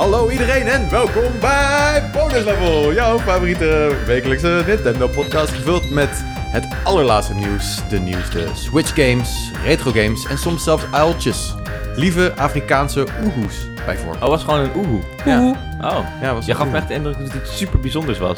Hallo 0.00 0.30
iedereen 0.30 0.66
en 0.66 0.90
welkom 0.90 1.38
bij 1.40 2.10
Bonus 2.12 2.44
Level, 2.44 2.92
jouw 2.92 3.18
favoriete 3.18 3.96
wekelijkse 4.06 4.64
Nintendo 4.66 5.08
podcast 5.08 5.52
gevuld 5.52 5.90
met 5.90 6.08
het 6.34 6.66
allerlaatste 6.84 7.34
nieuws, 7.34 7.88
de 7.88 7.98
nieuwste 7.98 8.46
Switch 8.54 8.94
games, 8.94 9.50
retro 9.64 9.90
games 9.90 10.26
en 10.26 10.38
soms 10.38 10.64
zelfs 10.64 10.84
uiltjes. 10.90 11.54
Lieve 11.94 12.32
Afrikaanse 12.36 13.06
oehoes 13.24 13.66
bijvoorbeeld. 13.86 14.22
Oh, 14.22 14.28
was 14.28 14.44
gewoon 14.44 14.60
een 14.60 14.74
oehoe. 14.76 15.00
Ja. 15.24 15.48
Oh. 15.80 16.06
Ja, 16.22 16.34
was 16.34 16.44
Je 16.44 16.50
een 16.50 16.56
gaf 16.56 16.68
me 16.68 16.76
echt 16.76 16.88
de 16.88 16.94
indruk 16.94 17.18
dat 17.18 17.32
het 17.32 17.42
iets 17.42 17.56
super 17.56 17.80
bijzonders 17.80 18.18
was. 18.18 18.36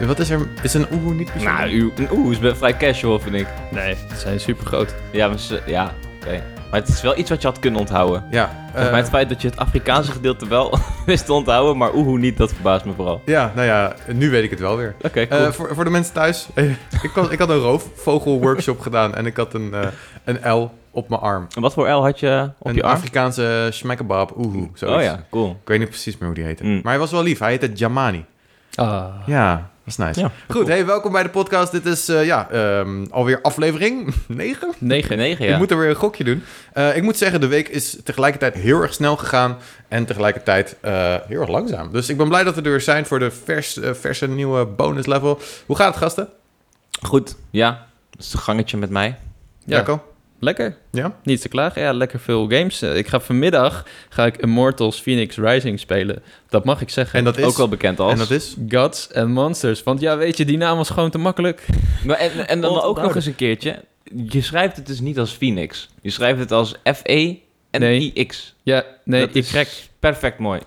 Wat 0.00 0.18
is 0.18 0.30
er? 0.30 0.48
Is 0.62 0.74
een 0.74 0.86
oehoe 0.92 1.14
niet 1.14 1.32
bijzonder? 1.32 1.66
Nou, 1.68 1.92
een 1.96 2.08
oehoe 2.12 2.32
is 2.32 2.38
wel 2.38 2.56
vrij 2.56 2.76
casual, 2.76 3.18
vind 3.20 3.34
ik. 3.34 3.46
Nee, 3.70 3.94
ze 3.94 4.16
zijn 4.18 4.40
super 4.40 4.66
groot. 4.66 4.94
Ja, 5.10 5.28
maar, 5.28 5.38
ze- 5.38 5.60
ja 5.66 5.94
oké. 6.22 6.42
Maar 6.74 6.82
het 6.82 6.92
is 6.92 7.02
wel 7.02 7.18
iets 7.18 7.30
wat 7.30 7.42
je 7.42 7.48
had 7.48 7.58
kunnen 7.58 7.80
onthouden. 7.80 8.24
Ja, 8.30 8.50
Volgens 8.72 8.90
eh, 8.90 8.96
het 8.96 9.08
feit 9.08 9.28
dat 9.28 9.42
je 9.42 9.48
het 9.48 9.56
Afrikaanse 9.58 10.12
gedeelte 10.12 10.48
wel 10.48 10.78
wist 11.06 11.26
te 11.26 11.32
onthouden, 11.32 11.76
maar 11.76 11.94
oehoe 11.94 12.18
niet, 12.18 12.36
dat 12.36 12.52
verbaast 12.52 12.84
me 12.84 12.92
vooral. 12.92 13.22
ja, 13.24 13.52
nou 13.54 13.66
ja, 13.66 13.94
nu 14.12 14.30
weet 14.30 14.44
ik 14.44 14.50
het 14.50 14.60
wel 14.60 14.76
weer. 14.76 14.94
Oké, 15.02 15.26
cool. 15.26 15.40
Eh, 15.40 15.52
voor, 15.52 15.74
voor 15.74 15.84
de 15.84 15.90
mensen 15.90 16.14
thuis, 16.14 16.48
ik, 17.02 17.10
had, 17.14 17.32
ik 17.32 17.38
had 17.38 17.48
een 17.48 17.58
roofvogelworkshop 17.58 18.80
gedaan 18.80 19.14
en 19.14 19.26
ik 19.26 19.36
had 19.36 19.54
een, 19.54 19.74
eh, 19.74 19.86
een 20.24 20.52
L 20.52 20.70
op 20.90 21.08
mijn 21.08 21.20
arm. 21.20 21.46
en 21.54 21.62
wat 21.62 21.72
voor 21.72 21.88
L 21.88 22.02
had 22.02 22.20
je 22.20 22.50
op 22.58 22.66
een 22.66 22.74
je 22.74 22.82
arm? 22.82 22.94
Afrikaanse 22.94 23.68
schmeckebab, 23.70 24.38
oehoe, 24.38 24.68
zoiets. 24.74 24.98
Oh 24.98 25.02
ja, 25.02 25.24
cool. 25.30 25.50
Ik 25.50 25.68
weet 25.68 25.78
niet 25.78 25.88
precies 25.88 26.18
meer 26.18 26.26
hoe 26.26 26.34
die 26.36 26.44
heette. 26.44 26.64
Mm. 26.64 26.80
Maar 26.82 26.92
hij 26.92 26.98
was 26.98 27.10
wel 27.10 27.22
lief, 27.22 27.38
hij 27.38 27.50
heette 27.50 27.72
Jamani. 27.72 28.24
Ah. 28.74 29.04
Ja, 29.26 29.70
is 29.84 29.96
nice. 29.96 30.20
Ja, 30.20 30.30
Goed, 30.48 30.68
hey, 30.68 30.86
welkom 30.86 31.12
bij 31.12 31.22
de 31.22 31.28
podcast. 31.28 31.72
Dit 31.72 31.86
is 31.86 32.08
eh, 32.08 32.24
ja, 32.24 32.50
ehm, 32.50 33.04
alweer 33.10 33.40
aflevering 33.42 34.14
9. 34.26 34.72
9. 34.78 35.16
9, 35.16 35.46
ja. 35.46 35.52
Ik 35.52 35.58
moet 35.58 35.70
er 35.70 35.78
weer 35.78 35.88
een 35.88 35.94
gokje 35.94 36.24
doen. 36.24 36.42
Eh, 36.72 36.96
ik 36.96 37.02
moet 37.02 37.16
zeggen, 37.16 37.40
de 37.40 37.46
week 37.46 37.68
is 37.68 37.96
tegelijkertijd 38.04 38.54
heel 38.54 38.82
erg 38.82 38.94
snel 38.94 39.16
gegaan 39.16 39.56
en 39.88 40.04
tegelijkertijd 40.04 40.76
eh, 40.80 41.14
heel 41.26 41.40
erg 41.40 41.50
langzaam. 41.50 41.92
Dus 41.92 42.08
ik 42.08 42.16
ben 42.16 42.28
blij 42.28 42.44
dat 42.44 42.54
we 42.54 42.62
er 42.62 42.70
weer 42.70 42.80
zijn 42.80 43.06
voor 43.06 43.18
de 43.18 43.30
vers, 43.30 43.78
verse 43.92 44.28
nieuwe 44.28 44.64
bonus 44.66 45.06
level. 45.06 45.40
Hoe 45.66 45.76
gaat 45.76 45.88
het, 45.88 45.96
gasten? 45.96 46.28
Goed, 47.02 47.36
ja. 47.50 47.86
Dat 48.10 48.24
is 48.24 48.32
een 48.32 48.38
gangetje 48.38 48.76
met 48.76 48.90
mij. 48.90 49.16
Ja, 49.64 49.76
Jacco? 49.76 50.13
Lekker. 50.44 50.76
Ja? 50.90 51.16
Niet 51.22 51.40
te 51.40 51.48
klagen. 51.48 51.82
Ja, 51.82 51.92
lekker 51.92 52.20
veel 52.20 52.48
games. 52.48 52.82
Eh, 52.82 52.96
Ik 52.96 53.06
ga 53.08 53.20
vanmiddag 53.20 53.84
ga 54.08 54.26
ik 54.26 54.36
Immortals 54.36 55.00
Phoenix 55.00 55.36
Rising 55.36 55.80
spelen. 55.80 56.22
Dat 56.48 56.64
mag 56.64 56.80
ik 56.80 56.90
zeggen. 56.90 57.18
En 57.18 57.24
dat 57.24 57.38
is? 57.38 57.44
Ook 57.44 57.56
wel 57.56 57.68
bekend 57.68 58.00
als. 58.00 58.12
En 58.12 58.18
dat 58.18 58.30
is? 58.30 58.56
Gods 58.68 59.12
and 59.12 59.28
Monsters. 59.28 59.82
Want 59.82 60.00
ja, 60.00 60.16
weet 60.16 60.36
je, 60.36 60.44
die 60.44 60.56
naam 60.56 60.76
was 60.76 60.90
gewoon 60.90 61.10
te 61.10 61.18
makkelijk. 61.18 61.66
Maar 62.04 62.16
en, 62.18 62.48
en 62.48 62.60
dan 62.60 62.80
ook 62.82 63.02
nog 63.02 63.14
eens 63.14 63.26
een 63.26 63.34
keertje. 63.36 63.80
Je 64.28 64.40
schrijft 64.42 64.76
het 64.76 64.86
dus 64.86 65.00
niet 65.00 65.18
als 65.18 65.32
Phoenix. 65.32 65.88
Je 66.02 66.10
schrijft 66.10 66.38
het 66.38 66.52
als 66.52 66.74
F-E 66.94 67.34
en 67.70 67.80
Nee. 67.80 68.12
I-X. 68.14 68.54
Ja, 68.62 68.84
nee, 69.04 69.20
dat 69.20 69.28
ik 69.34 69.44
is 69.66 69.88
perfect 69.98 70.38
mooi. 70.38 70.60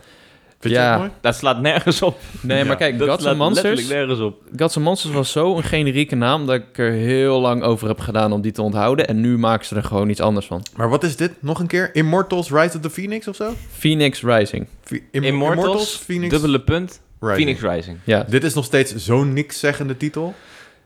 Vind 0.59 0.73
je 0.73 0.79
Ja. 0.79 0.89
het 0.91 0.99
mooi? 0.99 1.11
Dat 1.21 1.35
slaat 1.35 1.61
nergens 1.61 2.01
op. 2.01 2.19
Nee, 2.41 2.57
Ja, 2.57 2.65
maar 2.65 2.75
kijk, 2.75 2.97
Dat 2.97 3.07
Gods 3.09 3.21
slaat 3.21 3.33
and 3.33 3.41
Monsters... 3.41 3.65
letterlijk 3.79 3.99
nergens 3.99 4.19
op. 4.27 4.41
Gods 4.57 4.75
and 4.75 4.85
Monsters 4.85 5.13
was 5.13 5.31
zo 5.31 5.57
een 5.57 5.63
generieke 5.63 6.15
naam 6.15 6.45
dat 6.45 6.55
ik 6.55 6.77
er 6.77 6.91
heel 6.91 7.39
lang 7.39 7.63
over 7.63 7.87
heb 7.87 7.99
gedaan 7.99 8.31
om 8.31 8.41
die 8.41 8.51
te 8.51 8.61
onthouden. 8.61 9.07
En 9.07 9.21
nu 9.21 9.37
maken 9.37 9.65
ze 9.65 9.75
er 9.75 9.83
gewoon 9.83 10.09
iets 10.09 10.19
anders 10.21 10.45
van. 10.45 10.61
Maar 10.75 10.89
wat 10.89 11.03
is 11.03 11.15
dit? 11.15 11.31
Nog 11.39 11.59
een 11.59 11.67
keer? 11.67 11.89
Immortals 11.95 12.51
Rise 12.51 12.75
of 12.75 12.81
the 12.81 12.89
Phoenix 12.89 13.27
of 13.27 13.35
zo? 13.35 13.53
Phoenix 13.77 14.21
Rising. 14.21 14.67
Im- 15.11 15.23
Immortals, 15.23 15.95
Phoenix 15.97 16.31
dubbele 16.33 16.61
punt, 16.61 17.01
Rising. 17.19 17.35
Phoenix 17.57 17.61
Rising. 17.75 17.97
Ja. 18.03 18.23
Dit 18.29 18.43
is 18.43 18.53
nog 18.53 18.65
steeds 18.65 18.95
zo'n 18.95 19.33
niks-zeggende 19.33 19.97
titel. 19.97 20.33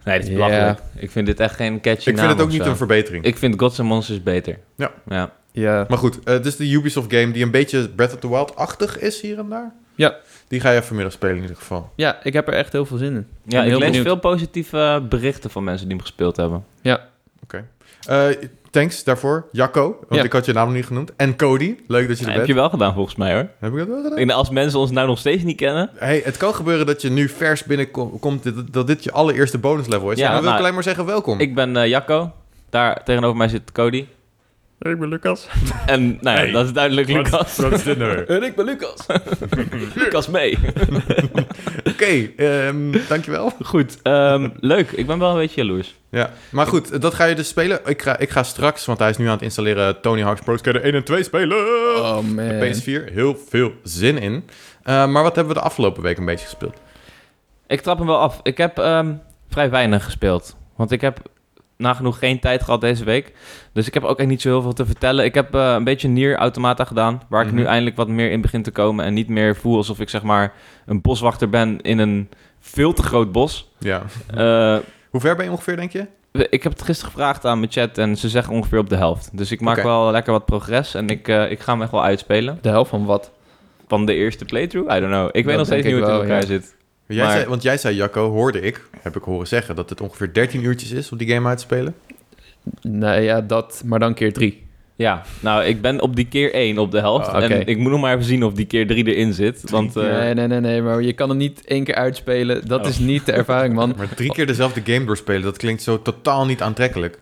Nee, 0.04 0.16
dit 0.20 0.24
is 0.28 0.34
Ja. 0.34 0.36
belachelijk. 0.46 0.80
Ik 0.96 1.12
vind 1.12 1.26
dit 1.26 1.40
echt 1.40 1.56
geen 1.56 1.82
catchy 1.82 2.10
Ik 2.10 2.18
vind 2.18 2.30
het 2.30 2.40
ook 2.42 2.46
of 2.48 2.52
niet 2.54 2.64
zo. 2.64 2.70
een 2.70 2.78
verbetering. 2.78 3.24
Ik 3.26 3.38
vind 3.38 3.60
Gods 3.60 3.80
and 3.80 3.88
Monsters 3.90 4.24
beter. 4.24 4.58
Ja. 4.78 4.92
Ja. 5.10 5.32
Ja. 5.52 5.86
Maar 5.90 5.98
goed, 5.98 6.20
eh, 6.24 6.34
dit 6.36 6.46
is 6.46 6.56
de 6.56 6.72
Ubisoft 6.72 7.14
game 7.14 7.32
die 7.32 7.44
een 7.44 7.52
beetje 7.52 7.90
Breath 7.90 8.14
of 8.14 8.20
the 8.20 8.30
Wild-achtig 8.30 9.00
is 9.00 9.22
hier 9.22 9.40
en 9.40 9.50
daar. 9.50 9.74
Ja. 9.96 10.16
Die 10.48 10.60
ga 10.60 10.72
je 10.72 10.82
vanmiddag 10.84 11.14
spelen 11.14 11.36
in 11.36 11.42
ieder 11.42 11.58
geval. 11.58 11.92
Ja, 11.96 12.20
ik 12.24 12.34
heb 12.34 12.48
er 12.48 12.54
echt 12.54 12.72
heel 12.72 12.86
veel 12.86 12.98
zin 12.98 13.16
in. 13.16 13.28
Ja, 13.46 13.60
ik 13.62 13.68
heel 13.70 13.78
lees 13.78 13.88
benieuwd. 13.88 14.06
veel 14.06 14.20
positieve 14.20 14.78
eh, 14.78 15.08
berichten 15.10 15.50
van 15.50 15.64
mensen 15.64 15.88
die 15.88 15.96
hem 15.96 16.06
gespeeld 16.06 16.36
hebben. 16.38 16.66
Ja. 16.82 17.10
Eh, 18.08 18.26
thanks 18.72 19.04
daarvoor, 19.04 19.48
Jacco, 19.52 19.82
want 19.82 20.16
Ja. 20.22 20.24
ik 20.24 20.32
had 20.32 20.46
je 20.46 20.54
naam 20.54 20.66
nog 20.66 20.76
niet 20.76 20.86
genoemd. 20.86 21.12
En 21.16 21.36
Cody, 21.36 21.76
leuk 21.88 22.08
dat 22.08 22.18
je 22.20 22.24
er 22.26 22.30
Ja, 22.32 22.38
heb 22.38 22.46
bent. 22.46 22.48
je 22.48 22.54
wel 22.54 22.70
gedaan 22.70 22.94
volgens 22.94 23.16
mij 23.16 23.34
hoor. 23.34 23.48
Heb 23.60 23.72
ik 23.72 23.78
dat 23.78 23.88
wel 23.88 24.04
gedaan? 24.04 24.18
En 24.18 24.30
als 24.30 24.50
mensen 24.50 24.80
ons 24.80 24.92
nou 24.92 25.08
nog 25.08 25.18
steeds 25.20 25.44
niet 25.44 25.58
kennen. 25.58 25.90
Hey, 25.96 26.22
het 26.26 26.38
kan 26.38 26.56
gebeuren 26.56 26.86
dat 26.86 27.02
je 27.02 27.10
nu 27.10 27.30
vers 27.30 27.64
binnenkomt, 27.64 28.74
dat, 28.74 28.88
dit 28.88 29.04
je 29.04 29.12
allereerste 29.12 29.58
bonus 29.58 29.88
level 29.88 30.12
is. 30.12 30.18
Ja, 30.20 30.24
dan 30.24 30.32
wil 30.34 30.42
ik 30.44 30.50
nou, 30.50 30.60
alleen 30.60 30.74
maar 30.74 30.84
zeggen 30.84 31.06
welkom. 31.06 31.40
Ik 31.40 31.56
ben 31.56 31.78
eh, 31.78 31.88
Jacco. 31.88 32.32
Daar 32.70 33.04
tegenover 33.04 33.38
mij 33.38 33.48
zit 33.48 33.72
Cody. 33.72 34.06
Ik 34.82 35.00
ben 35.00 35.10
Lucas. 35.10 35.48
En 35.86 36.18
nou 36.22 36.38
ja, 36.38 36.44
Hey. 36.44 36.52
dat 36.52 36.66
is 36.66 36.74
duidelijk 36.74 37.08
Lucas. 37.08 37.58
Nou? 37.98 38.24
En 38.26 38.44
ik 38.44 38.56
ben 38.56 38.66
Lucas. 38.66 39.06
Lucas 40.04 40.28
mee. 40.28 40.58
Oké, 41.92 42.32
ehm, 42.36 42.98
dankjewel. 43.08 43.52
Goed, 43.64 44.02
ehm, 44.02 44.50
leuk. 44.60 44.92
Ik 44.92 45.08
ben 45.08 45.20
wel 45.20 45.30
een 45.32 45.38
beetje 45.38 45.62
jaloers. 45.64 45.96
Ja, 46.10 46.30
maar 46.52 46.68
goed, 46.68 47.02
dat 47.02 47.14
ga 47.14 47.26
je 47.26 47.36
dus 47.36 47.48
spelen. 47.48 47.80
Ik 47.86 48.02
ga, 48.02 48.18
ik 48.18 48.30
ga 48.30 48.44
straks, 48.44 48.86
want 48.86 49.00
hij 49.00 49.10
is 49.10 49.18
nu 49.18 49.26
aan 49.26 49.32
het 49.32 49.42
installeren, 49.42 50.02
Tony 50.02 50.22
Hawk's 50.22 50.42
Pro 50.42 50.58
Skater 50.58 50.82
1 50.82 50.94
en 50.94 51.04
2 51.04 51.24
spelen. 51.24 51.58
Oh 51.98 52.20
man. 52.20 52.36
De 52.36 52.74
PS4, 53.10 53.14
heel 53.14 53.38
veel 53.50 53.74
zin 53.84 54.18
in. 54.18 54.46
Eh, 54.84 55.08
maar 55.08 55.24
wat 55.24 55.36
hebben 55.36 55.54
we 55.54 55.60
de 55.60 55.66
afgelopen 55.66 56.04
week 56.04 56.18
een 56.18 56.26
beetje 56.26 56.46
gespeeld? 56.46 56.78
Ik 57.68 57.82
trap 57.82 57.98
hem 57.98 58.08
wel 58.08 58.20
af. 58.20 58.40
Ik 58.44 58.58
heb 58.58 58.78
ehm, 58.80 59.14
vrij 59.50 59.70
weinig 59.70 60.04
gespeeld. 60.04 60.56
Want 60.76 60.92
ik 60.92 61.02
heb 61.02 61.20
nagenoeg 61.82 62.20
geen 62.20 62.40
tijd 62.40 62.64
gehad 62.64 62.82
deze 62.82 63.04
week. 63.04 63.34
Dus 63.74 63.88
ik 63.88 63.94
heb 63.94 64.04
ook 64.04 64.20
echt 64.20 64.28
niet 64.28 64.42
zo 64.42 64.50
heel 64.50 64.62
veel 64.62 64.74
te 64.74 64.86
vertellen. 64.86 65.26
Ik 65.26 65.34
heb 65.34 65.56
eh, 65.56 65.74
een 65.78 65.84
beetje 65.84 66.08
Nier 66.08 66.36
Automata 66.36 66.86
gedaan. 66.86 67.22
Waar 67.30 67.42
ik 67.42 67.48
Mhm. 67.48 67.56
nu 67.56 67.64
eindelijk 67.66 67.96
wat 67.96 68.08
meer 68.08 68.32
in 68.32 68.42
begin 68.42 68.64
te 68.64 68.72
komen. 68.72 69.06
En 69.06 69.14
niet 69.14 69.28
meer 69.30 69.56
voel 69.56 69.78
alsof 69.78 70.00
ik 70.00 70.10
zeg 70.10 70.24
maar 70.24 70.54
een 70.86 71.02
boswachter 71.02 71.50
ben 71.50 71.82
in 71.82 72.00
een 72.00 72.30
veel 72.60 72.94
te 72.94 73.04
groot 73.04 73.32
bos. 73.32 73.72
Ja. 73.80 74.02
Eh, 74.36 74.78
Hoe 75.10 75.22
ver 75.22 75.36
ben 75.36 75.46
je 75.46 75.52
ongeveer, 75.52 75.76
denk 75.76 75.92
je? 75.92 76.08
ik 76.50 76.64
heb 76.64 76.72
het 76.72 76.82
gisteren 76.82 77.12
gevraagd 77.14 77.46
aan 77.46 77.60
mijn 77.60 77.72
chat. 77.72 77.98
En 77.98 78.16
ze 78.18 78.30
zeggen 78.30 78.54
ongeveer 78.54 78.80
op 78.80 78.90
de 78.90 78.96
helft. 78.96 79.30
Dus 79.38 79.52
ik 79.52 79.62
maak 79.62 79.82
wel 79.84 80.12
lekker 80.12 80.32
wat 80.34 80.46
progress. 80.46 80.94
En 80.94 81.10
ik, 81.10 81.28
eh, 81.28 81.52
ik 81.52 81.60
ga 81.60 81.72
hem 81.72 81.82
echt 81.82 81.92
wel 81.92 82.04
uitspelen. 82.04 82.58
De 82.62 82.70
helft 82.70 82.90
van 82.90 83.06
wat? 83.06 83.32
Van 83.88 84.06
de 84.06 84.14
eerste 84.14 84.46
playthrough? 84.46 84.96
I 84.96 85.00
don't 85.00 85.12
know. 85.12 85.30
Ik 85.32 85.46
weet 85.46 85.58
nog 85.58 85.66
steeds 85.66 85.86
niet 85.86 85.94
hoe 85.94 86.02
het 86.04 86.12
in 86.12 86.16
wel, 86.18 86.24
elkaar 86.24 86.42
ja. 86.42 86.48
zit. 86.48 86.76
Jij 87.16 87.24
Maar- 87.24 87.34
zei, 87.36 87.46
want 87.50 87.62
jij 87.64 87.78
zei, 87.78 87.96
Jacco, 87.96 88.30
hoorde 88.30 88.62
ik, 88.62 88.82
heb 89.02 89.16
ik 89.16 89.24
horen 89.24 89.48
zeggen, 89.48 89.76
dat 89.76 89.90
het 89.90 90.02
ongeveer 90.02 90.34
13 90.34 90.64
uurtjes 90.64 90.92
is 90.92 91.12
om 91.12 91.18
die 91.18 91.28
game 91.30 91.48
uit 91.50 91.58
te 91.58 91.64
spelen. 91.64 91.96
Nee, 92.82 93.24
ja, 93.24 93.42
dat, 93.42 93.82
maar 93.86 94.00
dan 94.00 94.14
keer 94.14 94.34
drie. 94.34 94.70
Ja, 94.96 95.24
nou, 95.40 95.64
ik 95.64 95.82
ben 95.82 96.02
op 96.02 96.16
die 96.16 96.28
keer 96.28 96.54
1 96.54 96.78
op 96.78 96.92
de 96.92 97.00
helft. 97.00 97.28
Ah. 97.28 97.44
En 97.44 97.66
ik 97.68 97.78
moet 97.78 97.92
nog 97.92 98.02
maar 98.02 98.14
even 98.14 98.26
zien 98.26 98.44
of 98.44 98.54
die 98.54 98.66
keer 98.66 98.88
3 98.88 99.06
erin 99.06 99.34
zit. 99.34 99.70
Want 99.70 99.96
eh, 99.96 100.04
nee, 100.04 100.34
nee, 100.34 100.48
nee, 100.48 100.60
nee, 100.60 100.82
maar 100.82 101.02
je 101.02 101.14
kan 101.14 101.30
hem 101.30 101.38
niet 101.38 101.66
één 101.66 101.84
keer 101.84 101.96
uitspelen. 101.96 102.68
Dat 102.68 102.82
Oh. 102.84 102.88
is 102.90 103.00
niet 103.00 103.26
de 103.26 103.32
ervaring, 103.32 103.74
man. 103.74 103.94
Maar 103.98 104.14
drie 104.16 104.32
keer 104.32 104.48
dezelfde 104.48 104.82
game 104.94 105.06
doorspelen, 105.06 105.42
dat 105.42 105.58
klinkt 105.58 105.82
zo 105.82 106.02
totaal 106.02 106.46
niet 106.46 106.62
aantrekkelijk. 106.62 107.20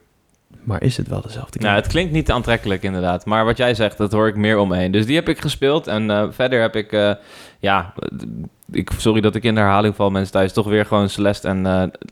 Maar 0.64 0.84
is 0.84 0.98
het 0.98 1.08
wel 1.08 1.22
dezelfde 1.22 1.60
nou, 1.60 1.76
het 1.76 1.88
klinkt 1.88 2.12
niet 2.12 2.32
aantrekkelijk 2.32 2.84
inderdaad. 2.84 3.26
Maar 3.26 3.46
wat 3.46 3.58
jij 3.58 3.74
zegt, 3.74 3.98
dat 3.98 4.12
hoor 4.12 4.28
ik 4.28 4.36
meer 4.36 4.58
omheen. 4.58 4.92
Dus 4.92 5.06
die 5.06 5.16
heb 5.16 5.30
ik 5.30 5.42
gespeeld. 5.42 5.88
En 5.88 6.12
eh, 6.12 6.28
verder 6.30 6.62
heb 6.62 6.76
ik, 6.76 6.92
eh, 6.92 7.12
ja, 7.60 7.94
ik, 8.72 8.92
sorry 8.98 9.22
dat 9.22 9.36
ik 9.36 9.44
in 9.44 9.56
de 9.56 9.60
herhaling 9.62 9.96
val 9.96 10.10
mensen 10.10 10.32
thuis. 10.32 10.54
Toch 10.54 10.68
weer 10.68 10.86
gewoon 10.86 11.10
Celeste. 11.10 11.48
En 11.48 11.66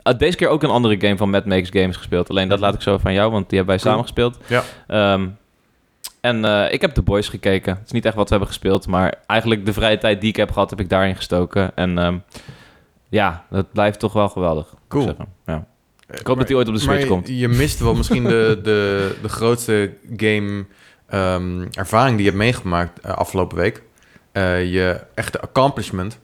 eh, 0.04 0.18
deze 0.18 0.38
keer 0.38 0.48
ook 0.48 0.64
een 0.64 0.70
andere 0.70 1.00
game 1.00 1.18
van 1.18 1.30
Mad 1.30 1.46
Makes 1.46 1.70
Games 1.82 1.96
gespeeld. 1.96 2.30
Alleen 2.30 2.50
dat 2.50 2.60
laat 2.60 2.74
ik 2.74 2.82
zo 2.82 2.98
van 2.98 3.14
jou, 3.14 3.32
want 3.32 3.50
die 3.50 3.58
hebben 3.58 3.76
wij 3.76 3.84
Cool. 3.84 3.94
samen 3.96 4.14
gespeeld. 4.14 4.38
Ja. 4.48 4.64
Ehm, 4.88 5.28
en 6.22 6.46
eh, 6.46 6.74
ik 6.74 6.82
heb 6.82 6.94
The 6.94 7.02
Boys 7.02 7.30
gekeken. 7.30 7.76
Het 7.76 7.86
is 7.86 7.92
niet 7.92 8.06
echt 8.06 8.16
wat 8.16 8.24
we 8.24 8.30
hebben 8.30 8.48
gespeeld, 8.48 8.88
maar 8.88 9.14
eigenlijk 9.28 9.66
de 9.66 9.74
vrije 9.74 9.98
tijd 9.98 10.22
die 10.22 10.30
ik 10.30 10.36
heb 10.36 10.52
gehad, 10.52 10.70
heb 10.70 10.80
ik 10.80 10.90
daarin 10.90 11.16
gestoken. 11.16 11.72
En 11.76 11.98
ehm, 11.98 12.18
ja, 13.10 13.44
dat 13.50 13.72
blijft 13.72 14.00
toch 14.00 14.14
wel 14.14 14.30
geweldig. 14.30 14.74
Cool. 14.88 15.16
Ja. 15.46 15.66
Ik 16.10 16.28
hoop 16.28 16.38
dat 16.38 16.48
hij 16.48 16.58
ooit 16.58 16.68
op 16.68 16.74
de 16.74 16.80
Switch 16.80 17.00
maar 17.00 17.08
komt. 17.08 17.28
je 17.28 17.48
mist 17.48 17.80
wel 17.80 17.94
misschien 17.96 18.24
de, 18.24 18.60
de, 18.64 19.16
de 19.22 19.30
grootste 19.30 19.94
game 20.18 20.66
ehm, 21.08 21.66
ervaring 21.72 22.16
die 22.16 22.26
je 22.26 22.32
hebt 22.32 22.42
meegemaakt 22.44 23.00
eh, 23.00 23.12
afgelopen 23.12 23.58
week. 23.58 23.82
Eh, 24.32 24.72
je 24.74 25.00
echte 25.16 25.40
accomplishment. 25.42 26.20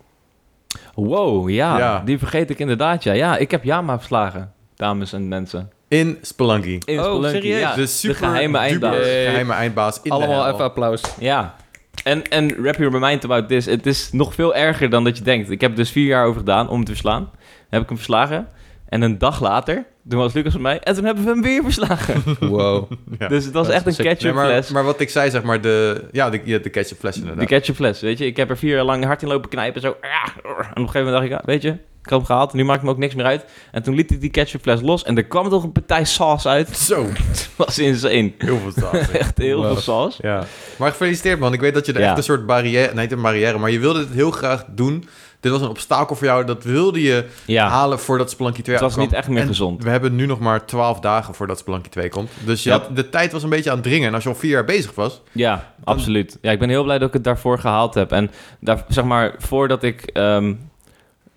Wow, 0.95 1.49
ja, 1.49 1.77
Ja. 1.77 2.01
die 2.05 2.17
vergeet 2.17 2.49
ik 2.49 2.59
inderdaad. 2.59 3.03
Ja, 3.03 3.13
ja 3.13 3.37
ik 3.37 3.51
heb 3.51 3.63
Yama 3.63 3.95
verslagen, 3.97 4.53
dames 4.75 5.13
en 5.13 5.27
mensen. 5.27 5.71
In 5.87 6.17
Spelunky. 6.21 6.77
In 6.85 6.99
Oh, 6.99 7.05
Spelunky, 7.05 7.29
serieus? 7.41 7.59
Ja, 7.59 7.75
de 7.75 7.85
super 7.85 8.15
geheime 8.15 8.57
eindbaas. 8.57 8.95
Yay. 8.95 9.25
geheime 9.25 9.53
eindbaas 9.53 9.99
in 10.03 10.11
Allemaal 10.11 10.47
even 10.47 10.63
applaus. 10.63 11.01
Ja. 11.19 11.55
En, 12.03 12.23
en 12.29 12.61
wrap 12.61 12.75
your 12.75 12.99
mind 12.99 13.23
about 13.23 13.47
this. 13.47 13.65
Het 13.65 13.85
is 13.85 14.11
nog 14.11 14.33
veel 14.33 14.55
erger 14.55 14.89
dan 14.89 15.03
dat 15.03 15.17
je 15.17 15.23
denkt. 15.23 15.49
Ik 15.49 15.61
heb 15.61 15.71
er 15.71 15.77
dus 15.77 15.91
vier 15.91 16.05
jaar 16.05 16.25
over 16.25 16.39
gedaan 16.39 16.67
om 16.69 16.75
hem 16.75 16.83
te 16.85 16.91
verslaan. 16.91 17.21
Dan 17.23 17.69
heb 17.69 17.81
ik 17.81 17.87
hem 17.87 17.97
verslagen. 17.97 18.47
En 18.93 19.01
een 19.01 19.17
dag 19.17 19.41
later, 19.41 19.85
toen 20.09 20.19
was 20.19 20.33
Lucas 20.33 20.53
bij 20.53 20.61
mij. 20.61 20.79
En 20.79 20.93
toen 20.95 21.03
hebben 21.05 21.23
we 21.23 21.29
hem 21.29 21.41
weer 21.41 21.63
verslagen. 21.63 22.23
Wow. 22.39 22.91
Ja. 23.19 23.27
Dus 23.27 23.45
het 23.45 23.53
was 23.53 23.65
Dat 23.67 23.75
echt 23.75 23.85
een 23.85 23.93
sick. 23.93 24.05
Nee, 24.05 24.13
ketchup 24.13 24.33
maar, 24.35 24.45
fles. 24.45 24.69
maar 24.69 24.83
wat 24.83 24.99
ik 24.99 25.09
zei, 25.09 25.29
zeg 25.29 25.43
maar, 25.43 25.61
de, 25.61 26.03
ja, 26.11 26.29
de, 26.29 26.41
ja, 26.43 26.57
de 26.57 26.69
ketchup 26.69 26.99
fles 26.99 27.13
De 27.15 27.21
inderdaad. 27.21 27.45
ketchup 27.47 27.75
fles, 27.75 28.01
weet 28.01 28.17
je. 28.17 28.25
Ik 28.25 28.37
heb 28.37 28.49
er 28.49 28.57
vier 28.57 28.75
jaar 28.75 28.83
lang 28.85 29.05
hard 29.05 29.21
in 29.21 29.27
lopen 29.27 29.49
knijpen. 29.49 29.81
Zo. 29.81 29.95
En 30.01 30.41
op 30.43 30.75
een 30.75 30.89
gegeven 30.89 31.03
moment 31.11 31.29
dacht 31.29 31.41
ik, 31.41 31.45
weet 31.45 31.61
je, 31.61 31.69
ik 31.69 32.09
heb 32.09 32.11
hem 32.17 32.25
gehaald. 32.25 32.53
Nu 32.53 32.63
maakt 32.63 32.83
me 32.83 32.89
ook 32.89 32.97
niks 32.97 33.15
meer 33.15 33.25
uit. 33.25 33.45
En 33.71 33.83
toen 33.83 33.95
liet 33.95 34.11
ik 34.11 34.21
die 34.21 34.29
ketchup 34.29 34.61
fles 34.61 34.81
los. 34.81 35.03
En 35.03 35.17
er 35.17 35.25
kwam 35.25 35.49
toch 35.49 35.63
een 35.63 35.71
partij 35.71 36.05
saus 36.05 36.47
uit. 36.47 36.77
Zo, 36.89 37.05
Het 37.05 37.49
was 37.55 37.79
insane. 37.79 38.31
heel 38.37 38.57
veel 38.57 38.71
saus. 38.83 39.11
Echt 39.21 39.37
heel 39.37 39.57
Wow. 39.61 39.71
veel 39.71 39.81
saus. 39.81 40.17
ja. 40.21 40.43
Maar 40.77 40.89
gefeliciteerd 40.91 41.39
man, 41.39 41.53
ik 41.53 41.59
weet 41.61 41.73
dat 41.73 41.85
je 41.85 41.93
er 41.93 41.99
Ja. 41.99 42.07
echt 42.07 42.17
een 42.17 42.23
soort 42.23 42.45
barrière, 42.45 42.93
nee 42.93 43.03
niet 43.03 43.11
een 43.11 43.21
barrière, 43.21 43.57
maar 43.57 43.71
je 43.71 43.79
wilde 43.79 43.99
het 43.99 44.09
heel 44.13 44.31
graag 44.31 44.65
doen. 44.69 45.07
Dit 45.43 45.51
was 45.51 45.61
een 45.61 45.67
obstakel 45.69 46.15
voor 46.15 46.27
jou, 46.27 46.45
dat 46.45 46.63
wilde 46.63 47.01
je 47.01 47.25
Ja, 47.45 47.67
halen 47.69 47.99
voordat 47.99 48.29
Spelunky 48.29 48.61
2 48.61 48.75
het 48.75 48.83
was 48.83 48.91
uitkwam. 48.97 49.09
niet 49.09 49.17
echt 49.19 49.27
meer 49.29 49.41
En 49.41 49.47
gezond. 49.47 49.83
We 49.83 49.89
hebben 49.89 50.15
nu 50.15 50.25
nog 50.25 50.39
maar 50.39 50.65
12 50.65 50.99
dagen 50.99 51.33
voordat 51.33 51.57
Spelunky 51.59 51.89
2 51.89 52.09
komt. 52.09 52.29
Dus 52.45 52.63
je 52.63 52.69
Ja. 52.69 52.77
had, 52.79 52.95
de 52.95 53.09
tijd 53.09 53.31
was 53.31 53.43
een 53.43 53.49
beetje 53.49 53.69
aan 53.69 53.75
het 53.75 53.85
dringen. 53.85 54.07
En 54.07 54.13
als 54.13 54.23
je 54.23 54.29
al 54.29 54.35
vier 54.35 54.51
jaar 54.51 54.65
bezig 54.65 54.95
was... 54.95 55.21
Ja, 55.31 55.73
absoluut. 55.83 56.37
Ja, 56.41 56.51
ik 56.51 56.59
ben 56.59 56.69
heel 56.69 56.83
blij 56.83 56.97
dat 56.99 57.07
ik 57.07 57.13
het 57.13 57.23
daarvoor 57.23 57.59
gehaald 57.59 57.93
heb. 57.93 58.11
En 58.11 58.31
daar, 58.59 58.85
zeg 58.87 59.03
maar, 59.03 59.35
voordat 59.37 59.83
ik... 59.83 60.01
ehm, 60.01 60.53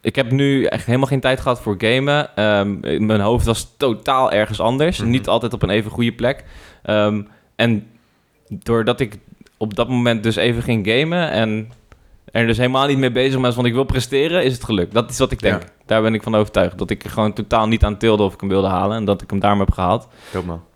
ik 0.01 0.17
heb 0.17 0.31
nu 0.31 0.65
echt 0.65 0.87
helemaal 0.87 1.07
geen 1.07 1.21
tijd 1.21 1.41
gehad 1.41 1.61
voor 1.61 1.75
gamen. 1.79 2.37
Ehm, 2.37 3.07
mijn 3.07 3.21
hoofd 3.21 3.47
was 3.47 3.75
totaal 3.77 4.33
ergens 4.33 4.61
anders. 4.61 4.99
Mhm. 5.01 5.11
Niet 5.11 5.29
altijd 5.29 5.53
op 5.53 5.63
een 5.63 5.71
even 5.71 5.91
goede 5.91 6.13
plek. 6.13 6.45
Ehm, 6.83 7.23
en 7.57 7.87
doordat 8.49 9.01
ik 9.01 9.19
op 9.57 9.75
dat 9.75 9.89
moment 9.89 10.23
dus 10.23 10.37
even 10.37 10.63
ging 10.63 10.87
gamen... 10.89 11.31
en 11.31 11.73
er 12.33 12.47
dus 12.47 12.57
helemaal 12.57 12.87
niet 12.87 12.99
mee 12.99 13.11
bezig 13.13 13.41
was, 13.41 13.55
want 13.55 13.67
ik 13.67 13.73
wil 13.75 13.85
presteren, 13.85 14.45
is 14.45 14.53
het 14.53 14.65
gelukt. 14.65 14.93
Dat 14.93 15.11
is 15.11 15.19
wat 15.19 15.31
ik 15.33 15.41
denk. 15.41 15.63
Ja. 15.63 15.69
Daar 15.87 16.03
ben 16.03 16.15
ik 16.15 16.23
van 16.23 16.35
overtuigd. 16.35 16.79
Dat 16.79 16.91
ik 16.91 17.05
er 17.05 17.11
gewoon 17.11 17.33
totaal 17.33 17.67
niet 17.69 17.85
aan 17.85 17.97
tilde 17.99 18.23
of 18.23 18.35
ik 18.35 18.41
hem 18.41 18.49
wilde 18.49 18.69
halen. 18.69 18.97
En 18.97 19.05
dat 19.05 19.23
ik 19.23 19.31
hem 19.31 19.39
daarom 19.39 19.61
heb 19.61 19.71
gehaald. 19.73 20.09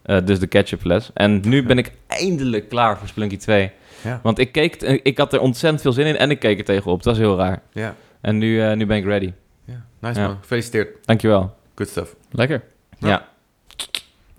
Eh, 0.03 0.19
dus 0.25 0.39
de 0.39 0.47
ketchupfles. 0.47 1.11
En 1.15 1.41
nu 1.45 1.63
ben 1.67 1.79
ik 1.79 1.93
eindelijk 2.07 2.69
klaar 2.69 2.99
voor 2.99 3.09
Splunky 3.09 3.37
2. 3.37 3.71
Ja. 4.03 4.21
Want 4.23 4.39
ik, 4.39 4.53
keek, 4.53 4.83
ik 4.83 5.19
had 5.19 5.33
er 5.33 5.41
ontzettend 5.41 5.83
veel 5.83 5.93
zin 5.93 6.07
in 6.07 6.17
en 6.17 6.31
ik 6.31 6.39
keek 6.39 6.59
er 6.59 6.65
tegenop. 6.65 7.03
Dat 7.03 7.15
is 7.15 7.21
heel 7.21 7.37
raar. 7.37 7.63
Ja. 7.73 7.95
En 8.21 8.39
nu, 8.39 8.63
eh, 8.63 8.77
nu 8.77 8.87
ben 8.87 8.97
ik 8.97 9.05
ready. 9.05 9.33
ja. 9.65 9.85
Nice 10.01 10.21
Ja. 10.21 10.27
man. 10.27 10.37
Gefeliciteerd. 10.41 10.89
Dankjewel. 11.07 11.55
Good 11.75 11.89
stuff. 11.89 12.15
Lekker. 12.31 12.63
Ja. 12.99 13.09
Ja. 13.09 13.29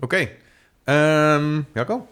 Oké. 0.00 0.28
Ehm 0.84 1.60
Jacco? 1.74 2.06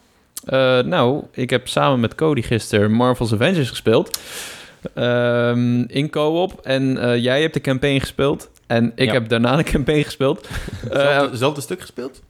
Eh, 0.44 0.78
nou, 0.80 1.24
ik 1.32 1.50
heb 1.50 1.68
samen 1.68 2.00
met 2.00 2.14
Cody 2.14 2.42
gisteren 2.42 2.92
Marvel's 2.92 3.32
Avengers 3.32 3.68
gespeeld. 3.68 4.20
Ehm, 4.94 5.80
in 5.82 6.10
co-op. 6.10 6.60
En 6.62 6.98
eh, 6.98 7.16
jij 7.22 7.40
hebt 7.40 7.54
de 7.54 7.60
campaign 7.60 8.00
gespeeld. 8.00 8.50
En 8.66 8.92
ik 8.94 9.06
Ja. 9.06 9.12
heb 9.12 9.28
daarna 9.28 9.56
de 9.56 9.62
campaign 9.62 10.02
gespeeld. 10.04 10.48
Eh, 10.90 10.98
Zelfde, 11.00 11.36
zelfde 11.36 11.60
stuk 11.60 11.80
gespeeld? 11.80 12.22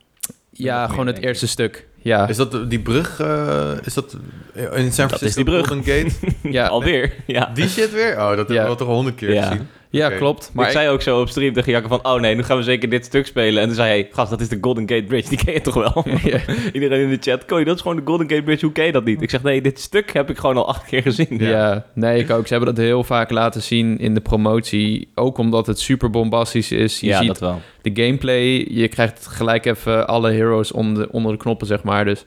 ja, 0.50 0.86
gewoon 0.88 1.06
het 1.06 1.18
eerste 1.18 1.46
stuk. 1.46 1.86
Ja, 2.02 2.28
Is 2.28 2.36
dat 2.36 2.70
die 2.70 2.80
brug? 2.80 3.20
eh, 3.20 3.70
is 3.84 3.94
dat 3.94 4.16
in 4.54 4.92
San 4.92 5.08
Francisco? 5.08 5.26
is 5.26 5.34
die 5.34 5.44
brug. 5.44 5.66
Golden 5.68 5.84
Gate? 5.84 6.10
ja, 6.56 6.66
Alweer. 6.66 7.12
Ja. 7.26 7.50
Die 7.54 7.68
shit 7.68 7.92
weer? 7.92 8.12
Oh, 8.12 8.28
dat 8.28 8.36
hebben 8.36 8.56
we 8.56 8.60
al 8.70 8.76
toch 8.76 8.88
al 8.88 8.94
honderd 8.94 9.16
keer 9.16 9.32
Ja. 9.32 9.42
gezien. 9.46 9.68
Ja 9.90 10.10
klopt. 10.10 10.50
Maar 10.54 10.66
ik 10.66 10.72
zei 10.72 10.88
ook 10.88 11.02
zo 11.02 11.20
op 11.20 11.28
stream 11.28 11.52
tegen 11.52 11.72
Jacco 11.72 11.88
van... 11.88 12.00
Oh 12.02 12.20
nee, 12.20 12.34
nu 12.34 12.42
gaan 12.42 12.56
we 12.56 12.62
zeker 12.62 12.88
dit 12.88 13.04
stuk 13.04 13.26
spelen. 13.26 13.60
En 13.60 13.66
toen 13.66 13.76
zei 13.76 13.88
hij... 13.88 14.08
Gast, 14.12 14.30
dat 14.30 14.40
is 14.40 14.48
de 14.48 14.58
Golden 14.60 14.88
Gate 14.88 15.02
Bridge. 15.02 15.28
Die 15.28 15.44
ken 15.44 15.52
je 15.52 15.60
toch 15.60 15.74
wel? 15.74 16.04
Ja. 16.24 16.40
Iedereen 16.72 17.00
in 17.00 17.10
de 17.10 17.16
chat. 17.20 17.44
Kooi, 17.44 17.64
dat 17.64 17.74
is 17.74 17.80
gewoon 17.82 17.96
de 17.96 18.02
Golden 18.04 18.28
Gate 18.30 18.42
Bridge. 18.42 18.64
Hoe 18.64 18.74
ken 18.74 18.84
je 18.84 18.92
dat 18.92 19.04
niet? 19.04 19.22
Ik 19.22 19.30
zeg, 19.30 19.42
nee, 19.42 19.60
dit 19.60 19.80
stuk 19.80 20.12
heb 20.12 20.30
ik 20.30 20.38
gewoon 20.38 20.56
al 20.56 20.68
acht 20.68 20.86
keer 20.86 21.02
gezien. 21.02 21.26
Ja. 21.38 21.86
nee, 21.94 22.18
ik 22.18 22.30
ook. 22.30 22.46
Ze 22.46 22.54
hebben 22.54 22.74
dat 22.74 22.84
heel 22.84 23.04
vaak 23.04 23.30
laten 23.30 23.62
zien 23.62 23.98
in 23.98 24.14
de 24.14 24.20
promotie. 24.20 25.08
Ook 25.14 25.38
omdat 25.38 25.66
het 25.66 25.80
super 25.80 26.10
bombastisch 26.10 26.72
is. 26.72 27.00
Je 27.00 27.06
Ja, 27.06 27.18
ziet 27.18 27.26
dat 27.26 27.38
wel. 27.38 27.60
de 27.82 28.02
gameplay. 28.02 28.66
Je 28.70 28.88
krijgt 28.88 29.26
gelijk 29.26 29.64
even 29.66 30.06
alle 30.06 30.30
heroes 30.30 30.72
onder 30.72 31.02
de, 31.02 31.12
onder 31.12 31.32
de 31.32 31.38
knoppen, 31.38 31.66
zeg 31.66 31.82
maar. 31.82 32.04
Dus 32.04 32.24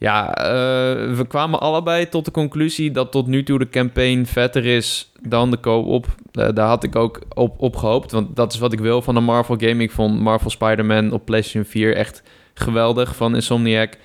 ja, 0.00 0.34
eh, 0.34 1.16
we 1.16 1.24
kwamen 1.28 1.60
allebei 1.60 2.08
tot 2.08 2.24
de 2.24 2.30
conclusie 2.30 2.90
dat 2.90 3.12
tot 3.12 3.26
nu 3.26 3.42
toe 3.42 3.58
de 3.58 3.68
campaign 3.68 4.24
vetter 4.24 4.66
is 4.66 5.12
dan 5.22 5.50
de 5.50 5.60
co-op. 5.60 6.06
Eh, 6.32 6.48
daar 6.54 6.68
had 6.68 6.84
ik 6.84 6.96
ook 6.96 7.20
op, 7.34 7.54
op 7.58 7.76
gehoopt, 7.76 8.10
want 8.10 8.36
dat 8.36 8.52
is 8.52 8.58
wat 8.58 8.72
ik 8.72 8.80
wil 8.80 9.02
van 9.02 9.16
een 9.16 9.24
Marvel 9.24 9.56
game. 9.58 9.82
Ik 9.82 9.90
vond 9.90 10.20
Marvel 10.20 10.50
Spider-Man 10.50 11.12
op 11.12 11.24
PlayStation 11.24 11.64
4 11.64 11.96
echt 11.96 12.22
geweldig 12.54 13.16
van 13.16 13.34
Insomniac. 13.34 13.96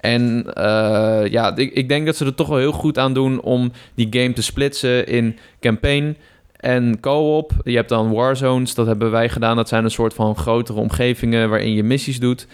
En 0.00 0.54
eh, 0.54 1.26
ja, 1.30 1.56
ik, 1.56 1.72
ik 1.72 1.88
denk 1.88 2.06
dat 2.06 2.16
ze 2.16 2.24
er 2.24 2.34
toch 2.34 2.48
wel 2.48 2.58
heel 2.58 2.72
goed 2.72 2.98
aan 2.98 3.14
doen 3.14 3.40
om 3.40 3.72
die 3.94 4.06
game 4.10 4.32
te 4.32 4.42
splitsen 4.42 5.06
in 5.06 5.38
campaign 5.60 6.16
en 6.56 7.00
co-op. 7.00 7.52
Je 7.64 7.76
hebt 7.76 7.88
dan 7.88 8.12
warzones, 8.12 8.74
dat 8.74 8.86
hebben 8.86 9.10
wij 9.10 9.28
gedaan. 9.28 9.56
Dat 9.56 9.68
zijn 9.68 9.84
een 9.84 9.90
soort 9.90 10.14
van 10.14 10.36
grotere 10.36 10.78
omgevingen 10.78 11.48
waarin 11.48 11.74
je 11.74 11.82
missies 11.82 12.20
doet. 12.20 12.46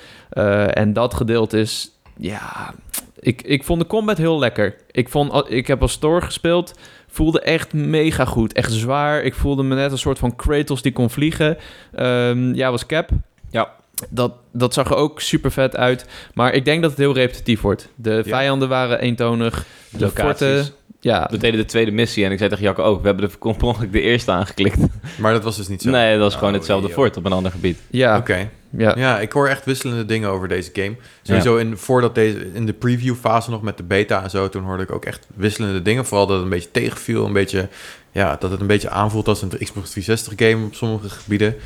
En 0.70 0.92
dat 0.92 1.14
gedeelte 1.14 1.58
is, 1.58 1.95
ja, 2.16 2.74
ik, 3.20 3.42
ik 3.42 3.64
vond 3.64 3.80
de 3.80 3.86
combat 3.86 4.18
heel 4.18 4.38
lekker. 4.38 4.74
Ik, 4.90 5.08
vond, 5.08 5.50
ik 5.50 5.66
heb 5.66 5.82
als 5.82 5.96
Thor 5.96 6.22
gespeeld, 6.22 6.74
voelde 7.08 7.40
echt 7.40 7.72
mega 7.72 8.24
goed. 8.24 8.52
Echt 8.52 8.72
zwaar. 8.72 9.22
Ik 9.22 9.34
voelde 9.34 9.62
me 9.62 9.74
net 9.74 9.92
een 9.92 9.98
soort 9.98 10.18
van 10.18 10.36
Kratos 10.36 10.82
die 10.82 10.92
kon 10.92 11.10
vliegen. 11.10 11.56
Ehm, 11.94 12.54
ja, 12.54 12.70
was 12.70 12.86
Cap. 12.86 13.08
Ja. 13.50 13.70
Dat, 14.10 14.32
dat 14.52 14.74
zag 14.74 14.90
er 14.90 14.96
ook 14.96 15.20
super 15.20 15.50
vet 15.50 15.76
uit. 15.76 16.06
Maar 16.34 16.52
ik 16.54 16.64
denk 16.64 16.82
dat 16.82 16.90
het 16.90 17.00
heel 17.00 17.14
repetitief 17.14 17.60
wordt. 17.60 17.88
De 17.94 18.10
Ja. 18.10 18.22
vijanden 18.22 18.68
waren 18.68 19.00
eentonig. 19.00 19.66
De 19.90 19.98
Locaties. 20.04 20.20
forten... 20.46 20.66
Ja, 21.00 21.26
We 21.30 21.36
deden 21.38 21.60
de 21.60 21.66
tweede 21.66 21.90
missie 21.90 22.24
en 22.24 22.30
ik 22.32 22.38
zei 22.38 22.50
tegen 22.50 22.64
Jacco... 22.64 22.82
Oh, 22.82 23.00
we 23.00 23.06
hebben 23.06 23.30
de, 23.30 23.88
de 23.90 24.00
eerste 24.00 24.30
aangeklikt. 24.30 24.78
Maar 25.18 25.32
dat 25.32 25.44
was 25.44 25.56
dus 25.56 25.68
niet 25.68 25.82
zo. 25.82 25.90
Nee, 25.90 26.12
dat 26.12 26.20
was 26.20 26.34
gewoon 26.34 26.48
Oh, 26.52 26.56
hetzelfde 26.56 26.88
fort 26.88 27.16
op 27.16 27.24
een 27.24 27.32
ander 27.32 27.52
gebied. 27.52 27.78
ja, 27.90 28.16
Oké. 28.18 28.50
Ja. 28.70 28.94
Ja, 28.96 29.20
ik 29.20 29.32
hoor 29.32 29.48
echt 29.48 29.64
wisselende 29.64 30.06
dingen 30.06 30.28
over 30.28 30.48
deze 30.48 30.70
game. 30.72 30.96
Sowieso 31.22 31.56
in, 31.56 31.76
voordat 31.76 32.14
deze, 32.14 32.52
in 32.52 32.66
de 32.66 32.72
preview 32.72 33.14
fase 33.14 33.50
nog 33.50 33.62
met 33.62 33.76
de 33.76 33.82
beta 33.82 34.22
en 34.22 34.30
zo, 34.30 34.48
toen 34.48 34.64
hoorde 34.64 34.82
ik 34.82 34.92
ook 34.92 35.04
echt 35.04 35.26
wisselende 35.34 35.82
dingen. 35.82 36.06
Vooral 36.06 36.26
dat 36.26 36.36
het 36.36 36.44
een 36.44 36.50
beetje 36.50 36.70
tegenviel, 36.70 37.26
een 37.26 37.32
beetje, 37.32 37.68
ja, 38.12 38.36
dat 38.40 38.50
het 38.50 38.60
een 38.60 38.66
beetje 38.66 38.90
aanvoelt 38.90 39.28
als 39.28 39.42
een 39.42 39.48
Xbox 39.48 39.90
360 39.90 40.32
game 40.36 40.66
op 40.66 40.74
sommige 40.74 41.08
gebieden. 41.08 41.56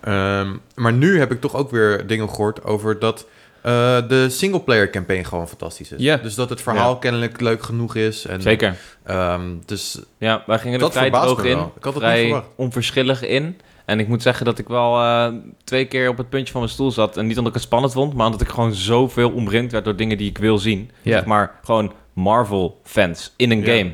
Ehm, 0.00 0.48
maar 0.74 0.92
nu 0.92 1.18
heb 1.18 1.32
ik 1.32 1.40
toch 1.40 1.54
ook 1.54 1.70
weer 1.70 2.06
dingen 2.06 2.28
gehoord 2.28 2.64
over 2.64 2.98
dat 2.98 3.26
eh, 3.62 4.08
de 4.08 4.26
singleplayer 4.30 4.90
campaign 4.90 5.24
gewoon 5.24 5.48
fantastisch 5.48 5.92
is. 5.92 6.00
Ja. 6.00 6.16
Dus 6.16 6.34
dat 6.34 6.50
het 6.50 6.62
verhaal 6.62 6.98
kennelijk 6.98 7.40
leuk 7.40 7.62
genoeg 7.62 7.94
is. 7.94 8.26
En, 8.26 8.42
Zeker. 8.42 8.76
ehm, 9.02 9.42
dus 9.64 10.00
Ja, 10.18 10.42
wij 10.46 10.58
gingen 10.58 10.80
er 10.80 10.92
vrij 10.92 11.10
droog 11.10 11.44
in. 11.44 11.58
Ik 11.58 11.84
had 11.84 11.94
vrij 11.94 12.42
onverschillig 12.56 13.22
in. 13.22 13.60
En 13.88 14.00
ik 14.00 14.08
moet 14.08 14.22
zeggen 14.22 14.44
dat 14.44 14.58
ik 14.58 14.68
wel 14.68 15.00
eh, 15.00 15.32
twee 15.64 15.84
keer 15.84 16.08
op 16.08 16.16
het 16.16 16.28
puntje 16.28 16.52
van 16.52 16.60
mijn 16.60 16.72
stoel 16.72 16.90
zat. 16.90 17.16
En 17.16 17.26
niet 17.26 17.36
omdat 17.36 17.48
ik 17.48 17.54
het 17.54 17.66
spannend 17.66 17.92
vond, 17.92 18.14
maar 18.14 18.26
omdat 18.26 18.40
ik 18.40 18.48
gewoon 18.48 18.74
zoveel 18.74 19.30
omringd 19.30 19.72
werd 19.72 19.84
door 19.84 19.96
dingen 19.96 20.18
die 20.18 20.28
ik 20.28 20.38
wil 20.38 20.58
zien. 20.58 20.90
Ja. 21.02 21.12
Zeg 21.12 21.24
maar 21.24 21.58
gewoon 21.64 21.92
Marvel-fans 22.12 23.32
in 23.36 23.50
een 23.50 23.64
game. 23.64 23.90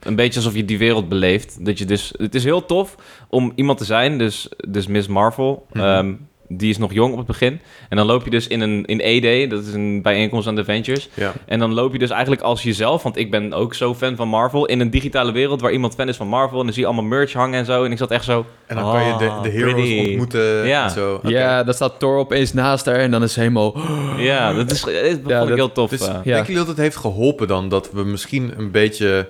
Een 0.00 0.16
beetje 0.16 0.38
alsof 0.38 0.54
je 0.54 0.64
die 0.64 0.78
wereld 0.78 1.08
beleeft. 1.08 1.64
Dat 1.64 1.78
je 1.78 1.84
dus, 1.84 2.14
het 2.16 2.34
is 2.34 2.44
heel 2.44 2.66
tof 2.66 2.94
om 3.28 3.52
iemand 3.54 3.78
te 3.78 3.84
zijn, 3.84 4.18
dus, 4.18 4.48
dus 4.68 4.86
Miss 4.86 5.08
Marvel. 5.08 5.66
Ehm, 5.72 6.14
die 6.48 6.70
is 6.70 6.78
nog 6.78 6.92
jong 6.92 7.10
op 7.12 7.18
het 7.18 7.26
begin. 7.26 7.60
En 7.88 7.96
dan 7.96 8.06
loop 8.06 8.24
je 8.24 8.30
dus 8.30 8.46
in 8.46 8.60
een 8.60 8.84
in 8.84 9.00
E-Day, 9.02 9.46
dat 9.46 9.66
is 9.66 9.72
een 9.74 10.02
bijeenkomst 10.02 10.48
aan 10.48 10.54
de 10.54 10.60
Avengers. 10.60 11.08
ja. 11.14 11.32
En 11.46 11.58
dan 11.58 11.74
loop 11.74 11.92
je 11.92 11.98
dus 11.98 12.10
eigenlijk 12.10 12.42
als 12.42 12.62
jezelf, 12.62 13.02
want 13.02 13.16
ik 13.16 13.30
ben 13.30 13.52
ook 13.52 13.74
zo 13.74 13.94
fan 13.94 14.16
van 14.16 14.28
Marvel, 14.28 14.66
in 14.66 14.80
een 14.80 14.90
digitale 14.90 15.32
wereld 15.32 15.60
waar 15.60 15.72
iemand 15.72 15.94
fan 15.94 16.08
is 16.08 16.16
van 16.16 16.28
Marvel. 16.28 16.58
En 16.58 16.64
dan 16.64 16.72
zie 16.72 16.82
je 16.82 16.88
allemaal 16.88 17.04
merch 17.18 17.32
hangen 17.32 17.58
en 17.58 17.64
zo. 17.64 17.84
En 17.84 17.92
ik 17.92 17.98
zat 17.98 18.10
echt 18.10 18.24
zo. 18.24 18.46
En 18.66 18.76
dan 18.76 18.92
kan 18.92 19.06
je 19.06 19.16
de, 19.18 19.28
Ah, 19.28 19.42
de 19.42 19.48
heroes 19.50 19.72
pretty. 19.72 20.06
ontmoeten 20.08 20.66
Ja. 20.66 20.84
en 20.84 20.90
zo. 20.90 21.14
Oké. 21.14 21.28
Ja, 21.28 21.62
daar 21.64 21.74
staat 21.74 21.98
Thor 21.98 22.16
opeens 22.18 22.52
naast 22.52 22.84
haar 22.86 22.94
en 22.96 23.10
dan 23.10 23.22
is 23.22 23.36
helemaal... 23.36 23.76
Ja, 24.16 24.52
dat 24.52 24.70
is 24.70 24.80
dat 24.80 24.90
vond 24.90 25.28
Ja, 25.28 25.40
ik 25.42 25.48
dat- 25.48 25.56
heel 25.56 25.72
tof. 25.72 25.90
Dus 25.90 26.00
eh. 26.00 26.14
Ja. 26.24 26.34
denk 26.34 26.46
jullie 26.46 26.56
dat 26.60 26.66
het 26.68 26.76
heeft 26.76 26.96
geholpen 26.96 27.48
dan 27.48 27.68
dat 27.68 27.90
we 27.92 28.04
misschien 28.04 28.52
een 28.56 28.70
beetje, 28.70 29.18
eh, 29.18 29.24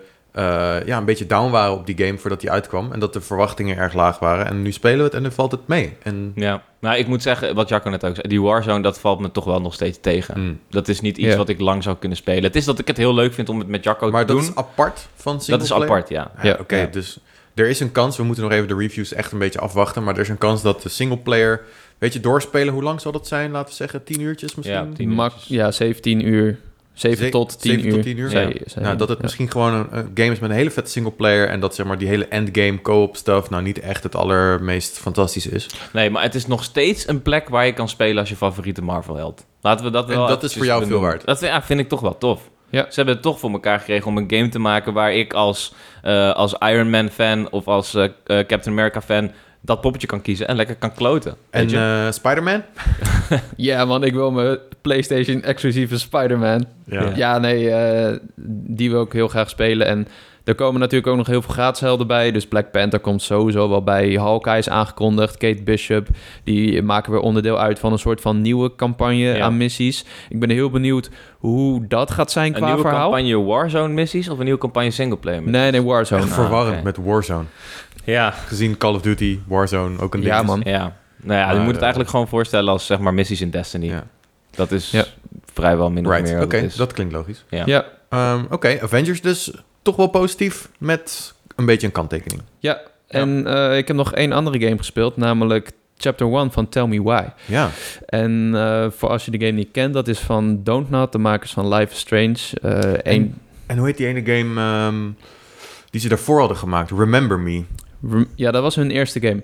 ja, 0.87 0.97
een 0.99 1.05
beetje 1.05 1.27
down 1.27 1.51
waren 1.51 1.73
op 1.73 1.87
die 1.87 1.97
game 2.07 2.19
voordat 2.19 2.41
die 2.41 2.51
uitkwam 2.51 2.93
en 2.93 3.01
dat 3.01 3.13
de 3.13 3.21
verwachtingen 3.21 3.77
erg 3.77 3.93
laag 3.95 4.19
waren 4.19 4.47
en 4.47 4.63
nu 4.63 4.73
spelen 4.73 4.99
we 4.99 5.05
het 5.05 5.15
en 5.15 5.23
nu 5.23 5.31
valt 5.31 5.51
het 5.51 5.67
mee. 5.69 5.93
En, 6.03 6.33
Ja, 6.35 6.63
nou 6.81 6.97
ik 6.97 7.07
moet 7.07 7.23
zeggen, 7.23 7.55
wat 7.55 7.69
Jacco 7.69 7.91
net 7.91 8.05
ook 8.05 8.15
zei, 8.15 8.29
die 8.29 8.43
Warzone, 8.43 8.83
dat 8.83 8.99
valt 9.01 9.21
me 9.21 9.31
toch 9.31 9.45
wel 9.45 9.61
nog 9.61 9.75
steeds 9.75 9.99
tegen. 10.01 10.41
Mm. 10.41 10.59
Dat 10.71 10.89
is 10.89 11.01
niet 11.01 11.19
iets 11.19 11.37
wat 11.37 11.49
ik 11.49 11.61
lang 11.61 11.83
zou 11.83 11.97
kunnen 11.97 12.19
spelen. 12.19 12.43
Het 12.43 12.57
is 12.57 12.65
dat 12.65 12.79
ik 12.79 12.87
het 12.87 12.97
heel 12.97 13.15
leuk 13.15 13.33
vind 13.35 13.49
om 13.49 13.59
het 13.59 13.69
met 13.69 13.85
Jacco 13.85 14.11
Maar 14.11 14.27
te 14.27 14.33
dat 14.33 14.43
doen. 14.43 14.51
is 14.51 14.57
apart 14.57 15.07
van 15.15 15.41
dat 15.47 15.63
is 15.63 15.73
apart, 15.73 16.09
ja. 16.09 16.31
Ja, 16.37 16.49
Ja. 16.49 16.57
Oké, 16.61 16.77
Ja. 16.77 16.87
dus 16.87 17.19
er 17.55 17.69
is 17.69 17.81
een 17.81 17.93
kans, 17.93 18.17
we 18.17 18.23
moeten 18.23 18.45
nog 18.45 18.53
even 18.53 18.69
de 18.69 18.77
reviews 18.77 19.13
echt 19.13 19.33
een 19.33 19.39
beetje 19.39 19.61
afwachten, 19.61 20.03
maar 20.05 20.15
er 20.15 20.21
is 20.21 20.29
een 20.29 20.39
kans 20.39 20.63
dat 20.63 20.83
de 20.83 20.89
singleplayer, 20.89 21.61
weet 21.99 22.13
je, 22.13 22.21
doorspelen, 22.21 22.73
hoe 22.75 22.83
lang 22.83 23.01
zal 23.01 23.13
dat 23.13 23.27
zijn? 23.29 23.51
Laten 23.51 23.69
we 23.69 23.75
zeggen 23.75 24.05
10 24.05 24.21
uurtjes 24.21 24.55
misschien? 24.55 24.77
Ja, 24.89 24.95
10 24.97 25.09
Mak 25.09 25.33
uurtjes. 25.33 25.49
ja, 25.49 25.71
17 25.71 26.27
uur. 26.27 26.59
7 26.95 27.25
Ze- 27.25 27.31
tot 27.31 27.61
10 27.61 27.71
7 27.73 27.87
uur. 27.87 27.93
tot 27.95 28.03
10 28.03 28.19
uur? 28.19 28.31
Zei- 28.31 28.49
Ja. 28.49 28.55
zei- 28.67 28.85
Nou, 28.85 28.97
dat 28.97 29.09
het 29.09 29.17
ja. 29.17 29.23
misschien 29.25 29.51
gewoon 29.51 29.75
een, 29.75 29.87
een 29.91 30.11
game 30.15 30.33
is 30.33 30.39
met 30.39 30.51
een 30.51 30.57
hele 30.57 30.71
vette 30.71 30.91
singleplayer 30.91 31.49
en 31.49 31.61
dat 31.61 31.75
zeg 31.75 31.87
maar 31.87 31.99
die 31.99 32.09
hele 32.09 32.27
endgame 32.29 32.81
co-op 32.83 33.17
stuff 33.17 33.51
nou 33.51 33.63
niet 33.63 33.81
echt 33.81 34.03
het 34.03 34.15
allermeest 34.17 34.99
fantastische 34.99 35.51
is. 35.51 35.67
Nee, 35.93 36.11
maar 36.11 36.23
het 36.23 36.35
is 36.35 36.47
nog 36.47 36.65
steeds 36.65 37.09
een 37.09 37.23
plek 37.23 37.49
waar 37.49 37.67
je 37.67 37.73
kan 37.73 37.89
spelen 37.89 38.19
als 38.19 38.29
je 38.29 38.37
favoriete 38.37 38.83
Marvel-held. 38.83 39.45
Laten 39.61 39.85
we 39.85 39.91
dat 39.91 40.11
En 40.11 40.17
wel 40.17 40.27
dat 40.27 40.43
is 40.43 40.55
voor 40.55 40.65
jou 40.65 40.87
veel 40.87 41.01
waard. 41.01 41.25
Dat 41.27 41.41
ja, 41.41 41.63
vind 41.63 41.81
ik 41.81 41.89
toch 41.89 42.01
wel 42.01 42.19
tof. 42.19 42.51
Ja. 42.71 42.83
Ze 42.89 42.95
hebben 42.95 43.15
het 43.15 43.23
toch 43.23 43.39
voor 43.39 43.51
elkaar 43.51 43.79
gekregen 43.79 44.07
om 44.07 44.17
een 44.17 44.31
game 44.31 44.49
te 44.49 44.59
maken 44.59 44.93
waar 44.93 45.13
ik 45.15 45.33
als, 45.33 45.75
eh, 46.03 46.33
als 46.33 46.55
Iron 46.59 46.91
Man 46.91 47.09
fan 47.09 47.51
of 47.51 47.69
als 47.69 47.95
eh, 47.95 48.05
eh, 48.05 48.11
Captain 48.25 48.67
America 48.67 49.01
fan 49.03 49.31
dat 49.65 49.81
poppetje 49.81 50.07
kan 50.07 50.23
kiezen 50.23 50.49
en 50.49 50.57
lekker 50.57 50.75
kan 50.77 50.93
kloten. 50.95 51.35
En 51.51 51.75
eh, 51.75 52.11
Spider-Man? 52.13 52.63
Ja, 53.57 53.85
man, 53.85 54.05
ik 54.05 54.13
wil 54.13 54.31
mijn 54.31 54.59
PlayStation-exclusieve 54.83 55.99
Spider-Man. 55.99 56.65
Ja, 57.15 57.39
nee, 57.39 57.71
eh, 57.71 58.17
die 58.67 58.91
wil 58.91 59.03
ik 59.03 59.13
heel 59.13 59.29
graag 59.29 59.51
spelen. 59.51 59.87
En 59.87 60.09
er 60.45 60.55
komen 60.55 60.81
natuurlijk 60.81 61.07
ook 61.11 61.17
nog 61.17 61.27
heel 61.27 61.43
veel 61.43 61.53
graatshelden 61.55 62.07
bij. 62.07 62.31
Dus 62.33 62.47
Black 62.49 62.71
Panther 62.71 63.01
komt 63.01 63.23
sowieso 63.23 63.69
wel 63.69 63.83
bij. 63.83 64.13
Hawkeye 64.13 64.59
is 64.59 64.69
aangekondigd. 64.69 65.37
Kate 65.37 65.63
Bishop, 65.63 66.07
die 66.45 66.83
maken 66.83 67.13
weer 67.13 67.21
onderdeel 67.21 67.59
uit 67.59 67.79
van 67.79 67.93
een 67.93 67.99
soort 67.99 68.21
van 68.21 68.41
nieuwe 68.41 68.75
campagne 68.77 69.15
Ja. 69.17 69.41
aan 69.45 69.57
missies. 69.57 70.05
Ik 70.29 70.41
ben 70.41 70.51
heel 70.51 70.71
benieuwd 70.71 71.11
hoe 71.39 71.87
dat 71.87 72.11
gaat 72.11 72.31
zijn 72.31 72.47
een 72.47 72.53
qua 72.53 72.67
nieuwe 72.67 72.81
verhaal. 72.81 73.11
campagne 73.11 73.43
Warzone 73.45 73.89
missies 73.95 74.29
of 74.29 74.39
een 74.39 74.45
nieuwe 74.45 74.61
campagne 74.61 74.91
singleplayer? 74.91 75.43
missies? 75.43 75.61
Nee, 75.61 75.71
nee, 75.71 75.83
Warzone. 75.83 76.21
Echt 76.23 76.31
Ah, 76.31 76.37
verwarrend 76.37 76.75
oké. 76.75 76.85
met 76.85 76.97
Warzone. 76.97 77.45
Ja. 78.05 78.31
Gezien 78.31 78.77
Call 78.79 78.95
of 78.95 79.03
Duty, 79.03 79.39
Warzone 79.47 79.99
ook 80.01 80.15
een 80.15 80.21
ding 80.21 80.33
Ja, 80.33 80.43
man. 80.43 80.61
Ja. 80.65 80.97
Nou 81.23 81.39
ja, 81.41 81.51
je 81.53 81.57
moet 81.59 81.67
het 81.67 81.77
eh, 81.77 81.81
eigenlijk 81.83 82.11
gewoon 82.11 82.29
voorstellen 82.29 82.73
als 82.73 82.87
zeg 82.87 82.99
maar 82.99 83.15
missies 83.15 83.41
in 83.41 83.51
Destiny. 83.51 83.87
Ja. 83.87 84.07
Dat 84.51 84.71
is 84.73 84.91
Ja. 84.91 85.05
vrijwel 85.53 85.91
min 85.91 86.07
of 86.07 86.13
Right, 86.13 86.33
meer 86.33 86.43
oké, 86.43 86.69
dat 86.77 86.93
klinkt 86.93 87.13
logisch. 87.13 87.45
Ja. 87.49 87.63
Ja, 87.67 87.85
Ehm, 88.09 88.45
oké, 88.51 88.79
Avengers 88.83 89.21
dus 89.21 89.51
toch 89.83 89.97
wel 89.97 90.07
positief 90.07 90.69
met 90.79 91.35
een 91.57 91.67
beetje 91.67 91.87
een 91.87 91.93
kanttekening. 91.93 92.43
ja. 92.59 92.81
En 93.09 93.47
eh, 93.47 93.77
ik 93.77 93.87
heb 93.89 93.97
nog 93.97 94.13
één 94.13 94.33
andere 94.33 94.61
game 94.61 94.77
gespeeld, 94.79 95.17
namelijk 95.17 95.71
Chapter 95.97 96.27
1 96.33 96.53
van 96.53 96.69
Tell 96.69 96.87
Me 96.87 97.03
Why. 97.03 97.23
Ja, 97.47 97.71
En 98.07 98.51
eh, 98.55 98.87
voor 98.91 99.09
als 99.09 99.25
je 99.25 99.31
de 99.31 99.39
game 99.47 99.59
niet 99.59 99.69
kent, 99.73 99.95
dat 99.95 100.09
is 100.09 100.19
van 100.19 100.61
Don't 100.63 100.91
Not, 100.91 101.13
de 101.13 101.19
makers 101.19 101.53
van 101.53 101.69
Life 101.75 101.93
is 101.93 101.99
Strange. 101.99 102.37
Eh 102.63 103.13
één- 103.13 103.39
en 103.67 103.77
hoe 103.79 103.87
heet 103.87 103.97
die 103.97 104.07
ene 104.07 104.21
game 104.37 104.61
ehm, 104.61 104.97
die 105.91 106.01
ze 106.01 106.09
daarvoor 106.09 106.39
hadden 106.39 106.57
gemaakt? 106.57 106.91
Remember 106.91 107.39
Me. 107.39 107.65
Ja, 108.35 108.51
dat 108.51 108.63
was 108.63 108.75
hun 108.75 108.91
eerste 108.91 109.21
game. 109.21 109.43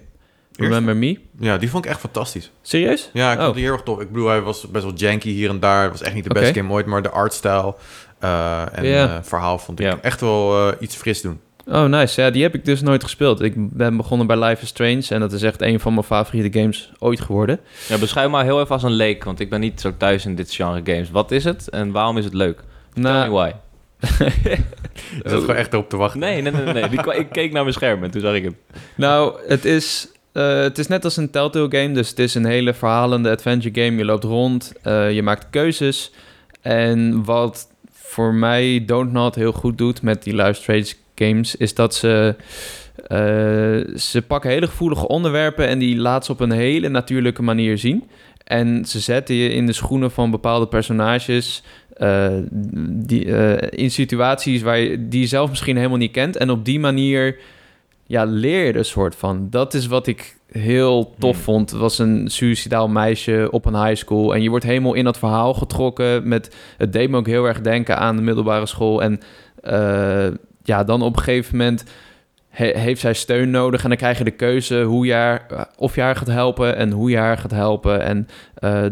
Remember 0.57 0.97
Me? 0.97 1.19
Ja, 1.39 1.59
die 1.59 1.71
vond 1.71 1.85
ik 1.85 1.91
echt 1.91 2.01
fantastisch. 2.01 2.51
Serieus? 2.63 3.11
Ja, 3.13 3.33
ik 3.33 3.39
Oh. 3.39 3.45
vond 3.45 3.55
die 3.57 3.65
heel 3.65 3.73
erg 3.73 3.83
tof. 3.83 4.01
Ik 4.01 4.11
bedoel, 4.13 4.29
hij 4.29 4.41
was 4.41 4.67
best 4.71 4.85
wel 4.85 4.95
janky 4.95 5.31
hier 5.31 5.49
en 5.49 5.61
daar. 5.61 5.83
Het 5.83 5.91
was 5.93 6.03
echt 6.03 6.15
niet 6.15 6.25
de 6.25 6.35
beste 6.35 6.55
game 6.61 6.73
ooit, 6.73 6.87
maar 6.87 7.03
de 7.03 7.11
artstyle 7.11 7.75
eh 8.19 8.63
en 8.73 8.85
eh, 8.85 9.19
verhaal 9.23 9.59
vond 9.59 9.81
ik 9.81 9.87
echt 10.03 10.21
wel 10.21 10.69
eh, 10.73 10.77
iets 10.81 10.97
fris 10.97 11.21
doen. 11.21 11.41
Oh, 11.67 11.85
nice. 11.85 12.21
Ja, 12.21 12.31
die 12.31 12.43
heb 12.43 12.55
ik 12.55 12.65
dus 12.65 12.81
nooit 12.81 13.03
gespeeld. 13.03 13.41
Ik 13.41 13.53
ben 13.57 13.97
begonnen 13.97 14.27
bij 14.27 14.39
Life 14.39 14.63
is 14.63 14.69
Strange 14.69 15.07
en 15.09 15.21
dat 15.21 15.33
is 15.33 15.43
echt 15.43 15.63
een 15.63 15.81
van 15.81 15.93
mijn 15.95 16.05
favoriete 16.07 16.59
games 16.59 16.93
ooit 16.99 17.21
geworden. 17.21 17.61
Ja, 17.89 17.99
beschrijf 17.99 18.31
maar 18.31 18.45
heel 18.45 18.61
even 18.61 18.73
als 18.75 18.83
een 18.83 18.91
leek, 18.93 19.25
want 19.25 19.41
ik 19.41 19.51
ben 19.51 19.61
niet 19.61 19.81
zo 19.81 19.93
thuis 19.97 20.25
in 20.25 20.35
dit 20.35 20.55
genre 20.55 20.81
games. 20.85 21.11
Wat 21.11 21.31
is 21.31 21.45
het 21.45 21.69
en 21.69 21.91
waarom 21.93 22.19
is 22.19 22.25
het 22.25 22.35
leuk? 22.35 22.57
Tell 22.57 23.03
me 23.03 23.09
Nou, 23.09 23.31
why. 23.31 23.51
Ik 24.01 25.23
zat 25.31 25.41
gewoon 25.41 25.57
echt 25.57 25.73
erop 25.73 25.89
te 25.89 25.97
wachten. 25.97 26.21
Nee, 26.21 26.43
nee, 26.43 26.53
nee. 26.53 26.73
nee. 26.73 26.89
Die, 26.89 27.15
ik 27.15 27.29
keek 27.33 27.53
naar 27.53 27.63
mijn 27.63 27.75
scherm 27.75 28.05
en 28.05 28.11
toen 28.11 28.21
zag 28.21 28.35
ik 28.35 28.43
hem. 28.43 28.57
nou, 28.95 29.39
het 29.47 29.65
is, 29.65 30.09
eh, 30.33 30.61
het 30.61 30.79
is 30.79 30.87
net 30.87 31.05
als 31.05 31.17
een 31.17 31.31
Telltale 31.31 31.71
game. 31.71 31.93
Dus 31.93 32.09
het 32.09 32.19
is 32.19 32.35
een 32.35 32.45
hele 32.47 32.75
verhalende 32.75 33.31
adventure 33.31 33.85
game. 33.85 33.97
Je 33.97 34.05
loopt 34.05 34.25
rond, 34.25 34.73
eh, 34.83 35.13
je 35.13 35.23
maakt 35.23 35.47
keuzes. 35.51 36.13
En 36.61 37.25
wat 37.25 37.69
voor 37.93 38.35
mij 38.35 38.83
Don't 38.87 39.13
Not 39.13 39.35
heel 39.35 39.53
goed 39.53 39.79
doet 39.79 40.03
met 40.03 40.23
die 40.23 40.35
Life 40.35 40.51
is 40.51 40.59
Strange 40.59 40.93
games... 41.15 41.57
is 41.57 41.75
dat 41.75 41.95
ze... 41.95 42.35
eh, 43.07 43.97
ze 43.97 44.23
pakken 44.27 44.51
hele 44.51 44.67
gevoelige 44.67 45.09
onderwerpen 45.09 45.67
en 45.69 45.79
die 45.79 45.97
laten 45.97 46.25
ze 46.25 46.33
op 46.33 46.41
een 46.41 46.51
hele 46.51 46.89
natuurlijke 46.89 47.43
manier 47.43 47.79
zien. 47.79 48.09
En 48.45 48.85
ze 48.85 49.01
zetten 49.01 49.35
je 49.35 49.49
in 49.49 49.67
de 49.67 49.73
schoenen 49.73 50.11
van 50.11 50.31
bepaalde 50.31 50.67
personages. 50.67 51.63
Eh, 52.01 52.37
die, 52.91 53.37
eh, 53.37 53.69
in 53.85 53.91
situaties 53.91 54.63
waar 54.63 54.79
je, 54.79 55.09
die 55.09 55.21
je 55.21 55.27
zelf 55.27 55.49
misschien 55.49 55.77
helemaal 55.77 55.99
niet 55.99 56.13
kent. 56.13 56.37
En 56.37 56.51
op 56.51 56.65
die 56.65 56.81
manier 56.81 57.37
ja, 58.07 58.25
leer 58.25 58.65
je 58.65 58.71
er 58.73 58.77
een 58.79 58.85
soort 58.85 59.15
van. 59.17 59.47
Dat 59.51 59.75
is 59.75 59.87
wat 59.87 60.07
ik 60.07 60.37
heel 60.53 61.15
tof 61.19 61.35
Hmm. 61.35 61.45
vond. 61.45 61.71
Het 61.71 61.81
was 61.81 61.99
een 61.99 62.29
suicidaal 62.31 62.89
meisje 62.89 63.49
op 63.51 63.67
een 63.67 63.85
high 63.85 63.97
school. 63.97 64.35
En 64.35 64.43
je 64.43 64.49
wordt 64.51 64.65
helemaal 64.65 64.95
in 64.95 65.05
dat 65.05 65.19
verhaal 65.19 65.55
getrokken. 65.55 66.29
Met, 66.29 66.57
het 66.77 66.93
deed 66.93 67.11
me 67.11 67.17
ook 67.17 67.27
heel 67.27 67.45
erg 67.45 67.61
denken 67.61 67.99
aan 67.99 68.17
de 68.17 68.23
middelbare 68.23 68.67
school. 68.67 69.03
En 69.03 69.21
eh, 69.63 70.27
ja, 70.63 70.85
dan 70.85 71.03
op 71.03 71.17
een 71.17 71.23
gegeven 71.23 71.57
moment 71.57 71.85
he- 72.49 72.79
heeft 72.79 73.01
zij 73.01 73.15
steun 73.15 73.51
nodig. 73.51 73.83
En 73.83 73.89
dan 73.89 73.99
krijg 73.99 74.19
je 74.19 74.25
de 74.25 74.31
keuze 74.31 74.83
hoe 74.83 75.07
je 75.07 75.13
haar, 75.13 75.69
of 75.77 75.95
je 75.95 76.01
haar 76.01 76.17
gaat 76.17 76.27
helpen 76.27 76.77
en 76.77 76.91
hoe 76.91 77.11
je 77.11 77.17
haar 77.17 77.39
gaat 77.39 77.51
helpen. 77.51 78.03
En 78.03 78.27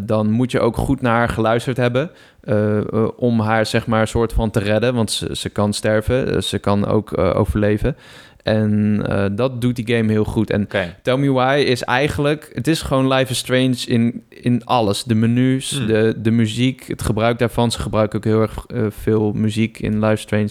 dan 0.07 0.31
moet 0.31 0.51
je 0.51 0.61
ook 0.61 0.77
goed 0.77 1.01
naar 1.01 1.17
haar 1.17 1.29
geluisterd 1.29 1.77
hebben. 1.77 2.11
Eh, 2.49 2.79
eh, 2.79 3.09
om 3.17 3.41
haar 3.41 3.67
zeg 3.67 3.87
maar 3.87 4.01
een 4.01 4.09
soort 4.09 4.33
van 4.33 4.51
te 4.51 4.59
redden. 4.59 4.95
Want 4.95 5.11
ze, 5.11 5.37
ze 5.37 5.49
kan 5.49 5.73
sterven, 5.73 6.35
eh, 6.35 6.41
ze 6.41 6.59
kan 6.59 6.87
ook 6.87 7.13
eh, 7.13 7.37
overleven. 7.37 7.97
En 8.43 9.03
eh, 9.09 9.25
dat 9.33 9.61
doet 9.61 9.77
die 9.77 9.97
game 9.97 10.13
heel 10.13 10.25
goed. 10.25 10.51
En. 10.51 10.69
Tell 11.03 11.17
Me 11.17 11.33
Why 11.33 11.65
is 11.67 11.83
eigenlijk... 11.83 12.51
Het 12.53 12.67
is 12.67 12.83
gewoon 12.83 13.09
Life 13.09 13.31
is 13.31 13.39
Strange 13.39 13.77
in, 13.87 14.25
in 14.29 14.65
alles. 14.65 15.05
De 15.05 15.15
menus, 15.15 15.71
Hmm. 15.71 15.87
de, 15.87 16.15
de 16.17 16.31
muziek, 16.31 16.85
het 16.87 17.03
gebruik 17.03 17.39
daarvan. 17.39 17.71
Ze 17.71 17.81
gebruiken 17.81 18.19
ook 18.19 18.25
heel 18.25 18.41
erg 18.41 18.65
eh, 18.67 18.83
veel 18.89 19.33
muziek 19.33 19.79
in 19.79 19.99
Life 20.01 20.13
is 20.13 20.21
Strange. 20.21 20.51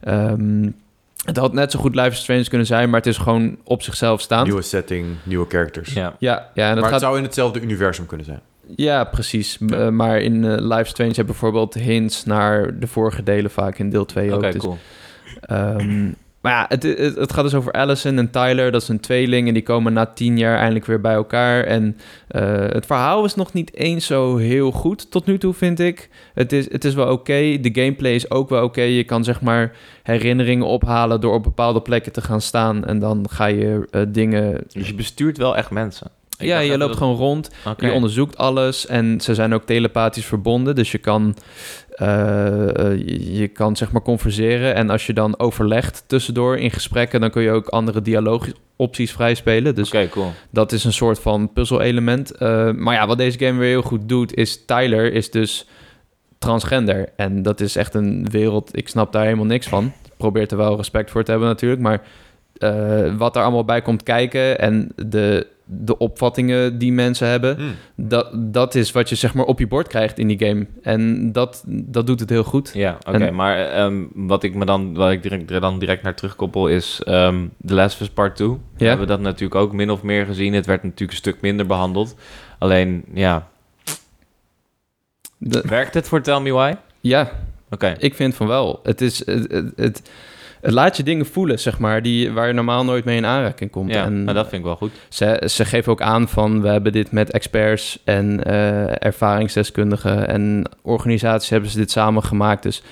Ehm, 0.00 0.70
het 1.24 1.36
had 1.36 1.52
net 1.52 1.70
zo 1.70 1.78
goed 1.78 1.94
Life 1.94 2.08
is 2.08 2.18
Strange 2.18 2.48
kunnen 2.48 2.66
zijn... 2.66 2.90
maar 2.90 2.98
het 3.00 3.08
is 3.08 3.16
gewoon 3.18 3.56
op 3.64 3.82
zichzelf 3.82 4.20
staand. 4.20 4.46
Nieuwe 4.46 4.62
setting, 4.62 5.06
nieuwe 5.22 5.46
characters. 5.48 5.92
Ja. 5.92 6.16
Ja, 6.18 6.48
ja, 6.54 6.68
en 6.68 6.74
dat 6.74 6.74
maar 6.74 6.82
gaat... 6.84 6.92
het 6.92 7.00
zou 7.00 7.16
in 7.16 7.22
hetzelfde 7.22 7.60
universum 7.60 8.06
kunnen 8.06 8.26
zijn. 8.26 8.40
Ja, 8.76 9.04
precies. 9.04 9.58
Eh, 9.68 9.88
maar 9.88 10.20
in 10.20 10.44
eh, 10.44 10.56
Life 10.58 10.80
is 10.80 10.88
Strange 10.88 11.08
heb 11.08 11.16
je 11.16 11.24
bijvoorbeeld 11.24 11.74
hints 11.74 12.24
naar 12.24 12.78
de 12.78 12.86
vorige 12.86 13.22
delen 13.22 13.50
vaak 13.50 13.78
in 13.78 13.90
deel 13.90 14.04
2 14.04 14.34
Oké, 14.34 14.46
ook. 14.46 14.52
Dus, 14.52 14.62
cool. 14.62 14.78
ehm, 15.40 16.10
maar 16.40 16.52
ja, 16.52 16.64
het, 16.68 16.82
het, 16.82 17.16
het 17.16 17.32
gaat 17.32 17.44
dus 17.44 17.54
over 17.54 17.72
Allison 17.72 18.18
en 18.18 18.30
Tyler. 18.30 18.72
Dat 18.72 18.82
is 18.82 18.88
een 18.88 19.00
tweeling 19.00 19.48
en 19.48 19.54
die 19.54 19.62
komen 19.62 19.92
na 19.92 20.06
tien 20.06 20.38
jaar 20.38 20.58
eindelijk 20.58 20.86
weer 20.86 21.00
bij 21.00 21.14
elkaar. 21.14 21.64
En 21.64 21.96
eh, 22.28 22.42
het 22.68 22.86
verhaal 22.86 23.24
is 23.24 23.34
nog 23.34 23.52
niet 23.52 23.74
eens 23.74 24.06
zo 24.06 24.36
heel 24.36 24.70
goed 24.70 25.10
tot 25.10 25.26
nu 25.26 25.38
toe, 25.38 25.54
vind 25.54 25.80
ik. 25.80 26.08
Het 26.34 26.52
is, 26.52 26.72
het 26.72 26.84
is 26.84 26.94
wel 26.94 27.12
oké. 27.12 27.60
De 27.60 27.70
gameplay 27.72 28.14
is 28.14 28.30
ook 28.30 28.48
wel 28.48 28.64
oké. 28.64 28.82
Je 28.82 29.04
kan 29.04 29.24
zeg 29.24 29.40
maar 29.40 29.76
herinneringen 30.02 30.66
ophalen 30.66 31.20
door 31.20 31.34
op 31.34 31.42
bepaalde 31.42 31.82
plekken 31.82 32.12
te 32.12 32.20
gaan 32.20 32.40
staan. 32.40 32.84
En 32.84 32.98
dan 32.98 33.26
ga 33.30 33.46
je 33.46 33.86
eh, 33.90 34.02
dingen... 34.08 34.64
Dus 34.68 34.88
je 34.88 34.94
bestuurt 34.94 35.36
wel 35.36 35.56
echt 35.56 35.70
mensen. 35.70 36.10
Ik 36.38 36.46
ja, 36.46 36.58
je 36.58 36.78
loopt 36.78 36.90
dat- 36.90 36.96
gewoon 36.96 37.16
rond. 37.16 37.50
Je 37.78 37.92
onderzoekt 37.92 38.36
alles 38.36 38.86
en 38.86 39.20
ze 39.20 39.34
zijn 39.34 39.54
ook 39.54 39.62
telepathisch 39.64 40.24
verbonden. 40.24 40.74
Dus 40.74 40.92
je 40.92 40.98
kan, 40.98 41.36
eh, 41.90 42.68
eh, 42.92 42.98
je, 43.06 43.34
je 43.34 43.48
kan 43.48 43.76
zeg 43.76 43.92
maar 43.92 44.02
converseren. 44.02 44.74
En 44.74 44.90
als 44.90 45.06
je 45.06 45.12
dan 45.12 45.38
overlegt 45.38 46.04
tussendoor 46.06 46.56
in 46.58 46.70
gesprekken, 46.70 47.20
dan 47.20 47.30
kun 47.30 47.42
je 47.42 47.50
ook 47.50 47.68
andere 47.68 48.02
dialoogopties 48.02 49.12
vrijspelen. 49.12 49.74
Dus 49.74 49.90
cool. 50.10 50.32
dat 50.50 50.72
is 50.72 50.84
een 50.84 50.92
soort 50.92 51.18
van 51.20 51.52
puzzel-element. 51.52 52.30
Eh, 52.30 52.70
maar 52.72 52.94
ja, 52.94 53.06
wat 53.06 53.18
deze 53.18 53.38
game 53.38 53.58
weer 53.58 53.68
heel 53.68 53.82
goed 53.82 54.08
doet, 54.08 54.34
is 54.34 54.64
Tyler 54.64 55.12
is 55.12 55.30
dus 55.30 55.66
transgender. 56.38 57.08
En 57.16 57.42
dat 57.42 57.60
is 57.60 57.76
echt 57.76 57.94
een 57.94 58.26
wereld, 58.30 58.76
ik 58.76 58.88
snap 58.88 59.12
daar 59.12 59.24
helemaal 59.24 59.44
niks 59.44 59.66
van. 59.68 59.84
Ik 59.84 60.12
probeer 60.16 60.46
er 60.50 60.56
wel 60.56 60.76
respect 60.76 61.10
voor 61.10 61.24
te 61.24 61.30
hebben 61.30 61.48
natuurlijk, 61.48 61.80
maar 61.80 62.02
wat 63.16 63.36
er 63.36 63.42
allemaal 63.42 63.64
bij 63.64 63.82
komt 63.82 64.02
kijken 64.02 64.58
en 64.58 64.92
de, 64.96 65.46
de 65.70 65.98
opvattingen 65.98 66.78
die 66.78 66.92
mensen 66.92 67.28
hebben, 67.28 67.56
Hmm. 67.56 67.74
dat, 67.96 68.28
dat 68.34 68.74
is 68.74 68.92
wat 68.92 69.08
je 69.08 69.14
zeg 69.14 69.34
maar 69.34 69.44
op 69.44 69.58
je 69.58 69.66
bord 69.66 69.88
krijgt 69.88 70.18
in 70.18 70.26
die 70.28 70.46
game. 70.46 70.66
En 70.82 71.32
dat, 71.32 71.64
dat 71.66 72.06
doet 72.06 72.20
het 72.20 72.28
heel 72.30 72.44
goed. 72.44 72.70
Ja, 72.74 72.98
oké. 73.08 73.30
Maar 73.30 73.58
ehm, 73.58 74.04
wat 74.14 74.42
ik 74.42 74.54
me 74.54 74.64
dan, 74.64 74.94
wat 74.94 75.10
ik 75.10 75.22
direct, 75.22 75.50
er 75.50 75.60
dan 75.60 75.78
direct 75.78 76.02
naar 76.02 76.14
terugkoppel 76.14 76.68
is 76.68 77.00
ehm 77.04 77.46
The 77.66 77.74
Last 77.74 77.94
of 77.94 78.00
Us 78.00 78.08
Part 78.10 78.36
2. 78.36 78.48
We 78.48 78.56
Ja. 78.76 78.86
hebben 78.88 79.06
dat 79.06 79.20
natuurlijk 79.20 79.60
ook 79.60 79.72
min 79.72 79.90
of 79.90 80.02
meer 80.02 80.26
gezien. 80.26 80.52
Het 80.52 80.66
werd 80.66 80.82
natuurlijk 80.82 81.10
een 81.10 81.16
stuk 81.16 81.40
minder 81.40 81.66
behandeld. 81.66 82.14
Alleen, 82.58 83.04
ja, 83.14 83.48
De- 85.38 85.64
werkt 85.68 85.94
het 85.94 86.08
voor 86.08 86.20
Tell 86.20 86.40
Me 86.40 86.52
Why? 86.52 86.74
ja, 87.00 87.30
Oké. 87.70 87.94
ik 87.98 88.14
vind 88.14 88.34
van 88.34 88.46
wel. 88.46 88.80
Het, 88.82 89.00
is, 89.00 89.26
het, 89.26 89.52
het, 89.52 89.72
het, 89.76 90.10
het 90.60 90.72
laat 90.72 90.96
je 90.96 91.02
dingen 91.02 91.26
voelen, 91.26 91.58
zeg 91.58 91.78
maar, 91.78 92.02
die, 92.02 92.32
waar 92.32 92.46
je 92.46 92.52
normaal 92.52 92.84
nooit 92.84 93.04
mee 93.04 93.16
in 93.16 93.26
aanraking 93.26 93.70
komt. 93.70 93.90
Ja, 93.92 94.04
en 94.04 94.24
nou, 94.24 94.36
dat 94.36 94.48
vind 94.48 94.60
ik 94.60 94.66
wel 94.66 94.76
goed. 94.76 94.90
Ze, 95.08 95.42
ze 95.50 95.64
geven 95.64 95.92
ook 95.92 96.02
aan 96.02 96.28
van 96.28 96.62
we 96.62 96.68
hebben 96.68 96.92
dit 96.92 97.12
met 97.12 97.30
experts 97.30 97.98
en 98.04 98.44
eh, 98.44 99.04
ervaringsdeskundigen 99.04 100.28
en 100.28 100.70
organisaties 100.82 101.50
hebben 101.50 101.70
ze 101.70 101.76
dit 101.76 101.90
samen 101.90 102.22
gemaakt. 102.22 102.62
Dus 102.62 102.82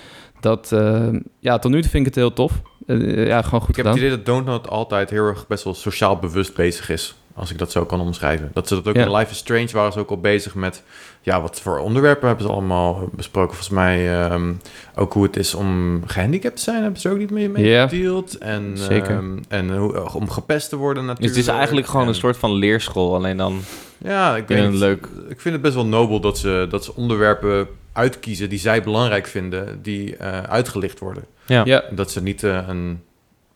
dat, 0.41 0.73
eh, 0.73 1.09
ja, 1.39 1.59
tot 1.59 1.71
nu 1.71 1.81
toe 1.81 1.91
vind 1.91 2.07
ik 2.07 2.15
het 2.15 2.23
heel 2.23 2.33
tof. 2.33 2.53
Eh, 2.87 3.27
ja, 3.27 3.43
gewoon 3.43 3.61
goed 3.61 3.69
Ik 3.69 3.77
heb 3.77 3.87
het 3.87 3.97
idee 3.97 4.11
dat 4.11 4.27
Don't 4.27 4.47
Not 4.47 4.69
altijd 4.69 5.11
heel 5.11 5.25
erg 5.27 5.47
best 5.47 5.65
wel 5.65 5.75
sociaal 5.75 6.17
bewust 6.19 6.55
bezig 6.55 6.91
is. 6.91 7.15
Als 7.35 7.51
ik 7.51 7.59
dat 7.59 7.73
zo 7.73 7.85
kan 7.85 8.01
omschrijven. 8.01 8.51
Dat 8.53 8.69
ze 8.69 8.75
dat 8.75 8.89
ook 8.89 8.95
Ja. 8.95 9.05
in 9.05 9.13
Life 9.17 9.31
is 9.31 9.37
Strange 9.37 9.69
waren 9.73 9.93
ze 9.93 9.99
ook 9.99 10.11
al 10.11 10.21
bezig 10.21 10.55
met... 10.55 10.83
Ja, 11.27 11.41
wat 11.41 11.61
voor 11.61 11.79
onderwerpen 11.79 12.27
hebben 12.29 12.47
ze 12.47 12.53
allemaal 12.53 13.09
besproken. 13.13 13.49
Volgens 13.57 13.75
mij 13.75 14.21
ehm, 14.21 14.53
ook 14.95 15.13
hoe 15.13 15.23
het 15.23 15.37
is 15.37 15.55
om 15.55 16.03
gehandicapt 16.07 16.57
te 16.57 16.63
zijn. 16.63 16.83
Hebben 16.83 17.01
ze 17.01 17.09
ook 17.09 17.19
niet 17.19 17.31
mee, 17.31 17.49
mee 17.49 17.65
Ja. 17.67 17.89
gedeeld. 17.89 18.39
En, 18.39 18.73
Zeker. 18.75 19.11
ehm, 19.11 19.39
en 19.49 19.77
hoe, 19.77 20.15
om 20.15 20.31
gepest 20.31 20.69
te 20.69 20.77
worden 20.77 21.03
Dus 21.03 21.11
natuurlijk. 21.13 21.37
het 21.39 21.47
is 21.49 21.53
eigenlijk 21.55 21.87
gewoon 21.87 22.03
En- 22.03 22.09
een 22.09 22.15
soort 22.15 22.37
van 22.37 22.53
leerschool. 22.53 23.15
Alleen 23.15 23.37
dan 23.37 23.61
Ja, 23.99 24.37
ik 24.37 24.45
vind 24.47 24.61
weet 24.61 24.69
het 24.69 24.79
leuk. 24.79 25.09
Ik 25.29 25.41
vind 25.41 25.55
het 25.55 25.63
best 25.63 25.75
wel 25.75 25.87
nobel 25.87 26.21
dat 26.21 26.39
ze, 26.39 26.67
dat 26.71 26.85
ze 26.85 26.95
onderwerpen 26.97 27.67
uitkiezen... 27.93 28.49
die 28.49 28.59
zij 28.59 28.83
belangrijk 28.83 29.27
vinden, 29.27 29.79
die 29.83 30.17
eh, 30.17 30.41
uitgelicht 30.43 30.99
worden. 30.99 31.25
Ja. 31.47 31.63
Ja, 31.65 31.85
Dat 31.91 32.11
ze 32.11 32.23
niet 32.23 32.43
eh, 32.43 32.59
een 32.69 33.01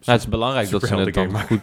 Nou, 0.05 0.19
het 0.19 0.21
is 0.21 0.29
belangrijk 0.29 0.71
dat 0.71 0.83
ze 0.83 0.97
het 0.97 1.15
dan 1.15 1.41
goed... 1.41 1.61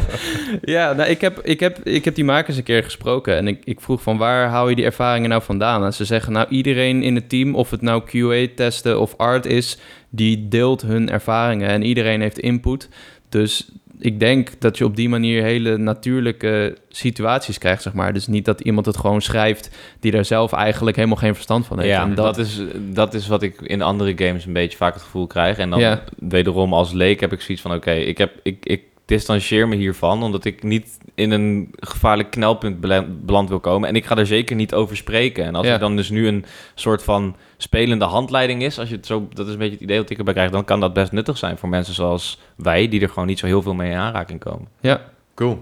Ja, 0.74 0.92
nou, 0.92 1.08
ik, 1.08 1.20
heb, 1.20 1.40
ik, 1.40 1.60
heb, 1.60 1.78
ik 1.78 2.04
heb 2.04 2.14
die 2.14 2.24
makers 2.24 2.56
een 2.56 2.62
keer 2.62 2.84
gesproken 2.84 3.36
en 3.36 3.48
ik, 3.48 3.64
ik 3.64 3.80
vroeg 3.80 4.02
van 4.02 4.16
waar 4.16 4.48
hou 4.48 4.70
je 4.70 4.76
die 4.76 4.84
ervaringen 4.84 5.28
nou 5.28 5.42
vandaan? 5.42 5.84
En 5.84 5.94
ze 5.94 6.04
zeggen 6.04 6.32
nou 6.32 6.46
iedereen 6.48 7.02
in 7.02 7.14
het 7.14 7.28
team, 7.28 7.54
of 7.54 7.70
het 7.70 7.82
nou 7.82 8.02
QA-testen 8.04 9.00
of 9.00 9.14
art 9.16 9.46
is, 9.46 9.78
die 10.08 10.48
deelt 10.48 10.82
hun 10.82 11.10
ervaringen 11.10 11.68
en 11.68 11.82
iedereen 11.82 12.20
heeft 12.20 12.38
input. 12.38 12.88
Dus 13.28 13.70
ik 13.98 14.20
denk 14.20 14.60
dat 14.60 14.78
je 14.78 14.84
op 14.84 14.96
die 14.96 15.08
manier 15.08 15.42
hele 15.42 15.76
natuurlijke 15.76 16.76
situaties 16.88 17.58
krijgt, 17.58 17.82
zeg 17.82 17.92
maar. 17.92 18.12
Dus 18.12 18.26
niet 18.26 18.44
dat 18.44 18.60
iemand 18.60 18.86
het 18.86 18.96
gewoon 18.96 19.20
schrijft 19.22 19.70
die 20.00 20.12
daar 20.12 20.24
zelf 20.24 20.52
eigenlijk 20.52 20.96
helemaal 20.96 21.16
geen 21.16 21.34
verstand 21.34 21.66
van 21.66 21.78
heeft. 21.78 21.90
Ja, 21.90 22.02
En 22.02 22.14
dat, 22.14 22.38
is, 22.38 22.60
dat 22.74 23.14
is 23.14 23.26
wat 23.28 23.42
ik 23.42 23.60
in 23.60 23.82
andere 23.82 24.12
games 24.16 24.44
een 24.46 24.52
beetje 24.52 24.76
vaak 24.76 24.94
het 24.94 25.02
gevoel 25.02 25.26
krijg. 25.26 25.58
En 25.58 25.70
dan 25.70 25.80
Ja. 25.80 26.02
wederom 26.18 26.72
als 26.72 26.92
leek 26.92 27.20
heb 27.20 27.32
ik 27.32 27.40
zoiets 27.40 27.62
van... 27.62 27.74
oké, 27.74 27.92
ik 27.92 28.18
ik, 28.18 28.30
ik, 28.42 28.66
ik 28.66 28.82
distancieer 29.08 29.68
me 29.68 29.76
hiervan... 29.76 30.22
omdat 30.22 30.44
ik 30.44 30.62
niet 30.62 30.98
in 31.14 31.30
een 31.30 31.68
gevaarlijk 31.76 32.30
knelpunt 32.30 32.80
bela- 32.80 33.06
beland 33.08 33.48
wil 33.48 33.60
komen. 33.60 33.88
En 33.88 33.96
ik 33.96 34.04
ga 34.04 34.16
er 34.16 34.26
zeker 34.26 34.56
niet 34.56 34.74
over 34.74 34.96
spreken. 34.96 35.44
En 35.44 35.54
als 35.54 35.66
Ja. 35.66 35.72
er 35.72 35.78
dan 35.78 35.96
dus 35.96 36.10
nu 36.10 36.26
een 36.28 36.44
soort 36.74 37.02
van 37.02 37.36
spelende 37.56 38.04
handleiding 38.04 38.62
is... 38.62 38.78
Als 38.78 38.88
je 38.88 38.96
het 38.96 39.06
zo, 39.06 39.28
dat 39.32 39.46
is 39.46 39.52
een 39.52 39.58
beetje 39.58 39.74
het 39.74 39.82
idee 39.82 39.96
dat 39.96 40.10
ik 40.10 40.18
erbij 40.18 40.34
krijg... 40.34 40.50
dan 40.50 40.64
kan 40.64 40.80
dat 40.80 40.92
best 40.92 41.12
nuttig 41.12 41.38
zijn 41.38 41.58
voor 41.58 41.68
mensen 41.68 41.94
zoals 41.94 42.38
wij... 42.56 42.88
die 42.88 43.00
er 43.00 43.08
gewoon 43.08 43.26
niet 43.28 43.38
zo 43.38 43.46
heel 43.46 43.62
veel 43.62 43.74
mee 43.74 43.90
in 43.90 43.96
aanraking 43.96 44.40
komen. 44.40 44.68
Ja, 44.80 45.00
Cool. 45.34 45.58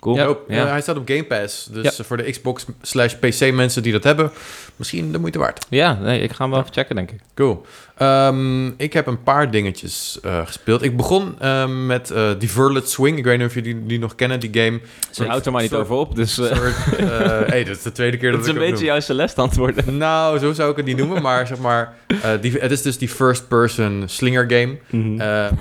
Cool. 0.00 0.16
Ja. 0.16 0.28
Oh, 0.30 0.36
eh, 0.48 0.64
hij 0.70 0.80
staat 0.80 0.96
op 0.96 1.08
Game 1.08 1.24
Pass. 1.24 1.64
Dus 1.66 2.00
voor 2.02 2.16
de 2.16 2.30
Xbox 2.30 2.66
slash 2.82 3.14
PC 3.14 3.52
mensen 3.52 3.82
die 3.82 3.92
dat 3.92 4.04
hebben, 4.04 4.30
misschien 4.76 5.12
de 5.12 5.18
moeite 5.18 5.38
waard. 5.38 5.66
Ja, 5.70 5.98
nee, 6.00 6.20
ik 6.20 6.30
ga 6.32 6.42
hem 6.42 6.50
wel 6.50 6.60
even 6.60 6.72
checken, 6.72 6.96
denk 6.96 7.10
ik. 7.10 7.20
Cool. 7.34 7.64
Ehm, 7.96 8.66
ik 8.66 8.92
heb 8.92 9.06
een 9.06 9.22
paar 9.22 9.50
dingetjes 9.50 10.18
eh, 10.22 10.46
gespeeld. 10.46 10.82
Ik 10.82 10.96
begon 10.96 11.34
ehm, 11.40 11.86
met 11.86 12.10
eh 12.10 12.30
Diverlet 12.38 12.88
Swing. 12.90 13.18
Ik 13.18 13.24
weet 13.24 13.38
niet 13.38 13.46
of 13.46 13.54
jullie 13.54 13.74
die, 13.74 13.86
die 13.86 13.98
nog 13.98 14.14
kennen, 14.14 14.40
die 14.40 14.50
game. 14.52 14.80
Ze 15.10 15.24
houdt 15.26 15.46
er 15.46 15.52
maar 15.52 15.62
niet 15.62 15.74
over 15.74 15.94
op, 15.96 16.14
dus... 16.16 16.38
eh, 16.38 16.56
Soort, 16.56 16.74
hey, 17.50 17.64
dat 17.64 17.76
is 17.76 17.82
de 17.82 17.92
tweede 17.92 18.16
keer 18.16 18.30
dat, 18.30 18.40
dat 18.40 18.48
is 18.48 18.54
ik 18.54 18.60
een 18.60 18.66
het 18.66 18.70
beetje 18.70 18.86
noem. 18.86 18.94
jouw 18.94 19.04
Celeste 19.04 19.40
antwoord. 19.40 19.86
Nou, 19.86 20.38
zo 20.38 20.52
zou 20.52 20.70
ik 20.70 20.76
het 20.76 20.86
niet 20.86 20.96
noemen, 20.96 21.22
maar 21.22 21.46
zeg 21.46 21.58
maar... 21.58 21.94
die, 22.40 22.52
het 22.52 22.70
is 22.70 22.82
dus 22.82 22.98
die 22.98 23.08
first-person 23.08 24.02
slinger 24.06 24.50
game. 24.50 24.78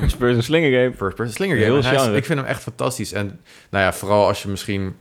Spurs 0.07 0.35
een 0.35 0.43
slinger 0.43 0.71
game. 0.71 0.93
first 0.97 1.15
person 1.15 1.33
slinger 1.35 1.55
game. 1.57 1.81
Heel 1.81 2.07
is- 2.11 2.17
ik 2.17 2.25
vind 2.25 2.39
hem 2.39 2.47
echt 2.47 2.61
fantastisch. 2.61 3.13
En 3.13 3.39
nou 3.69 3.83
ja, 3.83 3.93
vooral 3.93 4.27
als 4.27 4.41
je 4.43 4.47
misschien, 4.49 4.95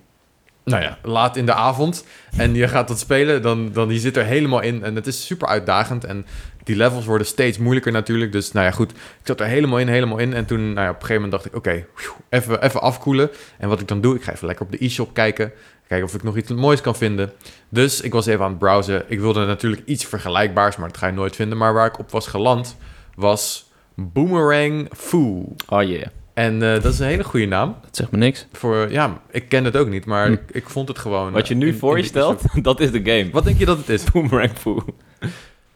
nou 0.65 0.83
ja, 0.83 0.99
laat 1.03 1.37
in 1.37 1.47
de 1.47 1.55
avond 1.55 2.05
en 2.37 2.55
je 2.55 2.69
gaat 2.69 2.89
dat 2.89 2.99
spelen, 2.99 3.43
dan, 3.43 3.73
dan 3.73 3.89
die 3.89 3.99
zit 4.01 4.17
er 4.17 4.25
helemaal 4.25 4.61
in. 4.61 4.83
En 4.85 4.95
het 4.95 5.07
is 5.07 5.27
super 5.27 5.49
uitdagend. 5.49 6.05
En 6.05 6.27
die 6.65 6.77
levels 6.77 7.05
worden 7.05 7.27
steeds 7.27 7.59
moeilijker 7.59 7.93
natuurlijk. 7.93 8.33
Dus 8.33 8.53
nou 8.53 8.67
ja, 8.67 8.73
goed. 8.73 8.91
Ik 8.91 8.97
zat 9.23 9.41
er 9.41 9.47
helemaal 9.47 9.79
in, 9.79 9.89
helemaal 9.89 10.19
in. 10.19 10.35
En 10.35 10.45
toen, 10.45 10.61
nou 10.73 10.81
ja, 10.87 10.89
op 10.91 11.01
een 11.01 11.07
gegeven 11.07 11.23
moment 11.23 11.33
dacht 11.33 11.45
ik, 11.47 11.55
oké, 11.57 11.85
even, 12.29 12.63
even 12.65 12.81
afkoelen. 12.83 13.31
En 13.59 13.69
wat 13.69 13.81
ik 13.81 13.89
dan 13.89 14.01
doe, 14.01 14.15
ik 14.15 14.23
ga 14.23 14.33
even 14.33 14.47
lekker 14.47 14.65
op 14.65 14.73
de 14.73 14.85
e-shop 14.85 15.15
kijken. 15.15 15.53
Kijken 15.89 16.09
of 16.09 16.15
ik 16.15 16.23
nog 16.23 16.37
iets 16.37 16.51
moois 16.51 16.81
kan 16.81 16.97
vinden. 16.97 17.33
Dus 17.69 18.01
ik 18.01 18.13
was 18.13 18.27
even 18.27 18.45
aan 18.45 18.51
het 18.51 18.59
browsen. 18.59 19.05
Ik 19.09 19.21
wilde 19.21 19.47
natuurlijk 19.47 19.83
iets 19.85 20.05
vergelijkbaars, 20.05 20.77
maar 20.77 20.89
dat 20.89 20.97
ga 20.97 21.07
je 21.07 21.13
nooit 21.13 21.37
vinden. 21.37 21.59
Maar 21.59 21.73
waar 21.75 21.87
ik 21.87 21.99
op 21.99 22.11
was 22.11 22.27
geland, 22.27 22.77
was 23.15 23.71
Boomerang 23.95 24.89
Foo. 24.97 25.55
Oh 25.69 25.83
yeah. 25.83 26.07
En 26.35 26.63
eh, 26.63 26.83
dat 26.83 26.93
is 26.93 26.99
een 26.99 27.07
hele 27.07 27.25
goede 27.25 27.47
naam. 27.47 27.77
dat 27.83 27.97
zegt 27.97 28.11
me 28.11 28.19
niks. 28.19 28.47
Voor, 28.53 28.91
ja, 28.91 29.21
ik 29.31 29.49
ken 29.49 29.65
het 29.65 29.77
ook 29.77 29.89
niet, 29.89 30.05
maar 30.05 30.27
Hm. 30.27 30.33
ik, 30.33 30.41
ik 30.53 30.69
vond 30.69 30.89
het 30.89 30.99
gewoon... 30.99 31.33
Wat 31.33 31.49
je 31.49 31.55
eh, 31.55 31.61
nu 31.61 31.67
in- 31.69 31.75
voor 31.75 31.97
je 31.97 32.05
stelt, 32.05 32.43
dat 32.65 32.81
is 32.81 32.91
de 32.91 33.01
game. 33.05 33.29
Wat 33.33 33.45
denk 33.45 33.59
je 33.59 33.65
dat 33.65 33.79
het 33.79 33.89
is? 33.89 34.05
Boomerang 34.05 34.53
Foo. 34.59 34.85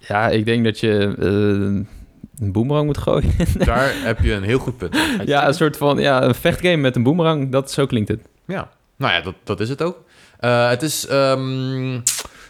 Ja, 0.09 0.29
ik 0.29 0.45
denk 0.45 0.65
dat 0.65 0.81
je 0.81 1.15
eh, 1.19 1.27
een 2.47 2.53
boomerang 2.53 2.87
moet 2.87 2.99
gooien. 2.99 3.31
Daar 3.65 3.93
heb 3.95 4.21
je 4.21 4.33
een 4.33 4.43
heel 4.43 4.59
goed 4.59 4.77
punt. 4.77 4.97
ja, 5.25 5.47
een 5.49 5.55
soort 5.55 5.77
van 5.77 5.99
ja, 5.99 6.23
een 6.23 6.35
vechtgame 6.35 6.77
met 6.77 6.97
een 6.97 7.03
boomerang. 7.03 7.53
Dat, 7.53 7.71
zo 7.73 7.87
klinkt 7.87 8.09
het. 8.09 8.21
Ja, 8.47 8.69
nou 8.97 9.13
ja, 9.13 9.21
dat, 9.21 9.35
dat 9.45 9.61
is 9.61 9.69
het 9.69 9.83
ook. 9.83 10.03
Eh, 10.41 10.69
het 10.69 10.83
is... 10.83 11.07
ehm, 11.07 11.95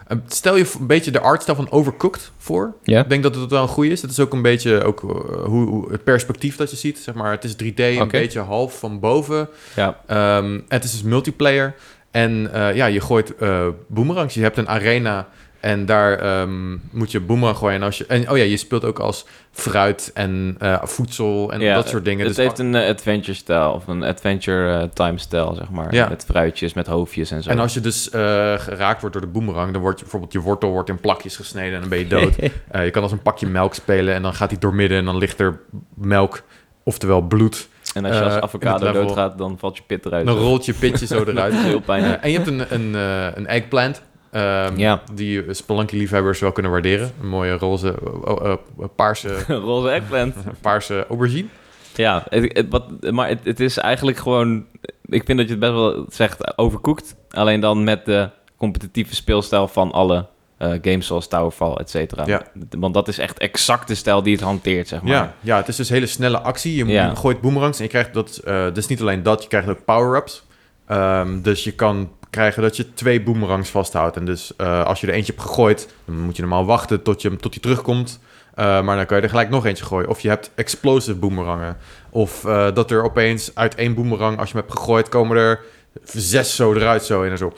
eh, 0.06 0.16
stel 0.26 0.56
je 0.56 0.70
een 0.80 0.86
beetje 0.86 1.10
de 1.10 1.20
artstyle 1.20 1.56
van 1.56 1.70
Overcooked 1.70 2.30
voor. 2.38 2.74
Ja, 2.82 3.00
Ik 3.00 3.08
denk 3.08 3.22
dat 3.22 3.34
het 3.34 3.50
wel 3.50 3.62
een 3.62 3.68
goede 3.68 3.90
is. 3.90 4.02
Het 4.02 4.10
is 4.10 4.20
ook 4.20 4.32
een 4.32 4.42
beetje 4.42 4.82
ook, 4.82 5.00
hoe, 5.00 5.66
hoe, 5.68 5.92
het 5.92 6.04
perspectief 6.04 6.56
dat 6.56 6.70
je 6.70 6.76
ziet. 6.76 6.98
Zeg 6.98 7.14
maar, 7.14 7.30
het 7.30 7.44
is 7.44 7.52
3D, 7.52 7.74
een 7.76 8.08
beetje 8.08 8.40
half 8.40 8.78
van 8.78 9.00
boven. 9.00 9.48
Ja, 9.76 10.00
Ehm, 10.06 10.60
het 10.68 10.84
is 10.84 10.92
dus 10.92 11.02
multiplayer. 11.02 11.74
En 12.10 12.52
eh, 12.52 12.74
ja, 12.74 12.86
je 12.86 13.00
gooit 13.00 13.34
eh 13.36 13.66
boomerangs. 13.86 14.34
Je 14.34 14.40
hebt 14.42 14.56
een 14.56 14.68
arena 14.68 15.28
en 15.60 15.86
daar 15.86 16.18
ehm, 16.18 16.76
moet 16.90 17.10
je 17.10 17.20
boomerang 17.20 17.56
gooien. 17.56 17.76
En, 17.76 17.82
als 17.82 17.98
je, 17.98 18.06
en 18.06 18.30
oh 18.30 18.36
ja, 18.36 18.42
je 18.44 18.56
speelt 18.56 18.84
ook 18.84 18.98
als 18.98 19.26
fruit 19.52 20.10
en 20.14 20.56
eh, 20.58 20.82
voedsel 20.82 21.52
en 21.52 21.60
ja, 21.60 21.74
dat 21.74 21.88
soort 21.88 22.04
dingen. 22.04 22.26
Het 22.26 22.36
Dus 22.36 22.44
heeft 22.44 22.58
een 22.58 22.74
eh, 22.74 22.88
adventure-stijl, 22.88 23.70
of 23.72 23.86
een 23.86 24.02
adventure-time-stijl, 24.04 25.54
zeg 25.54 25.70
maar. 25.70 25.94
Ja. 25.94 26.08
Met 26.08 26.24
fruitjes, 26.28 26.74
met 26.74 26.86
hoofdjes 26.86 27.30
en 27.30 27.42
zo. 27.42 27.50
En 27.50 27.58
als 27.58 27.74
je 27.74 27.80
dus 27.80 28.10
eh, 28.10 28.20
geraakt 28.58 29.00
wordt 29.00 29.16
door 29.16 29.24
de 29.24 29.30
boomerang, 29.32 29.72
dan 29.72 29.80
wordt 29.82 29.96
je, 29.98 30.02
bijvoorbeeld 30.04 30.32
je 30.32 30.40
wortel 30.40 30.70
wordt 30.70 30.88
in 30.88 31.00
plakjes 31.00 31.36
gesneden 31.36 31.74
en 31.74 31.80
dan 31.80 31.88
ben 31.88 31.98
je 31.98 32.06
dood. 32.06 32.34
Eh, 32.70 32.84
je 32.84 32.90
kan 32.90 33.02
als 33.02 33.12
een 33.12 33.22
pakje 33.22 33.46
melk 33.46 33.74
spelen 33.74 34.14
en 34.14 34.22
dan 34.22 34.34
gaat 34.34 34.50
hij 34.50 34.58
doormidden 34.58 34.98
en 34.98 35.04
dan 35.04 35.16
ligt 35.18 35.40
er 35.40 35.60
melk, 35.94 36.42
oftewel 36.82 37.20
bloed. 37.20 37.68
En 37.94 38.04
als 38.04 38.16
je 38.16 38.22
als 38.24 38.34
eh, 38.34 38.40
avocado 38.40 38.84
level- 38.86 39.06
doodgaat, 39.06 39.38
dan 39.38 39.56
valt 39.58 39.76
je 39.76 39.82
pit 39.86 40.06
eruit. 40.06 40.26
Dan 40.26 40.36
rolt 40.36 40.64
je 40.64 40.72
pitje 40.74 41.06
zo 41.06 41.24
eruit. 41.26 41.54
Heel 41.54 41.76
Eh, 41.78 41.84
pijnlijk. 41.84 42.22
en 42.22 42.30
je 42.30 42.36
hebt 42.36 42.48
een, 42.48 42.74
een, 42.74 42.94
eh, 42.94 43.26
een 43.36 43.46
eggplant. 43.46 44.02
Ehm, 44.30 44.78
Ja. 44.78 45.02
Die 45.14 45.54
Spelunky-liefhebbers 45.54 46.40
wel 46.40 46.52
kunnen 46.52 46.72
waarderen. 46.72 47.12
Een 47.20 47.28
mooie 47.28 47.52
roze, 47.52 47.94
oh, 48.04 48.30
oh, 48.30 48.52
oh, 48.76 48.84
paarse, 48.96 49.34
Roze 49.48 49.88
eggplant. 49.88 50.34
paarse 50.60 51.06
aubergine. 51.08 51.48
Ja, 51.94 52.24
het, 52.28 52.56
het- 52.56 52.66
wat, 52.68 53.10
maar 53.10 53.28
het, 53.28 53.38
het 53.44 53.60
is 53.60 53.78
eigenlijk 53.78 54.18
gewoon... 54.18 54.64
Ik 55.08 55.22
vind 55.24 55.38
dat 55.38 55.46
je 55.46 55.52
het 55.52 55.60
best 55.60 55.72
wel 55.72 56.06
zegt 56.08 56.58
overkoekt. 56.58 57.14
Alleen 57.30 57.60
dan 57.60 57.84
met 57.84 58.04
de 58.04 58.28
competitieve 58.56 59.14
speelstijl 59.14 59.68
van 59.68 59.92
alle 59.92 60.26
eh, 60.58 60.68
games 60.82 61.06
zoals 61.06 61.28
Towerfall, 61.28 61.74
et 61.74 61.90
cetera. 61.90 62.26
Ja. 62.26 62.42
Want 62.78 62.94
dat 62.94 63.08
is 63.08 63.18
echt 63.18 63.38
exact 63.38 63.88
de 63.88 63.94
stijl 63.94 64.22
die 64.22 64.34
het 64.34 64.44
hanteert, 64.44 64.88
zeg 64.88 65.02
maar. 65.02 65.12
Ja, 65.12 65.34
ja, 65.40 65.56
het 65.56 65.68
is 65.68 65.76
dus 65.76 65.88
hele 65.88 66.06
snelle 66.06 66.38
actie. 66.40 66.76
Je 66.76 66.86
Ja. 66.92 67.14
gooit 67.14 67.40
boomerangs 67.40 67.78
en 67.78 67.84
je 67.84 67.90
krijgt 67.90 68.14
dat... 68.14 68.36
eh 68.36 68.64
dus 68.72 68.86
niet 68.86 69.00
alleen 69.00 69.22
dat, 69.22 69.42
je 69.42 69.48
krijgt 69.48 69.68
ook 69.68 69.84
power-ups. 69.84 70.44
Ehm, 70.86 71.40
dus 71.42 71.64
je 71.64 71.72
kan 71.72 72.10
krijgen 72.30 72.62
dat 72.62 72.76
je 72.76 72.94
twee 72.94 73.22
boomerangs 73.22 73.70
vasthoudt. 73.70 74.16
En 74.16 74.24
dus 74.24 74.56
eh, 74.56 74.84
als 74.84 75.00
je 75.00 75.06
er 75.06 75.12
eentje 75.12 75.32
hebt 75.32 75.44
gegooid, 75.46 75.88
dan 76.04 76.20
moet 76.20 76.36
je 76.36 76.42
normaal 76.42 76.64
wachten 76.64 77.02
tot, 77.02 77.22
je, 77.22 77.36
tot 77.36 77.52
die 77.52 77.60
terugkomt. 77.60 78.20
Eh, 78.54 78.82
maar 78.82 78.96
dan 78.96 79.06
kan 79.06 79.16
je 79.16 79.22
er 79.22 79.28
gelijk 79.28 79.50
nog 79.50 79.66
eentje 79.66 79.84
gooien. 79.84 80.08
Of 80.08 80.20
je 80.20 80.28
hebt 80.28 80.50
explosive 80.54 81.18
boomerangen. 81.18 81.76
Of 82.10 82.44
eh, 82.44 82.74
dat 82.74 82.90
er 82.90 83.02
opeens 83.02 83.50
uit 83.54 83.74
één 83.74 83.94
boomerang, 83.94 84.38
als 84.38 84.50
je 84.50 84.56
hem 84.56 84.64
hebt 84.66 84.78
gegooid, 84.78 85.08
komen 85.08 85.36
er 85.36 85.60
zes 86.04 86.56
zo 86.56 86.74
eruit 86.74 87.02
zo. 87.02 87.22
En 87.22 87.28
dan 87.28 87.38
zo... 87.38 87.52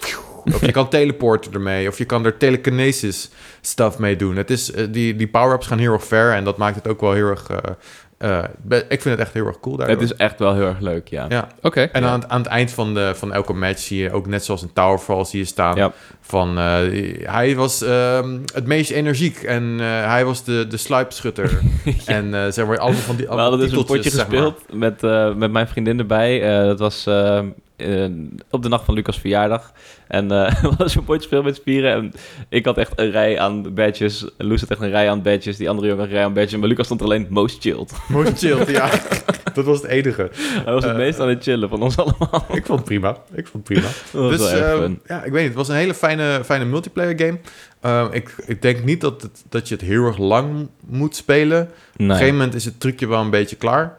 Of 0.44 0.61
je 0.61 0.72
kan 0.72 0.88
teleporten 0.88 1.52
ermee. 1.52 1.88
Of 1.88 1.98
je 1.98 2.04
kan 2.04 2.24
er 2.24 2.37
telekinesis 2.37 3.31
stuff 3.61 3.98
mee 3.98 4.16
doen. 4.16 4.37
Het 4.37 4.50
is, 4.50 4.72
die, 4.90 5.16
die 5.16 5.28
power-ups 5.28 5.66
gaan 5.66 5.78
heel 5.78 5.92
erg 5.92 6.04
ver. 6.04 6.33
En 6.33 6.44
dat 6.44 6.57
maakt 6.57 6.76
het 6.76 6.88
ook 6.88 7.00
wel 7.00 7.12
heel 7.12 7.28
erg... 7.28 7.46
eh, 8.18 8.44
ik 8.88 9.02
vind 9.02 9.04
het 9.04 9.18
echt 9.18 9.33
heel 9.33 9.46
erg 9.46 9.61
cool 9.61 9.76
daardoor. 9.76 9.96
Het 10.00 10.04
is 10.11 10.16
echt 10.16 10.38
wel 10.38 10.54
heel 10.54 10.66
erg 10.66 10.81
leuk, 10.81 11.09
ja. 11.09 11.26
Ja, 11.28 11.48
Oké. 11.62 11.81
en 11.83 12.02
Ja. 12.02 12.09
aan, 12.09 12.20
het- 12.20 12.28
aan 12.28 12.38
het 12.40 12.48
eind 12.48 12.70
van, 12.70 12.94
de, 12.94 13.12
van 13.14 13.33
elke 13.33 13.52
match 13.52 13.78
zie 13.81 14.02
je 14.02 14.12
ook 14.12 14.26
net 14.26 14.44
zoals 14.44 14.62
in 14.62 14.72
Towerfall 14.72 15.24
zie 15.24 15.38
je 15.38 15.44
staan 15.44 15.76
Ja. 15.76 15.92
van 16.20 16.59
eh, 16.59 16.64
hij 17.22 17.57
was 17.57 17.83
ehm, 17.83 18.38
het 18.54 18.66
meest 18.66 18.90
energiek 18.90 19.42
en 19.42 19.76
eh, 19.81 19.87
hij 20.11 20.24
was 20.24 20.44
de, 20.44 20.66
de 20.68 20.76
sluipschutter. 20.76 21.59
En 22.07 22.35
eh 22.35 22.50
zeg 22.50 22.66
maar 22.66 22.78
allemaal 22.78 23.00
van 23.00 23.16
die 23.16 23.26
We 23.26 23.33
hadden 23.35 23.59
dus 23.61 23.72
een 23.72 23.85
potje 23.85 24.11
maar. 24.16 24.20
gespeeld 24.24 24.62
met, 24.72 25.02
eh, 25.02 25.35
met 25.35 25.50
mijn 25.52 25.68
vriendin 25.68 25.98
erbij. 25.98 26.42
Eh, 26.59 26.64
dat 26.66 26.78
was 26.78 27.07
eh, 27.07 27.37
eh, 27.38 27.44
op 28.50 28.62
de 28.62 28.68
nacht 28.68 28.84
van 28.84 28.94
Lucas' 28.94 29.18
verjaardag. 29.18 29.72
En 30.08 30.30
eh 30.32 30.60
we 30.62 30.66
hadden 30.68 30.90
zo'n 30.90 31.04
potje 31.04 31.20
gespeeld 31.20 31.44
met 31.44 31.56
spieren. 31.56 31.92
En 31.92 32.12
ik 32.48 32.64
had 32.64 32.76
echt 32.78 32.92
een 32.96 33.10
rij 33.10 33.38
aan 33.38 33.74
badges. 33.74 34.26
Loes 34.38 34.60
had 34.60 34.70
echt 34.70 34.80
een 34.80 34.90
rij 34.90 35.10
aan 35.10 35.22
badges. 35.22 35.56
Die 35.56 35.68
andere 35.68 35.88
jongen 35.88 36.04
een 36.04 36.10
rij 36.10 36.24
aan 36.24 36.32
badges. 36.32 36.58
Maar 36.58 36.68
Lucas 36.68 36.84
stond 36.84 37.02
alleen 37.02 37.26
most 37.30 37.60
chilled. 37.60 37.92
Most 38.08 38.38
chilled, 38.38 38.68
ja. 38.70 38.90
Dat 39.54 39.64
was 39.66 39.82
het 39.82 39.90
enige. 39.90 40.30
Hij 40.34 40.72
was 40.72 40.82
het 40.84 40.92
Eh, 40.92 40.98
meest 40.98 41.20
aan 41.20 41.28
het 41.28 41.42
chillen 41.42 41.68
van 41.68 41.82
ons 41.82 41.96
allemaal. 42.02 42.46
Ik 42.52 42.66
vond 42.66 42.78
het 42.78 42.84
prima. 42.84 43.16
Ik 43.34 43.46
vond 43.46 43.68
het 43.68 43.78
prima. 43.78 43.88
Dat 44.12 44.30
was 44.38 44.50
dus 44.50 44.60
ehm, 44.60 44.94
ja, 45.06 45.22
ik 45.24 45.32
weet 45.32 45.40
niet. 45.40 45.48
Het 45.48 45.54
was 45.58 45.68
een 45.68 45.74
hele 45.74 45.94
fijne, 45.94 46.40
fijne 46.44 46.64
multiplayer 46.64 47.18
game. 47.18 47.38
Ehm, 47.80 48.12
ik, 48.12 48.34
ik 48.46 48.62
denk 48.62 48.84
niet 48.84 49.00
dat, 49.00 49.22
het, 49.22 49.44
dat 49.48 49.68
je 49.68 49.74
het 49.74 49.84
heel 49.84 50.04
erg 50.04 50.18
lang 50.18 50.68
moet 50.86 51.16
spelen. 51.16 51.62
Op 51.62 51.68
een 51.96 52.06
Nee. 52.06 52.16
gegeven 52.16 52.36
moment 52.38 52.54
is 52.54 52.64
het 52.64 52.80
trucje 52.80 53.06
wel 53.08 53.20
een 53.20 53.30
beetje 53.30 53.56
klaar. 53.56 53.96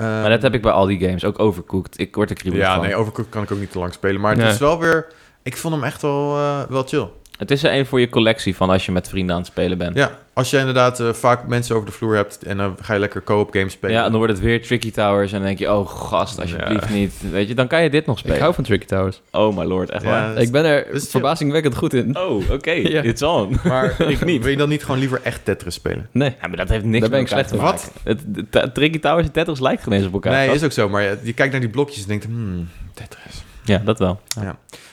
Ehm, 0.00 0.20
Maar 0.20 0.30
dat 0.30 0.42
heb 0.42 0.54
ik 0.54 0.62
bij 0.62 0.72
al 0.72 0.86
die 0.86 1.00
games. 1.00 1.24
Ook 1.24 1.38
overcooked. 1.38 1.98
Ik 2.00 2.14
word 2.14 2.30
er 2.30 2.36
kriebelig 2.36 2.66
Ja, 2.66 2.74
van. 2.74 2.82
nee, 2.84 2.94
Overcooked 2.96 3.30
kan 3.32 3.42
ik 3.42 3.50
ook 3.52 3.58
niet 3.58 3.72
te 3.72 3.78
lang 3.78 3.92
spelen. 3.92 4.20
Maar 4.20 4.30
het 4.30 4.40
Nee. 4.40 4.50
is 4.50 4.58
wel 4.58 4.78
weer... 4.78 5.06
Ik 5.42 5.56
vond 5.56 5.74
hem 5.74 5.84
echt 5.84 6.02
wel, 6.02 6.36
eh, 6.36 6.60
wel 6.68 6.82
chill. 6.82 7.08
Het 7.40 7.50
is 7.50 7.62
er 7.62 7.72
een 7.74 7.86
voor 7.86 8.00
je 8.00 8.08
collectie 8.08 8.56
van 8.56 8.70
als 8.70 8.86
je 8.86 8.92
met 8.92 9.08
vrienden 9.08 9.34
aan 9.34 9.40
het 9.40 9.50
spelen 9.50 9.78
bent. 9.78 9.96
Ja, 9.96 10.18
als 10.32 10.50
je 10.50 10.58
inderdaad 10.58 11.00
eh, 11.00 11.12
vaak 11.12 11.46
mensen 11.46 11.74
over 11.74 11.86
de 11.86 11.92
vloer 11.94 12.14
hebt 12.16 12.42
en 12.42 12.56
dan 12.56 12.76
ga 12.82 12.92
je 12.94 13.00
lekker 13.00 13.22
co-op 13.24 13.50
games 13.52 13.72
spelen. 13.72 13.94
Ja, 13.96 14.04
en 14.04 14.08
dan 14.10 14.18
wordt 14.18 14.32
het 14.32 14.42
weer 14.42 14.62
Tricky 14.66 14.90
Towers 14.90 15.32
en 15.32 15.38
dan 15.38 15.46
denk 15.46 15.58
je, 15.58 15.72
oh 15.72 15.88
gast, 15.88 16.40
alsjeblieft 16.40 16.90
niet. 16.90 17.14
Weet 17.30 17.48
je, 17.48 17.54
dan 17.54 17.66
kan 17.66 17.82
je 17.82 17.90
dit 17.90 18.06
nog 18.06 18.18
spelen. 18.18 18.36
Ik 18.36 18.42
hou 18.42 18.54
van 18.54 18.64
Tricky 18.64 18.86
Towers. 18.86 19.20
Oh 19.32 19.56
my 19.56 19.64
lord, 19.64 19.90
echt 19.90 20.02
Ja, 20.02 20.08
waar. 20.10 20.36
is- 20.36 20.42
Ik 20.46 20.52
ben 20.52 20.64
er 20.64 20.86
verbazingwekkend 20.92 21.76
goed 21.76 21.94
in. 21.94 22.16
Oh, 22.18 22.50
oké, 22.50 22.70
Ja. 22.94 23.02
it's 23.02 23.22
on. 23.22 23.58
Maar 23.64 24.00
Ik 24.10 24.24
niet. 24.24 24.42
wil 24.42 24.50
je 24.50 24.56
dan 24.56 24.68
niet 24.68 24.84
gewoon 24.84 25.00
liever 25.00 25.20
echt 25.22 25.44
Tetris 25.44 25.74
spelen? 25.74 26.08
Nee. 26.12 26.34
Ja, 26.40 26.46
maar 26.48 26.56
dat 26.56 26.68
heeft 26.68 26.84
niks 26.84 27.00
Daar 27.00 27.10
ben 27.10 27.20
met 27.20 27.30
ik 27.30 27.36
elkaar 27.36 27.48
slecht 27.78 27.82
te 28.02 28.04
maken. 28.04 28.60
Het, 28.60 28.74
Tricky 28.74 28.98
Towers 28.98 29.26
en 29.26 29.32
Tetris 29.32 29.60
lijken 29.60 29.84
geen 29.84 29.92
eens 29.92 30.06
op 30.06 30.12
elkaar. 30.12 30.32
nee, 30.32 30.46
gast. 30.46 30.56
is 30.58 30.64
ook 30.64 30.72
zo. 30.72 30.88
Maar 30.88 31.02
je, 31.02 31.18
je 31.22 31.32
kijkt 31.32 31.52
naar 31.52 31.60
die 31.60 31.70
blokjes 31.70 32.02
en 32.02 32.08
denkt, 32.08 32.24
hmm, 32.24 32.68
Tetris. 32.94 33.42
Ja, 33.64 33.78
dat 33.84 33.98
wel. 33.98 34.20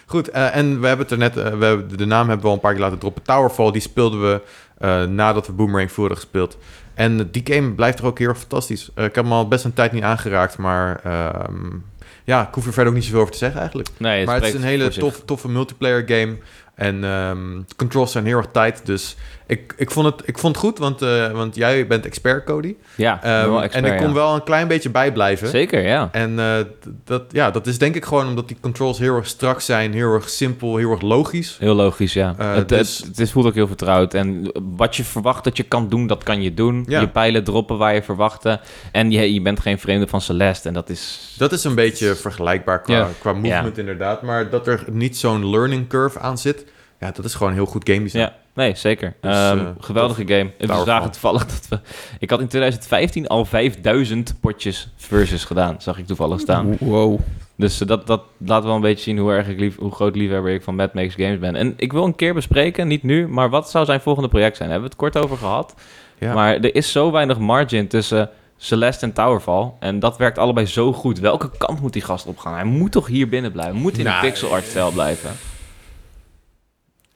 Goed, 0.09 0.29
eh, 0.29 0.55
en 0.55 0.79
we 0.79 0.87
hebben 0.87 1.05
het 1.05 1.11
er 1.11 1.17
net, 1.17 1.37
eh, 1.37 1.43
we 1.57 1.65
hebben, 1.65 1.97
de 1.97 2.05
naam 2.05 2.27
hebben 2.27 2.41
we 2.41 2.47
al 2.47 2.53
een 2.53 2.59
paar 2.59 2.71
keer 2.71 2.81
laten 2.81 2.97
droppen. 2.97 3.23
Towerfall, 3.23 3.71
die 3.71 3.81
speelden 3.81 4.21
we 4.21 4.41
eh, 4.77 5.03
nadat 5.03 5.47
we 5.47 5.53
Boomerang 5.53 5.95
hadden 5.95 6.17
gespeeld. 6.17 6.57
En 6.93 7.31
die 7.31 7.41
game 7.45 7.71
blijft 7.71 7.99
er 7.99 8.05
ook 8.05 8.19
heel 8.19 8.33
fantastisch. 8.33 8.89
Ik 8.89 8.93
heb 8.95 9.15
hem 9.15 9.31
al 9.31 9.47
best 9.47 9.65
een 9.65 9.73
tijd 9.73 9.91
niet 9.91 10.03
aangeraakt, 10.03 10.57
maar 10.57 10.99
ehm, 11.03 11.75
ja, 12.23 12.47
ik 12.47 12.53
hoef 12.53 12.65
er 12.65 12.73
verder 12.73 12.91
ook 12.91 12.97
niet 12.97 13.05
zoveel 13.05 13.19
over 13.19 13.31
te 13.31 13.37
zeggen 13.37 13.59
eigenlijk. 13.59 13.89
Nee, 13.97 14.25
maar 14.25 14.35
het 14.35 14.45
is 14.45 14.53
een 14.53 14.63
hele 14.63 14.89
tof, 14.89 15.21
toffe 15.25 15.49
multiplayer 15.49 16.03
game. 16.05 16.37
En 16.75 17.03
ehm, 17.03 17.57
de 17.67 17.75
controls 17.75 18.11
zijn 18.11 18.25
heel 18.25 18.37
erg 18.37 18.47
tight, 18.51 18.85
dus 18.85 19.17
ik, 19.47 19.73
ik, 19.77 19.91
vond, 19.91 20.05
het, 20.05 20.27
ik 20.27 20.37
vond 20.37 20.55
het 20.55 20.65
goed, 20.65 20.77
want, 20.77 21.01
eh, 21.01 21.31
want 21.31 21.55
jij 21.55 21.87
bent 21.87 22.05
expert, 22.05 22.45
Cody. 22.45 22.75
Ja, 22.95 23.23
Ehm, 23.23 23.49
wel 23.49 23.63
expert, 23.63 23.85
en 23.85 23.91
ik 23.91 23.97
kon 23.97 24.07
ja. 24.07 24.13
wel 24.13 24.35
een 24.35 24.43
klein 24.43 24.67
beetje 24.67 24.89
bijblijven. 24.89 25.47
Zeker, 25.47 25.81
ja. 25.87 26.09
En 26.11 26.39
eh, 26.39 26.55
dat, 27.03 27.23
ja, 27.29 27.51
dat 27.51 27.67
is 27.67 27.77
denk 27.77 27.95
ik 27.95 28.05
gewoon 28.05 28.27
omdat 28.27 28.47
die 28.47 28.57
controls 28.61 28.99
heel 28.99 29.15
erg 29.15 29.27
strak 29.27 29.61
zijn, 29.61 29.93
heel 29.93 30.13
erg 30.13 30.29
simpel, 30.29 30.77
heel 30.77 30.91
erg 30.91 31.01
logisch. 31.01 31.57
Heel 31.59 31.75
logisch, 31.75 32.13
ja. 32.13 32.35
Eh, 32.37 32.53
het, 32.53 32.69
dus- 32.69 32.97
het, 32.97 33.07
het 33.07 33.19
is, 33.19 33.31
voelt 33.31 33.45
ook 33.45 33.53
heel 33.53 33.67
vertrouwd. 33.67 34.13
En 34.13 34.51
wat 34.75 34.95
je 34.95 35.03
verwacht 35.03 35.43
dat 35.43 35.57
je 35.57 35.63
kan 35.63 35.89
doen, 35.89 36.07
dat 36.07 36.23
kan 36.23 36.41
je 36.41 36.53
doen. 36.53 36.85
Ja. 36.87 36.99
Je 36.99 37.07
pijlen 37.07 37.43
droppen 37.43 37.77
waar 37.77 37.93
je 37.93 38.03
verwachtte. 38.03 38.59
En 38.91 39.11
je, 39.11 39.33
je 39.33 39.41
bent 39.41 39.59
geen 39.59 39.79
vreemde 39.79 40.07
van 40.07 40.21
Celeste. 40.21 40.67
En 40.67 40.73
dat 40.73 40.89
is... 40.89 41.33
Dat 41.37 41.51
is 41.51 41.63
een 41.63 41.75
beetje 41.75 42.15
vergelijkbaar 42.15 42.81
qua, 42.81 42.95
Ja. 42.97 43.09
qua 43.19 43.33
movement 43.33 43.77
inderdaad. 43.77 44.21
Maar 44.21 44.49
dat 44.49 44.67
er 44.67 44.83
niet 44.91 45.17
zo'n 45.17 45.49
learning 45.49 45.87
curve 45.87 46.19
aan 46.19 46.37
zit, 46.37 46.65
ja, 46.99 47.11
dat 47.11 47.25
is 47.25 47.35
gewoon 47.35 47.53
heel 47.53 47.65
goed 47.65 47.89
game 47.89 48.03
design. 48.03 48.19
Ja, 48.21 48.35
nee, 48.53 48.75
zeker. 48.75 49.13
Dus, 49.21 49.35
Ehm, 49.35 49.57
eh, 49.59 49.65
geweldige 49.79 50.27
game. 50.27 50.51
We 50.57 50.83
zagen 50.85 51.11
toevallig 51.11 51.45
dat 51.45 51.67
we... 51.69 51.79
Ik 52.19 52.29
had 52.29 52.39
in 52.39 52.47
2015 52.47 53.27
al 53.27 53.45
5000 53.45 54.35
potjes 54.39 54.89
versus 54.95 55.43
gedaan, 55.45 55.75
zag 55.79 55.97
ik 55.97 56.05
toevallig 56.05 56.39
staan. 56.39 56.77
Wow. 56.79 57.19
Dus 57.55 57.81
eh, 57.81 57.87
dat, 57.87 58.07
dat 58.07 58.21
laat 58.37 58.63
wel 58.63 58.75
een 58.75 58.81
beetje 58.81 59.03
zien 59.03 59.17
hoe, 59.17 59.31
erg 59.31 59.47
ik 59.47 59.59
lief, 59.59 59.77
hoe 59.77 59.91
groot 59.91 60.15
liefhebber 60.15 60.51
ik 60.51 60.63
van 60.63 60.75
Mad 60.75 60.93
Makes 60.93 61.15
Games 61.15 61.39
ben. 61.39 61.55
En 61.55 61.73
ik 61.77 61.91
wil 61.91 62.03
een 62.05 62.15
keer 62.15 62.33
bespreken, 62.33 62.87
niet 62.87 63.03
nu, 63.03 63.27
maar 63.27 63.49
wat 63.49 63.69
zou 63.69 63.85
zijn 63.85 64.01
volgende 64.01 64.29
project 64.29 64.57
zijn? 64.57 64.69
Daar 64.69 64.79
hebben 64.79 64.97
we 64.97 65.05
het 65.05 65.13
kort 65.13 65.23
over 65.25 65.37
gehad. 65.45 65.73
Ja. 66.17 66.33
Maar 66.33 66.53
er 66.55 66.75
is 66.75 66.91
zo 66.91 67.11
weinig 67.11 67.37
margin 67.39 67.87
tussen 67.87 68.29
Celeste 68.57 69.05
en 69.05 69.13
Towerfall. 69.13 69.71
En 69.79 69.99
dat 69.99 70.17
werkt 70.17 70.37
allebei 70.37 70.65
zo 70.65 70.93
goed. 70.93 71.19
Welke 71.19 71.49
kant 71.57 71.81
moet 71.81 71.93
die 71.93 72.01
gast 72.01 72.25
opgaan? 72.25 72.53
Hij 72.53 72.63
moet 72.63 72.91
toch 72.91 73.07
hier 73.07 73.29
binnen 73.29 73.51
blijven? 73.51 73.73
Hij 73.73 73.81
moet 73.83 73.97
in 73.97 74.03
Nou, 74.03 74.21
de 74.21 74.27
pixel 74.27 74.51
art 74.53 74.65
stijl 74.65 74.91
blijven. 74.91 75.29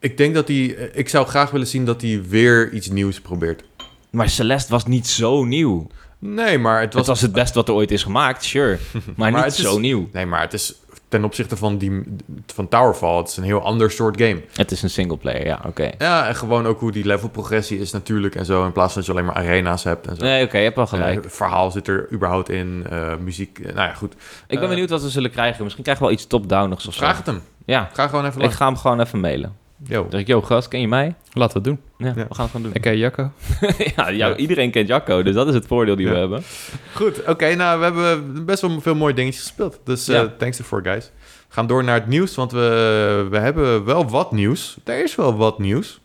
Ik 0.02 0.16
denk 0.16 0.34
dat 0.34 0.48
hij, 0.48 0.76
eh, 0.76 0.88
ik 0.98 1.08
zou 1.08 1.26
graag 1.26 1.50
willen 1.50 1.66
zien 1.66 1.84
dat 1.84 2.00
hij 2.00 2.22
weer 2.28 2.70
iets 2.72 2.88
nieuws 2.88 3.20
probeert. 3.20 3.64
Maar 4.10 4.28
Celeste 4.28 4.72
was 4.72 4.84
niet 4.86 5.06
zo 5.08 5.44
nieuw. 5.44 5.86
Nee, 6.18 6.58
maar 6.58 6.80
het 6.80 6.92
was, 6.92 7.00
Het 7.00 7.10
was 7.10 7.20
het 7.20 7.32
beste 7.32 7.54
wat 7.58 7.68
er 7.68 7.74
ooit 7.74 7.90
is 7.90 8.02
gemaakt, 8.02 8.44
sure. 8.44 8.78
Maar, 9.16 9.32
Maar 9.32 9.44
niet 9.44 9.52
is- 9.58 9.60
zo 9.64 9.78
nieuw. 9.78 10.08
Nee, 10.12 10.26
maar 10.26 10.40
het 10.40 10.52
is 10.52 10.74
ten 11.08 11.24
opzichte 11.24 11.56
van, 11.56 11.78
die, 11.78 12.02
van 12.46 12.68
Towerfall, 12.68 13.16
het 13.18 13.28
is 13.28 13.36
een 13.36 13.42
heel 13.42 13.62
ander 13.62 13.90
soort 13.90 14.20
game. 14.20 14.42
Het 14.52 14.70
is 14.70 14.82
een 14.82 14.90
singleplayer, 14.90 15.46
ja, 15.46 15.60
oké. 15.66 15.90
Ja, 15.98 16.28
en 16.28 16.34
gewoon 16.36 16.66
ook 16.66 16.80
hoe 16.80 16.92
die 16.92 17.04
levelprogressie 17.04 17.78
is 17.78 17.90
natuurlijk 17.92 18.34
en 18.34 18.44
zo. 18.44 18.64
In 18.64 18.72
plaats 18.72 18.92
van 18.92 19.02
dat 19.02 19.10
je 19.10 19.16
alleen 19.18 19.32
maar 19.32 19.44
arena's 19.44 19.84
hebt 19.84 20.06
en 20.06 20.16
zo. 20.16 20.22
Nee, 20.24 20.44
oké, 20.44 20.56
je 20.58 20.62
hebt 20.64 20.76
wel 20.76 20.84
Eh, 20.84 20.90
gelijk. 20.90 21.24
het 21.24 21.34
verhaal 21.34 21.70
zit 21.70 21.88
er 21.88 22.08
überhaupt 22.12 22.48
in, 22.48 22.86
eh, 22.90 23.16
muziek. 23.16 23.58
nou 23.64 23.74
ja, 23.76 23.94
goed. 23.94 24.14
ik 24.46 24.58
ben 24.60 24.68
benieuwd 24.68 24.90
wat 24.90 25.02
we 25.02 25.10
zullen 25.10 25.30
krijgen. 25.30 25.62
Misschien 25.62 25.84
krijgen 25.84 26.04
we 26.04 26.10
wel 26.10 26.18
iets 26.20 26.28
top-downigs 26.28 26.86
of 26.86 26.94
zo. 26.94 27.00
Vraag 27.00 27.16
het 27.16 27.26
hem. 27.26 27.40
Ja, 27.66 27.90
Ga 27.92 28.08
gewoon 28.08 28.26
even 28.26 28.40
ik 28.40 28.50
ga 28.50 28.66
hem 28.66 28.76
gewoon 28.76 29.00
even 29.00 29.20
mailen. 29.20 29.56
Yo. 29.84 30.00
Dan 30.02 30.10
zeg 30.10 30.20
ik, 30.20 30.26
yo 30.26 30.42
gast, 30.42 30.68
ken 30.68 30.80
je 30.80 30.88
mij? 30.88 31.14
Laten 31.32 31.62
we 31.62 31.68
het 31.68 31.78
doen. 31.78 32.06
Ja, 32.08 32.12
Ja. 32.16 32.26
we 32.28 32.34
gaan 32.34 32.44
het 32.44 32.50
gewoon 32.50 32.62
doen. 32.62 32.74
Ik 32.74 32.80
ken 32.80 32.96
Jacco. 32.98 33.30
ja, 33.96 34.12
jou- 34.12 34.34
iedereen 34.36 34.70
kent 34.70 34.88
Jacco, 34.88 35.22
dus 35.22 35.34
dat 35.34 35.48
is 35.48 35.54
het 35.54 35.66
voordeel 35.66 35.96
die 35.96 36.08
we 36.08 36.16
hebben. 36.16 36.42
Goed, 36.94 37.28
oké. 37.28 37.54
nou, 37.54 37.78
we 37.78 37.84
hebben 37.84 38.44
best 38.44 38.60
wel 38.60 38.80
veel 38.80 38.94
mooie 38.94 39.14
dingetjes 39.14 39.42
gespeeld. 39.42 39.80
Dus 39.84 40.08
eh, 40.08 40.14
Ja. 40.14 40.32
thanks 40.38 40.58
ervoor, 40.58 40.82
guys. 40.82 41.10
We 41.48 41.54
gaan 41.58 41.66
door 41.66 41.84
naar 41.84 41.94
het 41.94 42.06
nieuws, 42.06 42.34
want 42.34 42.52
we, 42.52 43.26
we 43.30 43.38
hebben 43.38 43.84
wel 43.84 44.08
wat 44.08 44.32
nieuws. 44.32 44.76
Er 44.84 45.02
is 45.02 45.14
wel 45.14 45.36
wat 45.36 45.58
nieuws. 45.58 46.00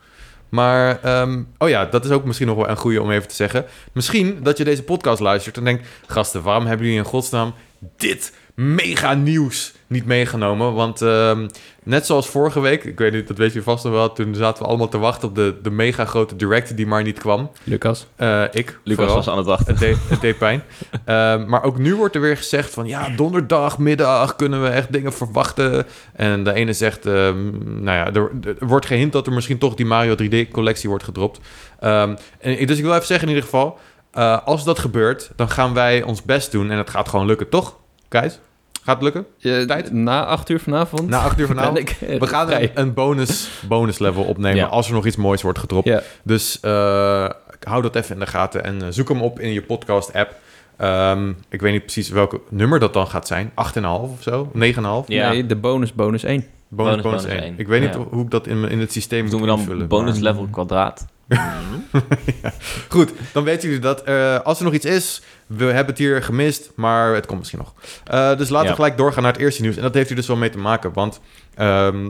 Maar, 0.49 0.99
ehm, 1.03 1.43
oh 1.57 1.69
ja, 1.69 1.85
dat 1.85 2.05
is 2.05 2.11
ook 2.11 2.23
misschien 2.25 2.47
nog 2.47 2.55
wel 2.55 2.69
een 2.69 2.77
goede 2.77 3.01
om 3.01 3.11
even 3.11 3.27
te 3.27 3.35
zeggen. 3.35 3.65
Misschien 3.93 4.39
dat 4.43 4.57
je 4.57 4.63
deze 4.63 4.83
podcast 4.83 5.19
luistert 5.19 5.57
en 5.57 5.63
denkt... 5.63 5.87
Gasten, 6.07 6.41
waarom 6.41 6.65
hebben 6.65 6.85
jullie 6.85 7.01
in 7.01 7.07
godsnaam 7.09 7.53
dit 7.97 8.33
mega 8.61 9.13
nieuws 9.13 9.73
niet 9.87 10.05
meegenomen? 10.05 10.73
Want 10.73 11.01
ehm, 11.01 11.47
net 11.83 12.05
zoals 12.05 12.27
vorige 12.27 12.59
week, 12.59 12.83
ik 12.83 12.99
weet 12.99 13.13
niet, 13.13 13.27
dat 13.27 13.37
weet 13.37 13.53
je 13.53 13.63
vast 13.63 13.83
nog 13.83 13.93
wel... 13.93 14.13
toen 14.13 14.35
zaten 14.35 14.63
we 14.63 14.69
allemaal 14.69 14.87
te 14.87 14.97
wachten 14.97 15.27
op 15.27 15.35
de, 15.35 15.55
de 15.61 15.69
mega 15.69 16.05
grote 16.05 16.35
direct 16.35 16.77
die 16.77 16.87
maar 16.87 17.03
niet 17.03 17.19
kwam. 17.19 17.51
Lucas. 17.63 18.07
Eh, 18.15 18.43
ik, 18.51 18.79
Lucas 18.83 18.95
vooral. 19.05 19.15
was 19.15 19.29
aan 19.29 19.37
het 19.37 19.45
wachten. 19.45 19.67
Het 19.67 19.79
deed, 19.79 19.97
het 20.09 20.21
deed 20.21 20.37
pijn. 20.37 20.63
Ehm, 21.05 21.49
maar 21.49 21.63
ook 21.63 21.77
nu 21.77 21.95
wordt 21.95 22.15
er 22.15 22.21
weer 22.21 22.37
gezegd 22.37 22.73
van... 22.73 22.87
ja, 22.87 23.09
donderdagmiddag 23.09 24.35
kunnen 24.35 24.63
we 24.63 24.69
echt 24.69 24.91
dingen 24.91 25.13
verwachten. 25.13 25.85
En 26.13 26.43
de 26.43 26.53
ene 26.53 26.73
zegt... 26.73 27.05
ehm, 27.05 27.51
nou 27.83 27.97
ja, 27.97 28.13
er, 28.13 28.31
er 28.59 28.67
wordt 28.67 28.85
gehint 28.85 29.11
dat 29.11 29.27
er 29.27 29.33
misschien 29.33 29.57
toch 29.57 29.75
die 29.75 29.85
Mario 29.85 30.15
3D-collectie 30.15 30.89
wordt 30.89 31.03
gedropt. 31.03 31.39
Ehm, 31.79 32.15
en, 32.39 32.65
dus 32.65 32.77
ik 32.77 32.83
wil 32.83 32.93
even 32.93 33.05
zeggen 33.07 33.27
in 33.27 33.33
ieder 33.33 33.49
geval... 33.49 33.79
eh, 34.11 34.45
als 34.45 34.63
dat 34.63 34.79
gebeurt, 34.79 35.31
dan 35.35 35.49
gaan 35.49 35.73
wij 35.73 36.01
ons 36.03 36.23
best 36.23 36.51
doen. 36.51 36.71
En 36.71 36.77
het 36.77 36.89
gaat 36.89 37.09
gewoon 37.09 37.25
lukken, 37.25 37.49
toch? 37.49 37.77
Keis? 38.07 38.39
Gaat 38.87 38.95
het 38.95 39.03
lukken? 39.03 39.25
Je- 39.37 39.63
Tijd? 39.67 39.91
Na 39.91 40.25
acht 40.25 40.49
uur 40.49 40.59
vanavond. 40.59 41.09
Na 41.09 41.19
acht 41.21 41.39
uur 41.39 41.47
vanavond? 41.47 41.77
eh, 42.01 42.19
We 42.19 42.27
gaan 42.27 42.51
een, 42.51 42.69
een 42.73 42.93
bonus, 42.93 43.49
bonus 43.67 43.99
level 43.99 44.23
opnemen 44.23 44.57
Ja. 44.59 44.65
als 44.65 44.87
er 44.87 44.93
nog 44.93 45.05
iets 45.05 45.15
moois 45.15 45.41
wordt 45.41 45.59
gedropt. 45.59 45.87
Ja. 45.87 46.01
Dus 46.23 46.59
eh, 46.59 47.29
hou 47.63 47.81
dat 47.81 47.95
even 47.95 48.13
in 48.13 48.19
de 48.19 48.27
gaten 48.27 48.63
en 48.63 48.81
eh, 48.81 48.87
zoek 48.89 49.09
hem 49.09 49.21
op 49.21 49.39
in 49.39 49.53
je 49.53 49.61
podcast-app. 49.61 50.35
Ehm, 50.77 51.29
ik 51.49 51.61
weet 51.61 51.71
niet 51.71 51.81
precies 51.81 52.09
welk 52.09 52.39
nummer 52.49 52.79
dat 52.79 52.93
dan 52.93 53.07
gaat 53.07 53.27
zijn. 53.27 53.51
8,5 53.55 54.11
of 54.11 54.21
zo? 54.21 54.51
9,5? 54.53 55.07
Ja. 55.07 55.29
Nee, 55.29 55.45
de 55.45 55.55
bonus, 55.55 55.93
bonus 55.93 56.23
1. 56.23 56.45
Bonus, 56.69 56.91
Bonus, 56.91 57.03
bonus, 57.03 57.21
bonus 57.21 57.37
1. 57.37 57.43
één. 57.43 57.53
Ik 57.57 57.67
weet 57.67 57.81
niet 57.81 57.95
hoe 58.09 58.23
ik 58.23 58.31
dat 58.31 58.47
in, 58.47 58.59
mijn- 58.59 58.71
in 58.71 58.79
het 58.79 58.91
systeem 58.91 59.21
Doen 59.29 59.31
we 59.31 59.37
moet 59.37 59.47
dan 59.47 59.59
invullen. 59.59 59.87
bonus 59.87 60.13
maar- 60.13 60.23
level 60.23 60.47
kwadraat? 60.51 61.05
Goed, 62.89 63.11
dan 63.33 63.43
weten 63.43 63.67
jullie 63.67 63.83
dat. 63.83 64.03
Eh, 64.03 64.39
als 64.39 64.57
er 64.59 64.63
nog 64.65 64.73
iets 64.73 64.85
is, 64.85 65.21
we 65.47 65.65
hebben 65.65 65.85
het 65.85 65.97
hier 65.97 66.23
gemist, 66.23 66.71
maar 66.75 67.13
het 67.13 67.25
komt 67.25 67.39
misschien 67.39 67.59
nog. 67.59 67.73
Eh, 68.03 68.37
dus 68.37 68.49
laten 68.49 68.63
Ja. 68.65 68.69
we 68.69 68.75
gelijk 68.75 68.97
doorgaan 68.97 69.23
naar 69.23 69.31
het 69.31 69.41
eerste 69.41 69.61
nieuws. 69.61 69.75
En 69.75 69.81
dat 69.81 69.93
heeft 69.93 70.07
hier 70.07 70.17
dus 70.17 70.27
wel 70.27 70.35
mee 70.37 70.49
te 70.49 70.57
maken, 70.57 70.93
want 70.93 71.19
ehm, 71.55 72.09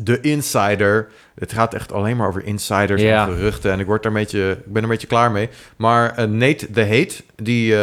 de 0.00 0.20
insider... 0.20 1.08
Het 1.34 1.52
gaat 1.52 1.74
echt 1.74 1.92
alleen 1.92 2.16
maar 2.16 2.28
over 2.28 2.44
insiders 2.44 3.02
Ja. 3.02 3.26
en 3.28 3.34
geruchten. 3.34 3.72
En 3.72 3.80
ik, 3.80 3.86
word 3.86 4.02
daar 4.02 4.12
een 4.12 4.18
beetje, 4.18 4.50
ik 4.50 4.64
ben 4.64 4.76
er 4.76 4.82
een 4.82 4.88
beetje 4.88 5.06
klaar 5.06 5.30
mee. 5.30 5.48
Maar 5.76 6.10
eh, 6.14 6.24
Nate 6.26 6.70
de 6.70 6.86
Hate, 6.86 7.14
die 7.36 7.74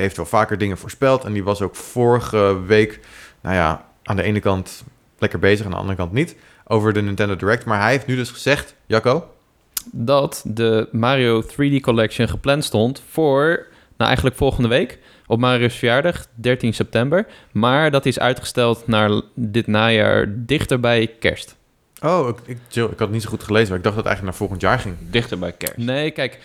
heeft 0.00 0.16
wel 0.16 0.26
vaker 0.26 0.58
dingen 0.58 0.78
voorspeld. 0.78 1.24
En 1.24 1.32
die 1.32 1.44
was 1.44 1.62
ook 1.62 1.76
vorige 1.76 2.60
week, 2.66 3.00
nou 3.40 3.54
ja, 3.54 3.84
aan 4.02 4.16
de 4.16 4.22
ene 4.22 4.40
kant 4.40 4.84
lekker 5.18 5.38
bezig... 5.38 5.64
aan 5.64 5.70
de 5.72 5.76
andere 5.76 5.96
kant 5.96 6.12
niet, 6.12 6.36
over 6.64 6.92
de 6.92 7.02
Nintendo 7.02 7.36
Direct. 7.36 7.64
Maar 7.64 7.80
hij 7.80 7.90
heeft 7.90 8.06
nu 8.06 8.16
dus 8.16 8.30
gezegd, 8.30 8.74
Jacco... 8.86 9.30
Dat 9.92 10.42
de 10.46 10.88
Mario 10.92 11.42
3D 11.42 11.80
Collection 11.80 12.28
gepland 12.28 12.64
stond 12.64 13.02
voor, 13.08 13.66
nou 13.96 14.08
eigenlijk 14.08 14.36
volgende 14.36 14.68
week, 14.68 14.98
op 15.26 15.38
Mario's 15.38 15.74
verjaardag, 15.74 16.26
13 16.34 16.74
september. 16.74 17.26
Maar 17.52 17.90
dat 17.90 18.06
is 18.06 18.18
uitgesteld 18.18 18.86
naar 18.86 19.20
dit 19.34 19.66
najaar 19.66 20.26
dichter 20.36 20.80
bij 20.80 21.06
kerst. 21.18 21.56
Oh, 22.02 22.28
ik, 22.28 22.36
ik, 22.46 22.58
ik 22.70 22.82
had 22.82 22.98
het 22.98 23.10
niet 23.10 23.22
zo 23.22 23.28
goed 23.28 23.42
gelezen, 23.42 23.68
maar 23.68 23.78
ik 23.78 23.84
dacht 23.84 23.96
dat 23.96 24.04
het 24.04 24.14
eigenlijk 24.14 24.22
naar 24.22 24.34
volgend 24.34 24.60
jaar 24.60 24.78
ging. 24.78 24.96
Dichter 25.10 25.38
bij 25.38 25.52
kerst. 25.52 25.76
Nee, 25.76 26.10
kijk, 26.10 26.38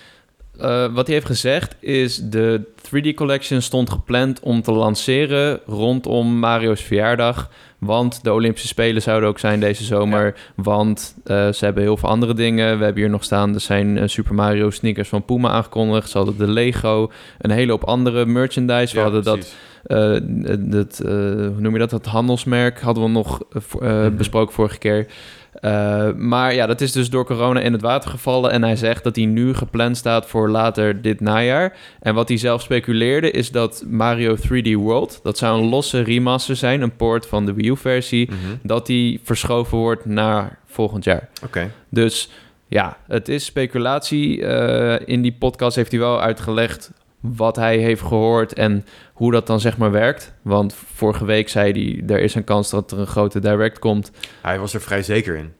eh, 0.59 0.93
wat 0.93 1.05
hij 1.05 1.15
heeft 1.15 1.25
gezegd 1.27 1.75
is 1.79 2.17
de 2.29 2.61
3D 2.81 3.13
Collection 3.15 3.61
stond 3.61 3.89
gepland 3.89 4.39
om 4.39 4.61
te 4.61 4.71
lanceren 4.71 5.59
rondom 5.65 6.39
Mario's 6.39 6.81
verjaardag. 6.81 7.49
Want 7.79 8.23
de 8.23 8.33
Olympische 8.33 8.67
Spelen 8.67 9.01
zouden 9.01 9.29
ook 9.29 9.39
zijn 9.39 9.59
deze 9.59 9.83
zomer. 9.83 10.35
Want 10.55 11.15
eh, 11.23 11.51
ze 11.51 11.65
hebben 11.65 11.83
heel 11.83 11.97
veel 11.97 12.09
andere 12.09 12.33
dingen. 12.33 12.77
We 12.77 12.83
hebben 12.83 13.01
hier 13.01 13.11
nog 13.11 13.23
staan, 13.23 13.53
er 13.53 13.59
zijn 13.59 13.97
eh, 13.97 14.07
Super 14.07 14.33
Mario 14.35 14.69
sneakers 14.69 15.09
van 15.09 15.25
Puma 15.25 15.49
aangekondigd. 15.49 16.09
Ze 16.09 16.17
hadden 16.17 16.37
de 16.37 16.47
Lego, 16.47 17.11
een 17.39 17.51
hele 17.51 17.71
hoop 17.71 17.83
andere 17.83 18.25
merchandise. 18.25 18.93
We 18.93 18.97
Ja, 18.97 19.03
hadden 19.03 19.23
dat 19.23 19.55
dat, 19.83 20.97
hoe 20.97 21.53
noem 21.57 21.73
je 21.73 21.79
dat? 21.79 21.89
Dat 21.89 22.05
handelsmerk 22.05 22.81
hadden 22.81 23.03
we 23.03 23.09
nog 23.09 23.41
Mhm. 23.79 24.15
besproken 24.15 24.53
vorige 24.53 24.77
keer. 24.77 25.07
Eh, 25.53 26.11
maar 26.11 26.53
ja, 26.53 26.65
dat 26.65 26.81
is 26.81 26.91
dus 26.91 27.09
door 27.09 27.25
corona 27.25 27.59
in 27.59 27.73
het 27.73 27.81
water 27.81 28.09
gevallen. 28.09 28.51
En 28.51 28.63
hij 28.63 28.75
zegt 28.75 29.03
dat 29.03 29.15
hij 29.15 29.25
nu 29.25 29.53
gepland 29.53 29.97
staat 29.97 30.25
voor 30.25 30.49
later 30.49 31.01
dit 31.01 31.19
najaar. 31.19 31.77
En 31.99 32.13
wat 32.13 32.27
hij 32.27 32.37
zelf 32.37 32.61
speculeerde 32.61 33.31
is 33.31 33.51
dat 33.51 33.83
Mario 33.87 34.35
3D 34.35 34.71
World... 34.73 35.19
dat 35.23 35.37
zou 35.37 35.61
een 35.61 35.69
losse 35.69 36.01
remaster 36.01 36.55
zijn, 36.55 36.81
een 36.81 36.95
port 36.95 37.25
van 37.25 37.45
de 37.45 37.53
Wii 37.53 37.69
U-versie... 37.69 38.29
Mhm. 38.31 38.37
dat 38.63 38.85
die 38.85 39.19
verschoven 39.23 39.77
wordt 39.77 40.05
naar 40.05 40.59
volgend 40.65 41.03
jaar. 41.03 41.29
Oké. 41.43 41.71
Dus 41.89 42.29
ja, 42.67 42.97
het 43.07 43.29
is 43.29 43.45
speculatie. 43.45 44.45
Eh, 44.45 45.07
in 45.07 45.21
die 45.21 45.35
podcast 45.39 45.75
heeft 45.75 45.91
hij 45.91 45.99
wel 45.99 46.21
uitgelegd 46.21 46.91
wat 47.23 47.55
hij 47.55 47.77
heeft 47.77 48.01
gehoord 48.01 48.53
en 48.53 48.85
hoe 49.13 49.31
dat 49.31 49.47
dan 49.47 49.59
zeg 49.59 49.77
maar 49.77 49.91
werkt. 49.91 50.33
Want 50.41 50.75
vorige 50.93 51.25
week 51.25 51.49
zei 51.49 51.71
hij, 51.71 52.15
er 52.15 52.23
is 52.23 52.35
een 52.35 52.43
kans 52.43 52.69
dat 52.69 52.91
er 52.91 52.99
een 52.99 53.07
grote 53.07 53.39
direct 53.39 53.79
komt. 53.79 54.11
Hij 54.41 54.59
was 54.59 54.73
er 54.73 54.81
vrij 54.81 55.03
zeker 55.03 55.35
in. 55.35 55.53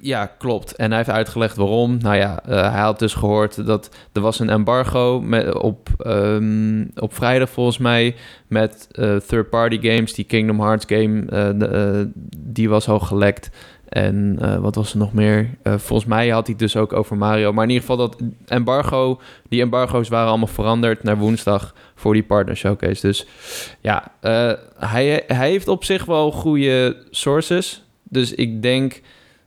Ja, 0.00 0.26
klopt. 0.38 0.76
En 0.76 0.88
hij 0.88 0.96
heeft 0.96 1.10
uitgelegd 1.10 1.56
waarom. 1.56 1.98
Nou 1.98 2.16
ja, 2.16 2.42
eh, 2.44 2.72
hij 2.72 2.80
had 2.80 2.98
dus 2.98 3.14
gehoord 3.14 3.66
dat 3.66 3.96
er 4.12 4.20
was 4.20 4.38
een 4.38 4.50
embargo 4.50 5.20
met, 5.20 5.54
op, 5.54 5.88
ehm, 5.98 6.84
op 6.94 7.14
vrijdag 7.14 7.50
volgens 7.50 7.78
mij 7.78 8.14
met 8.46 8.88
eh, 8.90 9.16
third-party 9.16 9.78
games. 9.80 10.14
Die 10.14 10.24
Kingdom 10.24 10.60
Hearts 10.60 10.84
game, 10.88 11.24
eh, 11.26 12.00
die 12.38 12.68
was 12.68 12.88
al 12.88 13.00
gelekt. 13.00 13.50
En 13.88 14.36
eh, 14.40 14.56
wat 14.56 14.74
was 14.74 14.92
er 14.92 14.98
nog 14.98 15.12
meer? 15.12 15.50
Eh, 15.62 15.78
volgens 15.78 16.08
mij 16.08 16.28
had 16.28 16.46
hij 16.46 16.54
het 16.58 16.58
dus 16.58 16.76
ook 16.76 16.92
over 16.92 17.16
Mario. 17.16 17.52
Maar 17.52 17.64
in 17.64 17.70
ieder 17.70 17.86
geval 17.86 18.08
dat 18.08 18.20
embargo, 18.46 19.20
die 19.48 19.60
embargo's 19.60 20.08
waren 20.08 20.28
allemaal 20.28 20.46
veranderd 20.46 21.02
naar 21.02 21.16
woensdag 21.16 21.74
voor 21.94 22.12
die 22.14 22.22
partner 22.22 22.56
showcase. 22.56 23.06
Dus 23.06 23.26
ja, 23.80 24.12
eh, 24.20 24.52
hij, 24.76 25.24
hij 25.26 25.48
heeft 25.48 25.68
op 25.68 25.84
zich 25.84 26.04
wel 26.04 26.32
goede 26.32 26.96
sources. 27.10 27.84
Dus 28.02 28.34
ik 28.34 28.62
denk, 28.62 29.00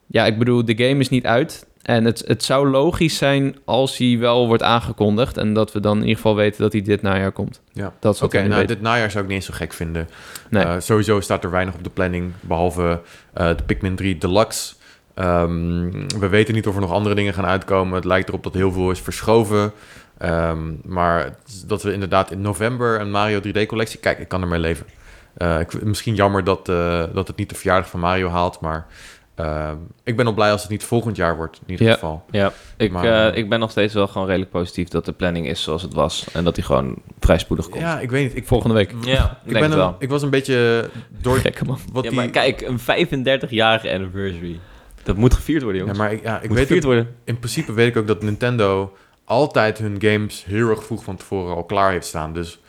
ja, 0.07 0.25
ik 0.25 0.37
bedoel, 0.37 0.65
de 0.65 0.77
game 0.77 0.99
is 0.99 1.09
niet 1.09 1.25
uit. 1.25 1.67
En 1.81 2.05
het, 2.05 2.23
het 2.27 2.43
zou 2.43 2.69
logisch 2.69 3.17
zijn 3.17 3.55
als 3.65 3.97
hij 3.97 4.17
wel 4.19 4.47
wordt 4.47 4.63
aangekondigd. 4.63 5.37
En 5.37 5.53
dat 5.53 5.73
we 5.73 5.79
dan 5.79 5.95
in 5.95 6.01
ieder 6.01 6.15
geval 6.15 6.35
weten 6.35 6.61
dat 6.61 6.71
hij 6.71 6.81
dit 6.81 7.01
najaar 7.01 7.31
komt. 7.31 7.61
Ja. 7.73 7.93
Oké, 8.21 8.41
nu 8.41 8.47
nou, 8.47 8.65
dit 8.65 8.81
najaar 8.81 9.11
zou 9.11 9.23
ik 9.23 9.29
niet 9.29 9.37
eens 9.37 9.45
zo 9.45 9.53
gek 9.53 9.73
vinden. 9.73 10.09
Nee. 10.49 10.63
Eh, 10.63 10.75
sowieso 10.79 11.19
staat 11.19 11.43
er 11.43 11.51
weinig 11.51 11.73
op 11.73 11.83
de 11.83 11.89
planning, 11.89 12.31
behalve 12.39 13.01
eh, 13.33 13.47
de 13.47 13.63
Pikmin 13.63 13.95
3 13.95 14.17
Deluxe. 14.17 14.73
Ehm, 15.13 15.91
we 16.19 16.27
weten 16.29 16.53
niet 16.53 16.67
of 16.67 16.75
er 16.75 16.81
nog 16.81 16.91
andere 16.91 17.15
dingen 17.15 17.33
gaan 17.33 17.45
uitkomen. 17.45 17.95
Het 17.95 18.05
lijkt 18.05 18.29
erop 18.29 18.43
dat 18.43 18.53
heel 18.53 18.71
veel 18.71 18.91
is 18.91 18.99
verschoven. 18.99 19.71
Ehm, 20.17 20.59
maar 20.83 21.35
dat 21.67 21.83
we 21.83 21.93
inderdaad 21.93 22.31
in 22.31 22.41
november 22.41 22.99
een 22.99 23.11
Mario 23.11 23.39
3D-collectie... 23.39 23.99
Kijk, 23.99 24.19
ik 24.19 24.27
kan 24.27 24.41
ermee 24.41 24.59
leven. 24.59 24.85
Eh, 25.33 25.59
ik, 25.59 25.83
misschien 25.83 26.15
jammer 26.15 26.43
dat, 26.43 26.65
dat 27.13 27.27
het 27.27 27.35
niet 27.35 27.49
de 27.49 27.55
verjaardag 27.55 27.89
van 27.89 27.99
Mario 27.99 28.29
haalt, 28.29 28.59
maar... 28.59 28.87
ehm, 29.35 29.75
ik 30.03 30.15
ben 30.15 30.25
al 30.25 30.33
blij 30.33 30.51
als 30.51 30.61
het 30.61 30.71
niet 30.71 30.83
volgend 30.83 31.15
jaar 31.15 31.35
wordt, 31.35 31.59
in 31.65 31.71
ieder 31.71 31.85
Ja. 31.87 31.93
geval. 31.93 32.23
Ja, 32.31 32.53
ik, 32.77 32.91
Maar- 32.91 33.29
eh, 33.31 33.37
ik 33.37 33.49
ben 33.49 33.59
nog 33.59 33.71
steeds 33.71 33.93
wel 33.93 34.07
gewoon 34.07 34.27
redelijk 34.27 34.51
positief 34.51 34.87
dat 34.87 35.05
de 35.05 35.11
planning 35.11 35.47
is 35.47 35.63
zoals 35.63 35.81
het 35.81 35.93
was. 35.93 36.25
En 36.33 36.43
dat 36.43 36.55
die 36.55 36.63
gewoon 36.63 36.95
vrij 37.19 37.37
spoedig 37.37 37.69
komt. 37.69 37.81
Ja, 37.83 37.99
ik 37.99 38.09
weet 38.11 38.23
niet. 38.23 38.35
Ik, 38.35 38.47
Volgende 38.47 38.75
week. 38.75 38.93
Ja, 39.05 39.39
ik, 39.45 39.53
ben 39.53 39.61
het 39.61 39.71
een- 39.71 39.77
wel. 39.77 39.95
ik 39.99 40.09
was 40.09 40.21
een 40.21 40.29
beetje 40.29 40.89
door 41.21 41.37
Gekke 41.37 41.65
man. 41.65 41.79
wat 41.93 42.03
ja, 42.03 42.09
die... 42.09 42.19
maar 42.19 42.29
kijk, 42.29 42.61
een 42.61 42.79
35-jarige 42.79 43.91
anniversary. 43.93 44.59
Dat 45.03 45.17
moet 45.17 45.33
gevierd 45.33 45.61
worden, 45.63 45.81
ja, 45.81 45.87
jongens. 45.87 46.03
maar 46.05 46.13
ik, 46.17 46.23
ja, 46.23 46.35
ik 46.41 46.47
moet 46.47 46.57
weet 46.57 46.67
gevierd 46.67 46.85
ook- 46.85 46.91
worden. 46.93 47.15
in 47.23 47.37
principe 47.39 47.73
weet 47.73 47.87
ik 47.87 47.97
ook 47.97 48.07
dat 48.07 48.21
Nintendo 48.23 48.93
altijd 49.25 49.77
hun 49.77 49.95
games 49.99 50.45
heel 50.45 50.69
erg 50.69 50.83
vroeg 50.83 51.03
van 51.03 51.15
tevoren 51.15 51.55
al 51.55 51.63
klaar 51.63 51.91
heeft 51.91 52.05
staan. 52.05 52.33
Dus 52.33 52.59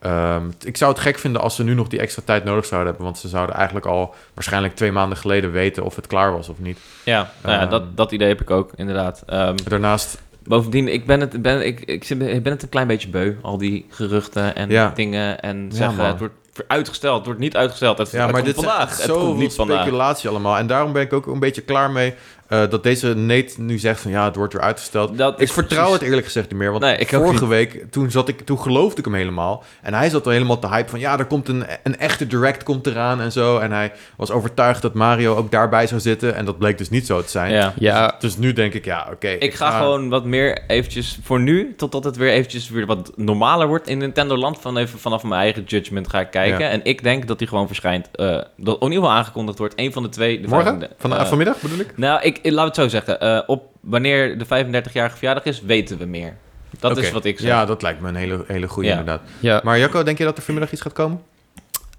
ehm, 0.00 0.42
ik 0.64 0.76
zou 0.76 0.92
het 0.92 1.00
gek 1.00 1.18
vinden 1.18 1.40
als 1.42 1.54
ze 1.56 1.64
nu 1.64 1.74
nog 1.74 1.88
die 1.88 2.00
extra 2.00 2.22
tijd 2.24 2.44
nodig 2.44 2.64
zouden 2.66 2.88
hebben. 2.88 3.06
Want 3.06 3.18
ze 3.18 3.28
zouden 3.28 3.54
eigenlijk 3.56 3.86
al 3.86 4.14
waarschijnlijk 4.34 4.74
twee 4.74 4.92
maanden 4.92 5.18
geleden 5.18 5.52
weten 5.52 5.84
of 5.84 5.96
het 5.96 6.06
klaar 6.06 6.32
was 6.32 6.48
of 6.48 6.58
niet. 6.58 6.78
Ja, 7.04 7.30
nou 7.42 7.54
ja 7.54 7.60
Ehm. 7.60 7.70
dat, 7.70 7.96
dat 7.96 8.12
idee 8.12 8.28
heb 8.28 8.40
ik 8.40 8.50
ook, 8.50 8.70
inderdaad. 8.76 9.22
Ehm, 9.26 9.56
Daarnaast, 9.64 10.20
bovendien, 10.44 10.88
ik 10.88 11.06
ben, 11.06 11.20
het, 11.20 11.42
ben, 11.42 11.66
ik, 11.66 11.80
ik, 11.80 12.08
ben 12.42 12.52
het 12.52 12.62
een 12.62 12.68
klein 12.68 12.86
beetje 12.86 13.08
beu. 13.08 13.34
Al 13.42 13.58
die 13.58 13.86
geruchten 13.90 14.54
en 14.56 14.70
Ja. 14.70 14.92
dingen. 14.94 15.40
En 15.40 15.66
Ja, 15.70 15.74
zeggen, 15.76 15.96
man. 15.96 16.06
het 16.06 16.18
wordt 16.18 16.34
uitgesteld, 16.66 17.16
het 17.16 17.24
wordt 17.26 17.40
niet 17.40 17.56
uitgesteld. 17.56 17.98
Het, 17.98 18.10
ja, 18.10 18.16
het 18.22 18.32
maar 18.32 18.42
komt 18.42 18.54
dit 18.54 18.64
vandaag. 18.64 18.90
is 18.98 19.02
Het 19.02 19.12
komt 19.12 19.38
niet 19.38 19.54
vandaag. 19.54 19.80
speculatie 19.80 20.28
allemaal. 20.28 20.56
En 20.56 20.66
daarom 20.66 20.92
ben 20.92 21.02
ik 21.02 21.12
ook 21.12 21.26
een 21.26 21.38
beetje 21.38 21.60
klaar 21.62 21.90
mee 21.90 22.14
eh, 22.50 22.68
dat 22.70 22.82
deze 22.82 23.14
Nate 23.14 23.52
nu 23.56 23.78
zegt 23.78 24.00
van 24.00 24.10
ja, 24.10 24.24
het 24.24 24.36
wordt 24.36 24.52
weer 24.52 24.62
uitgesteld. 24.62 25.18
Dat 25.18 25.40
Ik 25.40 25.48
vertrouw 25.52 25.78
precies- 25.78 25.98
het 25.98 26.08
eerlijk 26.08 26.26
gezegd 26.26 26.50
niet 26.50 26.58
meer. 26.58 26.70
Want 26.70 26.82
Nee, 26.82 26.96
ik 26.96 27.12
ook 27.14 27.24
vorige 27.24 27.46
week, 27.46 27.84
toen, 27.90 28.10
zat 28.10 28.28
ik, 28.28 28.40
toen 28.40 28.58
geloofde 28.60 28.98
ik 28.98 29.04
hem 29.04 29.14
helemaal. 29.14 29.64
En 29.82 29.94
hij 29.94 30.08
zat 30.10 30.26
al 30.26 30.32
helemaal 30.32 30.58
te 30.58 30.68
hype 30.68 30.88
van... 30.90 31.00
ja, 31.00 31.18
er 31.18 31.24
komt 31.24 31.48
een, 31.48 31.64
een 31.82 31.98
echte 31.98 32.26
direct 32.26 32.62
komt 32.62 32.86
eraan 32.86 33.20
en 33.20 33.32
zo. 33.32 33.58
En 33.58 33.72
hij 33.72 33.92
was 34.16 34.30
overtuigd 34.30 34.82
dat 34.82 34.94
Mario 34.94 35.36
ook 35.36 35.50
daarbij 35.50 35.86
zou 35.86 36.00
zitten. 36.00 36.34
En 36.34 36.44
dat 36.44 36.58
bleek 36.58 36.78
dus 36.78 36.90
niet 36.90 37.06
zo 37.06 37.22
te 37.22 37.30
zijn. 37.30 37.52
Ja. 37.52 37.72
Ja, 37.78 38.14
Dus 38.18 38.36
nu 38.36 38.52
denk 38.52 38.74
ik, 38.74 38.84
ja, 38.84 39.08
oké. 39.12 39.28
Ik 39.28 39.54
ga 39.54 39.78
gewoon 39.78 40.08
wat 40.08 40.24
meer 40.24 40.62
eventjes 40.66 41.18
voor 41.22 41.40
nu, 41.40 41.74
totdat 41.76 42.04
het 42.04 42.16
weer 42.16 42.30
eventjes 42.30 42.68
weer 42.68 42.86
wat 42.86 43.12
normaler 43.16 43.66
wordt 43.68 43.88
in 43.88 43.98
Nintendo 43.98 44.36
Land. 44.36 44.58
Van 44.60 44.76
even 44.76 44.98
vanaf 44.98 45.22
mijn 45.22 45.40
eigen 45.40 45.62
judgment 45.64 46.08
ga 46.08 46.20
ik 46.20 46.30
kijken. 46.30 46.58
Ja. 46.60 46.68
En 46.70 46.80
ik 46.84 47.02
denk 47.02 47.26
dat 47.28 47.38
die 47.38 47.48
gewoon 47.48 47.66
verschijnt. 47.66 48.08
eh 48.12 48.26
dat 48.56 48.76
in 48.80 48.86
ieder 48.86 48.98
geval 49.02 49.10
aangekondigd 49.10 49.58
wordt. 49.58 49.74
Een 49.76 49.92
van 49.92 50.02
de 50.02 50.08
twee. 50.08 50.40
De 50.40 50.48
Morgen? 50.48 50.88
Van, 50.98 51.16
eh, 51.16 51.24
vanmiddag 51.26 51.60
bedoel 51.60 51.78
ik? 51.78 51.96
Nou, 51.98 52.22
ik, 52.22 52.38
ik- 52.42 52.52
laat 52.52 52.66
het 52.66 52.74
zo 52.74 52.88
zeggen. 52.88 53.20
Eh, 53.20 53.40
op 53.46 53.64
wanneer 53.80 54.38
de 54.38 54.44
35-jarige 54.44 55.16
verjaardag 55.16 55.44
is, 55.44 55.60
weten 55.62 55.98
we 55.98 56.04
meer. 56.04 56.36
Dat 56.80 56.96
is 56.98 57.10
wat 57.10 57.24
ik 57.24 57.38
zeg. 57.38 57.48
Ja, 57.48 57.64
dat 57.64 57.82
lijkt 57.82 58.00
me 58.00 58.08
een 58.08 58.14
hele, 58.14 58.44
hele 58.46 58.68
goede 58.68 58.88
Ja. 58.88 58.98
inderdaad. 58.98 59.28
ja. 59.40 59.60
Maar 59.64 59.78
Jacco, 59.78 60.02
denk 60.02 60.18
je 60.18 60.24
dat 60.24 60.36
er 60.36 60.42
vanmiddag 60.42 60.72
iets 60.72 60.80
gaat 60.82 60.92
komen? 60.92 61.20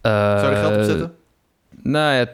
Zou 0.01 0.39
je 0.39 0.45
er 0.45 0.55
geld 0.55 0.73
op 0.73 0.79
Eh, 0.79 0.85
zetten? 0.85 1.13
Nou 1.83 2.13
ja, 2.15 2.25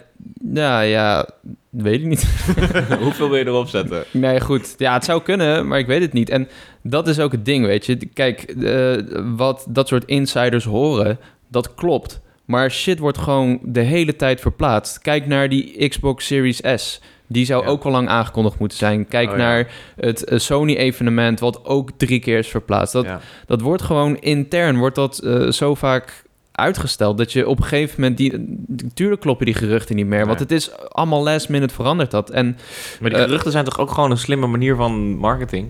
nou 0.41 0.83
ja, 0.85 1.27
weet 1.69 1.99
ik 1.99 2.05
niet. 2.05 2.25
Hoeveel 3.01 3.29
wil 3.29 3.37
je 3.37 3.45
erop 3.45 3.67
zetten? 3.67 4.03
Nee, 4.11 4.39
goed. 4.41 4.73
Ja, 4.77 4.93
het 4.93 5.05
zou 5.05 5.21
kunnen, 5.21 5.67
maar 5.67 5.79
ik 5.79 5.87
weet 5.87 6.01
het 6.01 6.13
niet. 6.13 6.29
En 6.29 6.47
dat 6.81 7.07
is 7.07 7.19
ook 7.19 7.31
het 7.31 7.45
ding, 7.45 7.65
weet 7.65 7.85
je. 7.85 7.95
Kijk, 8.13 8.41
eh, 8.41 8.95
wat 9.35 9.65
dat 9.69 9.87
soort 9.87 10.05
insiders 10.05 10.65
horen, 10.65 11.19
dat 11.47 11.75
klopt. 11.75 12.19
Maar 12.45 12.71
shit 12.71 12.99
wordt 12.99 13.17
gewoon 13.17 13.59
de 13.63 13.79
hele 13.81 14.15
tijd 14.15 14.39
verplaatst. 14.41 14.99
Kijk 14.99 15.25
naar 15.27 15.49
die 15.49 15.87
Xbox 15.87 16.25
Series 16.25 16.61
S. 16.75 17.01
Die 17.27 17.45
zou 17.45 17.63
Ja. 17.63 17.69
ook 17.69 17.83
al 17.83 17.91
lang 17.91 18.07
aangekondigd 18.07 18.59
moeten 18.59 18.77
zijn. 18.77 19.07
Kijk 19.07 19.29
Oh, 19.29 19.37
ja. 19.37 19.41
naar 19.43 19.67
het 19.95 20.23
eh, 20.23 20.39
Sony-evenement, 20.39 21.39
wat 21.39 21.65
ook 21.65 21.89
drie 21.97 22.19
keer 22.19 22.37
is 22.37 22.47
verplaatst. 22.47 22.93
Dat, 22.93 23.05
ja. 23.05 23.19
dat 23.45 23.61
wordt 23.61 23.81
gewoon 23.81 24.17
intern, 24.17 24.77
wordt 24.77 24.95
dat 24.95 25.17
eh, 25.17 25.47
zo 25.49 25.75
vaak 25.75 26.23
uitgesteld... 26.51 27.17
dat 27.17 27.31
je 27.33 27.47
op 27.47 27.57
een 27.57 27.63
gegeven 27.63 28.01
moment... 28.01 28.17
Die, 28.17 28.57
tuurlijk 28.93 29.21
kloppen 29.21 29.45
die 29.45 29.55
geruchten 29.55 29.95
niet 29.95 30.05
meer... 30.07 30.25
want 30.25 30.39
het 30.39 30.51
is 30.51 30.77
allemaal 30.89 31.23
last 31.23 31.49
minute 31.49 31.73
veranderd 31.73 32.11
dat. 32.11 32.29
En 32.29 32.57
Maar 32.99 33.09
die 33.09 33.19
Eh, 33.19 33.25
geruchten 33.25 33.51
zijn 33.51 33.65
toch 33.65 33.79
ook 33.79 33.91
gewoon 33.91 34.11
een 34.11 34.17
slimme 34.17 34.47
manier 34.47 34.75
van 34.75 35.15
marketing? 35.15 35.69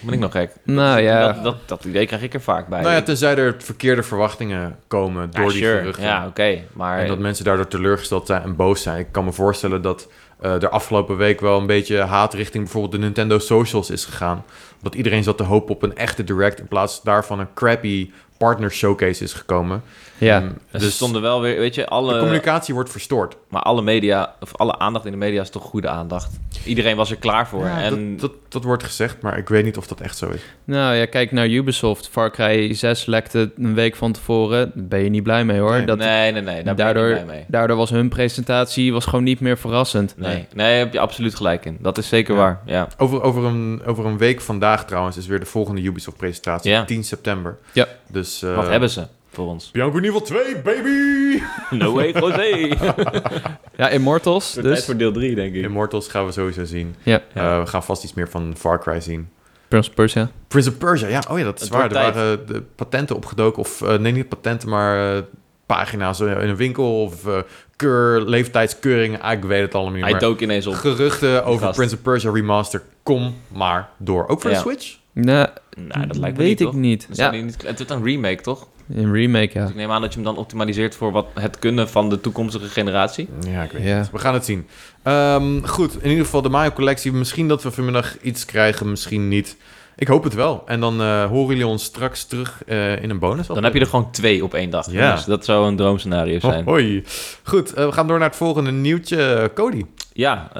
Ben 0.00 0.14
ik 0.14 0.20
nog 0.20 0.32
gek? 0.32 0.50
nou 0.64 1.00
ja... 1.00 1.32
Dat, 1.32 1.42
dat, 1.44 1.56
dat 1.66 1.84
idee 1.84 2.06
krijg 2.06 2.22
ik 2.22 2.34
er 2.34 2.40
vaak 2.40 2.68
bij. 2.68 2.80
Nou 2.80 2.92
ja, 2.94 3.02
tenzij 3.02 3.36
er 3.36 3.54
verkeerde 3.58 4.02
verwachtingen 4.02 4.76
komen 4.86 5.28
Ja, 5.32 5.40
door 5.40 5.50
die 5.52 5.62
sure. 5.62 5.78
geruchten. 5.78 6.04
Ja, 6.04 6.26
oké. 6.26 6.58
Maar 6.72 6.98
En 6.98 7.08
dat 7.08 7.18
mensen 7.18 7.44
daardoor 7.44 7.68
teleurgesteld 7.68 8.26
zijn 8.26 8.42
en 8.42 8.56
boos 8.56 8.82
zijn. 8.82 8.98
Ik 8.98 9.06
kan 9.10 9.24
me 9.24 9.32
voorstellen 9.32 9.82
dat 9.82 10.08
eh 10.42 10.62
er 10.62 10.68
afgelopen 10.68 11.16
week 11.16 11.40
wel 11.40 11.58
een 11.58 11.66
beetje 11.66 11.98
haat 12.00 12.34
richting 12.34 12.62
bijvoorbeeld 12.62 12.92
de 12.92 12.98
Nintendo 12.98 13.38
Socials 13.38 13.90
is 13.90 14.04
gegaan. 14.04 14.44
Dat 14.82 14.94
iedereen 14.94 15.22
zat 15.22 15.36
te 15.36 15.42
hopen 15.42 15.74
op 15.74 15.82
een 15.82 15.96
echte 15.96 16.24
direct 16.24 16.58
in 16.58 16.68
plaats 16.68 17.02
daarvan 17.02 17.38
een 17.38 17.54
crappy 17.54 18.10
partner 18.36 18.70
showcase 18.72 19.24
is 19.24 19.32
gekomen. 19.32 19.82
Ja. 20.24 20.40
Ehm, 20.40 20.48
ze 20.72 20.78
dus 20.78 20.94
stonden 20.94 21.22
wel 21.22 21.40
weer, 21.40 21.58
weet 21.58 21.74
je, 21.74 21.80
de 21.80 21.88
alle, 21.88 22.18
communicatie 22.18 22.74
wordt 22.74 22.90
verstoord. 22.90 23.36
maar 23.48 23.62
alle 23.62 23.82
media, 23.82 24.34
of 24.40 24.56
alle 24.56 24.78
aandacht 24.78 25.04
in 25.04 25.10
de 25.10 25.16
media 25.18 25.40
is 25.42 25.50
toch 25.50 25.62
goede 25.62 25.88
aandacht. 25.88 26.38
Iedereen 26.64 26.96
was 26.96 27.10
er 27.10 27.16
klaar 27.16 27.48
voor. 27.48 27.64
Ja, 27.66 27.80
en 27.82 28.10
dat, 28.16 28.20
dat, 28.20 28.32
dat 28.48 28.64
wordt 28.64 28.84
gezegd, 28.84 29.22
maar 29.22 29.38
ik 29.38 29.48
weet 29.48 29.64
niet 29.64 29.76
of 29.76 29.86
dat 29.86 30.00
echt 30.00 30.16
zo 30.16 30.28
is. 30.30 30.40
Nou 30.64 30.94
ja, 30.94 31.06
kijk 31.06 31.32
naar 31.32 31.48
Ubisoft. 31.48 32.08
Far 32.08 32.30
Cry 32.30 32.74
6 32.74 33.06
lekte 33.06 33.50
een 33.56 33.74
week 33.74 33.96
van 33.96 34.12
tevoren. 34.12 34.72
Daar 34.74 34.84
ben 34.86 35.02
je 35.02 35.08
niet 35.10 35.22
blij 35.22 35.44
mee 35.44 35.58
hoor. 35.60 35.76
Nee. 35.76 35.86
Dat, 35.86 35.98
nee, 35.98 36.32
nee, 36.32 36.42
nee, 36.42 36.62
daar 36.62 36.76
daardoor, 36.76 37.02
ben 37.02 37.10
ik 37.12 37.16
niet 37.16 37.24
blij 37.26 37.36
mee. 37.36 37.44
daardoor 37.48 37.76
was 37.76 37.90
hun 37.90 38.08
presentatie 38.08 38.92
was 38.92 39.04
gewoon 39.04 39.24
niet 39.24 39.40
meer 39.40 39.58
verrassend. 39.58 40.14
Nee, 40.16 40.34
Nee. 40.34 40.46
nee, 40.54 40.78
heb 40.78 40.92
je 40.92 41.00
absoluut 41.00 41.34
gelijk 41.34 41.64
in. 41.64 41.78
Dat 41.80 41.98
is 41.98 42.08
zeker 42.08 42.34
Ja. 42.34 42.40
waar, 42.40 42.60
ja. 42.66 42.88
Over, 42.98 43.22
over, 43.22 43.44
een, 43.44 43.82
over 43.86 44.06
een 44.06 44.18
week 44.18 44.40
vandaag 44.40 44.84
trouwens 44.84 45.16
is 45.16 45.26
weer 45.26 45.40
de 45.40 45.46
volgende 45.46 45.82
Ubisoft-presentatie, 45.82 46.70
Ja. 46.70 46.84
10 46.84 47.04
september. 47.04 47.58
Ja. 47.72 47.86
Dus, 48.08 48.42
eh, 48.42 48.54
Wat 48.54 48.68
hebben 48.68 48.90
ze 48.90 49.06
voor 49.32 49.46
ons? 49.46 49.70
Bianco 49.70 49.98
Niveau 49.98 50.24
2, 50.24 50.56
baby! 50.56 51.42
No 51.82 51.92
way, 51.92 52.12
José! 52.12 52.76
Ja, 53.76 53.88
Immortals. 53.88 54.52
Tijd 54.52 54.64
Dus. 54.64 54.84
voor 54.84 54.96
deel 54.96 55.12
3, 55.12 55.34
denk 55.34 55.54
ik. 55.54 55.62
Immortals 55.62 56.08
gaan 56.08 56.26
we 56.26 56.32
sowieso 56.32 56.64
zien. 56.64 56.94
Ja, 57.02 57.22
Ja. 57.34 57.52
Eh, 57.56 57.60
we 57.62 57.66
gaan 57.66 57.82
vast 57.84 58.04
iets 58.04 58.14
meer 58.14 58.28
van 58.28 58.54
Far 58.56 58.80
Cry 58.80 59.00
zien. 59.00 59.28
Prince 59.68 59.88
of 59.88 59.94
Persia. 59.94 60.30
Prince 60.48 60.70
of 60.70 60.78
Persia, 60.78 61.08
ja, 61.08 61.22
oh 61.30 61.38
ja, 61.38 61.44
dat 61.44 61.54
is 61.54 61.60
Het 61.60 61.70
waar. 61.72 61.82
Er 61.84 61.88
tijd. 61.90 62.14
waren 62.14 62.46
de 62.46 62.62
patenten 62.62 63.16
opgedoken, 63.16 63.58
of 63.58 63.82
eh, 63.82 63.98
nee, 63.98 64.12
niet 64.12 64.28
patenten, 64.28 64.68
maar 64.68 65.16
eh, 65.16 65.22
pagina's 65.66 66.20
in 66.20 66.28
een 66.28 66.56
winkel 66.56 67.02
of 67.02 67.26
eh, 67.26 67.38
keur, 67.76 68.20
leeftijdskeuringen. 68.20 69.20
Ah, 69.20 69.32
ik 69.32 69.44
weet 69.44 69.60
het 69.62 69.74
allemaal 69.74 69.92
niet 69.92 70.02
Hij 70.02 70.10
meer. 70.12 70.20
dook 70.20 70.40
ineens 70.40 70.66
op. 70.66 70.74
Geruchten 70.74 71.44
over 71.44 71.64
gast. 71.66 71.76
Prince 71.76 71.94
of 71.94 72.02
Persia 72.02 72.30
Remaster, 72.32 72.82
kom 73.02 73.34
maar 73.48 73.88
door. 73.98 74.28
Ook 74.28 74.40
voor 74.40 74.50
de. 74.50 74.56
Switch? 74.56 74.96
Nou, 75.12 75.48
Nou, 75.76 76.06
dat 76.06 76.16
lijkt 76.16 76.36
me 76.36 76.42
weet 76.42 76.50
niet, 76.50 76.60
ik 76.60 76.66
toch? 76.66 76.74
niet. 76.74 77.08
Ja, 77.12 77.30
niet- 77.30 77.62
Het 77.66 77.76
wordt 77.78 77.90
een 77.92 78.04
remake, 78.04 78.42
toch? 78.42 78.66
In 78.88 79.12
remake, 79.12 79.50
ja. 79.52 79.60
Dus 79.60 79.70
ik 79.70 79.76
neem 79.76 79.90
aan 79.90 80.00
dat 80.00 80.10
je 80.14 80.20
hem 80.20 80.28
dan 80.28 80.36
optimaliseert 80.36 80.94
voor 80.94 81.12
wat 81.12 81.26
het 81.34 81.58
kunnen 81.58 81.88
van 81.88 82.08
de 82.08 82.20
toekomstige 82.20 82.66
generatie. 82.68 83.28
Ja, 83.46 83.62
ik 83.62 83.70
weet 83.72 83.82
Ja. 83.82 83.88
het. 83.96 84.10
We 84.10 84.18
gaan 84.18 84.34
het 84.34 84.44
zien. 84.44 84.66
Ehm, 85.02 85.62
goed, 85.64 86.02
in 86.02 86.10
ieder 86.10 86.24
geval 86.24 86.42
de 86.42 86.48
Mario 86.48 86.70
collectie. 86.70 87.12
Misschien 87.12 87.48
dat 87.48 87.62
we 87.62 87.70
vanmiddag 87.70 88.16
iets 88.20 88.44
krijgen, 88.44 88.90
misschien 88.90 89.28
niet. 89.28 89.56
Ik 90.02 90.08
hoop 90.08 90.24
het 90.24 90.34
wel. 90.34 90.62
En 90.66 90.80
dan 90.80 91.00
eh, 91.00 91.24
horen 91.24 91.48
jullie 91.48 91.66
ons 91.66 91.84
straks 91.84 92.24
terug 92.24 92.62
eh, 92.66 93.02
in 93.02 93.10
een 93.10 93.18
bonus. 93.18 93.46
Dan 93.46 93.64
heb 93.64 93.74
je 93.74 93.80
er 93.80 93.86
gewoon 93.86 94.10
twee 94.10 94.44
op 94.44 94.54
één 94.54 94.70
dag. 94.70 94.90
Ja. 94.90 95.14
Dus 95.14 95.24
dat 95.24 95.44
zou 95.44 95.66
een 95.66 95.76
droomscenario 95.76 96.40
zijn. 96.40 96.64
Hoi. 96.64 97.04
Goed, 97.42 97.74
eh, 97.74 97.86
we 97.86 97.92
gaan 97.92 98.06
door 98.06 98.18
naar 98.18 98.28
het 98.28 98.36
volgende 98.36 98.70
nieuwtje. 98.70 99.50
Cody. 99.54 99.84
Ja, 100.12 100.50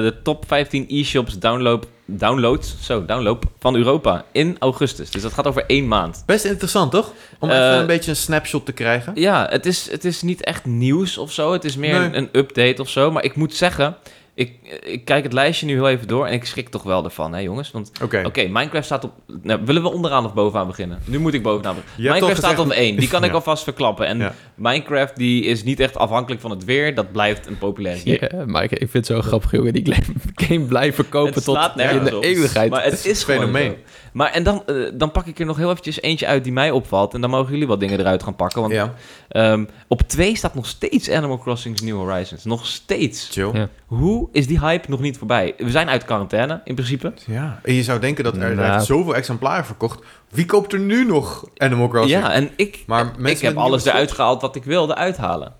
de 0.00 0.14
top 0.22 0.44
15 0.46 0.84
e-shops 0.88 1.38
download, 1.38 1.86
downloads, 2.04 2.76
zo, 2.80 3.04
download 3.04 3.44
van 3.58 3.76
Europa 3.76 4.24
in 4.32 4.56
augustus. 4.58 5.10
Dus 5.10 5.22
dat 5.22 5.32
gaat 5.32 5.46
over 5.46 5.64
één 5.66 5.88
maand. 5.88 6.22
Best 6.26 6.44
interessant, 6.44 6.90
toch? 6.90 7.12
Om 7.38 7.50
even 7.50 7.78
een 7.78 7.86
beetje 7.86 8.10
een 8.10 8.16
snapshot 8.16 8.66
te 8.66 8.72
krijgen. 8.72 9.12
Ja, 9.14 9.46
het 9.50 9.66
is, 9.66 9.90
het 9.90 10.04
is 10.04 10.22
niet 10.22 10.44
echt 10.44 10.64
nieuws 10.64 11.18
of 11.18 11.32
zo. 11.32 11.52
Het 11.52 11.64
is 11.64 11.76
meer 11.76 11.98
Nee. 11.98 12.08
een, 12.08 12.14
een 12.14 12.28
update 12.32 12.82
of 12.82 12.88
zo. 12.88 13.10
Maar 13.10 13.24
ik 13.24 13.36
moet 13.36 13.54
zeggen, 13.54 13.96
ik, 14.36 14.52
ik 14.84 15.04
kijk 15.04 15.24
het 15.24 15.32
lijstje 15.32 15.66
nu 15.66 15.72
heel 15.72 15.88
even 15.88 16.08
door 16.08 16.26
en 16.26 16.32
ik 16.32 16.44
schrik 16.44 16.68
toch 16.68 16.82
wel 16.82 17.04
ervan, 17.04 17.32
hè 17.32 17.38
jongens? 17.40 17.70
Want 17.70 17.90
Oké. 18.02 18.22
Oké, 18.26 18.42
Minecraft 18.48 18.84
staat 18.84 19.04
op... 19.04 19.12
Nou, 19.42 19.60
willen 19.64 19.82
we 19.82 19.92
onderaan 19.92 20.24
of 20.24 20.34
bovenaan 20.34 20.66
beginnen? 20.66 20.98
Nu 21.04 21.18
moet 21.18 21.34
ik 21.34 21.42
bovenaan 21.42 21.74
beginnen. 21.74 22.02
Je 22.02 22.08
Minecraft 22.10 22.36
staat 22.36 22.58
op 22.58 22.70
één. 22.70 22.96
Die 22.96 23.08
kan 23.08 23.22
ik 23.24 23.28
Ja. 23.28 23.34
alvast 23.34 23.62
verklappen. 23.64 24.06
En 24.06 24.18
Ja. 24.18 24.34
Minecraft 24.54 25.16
die 25.16 25.44
is 25.44 25.64
niet 25.64 25.80
echt 25.80 25.96
afhankelijk 25.96 26.40
van 26.40 26.50
het 26.50 26.64
weer. 26.64 26.94
Dat 26.94 27.12
blijft 27.12 27.46
een 27.46 27.58
populaire 27.58 28.00
game. 28.00 28.30
Ja, 28.40 28.46
maar 28.46 28.62
ik, 28.62 28.70
ik 28.70 28.90
vind 28.90 28.92
het 28.92 29.06
zo 29.06 29.20
grappig, 29.22 29.50
jongen. 29.50 29.72
Die 29.72 29.94
game 30.46 30.64
blijven 30.64 31.08
kopen 31.08 31.34
Het 31.34 31.44
tot 31.44 31.58
in 31.76 32.04
de 32.04 32.18
eeuwigheid. 32.20 32.70
Maar 32.70 32.84
het 32.84 33.04
is 33.06 33.24
gewoon 33.24 33.40
fenomeen. 33.40 33.70
zo. 33.70 33.76
Maar 34.16 34.30
en 34.30 34.42
dan, 34.42 34.62
eh, 34.66 34.74
dan 34.94 35.10
pak 35.10 35.26
ik 35.26 35.38
er 35.38 35.46
nog 35.46 35.56
heel 35.56 35.70
eventjes 35.70 36.00
eentje 36.02 36.26
uit 36.26 36.44
die 36.44 36.52
mij 36.52 36.70
opvalt. 36.70 37.14
En 37.14 37.20
dan 37.20 37.30
mogen 37.30 37.52
jullie 37.52 37.66
wat 37.66 37.80
dingen 37.80 38.00
eruit 38.00 38.22
gaan 38.22 38.36
pakken. 38.36 38.60
Want 38.60 38.72
Ja, 38.72 38.94
ehm, 39.28 39.64
op 39.88 40.00
twee 40.02 40.36
staat 40.36 40.54
nog 40.54 40.66
steeds 40.66 41.10
Animal 41.10 41.38
Crossing 41.38 41.80
New 41.80 41.96
Horizons. 41.96 42.44
Nog 42.44 42.66
steeds. 42.66 43.28
chill. 43.32 43.50
Ja. 43.52 43.68
Hoe 43.86 44.28
is 44.32 44.46
die 44.46 44.60
hype 44.60 44.90
nog 44.90 45.00
niet 45.00 45.18
voorbij? 45.18 45.54
We 45.58 45.70
zijn 45.70 45.88
uit 45.88 46.04
quarantaine, 46.04 46.60
in 46.64 46.74
principe. 46.74 47.12
Ja, 47.26 47.60
en 47.62 47.74
je 47.74 47.82
zou 47.82 48.00
denken 48.00 48.24
dat 48.24 48.36
er, 48.36 48.54
Nou. 48.54 48.84
zoveel 48.84 49.14
exemplaren 49.14 49.64
verkocht. 49.64 50.04
Wie 50.30 50.44
koopt 50.46 50.72
er 50.72 50.78
nu 50.80 51.04
nog 51.04 51.44
Animal 51.56 51.88
Crossing? 51.88 52.22
Ja, 52.22 52.32
en 52.32 52.50
ik, 52.56 52.82
Maar 52.86 53.12
ik 53.24 53.40
heb 53.40 53.56
alles 53.56 53.84
eruit 53.84 54.12
gehaald 54.12 54.40
wat 54.42 54.56
ik 54.56 54.64
wilde 54.64 54.94
uithalen. 54.94 55.52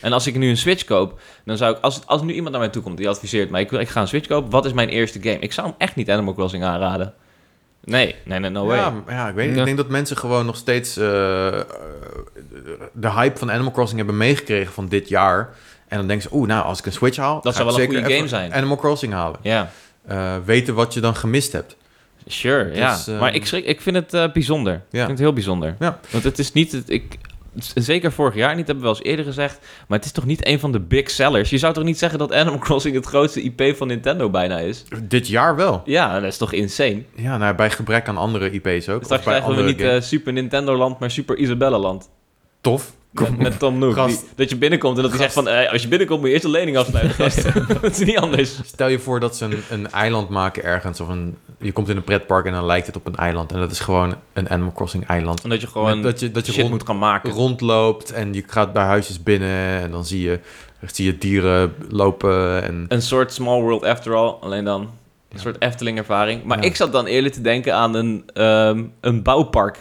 En 0.00 0.12
als 0.12 0.26
ik 0.26 0.36
nu 0.36 0.48
een 0.48 0.56
Switch 0.56 0.84
koop, 0.84 1.20
dan 1.44 1.56
zou 1.56 1.74
ik... 1.74 1.78
Als, 1.82 2.06
als 2.06 2.22
nu 2.22 2.32
iemand 2.32 2.50
naar 2.50 2.60
mij 2.60 2.70
toe 2.70 2.82
komt 2.82 2.96
die 2.96 3.08
adviseert 3.08 3.50
mij... 3.50 3.60
Ik, 3.60 3.70
wil- 3.70 3.80
ik 3.80 3.88
ga 3.88 4.00
een 4.00 4.08
Switch 4.08 4.28
kopen, 4.28 4.50
wat 4.50 4.64
is 4.64 4.72
mijn 4.72 4.88
eerste 4.88 5.18
game? 5.22 5.38
Ik 5.38 5.52
zou 5.52 5.66
hem 5.66 5.76
echt 5.78 5.96
niet 5.96 6.10
Animal 6.10 6.34
Crossing 6.34 6.64
aanraden. 6.64 7.14
Nee, 7.84 8.14
nee, 8.24 8.38
nee, 8.38 8.50
no 8.50 8.66
way. 8.66 8.76
Ja, 8.78 8.92
ja, 9.08 9.28
ik 9.28 9.34
weet 9.34 9.46
niet. 9.46 9.54
Ja. 9.54 9.60
Ik 9.60 9.66
denk 9.66 9.76
dat 9.76 9.88
mensen 9.88 10.16
gewoon 10.16 10.46
nog 10.46 10.56
steeds 10.56 10.96
eh, 10.96 11.04
de 12.92 13.10
hype 13.10 13.38
van 13.38 13.50
Animal 13.50 13.72
Crossing 13.72 13.98
hebben 13.98 14.16
meegekregen 14.16 14.72
van 14.72 14.88
dit 14.88 15.08
jaar. 15.08 15.48
En 15.88 15.98
dan 15.98 16.06
denken 16.06 16.28
ze, 16.30 16.36
oeh, 16.36 16.48
nou, 16.48 16.64
als 16.64 16.78
ik 16.78 16.86
een 16.86 16.92
Switch 16.92 17.16
haal, 17.16 17.40
Dat 17.40 17.54
zou 17.54 17.68
ik 17.68 17.74
wel 17.74 17.84
een 17.84 17.92
goede 18.02 18.14
game 18.14 18.28
zijn. 18.28 18.52
Animal 18.54 18.76
Crossing 18.76 19.12
halen. 19.12 19.38
Ja, 19.42 19.70
Eh, 20.06 20.36
weten 20.44 20.74
wat 20.74 20.94
je 20.94 21.00
dan 21.00 21.16
gemist 21.16 21.52
hebt. 21.52 21.76
sure, 22.26 22.74
ja. 22.74 22.94
Dus, 22.94 23.06
eh, 23.08 23.20
maar 23.20 23.34
ik, 23.34 23.46
schrik, 23.46 23.64
ik 23.64 23.80
vind 23.80 23.96
het 23.96 24.14
eh, 24.14 24.32
bijzonder. 24.32 24.74
Ik 24.74 24.80
vind 24.90 25.08
het 25.08 25.18
heel 25.18 25.32
bijzonder. 25.32 25.76
Ja. 25.78 25.98
Want 26.10 26.24
het 26.24 26.38
is 26.38 26.52
niet... 26.52 26.72
Het, 26.72 26.90
ik, 26.90 27.18
zeker 27.74 28.12
vorig 28.12 28.34
jaar 28.34 28.54
niet, 28.54 28.66
hebben 28.66 28.84
we 28.84 28.90
wel 28.90 28.98
eens 28.98 29.08
eerder 29.08 29.24
gezegd. 29.24 29.58
Maar 29.88 29.98
het 29.98 30.06
is 30.06 30.12
toch 30.12 30.24
niet 30.24 30.46
een 30.46 30.60
van 30.60 30.72
de 30.72 30.80
big 30.80 31.10
sellers? 31.10 31.50
Je 31.50 31.58
zou 31.58 31.74
toch 31.74 31.84
niet 31.84 31.98
zeggen 31.98 32.18
dat 32.18 32.32
Animal 32.32 32.58
Crossing 32.66 32.94
het 32.94 33.06
grootste 33.06 33.42
IP 33.42 33.76
van 33.76 33.86
Nintendo 33.86 34.30
bijna 34.30 34.58
is? 34.58 34.84
Dit 35.02 35.28
jaar 35.28 35.56
wel. 35.56 35.82
Ja, 35.84 36.20
dat 36.20 36.30
is 36.30 36.36
toch 36.36 36.52
insane? 36.52 37.02
Ja, 37.14 37.36
nou, 37.36 37.54
bij 37.54 37.70
gebrek 37.70 38.08
aan 38.08 38.16
andere 38.16 38.50
IP's 38.50 38.88
ook. 38.88 39.04
Straks 39.04 39.22
krijgen 39.22 39.56
we 39.56 39.62
niet 39.62 39.80
eh, 39.80 40.00
Super 40.00 40.32
Nintendo 40.32 40.76
Land, 40.76 40.98
maar 40.98 41.10
Super 41.10 41.36
Isabella 41.36 41.78
Land. 41.78 42.10
Tof. 42.60 42.92
Met, 43.12 43.38
met 43.38 43.58
Tom 43.58 43.78
Nook. 43.78 43.94
Gast. 43.94 44.20
Die- 44.20 44.28
dat 44.36 44.50
je 44.50 44.56
binnenkomt 44.56 44.96
en 44.96 45.02
dat 45.02 45.10
hij 45.12 45.20
zegt 45.20 45.32
van... 45.32 45.48
eh, 45.48 45.72
als 45.72 45.82
je 45.82 45.88
binnenkomt 45.88 46.18
moet 46.20 46.28
je 46.28 46.34
eerst 46.34 46.44
een 46.46 46.50
lening 46.50 46.76
afsluiten, 46.76 47.14
gast. 47.14 47.42
dat 47.82 47.90
is 47.90 47.98
niet 47.98 48.18
anders. 48.18 48.58
Stel 48.64 48.88
je 48.88 48.98
voor 48.98 49.20
dat 49.20 49.36
ze 49.36 49.44
een, 49.44 49.62
een 49.70 49.90
eiland 49.90 50.28
maken 50.28 50.64
ergens. 50.64 51.00
Of 51.00 51.08
een, 51.08 51.36
je 51.58 51.72
komt 51.72 51.88
in 51.88 51.96
een 51.96 52.04
pretpark 52.04 52.46
en 52.46 52.52
dan 52.52 52.64
lijkt 52.66 52.86
het 52.86 52.96
op 52.96 53.06
een 53.06 53.16
eiland. 53.16 53.52
En 53.52 53.58
dat 53.58 53.70
is 53.70 53.80
gewoon 53.80 54.14
een 54.32 54.48
Animal 54.50 54.72
Crossing 54.72 55.06
eiland. 55.06 55.44
Omdat 55.44 55.60
je 55.60 55.66
gewoon 55.66 55.94
Met 55.94 56.02
dat 56.02 56.20
je, 56.20 56.30
dat 56.30 56.46
je 56.46 56.52
shit 56.52 56.60
rond, 56.60 56.72
moet 56.72 56.86
gaan 56.86 56.98
maken. 56.98 57.30
rondloopt 57.32 58.12
en 58.12 58.32
je 58.34 58.44
gaat 58.46 58.72
bij 58.72 58.84
huisjes 58.84 59.22
binnen. 59.22 59.80
En 59.80 59.90
dan 59.90 60.04
zie 60.04 60.20
je, 60.22 60.38
zie 60.92 61.04
je 61.06 61.18
dieren 61.18 61.74
lopen. 61.88 62.62
En 62.62 62.84
Een 62.88 63.02
soort 63.02 63.32
Small 63.32 63.60
World 63.60 63.84
After 63.84 64.14
All, 64.14 64.34
alleen 64.40 64.64
dan 64.64 64.90
een 65.32 65.38
soort 65.38 65.56
Efteling-ervaring. 65.62 66.44
Maar 66.44 66.58
Ja. 66.58 66.64
ik 66.64 66.76
zat 66.76 66.92
dan 66.92 67.06
eerlijk 67.06 67.34
te 67.34 67.40
denken 67.40 67.74
aan 67.74 67.94
een, 67.94 68.24
ehm, 68.34 68.82
een 69.00 69.22
bouwpark. 69.22 69.78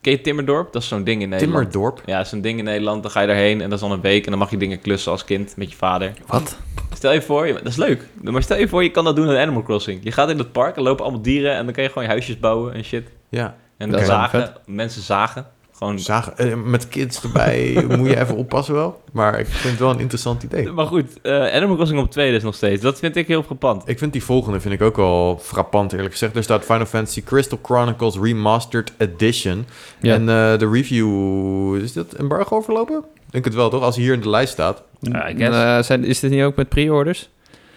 Ken 0.00 0.12
je 0.12 0.20
Timmerdorp? 0.20 0.72
Dat 0.72 0.82
is 0.82 0.88
zo'n 0.88 1.04
ding 1.04 1.22
in 1.22 1.28
Nederland. 1.28 1.70
Timmerdorp. 1.70 2.02
Ja, 2.06 2.24
zo'n 2.24 2.40
ding 2.40 2.58
in 2.58 2.64
Nederland. 2.64 3.02
Dan 3.02 3.10
ga 3.10 3.20
je 3.20 3.26
daarheen 3.26 3.60
en 3.60 3.70
dat 3.70 3.78
is 3.78 3.88
dan 3.88 3.92
een 3.92 4.00
week 4.00 4.24
en 4.24 4.30
dan 4.30 4.38
mag 4.38 4.50
je 4.50 4.56
dingen 4.56 4.80
klussen 4.80 5.12
als 5.12 5.24
kind 5.24 5.56
met 5.56 5.70
je 5.70 5.76
vader. 5.76 6.12
Wat? 6.26 6.58
Stel 6.94 7.12
je 7.12 7.22
voor, 7.22 7.46
dat 7.46 7.66
is 7.66 7.76
leuk. 7.76 8.06
Maar 8.22 8.42
stel 8.42 8.58
je 8.58 8.68
voor, 8.68 8.82
je 8.82 8.90
kan 8.90 9.04
dat 9.04 9.16
doen 9.16 9.30
in 9.30 9.36
Animal 9.36 9.62
Crossing. 9.62 10.00
Je 10.02 10.12
gaat 10.12 10.30
in 10.30 10.38
het 10.38 10.52
park, 10.52 10.76
er 10.76 10.82
lopen 10.82 11.04
allemaal 11.04 11.22
dieren 11.22 11.54
en 11.54 11.64
dan 11.64 11.74
kan 11.74 11.82
je 11.82 11.88
gewoon 11.88 12.04
je 12.04 12.10
huisjes 12.10 12.38
bouwen 12.38 12.74
en 12.74 12.84
shit. 12.84 13.08
Ja. 13.28 13.56
En 13.76 14.06
zagen, 14.06 14.54
mensen 14.66 15.02
zagen. 15.02 15.46
Gewoon... 15.80 15.98
Zagen, 15.98 16.38
eh, 16.38 16.54
met 16.54 16.88
kids 16.88 17.22
erbij 17.22 17.84
moet 17.98 18.08
je 18.08 18.20
even 18.20 18.36
oppassen 18.36 18.74
wel. 18.74 19.02
Maar 19.12 19.38
ik 19.38 19.46
vind 19.46 19.70
het 19.70 19.78
wel 19.78 19.90
een 19.90 20.00
interessant 20.00 20.42
idee. 20.42 20.72
Maar 20.72 20.86
goed, 20.86 21.20
eh, 21.22 21.54
Animal 21.54 21.74
Crossing 21.74 22.00
op 22.00 22.10
2 22.10 22.32
dus 22.32 22.42
nog 22.42 22.54
steeds. 22.54 22.82
Dat 22.82 22.98
vind 22.98 23.16
ik 23.16 23.26
heel 23.26 23.42
frappant. 23.42 23.88
Ik 23.88 23.98
vind 23.98 24.12
die 24.12 24.24
volgende 24.24 24.60
vind 24.60 24.74
ik 24.74 24.82
ook 24.82 24.96
wel 24.96 25.38
frappant 25.42 25.92
eerlijk 25.92 26.12
gezegd. 26.12 26.36
Er 26.36 26.42
staat 26.42 26.64
Final 26.64 26.86
Fantasy 26.86 27.22
Crystal 27.22 27.58
Chronicles 27.62 28.16
Remastered 28.16 28.92
Edition. 28.96 29.66
Ja. 30.00 30.14
En 30.14 30.20
eh, 30.20 30.58
de 30.58 30.68
review, 30.70 31.82
is 31.82 31.92
dat 31.92 32.12
embargo 32.12 32.56
overlopen? 32.56 32.98
Ik 32.98 33.32
denk 33.32 33.44
het 33.44 33.54
wel 33.54 33.70
toch, 33.70 33.82
als 33.82 33.94
hij 33.94 34.04
hier 34.04 34.14
in 34.14 34.20
de 34.20 34.30
lijst 34.30 34.52
staat. 34.52 34.82
Eh, 35.12 35.82
zijn, 35.82 36.04
is 36.04 36.20
dit 36.20 36.30
niet 36.30 36.42
ook 36.42 36.56
met 36.56 36.68
pre-orders? 36.68 37.28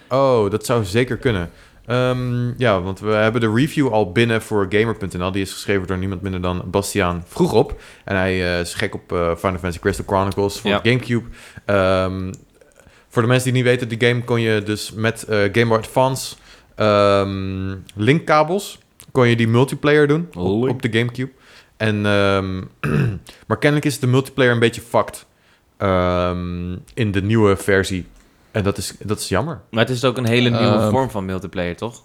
Oh, 0.10 0.52
dat 0.52 0.66
zou 0.66 0.86
zeker 0.86 1.18
kunnen. 1.18 1.50
Ehm, 1.86 2.54
ja, 2.58 2.82
want 2.82 3.00
we 3.00 3.12
hebben 3.12 3.41
de 3.41 3.54
review 3.54 3.88
al 3.88 4.12
binnen 4.12 4.41
voor 4.41 4.65
Gamer.nl. 4.69 5.32
Die 5.32 5.41
is 5.41 5.54
geschreven 5.54 5.88
door 5.88 5.98
niemand 5.98 6.22
minder 6.22 6.41
dan 6.41 6.63
Bastiaan 6.65 7.24
Vroegop. 7.28 7.82
En 8.04 8.15
hij 8.15 8.32
eh, 8.32 8.60
is 8.60 8.74
gek 8.74 8.96
op 8.96 9.12
eh, 9.12 9.17
Final 9.17 9.58
Fantasy 9.58 9.80
Crystal 9.80 10.06
Chronicles 10.08 10.60
voor 10.60 10.69
Ja. 10.69 10.80
Gamecube. 10.84 11.30
Ehm, 11.65 12.34
voor 13.10 13.22
de 13.22 13.28
mensen 13.28 13.54
die 13.54 13.54
niet 13.54 13.72
weten, 13.72 13.88
die 13.88 14.08
game 14.08 14.24
kon 14.24 14.41
je 14.41 14.63
dus 14.63 14.91
met 14.91 15.24
eh, 15.24 15.38
Game 15.38 15.65
Boy 15.65 15.78
Advance 15.78 16.36
ehm, 16.76 17.76
linkkabels... 17.96 18.80
kon 19.12 19.28
je 19.28 19.36
die 19.36 19.48
multiplayer 19.48 20.08
doen 20.08 20.28
op, 20.36 20.69
op 20.69 20.82
de 20.82 20.98
Gamecube. 20.98 21.32
En, 21.78 22.02
maar 23.48 23.58
kennelijk 23.60 23.86
is 23.86 24.00
de 24.00 24.08
multiplayer 24.08 24.52
een 24.52 24.60
beetje 24.60 24.82
fucked 24.82 25.26
in 26.93 27.12
de 27.12 27.22
nieuwe 27.22 27.56
versie. 27.56 28.06
En 28.54 28.63
dat 28.63 28.78
is, 28.78 28.94
dat 29.00 29.20
is 29.20 29.30
jammer. 29.30 29.62
Maar 29.70 29.80
het 29.86 29.89
is 29.94 30.04
ook 30.06 30.18
een 30.18 30.26
hele 30.28 30.50
nieuwe 30.50 30.66
Ehm. 30.76 30.89
vorm 30.89 31.10
van 31.10 31.26
multiplayer, 31.26 31.76
toch? 31.76 32.04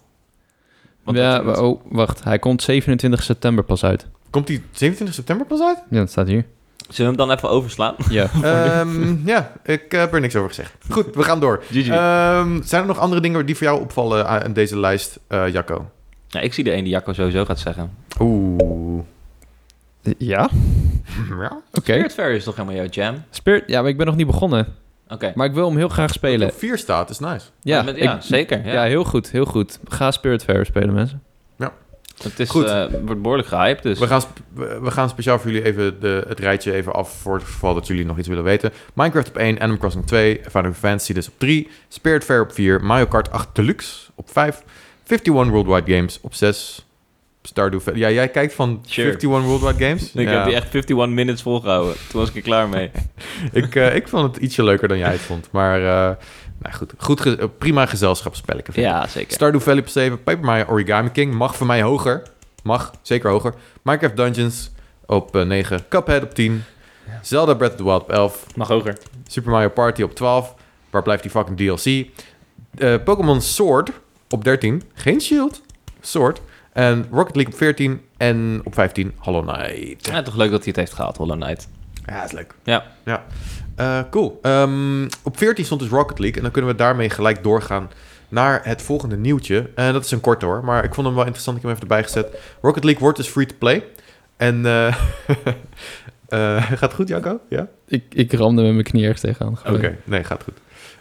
Want 1.05 1.17
ja, 1.19 1.41
oh, 1.41 1.81
wacht. 1.91 2.25
Hij 2.25 2.39
komt 2.39 2.63
27 2.63 3.23
september 3.23 3.65
pas 3.65 3.85
uit. 3.85 4.07
Komt 4.31 4.47
die 4.47 4.63
27 4.73 5.15
september 5.17 5.47
pas 5.47 5.61
uit? 5.61 5.83
Ja, 5.91 5.99
dat 5.99 6.11
staat 6.11 6.27
hier. 6.27 6.45
Zullen 6.89 7.13
we 7.13 7.19
hem 7.19 7.29
dan 7.29 7.37
even 7.37 7.51
overslaan? 7.51 7.95
Ja. 8.11 8.29
Ehm, 8.43 9.27
ja, 9.27 9.53
ik 9.65 9.93
heb 9.93 10.15
er 10.15 10.21
niks 10.21 10.37
over 10.37 10.49
gezegd. 10.49 10.73
Goed, 10.91 11.15
we 11.15 11.23
gaan 11.23 11.41
door. 11.41 11.63
GG. 11.73 11.89
Ehm, 11.89 12.63
zijn 12.63 12.81
er 12.83 12.87
nog 12.89 12.99
andere 12.99 13.21
dingen 13.21 13.47
die 13.47 13.57
voor 13.57 13.67
jou 13.67 13.81
opvallen 13.81 14.29
aan 14.29 14.53
deze 14.53 14.79
lijst, 14.79 15.19
eh, 15.27 15.49
Jacco? 15.53 15.91
ja, 16.29 16.41
ik 16.41 16.55
zie 16.55 16.65
de 16.65 16.73
een 16.75 16.85
die 16.85 16.93
Jacco 16.93 17.13
sowieso 17.13 17.45
gaat 17.45 17.59
zeggen. 17.59 17.91
Oeh. 18.21 19.03
Ja? 20.19 20.49
Ja? 21.41 21.61
Oké. 21.73 21.93
Spirit 21.93 22.13
Fair 22.13 22.31
is 22.31 22.45
toch 22.45 22.57
helemaal 22.57 22.77
jouw 22.77 22.87
jam? 22.91 23.23
Spirit, 23.31 23.65
ja, 23.67 23.81
maar 23.81 23.91
ik 23.91 23.97
ben 23.97 24.07
nog 24.07 24.17
niet 24.17 24.27
begonnen. 24.27 24.67
Oké. 25.09 25.33
Maar 25.35 25.47
ik 25.47 25.55
wil 25.55 25.68
hem 25.68 25.77
heel 25.77 25.88
graag 25.88 26.12
spelen. 26.12 26.49
Op 26.49 26.59
4 26.59 26.79
staat, 26.79 27.11
is 27.11 27.18
nice. 27.18 27.47
Ja, 27.61 27.83
Met- 27.83 27.97
ja 27.97 28.16
ik- 28.16 28.23
zeker. 28.23 28.66
Ja. 28.66 28.73
Ja. 28.73 28.83
heel 28.83 29.05
goed, 29.05 29.31
heel 29.31 29.44
goed. 29.44 29.79
Ga 29.85 30.11
Spirit 30.11 30.44
Fair 30.44 30.66
spelen, 30.66 30.94
mensen. 30.94 31.23
Het 32.23 32.40
is, 32.40 32.51
Goed. 32.51 32.64
eh, 32.64 32.85
wordt 33.05 33.23
behoorlijk 33.23 33.49
gehyped, 33.49 33.83
dus... 33.83 33.99
We 33.99 34.07
gaan, 34.07 34.23
we 34.83 34.90
gaan 34.90 35.09
speciaal 35.09 35.38
voor 35.38 35.51
jullie 35.51 35.66
even 35.66 36.01
de, 36.01 36.25
het 36.29 36.38
rijtje 36.40 36.73
even 36.73 36.92
af 36.92 37.11
voor 37.21 37.35
het 37.35 37.44
geval 37.44 37.75
dat 37.75 37.87
jullie 37.87 38.05
nog 38.05 38.18
iets 38.18 38.29
willen 38.29 38.44
weten. 38.44 38.73
Minecraft 38.94 39.29
op 39.29 39.37
1, 39.37 39.59
Animal 39.61 39.79
Crossing 39.79 40.07
2, 40.07 40.40
Final 40.51 40.73
Fantasy 40.73 41.12
dus 41.12 41.29
op 41.29 41.35
3, 41.37 41.68
Spirit 41.88 42.25
Fair 42.25 42.40
op 42.42 42.53
4, 42.53 42.85
Mario 42.85 43.07
Kart 43.07 43.31
8 43.31 43.49
Deluxe 43.53 44.11
op 44.14 44.31
5, 44.31 44.62
51 45.07 45.51
Worldwide 45.53 45.94
Games 45.94 46.18
op 46.23 46.35
6, 46.35 46.87
Stardew 47.49 47.81
Valley. 47.81 47.99
Ja, 48.01 48.11
jij 48.11 48.29
kijkt 48.29 48.55
van 48.55 48.81
Sure. 48.87 49.09
51 49.09 49.43
Worldwide 49.45 49.85
Games? 49.87 50.13
Ik 50.15 50.29
ja. 50.29 50.35
heb 50.35 50.45
die 50.45 50.55
echt 50.55 50.75
51 50.75 51.07
minutes 51.09 51.43
volgehouden. 51.43 51.95
Toen 52.11 52.21
was 52.21 52.29
ik 52.29 52.35
er 52.37 52.43
klaar 52.43 52.69
mee. 52.69 52.91
ik, 53.53 53.75
eh, 53.75 53.95
ik 53.95 54.09
vond 54.09 54.35
het 54.35 54.43
ietsje 54.43 54.63
leuker 54.65 54.89
dan 54.89 54.99
jij 54.99 55.11
het 55.11 55.21
vond. 55.21 55.49
Maar 55.51 55.79
eh, 55.81 56.17
nou 56.59 56.75
goed, 56.75 56.93
goed 56.99 57.21
ge- 57.21 57.37
eh, 57.37 57.47
prima 57.59 57.87
gezelschapsspelletje. 57.87 58.81
ja, 58.81 59.07
zeker. 59.07 59.33
Stardew 59.33 59.61
Valley 59.61 59.81
op 59.81 59.89
7, 59.89 60.23
Paper 60.23 60.45
Mario 60.45 60.65
Origami 60.69 61.11
King 61.11 61.35
mag 61.35 61.57
voor 61.57 61.67
mij 61.67 61.83
hoger. 61.83 62.23
Mag, 62.63 62.93
zeker 63.03 63.31
hoger. 63.31 63.55
Minecraft 63.83 64.17
Dungeons 64.17 64.71
op 65.07 65.37
eh, 65.37 65.43
9, 65.43 65.89
Cuphead 65.89 66.23
op 66.23 66.35
10, 66.35 66.65
Zelda 67.23 67.55
Breath 67.55 67.71
of 67.73 67.77
the 67.77 67.85
Wild 67.85 68.03
op 68.03 68.11
11, 68.11 68.47
Mag 68.57 68.69
hoger. 68.69 68.97
Super 69.27 69.51
Mario 69.51 69.69
Party 69.69 70.03
op 70.03 70.15
12. 70.15 70.55
Waar 70.91 71.03
blijft 71.03 71.23
die 71.23 71.31
fucking 71.31 71.57
DLC? 71.57 72.07
Eh, 72.79 72.95
Pokémon 73.05 73.41
Sword 73.41 73.91
op 74.29 74.45
13. 74.45 74.83
Geen 74.95 75.21
Shield. 75.21 75.63
Sword. 76.01 76.41
En 76.79 77.07
Rocket 77.11 77.37
League 77.37 77.53
op 77.53 77.59
14 77.59 78.01
en 78.17 78.61
op 78.64 78.75
15 78.75 79.12
Hollow 79.17 79.49
Knight. 79.49 80.07
Ja, 80.07 80.23
toch 80.23 80.37
leuk 80.37 80.51
dat 80.51 80.59
hij 80.59 80.69
het 80.69 80.77
heeft 80.77 80.93
gehaald, 80.93 81.17
Hollow 81.17 81.41
Knight. 81.41 81.69
Ja, 82.07 82.25
is 82.25 82.33
leuk. 82.33 82.55
Ja. 82.62 82.85
ja. 83.05 83.25
Eh, 83.77 84.01
cool. 84.11 84.38
Ehm, 84.43 85.05
op 85.23 85.37
14 85.37 85.64
stond 85.64 85.81
dus 85.81 85.91
Rocket 85.91 86.19
League. 86.19 86.37
En 86.37 86.43
dan 86.43 86.51
kunnen 86.51 86.71
we 86.71 86.77
daarmee 86.77 87.11
gelijk 87.11 87.43
doorgaan 87.43 87.91
naar 88.29 88.61
het 88.64 88.83
volgende 88.83 89.17
nieuwtje. 89.17 89.71
En 89.75 89.93
dat 89.93 90.05
is 90.05 90.11
een 90.11 90.21
korte 90.21 90.47
hoor, 90.47 90.64
maar 90.64 90.85
ik 90.85 90.95
vond 90.95 91.07
hem 91.07 91.17
wel 91.17 91.25
interessant. 91.25 91.57
Ik 91.57 91.62
heb 91.62 91.71
hem 91.73 91.81
even 91.81 91.97
erbij 91.97 92.09
gezet. 92.09 92.41
Rocket 92.61 92.85
League 92.85 93.03
wordt 93.03 93.17
dus 93.19 93.29
free-to-play. 93.29 93.85
En 94.37 94.67
eh 94.67 94.87
eh, 96.29 96.72
gaat 96.72 96.95
goed, 96.95 97.09
Jacco? 97.09 97.41
Ja? 97.49 97.68
Ik, 97.87 98.05
ik 98.09 98.33
ramde 98.33 98.62
met 98.62 98.72
mijn 98.72 98.85
knie 98.85 99.03
ergens 99.03 99.20
tegenaan. 99.20 99.59
Oké, 99.68 99.97
nee, 100.05 100.24
gaat 100.24 100.43
goed. 100.43 100.57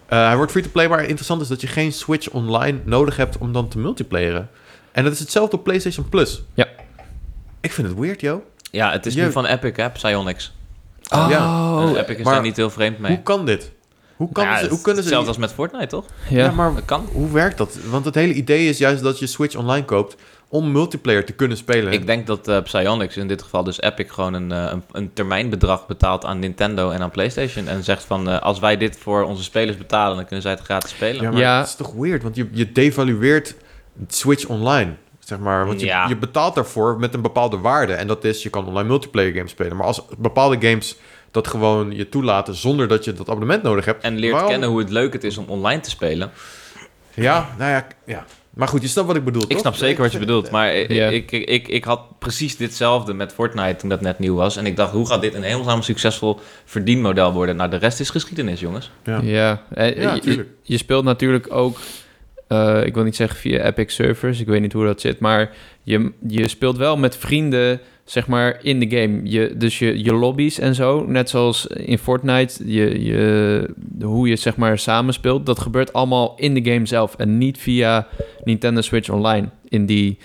Eh, 0.06 0.26
hij 0.26 0.36
wordt 0.36 0.52
free-to-play, 0.52 0.88
maar 0.88 1.04
interessant 1.04 1.42
is 1.42 1.48
dat 1.48 1.62
je 1.62 1.68
geen 1.68 1.94
Switch 1.94 2.30
Online 2.30 2.80
nodig 2.84 3.18
hebt 3.18 3.38
om 3.38 3.54
dan 3.54 3.68
te 3.68 3.80
multiplayeren. 3.80 4.50
En 4.98 5.04
dat 5.04 5.14
is 5.14 5.20
hetzelfde 5.20 5.58
op 5.58 5.64
PlayStation 5.64 6.10
Plus. 6.10 6.42
Ja. 6.54 6.68
Ik 7.62 7.72
vind 7.72 7.88
het 7.88 7.98
weird, 7.98 8.22
joh. 8.22 8.42
Ja, 8.72 8.92
het 8.92 9.06
is 9.06 9.14
Je- 9.14 9.22
nu 9.22 9.32
van 9.32 9.46
Epic, 9.46 9.72
hè, 9.76 9.90
Psyonix. 9.90 10.54
Oh, 11.10 11.28
Ja. 11.30 11.80
En 11.82 11.96
Epic 11.96 12.18
is 12.18 12.24
maar 12.24 12.34
daar 12.34 12.44
niet 12.44 12.56
heel 12.56 12.70
vreemd 12.70 13.00
mee. 13.00 13.12
Hoe 13.12 13.24
kan 13.24 13.46
dit? 13.46 13.72
Hoe, 14.16 14.32
kan 14.32 14.44
Ja, 14.46 14.58
ze, 14.60 14.68
hoe 14.70 14.82
kunnen 14.82 15.04
ze... 15.04 15.10
Hetzelfde 15.10 15.28
als 15.28 15.38
met 15.38 15.52
Fortnite, 15.54 15.88
toch? 15.88 16.06
ja. 16.30 16.38
ja, 16.44 16.52
maar 16.52 16.74
Dat 16.74 16.86
kan. 16.86 17.08
hoe 17.12 17.32
werkt 17.32 17.58
dat? 17.58 17.78
Want 17.90 18.06
het 18.06 18.16
hele 18.16 18.34
idee 18.34 18.70
is 18.70 18.78
juist 18.78 19.04
dat 19.04 19.20
je 19.20 19.28
Switch 19.28 19.56
Online 19.56 19.86
koopt 19.86 20.16
om 20.50 20.72
multiplayer 20.72 21.26
te 21.26 21.34
kunnen 21.34 21.58
spelen. 21.58 21.94
Ik 21.94 22.06
denk 22.06 22.28
dat 22.28 22.48
eh 22.48 22.62
Psyonix, 22.64 23.18
in 23.18 23.28
dit 23.28 23.42
geval 23.42 23.64
dus 23.64 23.82
Epic, 23.82 24.06
gewoon 24.12 24.34
een, 24.34 24.52
eh, 24.52 24.72
een, 24.72 24.84
een 24.92 25.14
termijnbedrag 25.14 25.88
betaalt 25.88 26.26
aan 26.26 26.40
Nintendo 26.40 26.90
en 26.90 27.02
aan 27.02 27.12
PlayStation. 27.12 27.68
En 27.68 27.84
zegt 27.84 28.04
van, 28.04 28.30
eh, 28.30 28.40
als 28.42 28.60
wij 28.60 28.78
dit 28.78 28.98
voor 28.98 29.24
onze 29.24 29.44
spelers 29.44 29.78
betalen, 29.78 30.16
dan 30.16 30.26
kunnen 30.26 30.42
zij 30.42 30.52
het 30.52 30.62
gratis 30.62 30.90
spelen. 30.90 31.22
Ja, 31.22 31.32
maar 31.32 31.40
Ja. 31.42 31.58
het 31.60 31.68
is 31.68 31.76
toch 31.76 31.94
weird, 31.94 32.24
want 32.24 32.36
je, 32.36 32.48
je 32.52 32.72
devalueert 32.72 33.56
Switch 34.08 34.46
Online. 34.46 34.94
Zeg 35.20 35.40
maar, 35.40 35.66
want 35.66 35.80
je, 35.80 35.86
Ja. 35.86 36.08
je 36.08 36.18
betaalt 36.18 36.56
daarvoor 36.56 37.00
met 37.00 37.14
een 37.14 37.22
bepaalde 37.22 37.58
waarde. 37.58 37.94
En 37.94 38.08
dat 38.08 38.24
is, 38.24 38.44
je 38.44 38.50
kan 38.50 38.66
online 38.68 38.88
multiplayer 38.88 39.34
games 39.34 39.52
spelen. 39.52 39.78
Maar 39.78 39.86
als 39.86 40.02
bepaalde 40.18 40.68
games 40.68 40.96
dat 41.32 41.48
gewoon 41.48 41.92
je 41.92 42.10
toelaten 42.10 42.56
zonder 42.56 42.88
dat 42.88 43.04
je 43.06 43.14
dat 43.14 43.30
abonnement 43.30 43.64
nodig 43.64 43.86
hebt. 43.86 44.04
En 44.04 44.18
leert 44.18 44.32
waarom- 44.32 44.52
kennen 44.52 44.70
hoe 44.70 44.80
het 44.80 44.90
leuk 44.90 45.14
het 45.14 45.24
is 45.24 45.38
om 45.38 45.46
online 45.48 45.82
te 45.82 45.90
spelen. 45.90 46.32
Ja, 47.14 47.50
nou 47.58 47.72
ja, 47.72 47.88
ja. 48.06 48.26
Maar 48.50 48.68
goed, 48.68 48.82
je 48.82 48.88
snapt 48.88 49.08
wat 49.08 49.16
ik 49.16 49.24
bedoel, 49.24 49.42
Ik 49.42 49.50
toch? 49.50 49.60
snap 49.60 49.76
zeker 49.76 50.02
wat 50.02 50.12
je 50.12 50.20
bedoelt. 50.20 50.52
Maar 50.52 50.74
ik, 50.76 50.92
Ja. 50.92 51.08
ik, 51.08 51.32
ik, 51.32 51.48
ik, 51.50 51.68
ik 51.68 51.84
had 51.84 52.20
precies 52.20 52.58
ditzelfde 52.58 53.14
met 53.14 53.34
Fortnite 53.34 53.76
toen 53.76 53.90
dat 53.90 54.02
net 54.02 54.20
nieuw 54.20 54.36
was. 54.36 54.56
En 54.58 54.66
ik 54.66 54.76
dacht, 54.76 54.92
hoe 54.92 55.08
gaat 55.08 55.22
dit 55.22 55.34
een 55.34 55.44
helemaal 55.44 55.82
succesvol 55.84 56.40
verdienmodel 56.66 57.34
worden? 57.34 57.56
Nou, 57.56 57.70
de 57.70 57.76
rest 57.78 58.00
is 58.00 58.10
geschiedenis, 58.10 58.60
jongens. 58.60 58.92
Ja. 59.04 59.20
Ja, 59.24 59.62
eh, 59.74 60.02
Ja, 60.02 60.18
je 60.62 60.78
speelt 60.78 61.04
natuurlijk 61.04 61.54
ook, 61.54 61.78
eh, 62.48 62.82
ik 62.86 62.94
wil 62.94 63.04
niet 63.04 63.16
zeggen 63.16 63.40
via 63.40 63.60
Epic 63.66 63.94
servers, 63.94 64.40
ik 64.40 64.48
weet 64.48 64.62
niet 64.62 64.74
hoe 64.74 64.86
dat 64.86 65.02
zit, 65.02 65.20
maar 65.20 65.52
je, 65.84 66.12
je 66.28 66.48
speelt 66.48 66.78
wel 66.78 66.98
met 66.98 67.18
vrienden, 67.18 67.80
zeg 68.06 68.28
maar, 68.28 68.60
in 68.62 68.80
de 68.80 68.98
game. 68.98 69.20
Je, 69.24 69.54
dus 69.58 69.80
je, 69.80 70.04
je 70.04 70.14
lobby's 70.14 70.60
en 70.60 70.76
zo, 70.76 71.06
net 71.08 71.30
zoals 71.30 71.68
in 71.68 71.98
Fortnite, 71.98 72.72
je, 72.72 73.04
je, 73.04 73.70
hoe 74.02 74.28
je 74.28 74.36
zeg 74.36 74.56
maar 74.56 74.80
samen 74.80 75.14
speelt, 75.14 75.46
dat 75.46 75.60
gebeurt 75.60 75.94
allemaal 75.94 76.34
in 76.38 76.54
de 76.54 76.72
game 76.72 76.86
zelf 76.86 77.16
en 77.16 77.38
niet 77.38 77.58
via 77.58 78.08
Nintendo 78.44 78.82
Switch 78.82 79.10
Online 79.10 79.50
in 79.70 79.86
die 79.86 80.18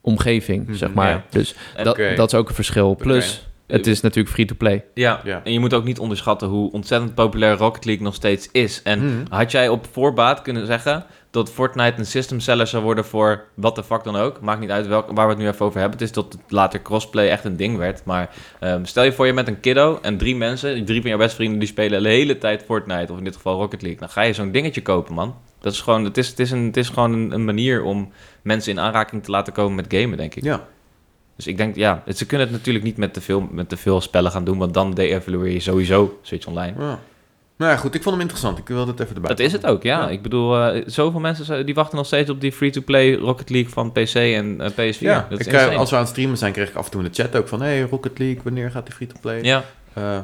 omgeving, 0.00 0.66
Mhm, 0.66 0.74
zeg 0.76 0.92
maar. 0.94 1.08
ja. 1.10 1.24
Dus 1.30 1.54
dat, 1.82 1.98
dat 2.16 2.32
is 2.32 2.38
ook 2.38 2.48
een 2.48 2.54
verschil. 2.54 2.94
Plus, 2.94 3.46
het 3.66 3.86
is 3.86 4.00
natuurlijk 4.00 4.34
free-to-play. 4.34 4.84
Ja, 4.94 5.20
Ja. 5.24 5.40
en 5.44 5.52
je 5.52 5.60
moet 5.60 5.74
ook 5.74 5.84
niet 5.84 5.98
onderschatten 5.98 6.48
hoe 6.48 6.72
ontzettend 6.72 7.14
populair 7.14 7.56
Rocket 7.56 7.84
League 7.84 8.04
nog 8.04 8.14
steeds 8.14 8.48
is. 8.52 8.82
En 8.82 9.04
Mhm. 9.04 9.24
had 9.28 9.50
jij 9.50 9.68
op 9.68 9.86
voorbaat 9.92 10.42
kunnen 10.42 10.66
zeggen 10.66 11.04
dat 11.30 11.50
Fortnite 11.50 11.98
een 11.98 12.06
system 12.06 12.40
seller 12.40 12.66
zou 12.66 12.82
worden 12.82 13.04
voor 13.04 13.44
wat 13.54 13.74
de 13.74 13.84
fuck 13.84 14.04
dan 14.04 14.16
ook? 14.16 14.40
Maakt 14.40 14.60
niet 14.60 14.70
uit 14.70 14.86
welk, 14.86 15.06
waar 15.12 15.26
we 15.26 15.32
het 15.32 15.42
nu 15.42 15.48
even 15.48 15.66
over 15.66 15.80
hebben. 15.80 15.98
Het 15.98 16.08
is 16.10 16.16
het 16.16 16.36
later 16.48 16.82
crossplay 16.82 17.28
echt 17.28 17.44
een 17.44 17.56
ding 17.56 17.76
werd. 17.76 18.04
Maar 18.04 18.30
ehm, 18.60 18.84
stel 18.84 19.04
je 19.04 19.12
voor 19.12 19.26
je 19.26 19.32
met 19.32 19.48
een 19.48 19.60
kiddo 19.60 19.98
en 20.02 20.16
drie 20.18 20.36
mensen, 20.36 20.84
drie 20.84 21.00
van 21.00 21.10
jouw 21.10 21.18
beste 21.18 21.36
vrienden, 21.36 21.58
die 21.58 21.68
spelen 21.68 22.02
de 22.02 22.08
hele 22.08 22.38
tijd 22.38 22.62
Fortnite. 22.62 23.12
Of 23.12 23.18
in 23.18 23.24
dit 23.24 23.36
geval 23.36 23.56
Rocket 23.58 23.82
League. 23.82 24.00
Dan 24.00 24.08
ga 24.08 24.22
je 24.22 24.32
zo'n 24.32 24.50
dingetje 24.50 24.82
kopen, 24.82 25.14
man. 25.14 25.34
Dat 25.60 25.72
is 25.72 25.80
gewoon, 25.80 26.04
het 26.04 26.16
is, 26.18 26.28
het 26.28 26.38
is, 26.40 26.50
een, 26.50 26.64
het 26.64 26.76
is 26.76 26.88
gewoon 26.88 27.12
een, 27.12 27.32
een 27.32 27.44
manier 27.44 27.82
om 27.82 28.12
mensen 28.42 28.72
in 28.72 28.80
aanraking 28.80 29.24
te 29.24 29.30
laten 29.30 29.52
komen 29.52 29.74
met 29.74 29.86
gamen, 29.88 30.16
denk 30.16 30.34
ik. 30.34 30.42
Ja. 30.44 30.66
Dus 31.36 31.46
ik 31.46 31.56
denk, 31.56 31.76
ja, 31.76 32.02
het- 32.04 32.18
ze 32.18 32.26
kunnen 32.26 32.46
het 32.46 32.56
natuurlijk 32.56 32.84
niet 32.84 32.96
met 32.96 33.12
te 33.14 33.20
veel, 33.20 33.48
met 33.50 33.68
te 33.68 33.76
veel 33.76 34.00
spellen 34.00 34.30
gaan 34.30 34.44
doen, 34.44 34.58
want 34.58 34.74
dan 34.74 34.94
de-evalueer 34.94 35.52
je 35.52 35.60
sowieso 35.60 36.18
Switch 36.22 36.46
Online. 36.46 36.74
ja. 36.78 36.98
Nou 37.56 37.70
ja, 37.72 37.76
goed. 37.76 37.94
Ik 37.94 38.02
vond 38.02 38.14
hem 38.14 38.20
interessant. 38.24 38.58
Ik 38.58 38.68
wilde 38.68 38.90
het 38.90 39.00
even 39.00 39.14
erbij. 39.14 39.30
Dat 39.30 39.38
is 39.38 39.52
het 39.52 39.66
ook, 39.66 39.82
ja. 39.82 40.00
Ja. 40.00 40.08
Ik 40.08 40.22
bedoel, 40.22 40.58
eh, 40.58 40.82
zoveel 40.86 41.20
mensen 41.20 41.66
die 41.66 41.74
wachten 41.74 41.96
nog 41.96 42.06
steeds 42.06 42.30
op 42.30 42.40
die 42.40 42.52
free-to-play 42.52 43.14
Rocket 43.14 43.50
League 43.50 43.70
van 43.72 43.92
PC 43.92 44.14
en 44.14 44.60
eh, 44.60 44.70
PS4. 44.70 44.98
Ja, 44.98 45.26
dat 45.30 45.40
ik, 45.40 45.46
eh, 45.46 45.76
als 45.76 45.90
we 45.90 45.96
aan 45.96 46.02
het 46.02 46.10
streamen 46.10 46.38
zijn, 46.38 46.52
kreeg 46.52 46.68
ik 46.68 46.74
af 46.74 46.84
en 46.84 46.90
toe 46.90 47.02
in 47.02 47.10
de 47.12 47.22
chat 47.22 47.36
ook 47.36 47.48
van... 47.48 47.62
Hey, 47.62 47.80
Rocket 47.82 48.18
League, 48.18 48.40
wanneer 48.44 48.70
gaat 48.70 48.86
die 48.86 48.94
free-to-play? 48.94 49.42
Ja, 49.42 49.64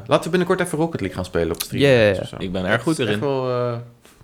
laten 0.06 0.24
we 0.24 0.28
binnenkort 0.30 0.60
even 0.60 0.78
Rocket 0.78 1.00
League 1.00 1.16
gaan 1.16 1.26
spelen 1.26 1.50
op 1.54 1.62
stream. 1.62 1.82
Ja, 1.82 2.38
ik 2.38 2.52
ben 2.52 2.64
erg 2.64 2.82
goed 2.82 2.98
erin. 2.98 3.12
Echt 3.12 3.20
wel 3.20 3.80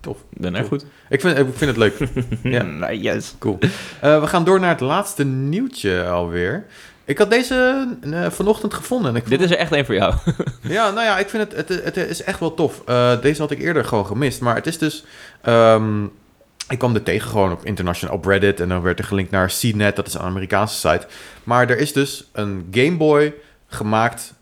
tof. 0.07 0.24
Cool. 0.40 0.64
goed. 0.64 0.84
Ik 1.09 1.20
vind, 1.20 1.38
ik 1.38 1.46
vind 1.54 1.76
het 1.76 1.76
leuk. 1.76 1.94
Ja. 2.42 2.92
Yes. 2.92 3.34
Cool. 3.38 3.59
Eh, 4.00 4.20
we 4.20 4.26
gaan 4.26 4.44
door 4.44 4.61
naar 4.61 4.70
het 4.70 4.80
laatste 4.80 5.24
nieuwtje 5.24 6.07
alweer. 6.07 6.66
Ik 7.04 7.18
had 7.18 7.30
deze 7.30 7.88
eh, 8.11 8.30
vanochtend 8.30 8.74
gevonden. 8.74 9.11
En 9.11 9.16
ik 9.16 9.28
Dit 9.28 9.40
is 9.40 9.50
er 9.50 9.57
echt 9.57 9.72
één 9.72 9.84
voor 9.84 9.94
jou. 9.94 10.14
Ja, 10.76 10.90
nou 10.90 11.07
ja, 11.07 11.18
ik 11.18 11.28
vind 11.28 11.42
het, 11.42 11.68
het, 11.68 11.84
het 11.84 11.96
is 11.96 12.22
echt 12.22 12.40
wel 12.40 12.54
tof. 12.54 12.82
Eh, 12.86 13.20
deze 13.20 13.40
had 13.40 13.50
ik 13.50 13.61
eerder 13.61 13.84
gewoon 13.84 14.07
gemist. 14.07 14.40
Maar 14.40 14.54
het 14.54 14.66
is 14.66 14.78
dus... 14.78 15.04
ehm, 15.42 16.04
ik 16.68 16.78
kwam 16.78 16.94
er 16.94 17.02
tegen 17.02 17.28
gewoon 17.28 17.52
op 17.52 17.64
international 17.64 18.16
op 18.16 18.24
Reddit. 18.24 18.61
En 18.61 18.68
dan 18.68 18.82
werd 18.82 18.98
er 18.98 19.04
gelinkt 19.04 19.30
naar 19.30 19.52
CNET. 19.61 19.96
Dat 19.96 20.07
is 20.07 20.14
een 20.14 20.20
Amerikaanse 20.20 20.88
site. 20.88 21.07
Maar 21.44 21.70
er 21.70 21.78
is 21.78 21.92
dus 21.92 22.28
een 22.32 22.68
Game 22.70 22.96
Boy 22.96 23.34
gemaakt... 23.66 24.34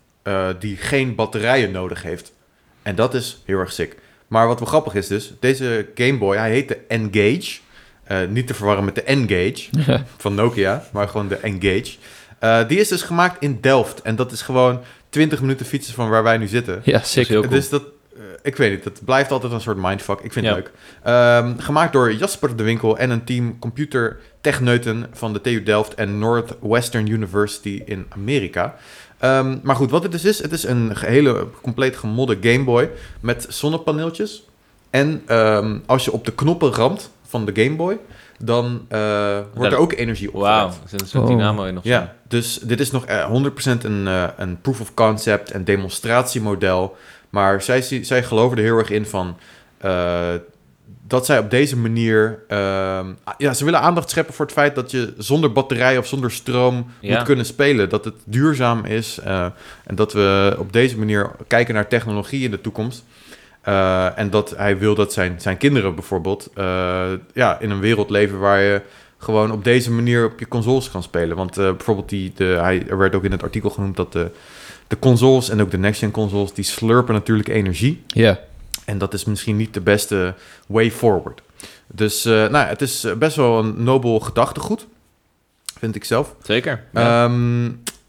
die 0.59 0.77
geen 0.77 1.15
batterijen 1.15 1.71
nodig 1.71 2.03
heeft. 2.03 2.33
En 2.81 2.95
dat 2.95 3.13
is 3.13 3.41
heel 3.45 3.59
erg 3.59 3.71
sick. 3.71 3.97
Maar 4.27 4.47
wat 4.47 4.59
wel 4.59 4.67
grappig 4.67 4.93
is 4.95 5.07
dus... 5.07 5.33
Deze 5.39 5.87
Game 5.95 6.17
Boy, 6.17 6.37
hij 6.37 6.51
heet 6.51 6.67
de 6.67 6.77
Engage. 6.87 7.57
Eh, 8.03 8.17
niet 8.29 8.47
te 8.47 8.53
verwarren 8.53 8.85
met 8.85 8.95
de 8.95 9.01
Engage 9.03 9.69
van 10.17 10.35
Nokia. 10.35 10.83
Maar 10.91 11.07
gewoon 11.07 11.27
de 11.27 11.35
Engage. 11.37 11.95
Eh, 12.39 12.67
die 12.67 12.79
is 12.79 12.87
dus 12.87 13.01
gemaakt 13.01 13.37
in 13.41 13.57
Delft. 13.61 14.01
En 14.01 14.15
dat 14.15 14.31
is 14.31 14.41
gewoon 14.41 14.81
20 15.09 15.41
minuten 15.41 15.65
fietsen 15.65 15.93
van 15.93 16.09
waar 16.09 16.23
wij 16.23 16.37
nu 16.37 16.47
zitten. 16.47 16.81
Ja, 16.83 16.97
Dat 16.97 17.07
sick. 17.07 17.27
heel 17.27 17.39
cool. 17.41 17.51
Dus 17.53 17.69
dat, 17.69 17.83
eh, 18.15 18.21
ik 18.43 18.55
weet 18.55 18.71
niet, 18.71 18.83
het 18.83 19.05
blijft 19.05 19.31
altijd 19.31 19.51
een 19.53 19.61
soort 19.61 19.77
mindfuck. 19.77 20.19
Ik 20.19 20.33
vind 20.33 20.45
Ja. 20.45 20.55
het 20.55 20.63
leuk. 20.63 20.71
Ehm, 21.03 21.57
gemaakt 21.57 21.93
door 21.93 22.13
Jasper 22.13 22.55
de 22.55 22.63
Winkel 22.63 22.97
en 22.97 23.09
een 23.09 23.23
team 23.23 23.59
computertechneuten 23.59 25.07
van 25.13 25.33
de 25.33 25.41
TU 25.41 25.63
Delft 25.63 25.93
en 25.93 26.19
Northwestern 26.19 27.07
University 27.07 27.81
in 27.85 28.05
Amerika. 28.09 28.75
Ehm, 29.17 29.57
maar 29.63 29.75
goed, 29.75 29.91
wat 29.91 30.03
het 30.03 30.11
dus 30.11 30.25
is, 30.25 30.41
het 30.41 30.51
is 30.51 30.63
een 30.63 30.91
hele 30.95 31.47
compleet 31.61 31.97
gemodde 31.97 32.37
Game 32.41 32.63
Boy 32.63 32.89
met 33.19 33.45
zonnepaneeltjes. 33.49 34.43
En 34.89 35.21
ehm, 35.25 35.77
als 35.85 36.05
je 36.05 36.11
op 36.11 36.25
de 36.25 36.33
knoppen 36.33 36.71
ramt 36.71 37.09
van 37.27 37.45
de 37.45 37.63
Game 37.63 37.75
Boy, 37.75 37.97
dan 38.39 38.85
eh, 38.87 39.39
wordt 39.53 39.73
er 39.73 39.79
ook 39.79 39.93
energie 39.93 40.29
Wauw, 40.31 40.65
opgewekt. 40.65 40.83
er 40.83 40.89
zit 40.89 41.01
een 41.01 41.07
soort 41.07 41.27
dynamo 41.27 41.63
in 41.63 41.77
of 41.77 41.83
zo. 41.83 41.89
Ja, 41.89 42.15
dus 42.27 42.57
dit 42.57 42.79
is 42.79 42.91
nog 42.91 43.05
eh, 43.05 43.25
100% 43.25 43.83
een, 43.83 44.07
eh, 44.07 44.27
een 44.37 44.61
proof 44.61 44.81
of 44.81 44.93
concept, 44.93 45.53
een 45.53 45.63
demonstratiemodel. 45.63 46.97
Maar 47.29 47.61
zij, 47.61 47.81
zij 47.81 48.23
geloven 48.23 48.57
er 48.57 48.63
heel 48.63 48.77
erg 48.77 48.89
in 48.89 49.05
van 49.05 49.37
eh, 49.77 50.33
dat 51.07 51.25
zij 51.25 51.39
op 51.39 51.49
deze 51.49 51.77
manier. 51.77 52.39
ehm, 52.47 53.07
ja, 53.37 53.53
ze 53.53 53.65
willen 53.65 53.79
aandacht 53.79 54.09
scheppen 54.09 54.33
voor 54.33 54.45
het 54.45 54.53
feit 54.53 54.75
dat 54.75 54.91
je 54.91 55.13
zonder 55.17 55.51
batterij 55.51 55.97
of 55.97 56.07
zonder 56.07 56.31
stroom 56.31 56.85
Ja. 56.99 57.15
moet 57.15 57.25
kunnen 57.25 57.45
spelen. 57.45 57.89
Dat 57.89 58.05
het 58.05 58.15
duurzaam 58.25 58.85
is 58.85 59.19
eh, 59.19 59.45
en 59.83 59.95
dat 59.95 60.13
we 60.13 60.55
op 60.59 60.73
deze 60.73 60.97
manier 60.97 61.31
kijken 61.47 61.73
naar 61.73 61.87
technologie 61.87 62.43
in 62.43 62.51
de 62.51 62.61
toekomst. 62.61 63.03
Eh, 63.61 64.19
en 64.19 64.29
dat 64.29 64.53
hij 64.57 64.77
wil 64.77 64.95
dat 64.95 65.13
zijn, 65.13 65.41
zijn 65.41 65.57
kinderen 65.57 65.95
bijvoorbeeld 65.95 66.49
eh, 66.53 67.03
ja, 67.33 67.59
in 67.59 67.69
een 67.69 67.79
wereld 67.79 68.09
leven 68.09 68.39
waar 68.39 68.61
je 68.61 68.81
gewoon 69.17 69.51
op 69.51 69.63
deze 69.63 69.91
manier 69.91 70.25
op 70.25 70.39
je 70.39 70.47
consoles 70.47 70.91
kan 70.91 71.03
spelen. 71.03 71.35
Want 71.37 71.55
bijvoorbeeld, 71.55 72.09
die, 72.09 72.31
de, 72.35 72.43
hij, 72.61 72.83
er 72.89 72.97
werd 72.97 73.15
ook 73.15 73.23
in 73.23 73.31
het 73.31 73.43
artikel 73.43 73.69
genoemd 73.69 73.95
dat 73.95 74.11
de, 74.11 74.31
de 74.87 74.99
consoles 74.99 75.49
en 75.49 75.61
ook 75.61 75.71
de 75.71 75.77
next-gen 75.77 76.11
consoles, 76.11 76.53
die 76.53 76.63
slurpen 76.63 77.13
natuurlijk 77.13 77.47
energie. 77.47 78.03
Ja. 78.07 78.39
En 78.85 78.97
dat 78.97 79.13
is 79.13 79.25
misschien 79.25 79.55
niet 79.57 79.73
de 79.73 79.81
beste 79.81 80.33
way 80.67 80.91
forward. 80.91 81.41
Dus 81.87 82.25
eh, 82.25 82.31
nou, 82.31 82.67
het 82.67 82.81
is 82.81 83.07
best 83.17 83.35
wel 83.35 83.59
een 83.59 83.83
nobel 83.83 84.19
gedachtegoed, 84.19 84.87
vind 85.79 85.95
ik 85.95 86.03
zelf. 86.03 86.35
Zeker. 86.43 86.83
Ja. 86.93 87.23
Ehm, 87.25 87.63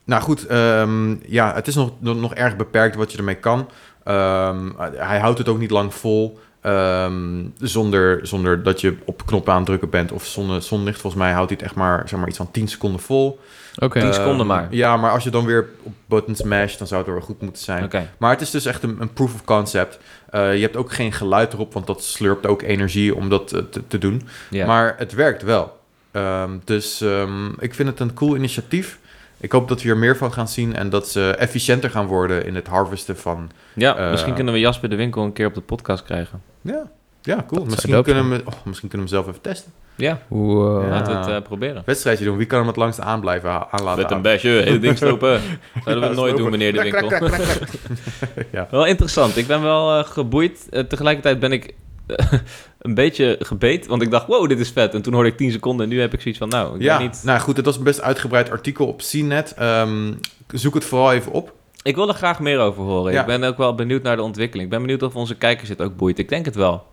nou 0.05 0.23
goed, 0.23 0.47
ehm, 0.47 1.15
ja, 1.27 1.55
het 1.55 1.67
is 1.67 1.75
nog, 1.75 1.91
nog 1.99 2.21
nog 2.21 2.35
erg 2.35 2.57
beperkt 2.57 2.97
wat 2.97 3.13
je 3.13 3.19
ermee 3.19 3.35
kan. 3.35 3.69
Ehm, 4.05 4.71
hij 4.95 5.19
houdt 5.19 5.39
het 5.39 5.49
ook 5.49 5.59
niet 5.59 5.71
lang 5.71 5.95
vol. 5.95 6.39
ehm, 6.61 7.45
zonder, 7.59 8.27
zonder 8.27 8.63
dat 8.63 8.81
je 8.81 8.97
op 9.05 9.27
knoppen 9.27 9.53
aan 9.53 9.59
het 9.59 9.67
drukken 9.67 9.91
bent 9.91 10.13
of 10.13 10.25
zonne, 10.27 10.61
zonlicht. 10.61 11.01
Volgens 11.01 11.23
mij 11.23 11.33
houdt 11.33 11.49
hij 11.49 11.59
het 11.59 11.67
echt 11.69 11.77
maar, 11.77 12.09
zeg 12.09 12.19
maar 12.19 12.29
iets 12.29 12.37
van 12.37 12.51
10 12.51 12.69
seconden 12.69 13.01
vol. 13.01 13.41
Oké. 13.79 14.01
10 14.01 14.15
seconden 14.15 14.47
maar. 14.47 14.67
Ja, 14.71 14.97
maar 14.97 15.11
als 15.11 15.25
je 15.25 15.31
dan 15.31 15.45
weer 15.45 15.69
op 15.83 15.93
buttons 16.07 16.43
masht, 16.43 16.79
dan 16.79 16.87
zou 16.87 17.03
het 17.03 17.13
wel 17.13 17.21
goed 17.21 17.41
moeten 17.41 17.63
zijn. 17.63 17.85
Oké. 17.85 18.09
Maar 18.19 18.31
het 18.31 18.41
is 18.41 18.51
dus 18.51 18.65
echt 18.67 18.83
een, 18.83 18.97
een 19.01 19.13
proof 19.13 19.35
of 19.35 19.45
concept. 19.45 19.99
Eh, 20.31 20.55
je 20.55 20.61
hebt 20.63 20.77
ook 20.77 20.93
geen 20.93 21.13
geluid 21.13 21.53
erop, 21.53 21.73
want 21.73 21.87
dat 21.87 22.05
slurpt 22.05 22.47
ook 22.47 22.63
energie 22.63 23.15
om 23.15 23.29
dat 23.29 23.53
eh, 23.53 23.61
te, 23.71 23.87
te 23.87 23.99
doen. 23.99 24.23
Maar 24.67 24.95
het 24.99 25.13
werkt 25.13 25.43
wel. 25.43 25.79
Ehm, 26.11 26.51
dus 26.65 27.01
ehm, 27.01 27.49
ik 27.59 27.75
vind 27.75 27.89
het 27.89 28.01
een 28.01 28.15
cool 28.15 28.37
initiatief. 28.37 28.99
Ik 29.41 29.53
hoop 29.53 29.69
dat 29.69 29.77
we 29.83 29.85
hier 29.89 29.97
meer 29.97 30.17
van 30.17 30.33
gaan 30.33 30.49
zien 30.49 30.77
en 30.77 30.91
dat 30.91 31.09
ze 31.09 31.35
efficiënter 31.39 31.91
gaan 31.91 32.07
worden 32.07 32.47
in 32.47 32.55
het 32.55 32.67
harvesten 32.67 33.17
van... 33.17 33.51
Ja, 33.75 33.97
Eh, 33.97 34.11
misschien 34.11 34.35
kunnen 34.35 34.53
we 34.55 34.61
Jasper 34.61 34.89
de 34.89 34.97
Winkel 34.97 35.25
een 35.25 35.33
keer 35.33 35.47
op 35.47 35.55
de 35.55 35.61
podcast 35.61 36.05
krijgen. 36.05 36.43
Ja, 36.61 36.91
ja 37.27 37.45
cool. 37.47 37.65
Misschien 37.65 38.03
kunnen, 38.03 38.31
we, 38.31 38.43
oh, 38.45 38.53
misschien 38.65 38.89
kunnen 38.89 39.07
we 39.09 39.15
hem 39.15 39.25
zelf 39.25 39.27
even 39.27 39.41
testen. 39.41 39.73
Ja, 39.95 40.21
Hoe, 40.29 40.79
eh, 40.79 40.83
Ja. 40.85 40.89
laten 40.91 41.13
we 41.13 41.19
het 41.19 41.29
eh, 41.29 41.43
proberen. 41.43 41.83
Wedstrijdje 41.87 42.25
doen. 42.25 42.37
Wie 42.37 42.47
kan 42.47 42.59
hem 42.59 42.67
het 42.67 42.77
langst 42.77 43.01
aan 43.01 43.21
blijven 43.21 43.49
ha- 43.51 43.69
aan 43.71 43.85
laten 43.85 44.03
Met 44.03 44.11
een 44.11 44.23
besje, 44.23 44.49
hele 44.49 44.79
ding 44.79 44.97
slopen. 44.99 45.41
Zouden 45.85 46.09
we 46.09 46.15
Ja, 46.15 46.21
nooit 46.21 46.37
doen, 46.37 46.51
meneer 46.51 46.73
de 46.73 46.83
Winkel. 46.83 47.07
krak, 47.09 47.21
krak, 47.21 47.33
krak, 47.33 47.57
krak. 47.57 48.47
ja. 48.53 48.69
Wel 48.71 48.85
interessant. 48.87 49.37
Ik 49.37 49.47
ben 49.47 49.63
wel 49.63 49.99
eh, 49.99 50.05
geboeid. 50.05 50.67
Tegelijkertijd 50.89 51.41
ben 51.41 51.53
ik 51.53 51.75
een 52.79 52.95
beetje 52.95 53.37
gebeet. 53.41 53.87
Want 53.87 54.03
ik 54.03 54.11
dacht, 54.11 54.27
wow, 54.27 54.49
dit 54.49 54.61
is 54.61 54.71
vet. 54.71 54.95
En 54.95 55.03
toen 55.03 55.13
hoorde 55.15 55.29
ik 55.29 55.37
10 55.37 55.51
seconden. 55.53 55.87
En 55.87 55.93
nu 55.93 56.01
heb 56.01 56.13
ik 56.15 56.21
zoiets 56.21 56.41
van, 56.41 56.49
nou, 56.49 56.75
ik 56.75 56.83
ja, 56.83 56.99
weet 56.99 57.07
niet... 57.13 57.23
nou 57.25 57.41
goed, 57.41 57.57
het 57.57 57.67
was 57.67 57.77
een 57.77 57.85
best 57.85 58.01
uitgebreid 58.03 58.51
artikel 58.51 58.87
op 58.87 59.01
CNET. 59.03 59.55
Ehm, 59.57 60.13
zoek 60.53 60.75
het 60.75 60.85
vooral 60.85 61.13
even 61.13 61.33
op. 61.33 61.53
Ik 61.83 61.95
wil 61.95 62.09
er 62.09 62.15
graag 62.15 62.41
meer 62.41 62.59
over 62.59 62.83
horen. 62.83 63.13
Ja. 63.13 63.21
Ik 63.21 63.27
ben 63.27 63.45
ook 63.45 63.57
wel 63.57 63.75
benieuwd 63.75 64.03
naar 64.03 64.17
de 64.17 64.23
ontwikkeling. 64.23 64.65
Ik 64.65 64.71
ben 64.73 64.81
benieuwd 64.83 65.03
of 65.03 65.15
onze 65.17 65.35
kijkers 65.35 65.69
het 65.69 65.81
ook 65.83 65.97
boeit. 65.97 66.19
Ik 66.19 66.29
denk 66.29 66.45
het 66.45 66.55
wel. 66.55 66.87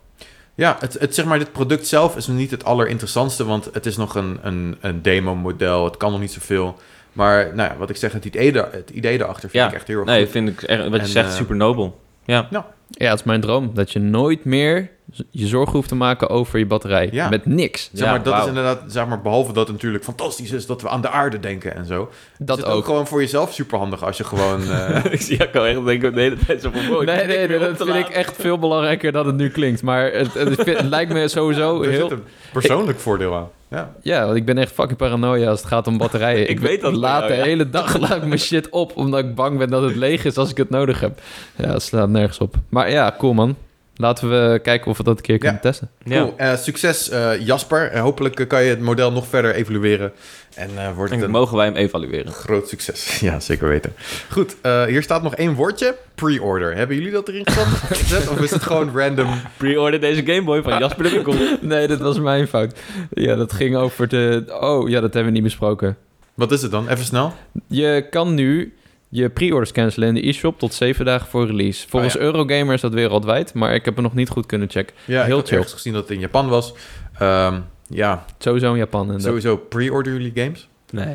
Ja, 0.55 0.77
het, 0.79 0.93
het, 0.99 1.15
zeg 1.15 1.25
maar, 1.25 1.39
dit 1.39 1.51
product 1.51 1.87
zelf 1.87 2.15
is 2.17 2.27
nog 2.27 2.37
niet 2.37 2.51
het 2.51 2.63
allerinteressantste, 2.65 3.45
want 3.45 3.69
het 3.73 3.85
is 3.85 3.97
nog 3.97 4.15
een, 4.15 4.39
een, 4.41 4.77
een 4.81 5.01
demo-model. 5.01 5.85
Het 5.85 5.97
kan 5.97 6.11
nog 6.11 6.19
niet 6.19 6.31
zoveel. 6.31 6.77
Maar 7.13 7.55
nou 7.55 7.71
ja, 7.71 7.77
wat 7.77 7.89
ik 7.89 7.95
zeg, 7.95 8.11
het 8.13 8.25
idee, 8.25 8.51
het 8.57 8.89
idee 8.89 9.13
erachter 9.19 9.49
vind 9.49 9.63
Ja. 9.63 9.67
ik 9.69 9.73
echt 9.75 9.87
heel 9.87 9.97
erg 9.97 10.05
Nee, 10.05 10.21
goed. 10.23 10.31
vind 10.31 10.49
ik 10.49 10.61
echt, 10.61 10.81
wat 10.83 10.93
je 10.93 10.99
En, 10.99 11.07
zegt, 11.07 11.29
eh, 11.29 11.35
super 11.35 11.55
nobel. 11.55 12.01
Ja. 12.25 12.47
Ja, 12.89 13.09
het 13.09 13.19
is 13.19 13.23
mijn 13.25 13.41
droom. 13.41 13.71
Dat 13.73 13.91
je 13.91 13.99
nooit 13.99 14.45
meer 14.45 14.89
je 15.29 15.47
zorgen 15.47 15.73
hoeft 15.73 15.87
te 15.87 15.95
maken 15.95 16.29
over 16.29 16.59
je 16.59 16.65
batterij. 16.65 17.09
Ja. 17.11 17.29
Met 17.29 17.45
niks. 17.45 17.89
Zeg 17.93 18.07
maar, 18.07 18.17
Ja, 18.17 18.23
dat 18.23 18.41
is 18.41 18.47
inderdaad, 18.47 18.81
zeg 18.87 19.07
maar, 19.07 19.21
behalve 19.21 19.53
dat 19.53 19.63
het 19.63 19.75
natuurlijk 19.75 20.03
fantastisch 20.03 20.51
is 20.51 20.65
dat 20.65 20.81
we 20.81 20.89
aan 20.89 21.01
de 21.01 21.09
aarde 21.09 21.39
denken 21.39 21.75
en 21.75 21.85
zo. 21.85 22.09
Dat 22.39 22.57
is 22.57 22.63
het 22.63 22.73
ook. 22.73 22.85
gewoon 22.85 23.07
voor 23.07 23.19
jezelf 23.19 23.53
super 23.53 23.77
handig 23.77 24.03
als 24.03 24.17
je 24.17 24.23
gewoon... 24.23 24.61
eh, 24.71 25.05
ik 25.11 25.21
zie 25.21 25.37
Jacco 25.37 25.63
echt 25.63 25.85
denken 25.85 26.13
de 26.13 26.21
hele 26.21 26.37
tijd 26.45 26.61
zo 26.61 26.71
van... 26.71 27.05
Nee, 27.05 27.25
nee, 27.25 27.47
dat 27.59 27.77
vind 27.77 27.95
ik 27.95 28.09
echt 28.09 28.35
veel 28.35 28.59
belangrijker 28.59 29.11
dan 29.11 29.25
het 29.27 29.35
nu 29.35 29.49
klinkt. 29.49 29.81
Maar 29.81 30.11
het, 30.11 30.33
het, 30.33 30.65
het 30.65 30.83
lijkt 30.83 31.13
me 31.13 31.27
sowieso 31.27 31.77
er 31.81 31.91
zit 31.91 31.93
heel... 31.93 32.11
een 32.11 32.23
persoonlijk 32.51 32.99
voordeel 32.99 33.35
aan. 33.35 33.49
Ja. 33.73 33.91
Ja, 34.01 34.25
want 34.25 34.37
ik 34.37 34.45
ben 34.45 34.57
echt 34.57 34.71
fucking 34.71 34.97
paranoia 34.97 35.49
als 35.49 35.59
het 35.59 35.67
gaat 35.67 35.87
om 35.87 35.97
batterijen. 35.97 36.49
Ik 36.53 36.59
weet 36.59 36.81
dat 36.81 36.93
laat 36.93 37.27
de 37.27 37.33
ja. 37.33 37.43
hele 37.43 37.69
dag 37.69 37.97
laat 37.97 38.15
ik 38.15 38.25
mijn 38.25 38.39
shit 38.39 38.69
op, 38.69 38.97
omdat 38.97 39.19
ik 39.19 39.35
bang 39.35 39.57
ben 39.57 39.69
dat 39.69 39.83
het 39.83 39.95
leeg 39.95 40.25
is 40.25 40.37
als 40.37 40.49
ik 40.49 40.57
het 40.57 40.69
nodig 40.69 40.99
heb. 40.99 41.19
Ja, 41.55 41.71
dat 41.71 41.81
slaat 41.81 42.09
nergens 42.09 42.39
op. 42.39 42.55
Maar 42.69 42.91
ja, 42.91 43.15
cool 43.17 43.33
man. 43.33 43.55
Laten 43.95 44.29
we 44.29 44.59
kijken 44.63 44.91
of 44.91 44.97
we 44.97 45.03
dat 45.03 45.17
een 45.17 45.23
keer 45.23 45.37
kunnen 45.37 45.61
testen. 45.61 45.89
Ja. 46.03 46.21
Cool. 46.21 46.33
Eh, 46.37 46.55
succes 46.55 47.09
eh, 47.09 47.39
Jasper. 47.39 47.99
Hopelijk 47.99 48.39
eh, 48.39 48.47
kan 48.47 48.63
je 48.63 48.69
het 48.69 48.79
model 48.79 49.11
nog 49.11 49.27
verder 49.27 49.53
evalueren. 49.55 50.11
En 50.55 50.69
eh, 50.77 50.95
wordt 50.95 51.13
het 51.13 51.21
een 51.21 51.29
mogen 51.31 51.57
wij 51.57 51.65
hem 51.65 51.75
evalueren? 51.75 52.31
groot 52.31 52.67
succes. 52.67 53.19
Ja, 53.19 53.39
zeker 53.39 53.67
weten. 53.67 53.93
Goed, 54.29 54.55
eh, 54.61 54.83
hier 54.83 55.03
staat 55.03 55.23
nog 55.23 55.35
één 55.35 55.53
woordje. 55.53 55.95
Pre-order. 56.15 56.75
Hebben 56.75 56.95
jullie 56.95 57.11
dat 57.11 57.27
erin 57.27 57.45
gezet? 57.45 57.67
gezet? 57.99 58.29
Of 58.29 58.39
is 58.41 58.51
het 58.51 58.63
gewoon 58.63 58.97
random? 58.97 59.29
Pre-order 59.57 59.99
deze 59.99 60.25
Game 60.25 60.43
Boy 60.43 60.61
van 60.61 60.79
Jasper 60.79 61.03
de 61.03 61.09
Winkel. 61.09 61.33
Nee, 61.61 61.87
dat 61.87 61.99
was 61.99 62.19
mijn 62.19 62.47
fout. 62.47 62.79
Ja, 63.11 63.35
dat 63.35 63.53
ging 63.53 63.75
over 63.75 64.07
de... 64.07 64.43
Oh, 64.61 64.89
ja, 64.89 64.99
dat 65.01 65.13
hebben 65.13 65.25
we 65.31 65.39
niet 65.39 65.47
besproken. 65.47 65.97
Wat 66.33 66.51
is 66.51 66.61
het 66.61 66.71
dan? 66.71 66.87
Even 66.87 67.05
snel. 67.05 67.33
Je 67.67 68.07
kan 68.09 68.33
nu 68.33 68.73
je 69.13 69.29
pre-orders 69.29 69.71
cancelen 69.71 70.07
in 70.07 70.13
de 70.13 70.27
e-shop 70.27 70.59
tot 70.59 70.73
zeven 70.73 71.05
dagen 71.05 71.27
voor 71.27 71.45
release. 71.45 71.87
Volgens 71.89 72.15
Oh, 72.15 72.21
ja. 72.21 72.27
Eurogamer 72.27 72.73
is 72.73 72.81
dat 72.81 72.93
wereldwijd, 72.93 73.53
maar 73.53 73.73
ik 73.73 73.85
heb 73.85 73.93
het 73.95 74.03
nog 74.03 74.13
niet 74.13 74.29
goed 74.29 74.45
kunnen 74.45 74.69
checken. 74.69 74.95
Ja, 75.05 75.23
Heel 75.23 75.39
ik 75.39 75.47
heb 75.47 75.65
gezien 75.65 75.93
dat 75.93 76.01
het 76.01 76.11
in 76.11 76.19
Japan 76.19 76.47
was. 76.49 76.73
Ehm, 77.17 77.59
ja, 77.87 78.25
Sowieso 78.37 78.71
in 78.71 78.77
Japan. 78.77 79.11
En 79.11 79.21
sowieso 79.21 79.57
pre-order 79.57 80.13
jullie 80.13 80.31
games? 80.35 80.67
Nee. 80.89 81.13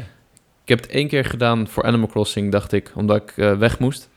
Ik 0.63 0.69
heb 0.69 0.81
het 0.81 0.89
één 0.91 1.09
keer 1.09 1.25
gedaan 1.25 1.69
voor 1.69 1.85
Animal 1.85 2.09
Crossing, 2.09 2.53
dacht 2.53 2.73
ik, 2.73 2.93
omdat 2.95 3.17
ik 3.17 3.33
eh, 3.37 3.57
weg 3.57 3.79
moest. 3.79 4.09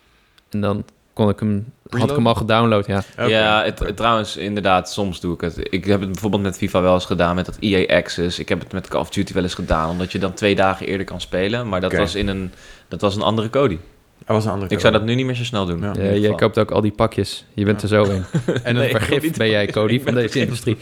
En 0.49 0.61
dan 0.61 0.85
kon 1.21 1.29
ik 1.29 1.39
hem, 1.39 1.73
had 1.89 2.09
ik 2.09 2.15
hem 2.15 2.27
al 2.27 2.35
gedownload, 2.35 2.85
ja. 2.87 3.03
Ja, 3.27 3.63
het, 3.63 3.79
het- 3.79 3.97
trouwens, 3.97 4.37
inderdaad, 4.37 4.91
soms 4.91 5.19
doe 5.19 5.33
ik 5.33 5.41
het. 5.41 5.57
Ik 5.69 5.85
heb 5.85 5.99
het 5.99 6.11
bijvoorbeeld 6.11 6.41
met 6.43 6.57
FIFA 6.57 6.81
wel 6.81 6.93
eens 6.93 7.05
gedaan, 7.05 7.35
met 7.35 7.45
dat 7.45 7.57
EA 7.59 7.95
Access. 7.97 8.39
Ik 8.39 8.49
heb 8.49 8.59
het 8.59 8.71
met 8.73 8.87
Call 8.87 9.01
of 9.01 9.09
Duty 9.09 9.33
wel 9.33 9.43
eens 9.43 9.53
gedaan, 9.53 9.89
omdat 9.89 10.11
je 10.11 10.19
dan 10.19 10.33
twee 10.33 10.55
dagen 10.55 10.85
eerder 10.87 11.05
kan 11.05 11.21
spelen. 11.21 11.69
Maar 11.69 11.81
dat, 11.81 11.93
was, 11.93 12.15
in 12.15 12.27
een, 12.27 12.51
dat 12.87 13.01
was 13.01 13.15
een 13.15 13.21
andere 13.21 13.49
code. 13.49 13.77
Er 14.25 14.33
was 14.33 14.45
een 14.45 14.51
andere 14.51 14.71
Ik 14.71 14.79
zou 14.79 14.93
dat 14.93 15.03
nu 15.03 15.15
niet 15.15 15.25
meer 15.25 15.35
zo 15.35 15.43
snel 15.43 15.65
doen. 15.65 15.81
Ja. 15.81 15.93
Ja, 15.97 16.13
jij 16.13 16.35
koopt 16.35 16.57
ook 16.59 16.71
al 16.71 16.81
die 16.81 16.91
pakjes. 16.91 17.45
Je 17.53 17.65
bent 17.65 17.81
Ja. 17.81 17.87
er 17.87 18.05
zo 18.05 18.11
in. 18.11 18.23
En 18.63 18.75
een, 18.75 18.97
Nee. 19.09 19.31
Ben 19.37 19.49
jij, 19.49 19.67
Cody, 19.67 20.01
van 20.03 20.13
deze 20.13 20.39
industrie. 20.39 20.77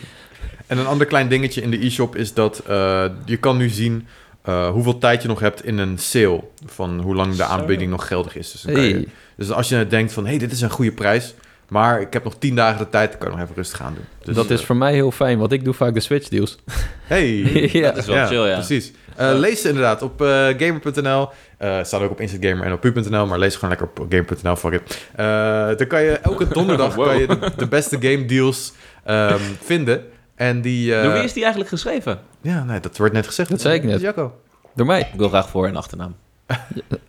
en 0.68 0.78
een 0.78 0.86
ander 0.88 1.08
klein 1.08 1.28
dingetje 1.28 1.62
in 1.62 1.72
de 1.72 1.86
e-shop 1.86 2.16
is 2.16 2.34
dat 2.34 2.62
eh, 2.68 3.04
je 3.26 3.38
kan 3.38 3.58
nu 3.58 3.70
zien 3.70 4.08
eh, 4.50 4.70
hoeveel 4.70 4.97
tijd 4.97 5.22
je 5.22 5.28
nog 5.28 5.39
hebt 5.39 5.66
in 5.66 5.78
een 5.78 5.97
sale. 5.97 6.43
Van 6.66 7.00
hoe 7.00 7.16
lang 7.16 7.36
de 7.36 7.43
aanbieding 7.43 7.91
nog 7.91 8.08
geldig 8.08 8.36
is. 8.36 8.52
Dus, 8.52 8.62
dan 8.62 8.74
kan 8.74 8.84
je- 8.84 8.93
Hey. 8.93 9.08
dus 9.38 9.52
als 9.52 9.70
je 9.70 9.88
denkt 9.88 10.14
van, 10.14 10.24
hé, 10.24 10.30
hey, 10.30 10.39
dit 10.39 10.52
is 10.52 10.62
een 10.62 10.70
goede 10.70 10.91
prijs. 10.91 11.34
Maar 11.68 12.02
ik 12.02 12.14
heb 12.14 12.24
nog 12.24 12.36
tien 12.39 12.56
dagen 12.56 12.78
de 12.78 12.89
tijd, 12.89 13.10
dan 13.10 13.20
kan 13.20 13.30
je 13.30 13.36
nog 13.36 13.43
even 13.43 13.56
rustig 13.56 13.82
aan 13.82 13.93
doen. 13.93 14.04
Dus, 14.24 14.36
dat 14.36 14.50
is 14.50 14.60
eh, 14.60 14.66
voor 14.66 14.76
mij 14.76 14.93
heel 14.93 15.12
fijn, 15.12 15.38
want 15.39 15.52
ik 15.52 15.64
doe 15.64 15.74
vaak 15.74 15.93
de 15.93 16.00
Switch 16.00 16.28
deals. 16.28 16.58
Hey, 17.04 17.28
ja. 17.82 17.88
Dat 17.91 17.97
is 17.97 18.06
wel 18.06 18.26
chill, 18.28 18.47
ja. 18.47 18.54
Precies. 18.54 18.91
Eh, 19.16 19.32
lees 19.34 19.62
ze 19.62 19.68
inderdaad 19.68 20.02
op 20.02 20.22
eh, 20.22 20.28
gamer.nl. 20.58 21.30
Eh 21.58 21.84
staat 21.84 22.02
ook 22.02 22.12
op 22.12 22.22
Instant 22.22 22.45
Gamer 22.45 22.66
en 22.66 22.74
op 22.74 22.82
pu.nl, 22.82 23.26
maar 23.26 23.39
lees 23.39 23.54
gewoon 23.56 23.70
lekker 23.70 23.88
op 23.88 24.06
gamer.nl. 24.10 24.56
Fuck 24.56 24.74
it. 24.74 25.06
Eh, 25.16 25.26
dan 25.78 25.88
kan 25.88 26.02
je 26.04 26.12
elke 26.12 26.47
donderdag 26.58 26.95
Wow. 26.95 27.06
kan 27.06 27.20
je 27.20 27.28
de, 27.28 27.52
de 27.58 27.68
beste 27.68 27.97
game 28.00 28.26
deals 28.26 28.74
ehm, 29.04 29.39
vinden. 29.62 30.04
En 30.40 30.62
die... 30.62 30.96
eh, 30.96 31.04
Door 31.04 31.14
wie 31.14 31.24
is 31.24 31.34
die 31.34 31.42
eigenlijk 31.42 31.72
geschreven? 31.72 32.20
Ja, 32.42 32.64
nee, 32.64 32.80
dat 32.80 32.98
wordt 32.98 33.14
net 33.14 33.26
gezegd. 33.28 33.50
Dat 33.50 33.62
zei 33.62 33.76
ik 33.76 33.84
net. 33.84 34.02
Jacco. 34.02 34.36
Door 34.76 34.86
mij. 34.86 35.00
Ik 35.00 35.18
wil 35.20 35.30
graag 35.30 35.50
voor- 35.50 35.68
en 35.68 35.76
achternaam. 35.76 36.16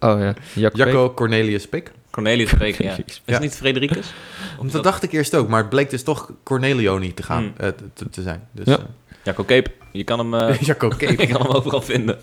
Oh 0.01 0.21
ja, 0.21 0.35
Jacco 0.73 1.15
Cornelius 1.15 1.69
Pik. 1.69 1.93
Cornelius 2.11 2.51
spreken, 2.51 2.85
ja. 2.85 2.91
Is 3.07 3.23
Ja. 3.25 3.33
het 3.33 3.43
niet 3.43 3.55
Fredericus? 3.57 4.13
Of 4.59 4.71
Dat 4.71 4.85
dacht 4.85 5.03
ik 5.03 5.13
eerst 5.13 5.35
ook, 5.35 5.49
maar 5.49 5.61
het 5.61 5.69
bleek 5.69 5.91
dus 5.91 6.03
toch 6.03 6.31
Cornelio 6.43 6.99
niet 6.99 7.17
te 7.17 7.23
gaan, 7.23 7.43
Hmm. 7.43 7.53
eh, 7.57 7.69
te, 7.95 8.09
te 8.11 8.23
zijn. 8.23 8.49
Dus, 8.53 8.67
Ja. 8.67 8.77
eh, 8.79 8.85
Jacco 9.23 9.45
Cape. 9.45 9.71
Je 9.93 10.05
kan 10.05 10.19
hem, 10.19 10.35
eh, 10.35 10.61
Jacco 10.69 10.89
Cape. 10.89 11.07
je 11.21 11.27
kan 11.27 11.43
hem 11.43 11.51
overal 11.51 11.81
vinden. 11.83 12.19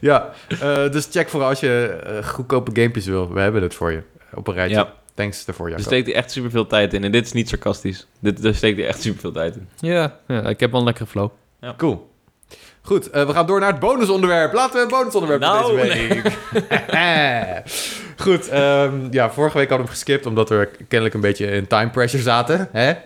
Ja, 0.00 0.30
eh, 0.48 0.90
dus 0.90 1.08
check 1.10 1.28
vooral 1.28 1.48
als 1.48 1.60
je 1.60 1.98
goedkope 2.24 2.70
gamepjes 2.80 3.06
wil. 3.06 3.32
We 3.32 3.40
hebben 3.40 3.62
het 3.62 3.74
voor 3.74 3.92
je 3.92 4.02
op 4.34 4.48
een 4.48 4.54
rijtje. 4.54 4.76
Ja. 4.76 4.92
Thanks 5.14 5.44
daarvoor, 5.44 5.64
Er 5.66 5.70
Jacco. 5.72 5.86
steekt 5.86 6.06
hij 6.06 6.14
echt 6.14 6.30
superveel 6.30 6.66
tijd 6.66 6.94
in. 6.94 7.04
En 7.04 7.12
dit 7.12 7.26
is 7.26 7.32
niet 7.32 7.48
sarcastisch. 7.48 8.06
Dit, 8.20 8.42
daar 8.42 8.54
steekt 8.54 8.78
hij 8.78 8.86
echt 8.86 9.02
superveel 9.02 9.32
tijd 9.32 9.56
in. 9.56 9.68
Ja, 9.80 10.16
ja, 10.28 10.42
ik 10.42 10.60
heb 10.60 10.70
wel 10.70 10.80
een 10.80 10.86
lekkere 10.86 11.06
flow. 11.06 11.30
Cool. 11.76 12.10
Goed, 12.84 13.10
eh, 13.10 13.26
we 13.26 13.32
gaan 13.32 13.46
door 13.46 13.60
naar 13.60 13.70
het 13.70 13.80
bonusonderwerp. 13.80 14.52
Laten 14.52 14.76
we 14.76 14.82
een 14.82 14.88
bonusonderwerp 14.88 15.40
Nou, 15.40 15.64
voor 15.64 15.86
deze 15.86 16.08
week. 16.08 16.38
Goed, 18.22 18.48
ehm, 18.48 18.92
ja, 19.10 19.30
vorige 19.30 19.58
week 19.58 19.68
hadden 19.68 19.86
we 19.86 19.92
hem 19.92 20.00
geskipt 20.02 20.26
omdat 20.26 20.48
we 20.48 20.68
kennelijk 20.78 21.14
een 21.14 21.20
beetje 21.20 21.46
in 21.46 21.66
time 21.66 21.90
pressure 21.90 22.22
zaten. 22.22 22.68
Hè? 22.72 22.92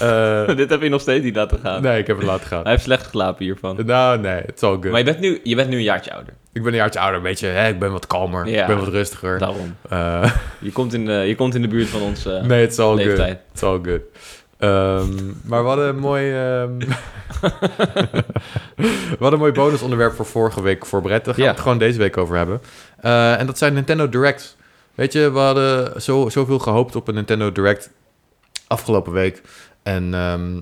Eh, 0.00 0.56
dit 0.56 0.70
heb 0.70 0.82
je 0.82 0.88
nog 0.88 1.00
steeds 1.00 1.24
niet 1.24 1.36
laten 1.36 1.58
gaan. 1.62 1.82
nee, 1.82 1.98
ik 1.98 2.06
heb 2.06 2.16
het 2.16 2.26
laten 2.26 2.46
gaan. 2.46 2.62
Hij 2.62 2.70
heeft 2.70 2.84
slecht 2.84 3.02
geslapen 3.04 3.44
hiervan. 3.44 3.78
Nou, 3.86 4.18
nee, 4.18 4.40
het 4.46 4.52
is 4.56 4.62
all 4.62 4.72
good. 4.72 4.84
Maar 4.90 4.98
je 4.98 5.04
bent, 5.04 5.20
nu, 5.20 5.40
je 5.44 5.54
bent 5.54 5.68
nu 5.68 5.76
een 5.76 5.82
jaartje 5.82 6.12
ouder. 6.12 6.32
Ik 6.52 6.62
ben 6.62 6.72
een 6.72 6.78
jaartje 6.78 7.00
ouder, 7.00 7.16
een 7.16 7.22
beetje, 7.22 7.46
hè, 7.46 7.68
ik 7.68 7.78
ben 7.78 7.92
wat 7.92 8.06
kalmer, 8.06 8.48
Ja. 8.48 8.60
ik 8.60 8.66
ben 8.66 8.78
wat 8.78 8.88
rustiger. 8.88 9.38
Daarom. 9.38 9.76
Eh, 9.88 10.30
Je 10.58 10.72
komt 10.72 10.94
in 10.94 11.04
de, 11.06 11.12
je 11.12 11.34
komt 11.34 11.54
in 11.54 11.62
de 11.62 11.68
buurt 11.68 11.88
van 11.88 12.00
ons 12.00 12.26
eh, 12.26 12.42
nee, 12.42 12.60
het 12.60 12.72
is 12.72 12.78
all 12.78 12.86
good. 12.96 13.04
leeftijd. 13.06 13.38
It's 13.52 13.62
all 13.62 13.80
good. 13.82 14.00
Ehm, 14.58 15.08
maar 15.44 15.62
hadden 15.62 15.88
een 15.88 15.98
mooi... 15.98 16.32
ehm, 16.32 16.78
we 18.76 19.16
hadden 19.18 19.32
een 19.32 19.38
mooi 19.38 19.52
bonusonderwerp 19.52 20.14
voor 20.14 20.26
vorige 20.26 20.62
week 20.62 20.86
voorbereid. 20.86 21.24
Daar 21.24 21.34
gaan 21.34 21.42
Ja. 21.42 21.48
we 21.48 21.54
het 21.56 21.62
gewoon 21.64 21.78
deze 21.78 21.98
week 21.98 22.16
over 22.16 22.36
hebben. 22.36 22.60
Eh, 23.00 23.40
en 23.40 23.46
dat 23.46 23.58
zijn 23.58 23.74
Nintendo 23.74 24.08
Directs. 24.08 24.56
Weet 25.00 25.12
je, 25.12 25.30
we 25.32 25.38
hadden 25.38 26.02
zo, 26.02 26.28
zoveel 26.28 26.58
gehoopt 26.58 26.96
op 26.96 27.08
een 27.08 27.14
Nintendo 27.14 27.52
Direct 27.52 27.90
afgelopen 28.66 29.12
week. 29.12 29.42
En 29.82 30.14
ehm, 30.14 30.60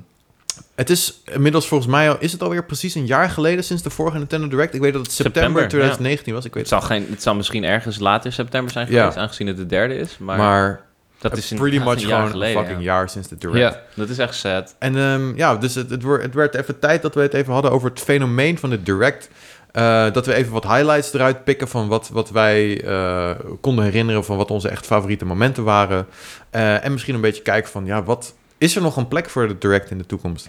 het 0.75 0.91
is 0.91 1.23
inmiddels 1.33 1.69
volgens 1.69 1.91
mij 1.91 2.11
al... 2.11 2.17
Is 2.19 2.33
het 2.33 2.43
alweer 2.43 2.65
precies 2.65 2.95
een 2.95 3.07
jaar 3.07 3.31
geleden 3.31 3.65
sinds 3.65 3.83
de 3.83 3.91
vorige 3.91 4.19
Nintendo 4.19 4.49
Direct? 4.49 4.75
Ik 4.75 4.81
weet 4.81 4.93
dat 4.93 5.03
het 5.03 5.13
september, 5.13 5.43
September, 5.43 5.69
2019 5.69 6.35
was. 6.35 6.45
Ik 6.45 6.55
weet 6.55 6.71
Het 6.71 6.73
zal, 6.73 6.81
geen, 6.89 7.07
het 7.11 7.23
zal 7.23 7.35
misschien 7.35 7.65
ergens 7.65 7.99
later 7.99 8.33
september 8.33 8.73
zijn 8.73 8.91
Ja. 8.91 8.99
geweest, 8.99 9.17
aangezien 9.17 9.47
het 9.47 9.57
de 9.57 9.67
derde 9.67 9.95
is. 9.97 10.19
Maar, 10.19 10.39
Maar, 10.39 10.81
dat 11.19 11.37
is 11.37 11.53
pretty 11.57 11.79
much 11.85 11.93
een 12.03 12.09
jaar 12.09 12.17
gewoon 12.17 12.31
geleden. 12.31 12.57
een 12.57 12.63
fucking 12.63 12.85
ja. 12.85 12.93
jaar 12.93 13.09
sinds 13.09 13.29
de 13.29 13.37
Direct. 13.37 13.75
Ja, 13.75 13.83
Dat 13.95 14.09
is 14.09 14.19
echt 14.19 14.35
sad. 14.35 14.75
En 14.79 14.97
ehm, 14.97 15.37
ja, 15.37 15.57
dus 15.57 15.75
het, 15.75 15.91
het, 15.91 16.03
het 16.03 16.35
werd 16.35 16.55
even 16.55 16.79
tijd 16.79 17.03
dat 17.03 17.15
we 17.15 17.21
het 17.21 17.35
even 17.35 17.53
hadden 17.53 17.71
over 17.71 17.91
het 17.91 18.01
fenomeen 18.01 18.59
van 18.59 18.71
de 18.71 18.83
direct. 18.83 19.31
Eh, 19.73 20.13
dat 20.13 20.27
we 20.27 20.35
even 20.35 20.53
wat 20.53 20.65
highlights 20.67 21.13
eruit 21.13 21.45
pikken 21.45 21.69
van 21.69 21.89
wat, 21.89 22.09
wat 22.13 22.31
wij 22.31 22.85
eh, 22.85 23.31
konden 23.61 23.85
herinneren 23.85 24.25
van 24.25 24.37
wat 24.37 24.51
onze 24.51 24.69
echt 24.69 24.87
favoriete 24.87 25.25
momenten 25.25 25.65
waren. 25.65 26.07
Eh, 26.51 26.85
en 26.85 26.93
misschien 26.93 27.15
een 27.15 27.21
beetje 27.21 27.43
kijken 27.43 27.71
van, 27.71 27.85
ja, 27.87 28.03
wat 28.03 28.35
is 28.59 28.77
er 28.77 28.83
nog 28.83 28.97
een 28.97 29.09
plek 29.09 29.31
voor 29.31 29.49
de 29.49 29.59
direct 29.59 29.91
in 29.91 29.99
de 29.99 30.07
toekomst? 30.07 30.49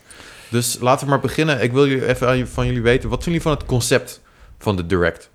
Dus 0.50 0.78
laten 0.80 1.06
we 1.06 1.12
maar 1.12 1.20
beginnen. 1.20 1.62
Ik 1.64 1.72
wil 1.72 1.88
jullie 1.88 2.08
even 2.08 2.48
van 2.48 2.66
jullie 2.66 2.82
weten, 2.82 3.10
wat 3.10 3.24
vinden 3.24 3.42
jullie 3.42 3.42
van 3.42 3.52
het 3.52 3.66
concept 3.66 4.22
van 4.58 4.76
de 4.76 4.86
direct? 4.86 5.30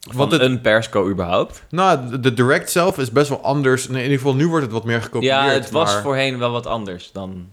Van 0.00 0.16
Want 0.16 0.32
het, 0.32 0.40
een 0.40 0.60
persco 0.60 1.08
überhaupt. 1.10 1.62
nou, 1.70 2.08
de- 2.08 2.20
de 2.20 2.34
direct 2.34 2.70
zelf 2.70 2.98
is 2.98 3.10
best 3.10 3.28
wel 3.28 3.42
anders. 3.42 3.86
In 3.86 3.96
ieder 3.96 4.10
geval, 4.18 4.34
nu 4.34 4.48
wordt 4.48 4.64
het 4.64 4.72
wat 4.74 4.84
meer 4.84 5.02
gekopieerd. 5.02 5.32
Ja, 5.34 5.48
het 5.48 5.70
was 5.70 5.92
maar- 5.92 6.02
voorheen 6.02 6.38
wel 6.38 6.50
wat 6.50 6.66
anders 6.66 7.10
dan... 7.12 7.48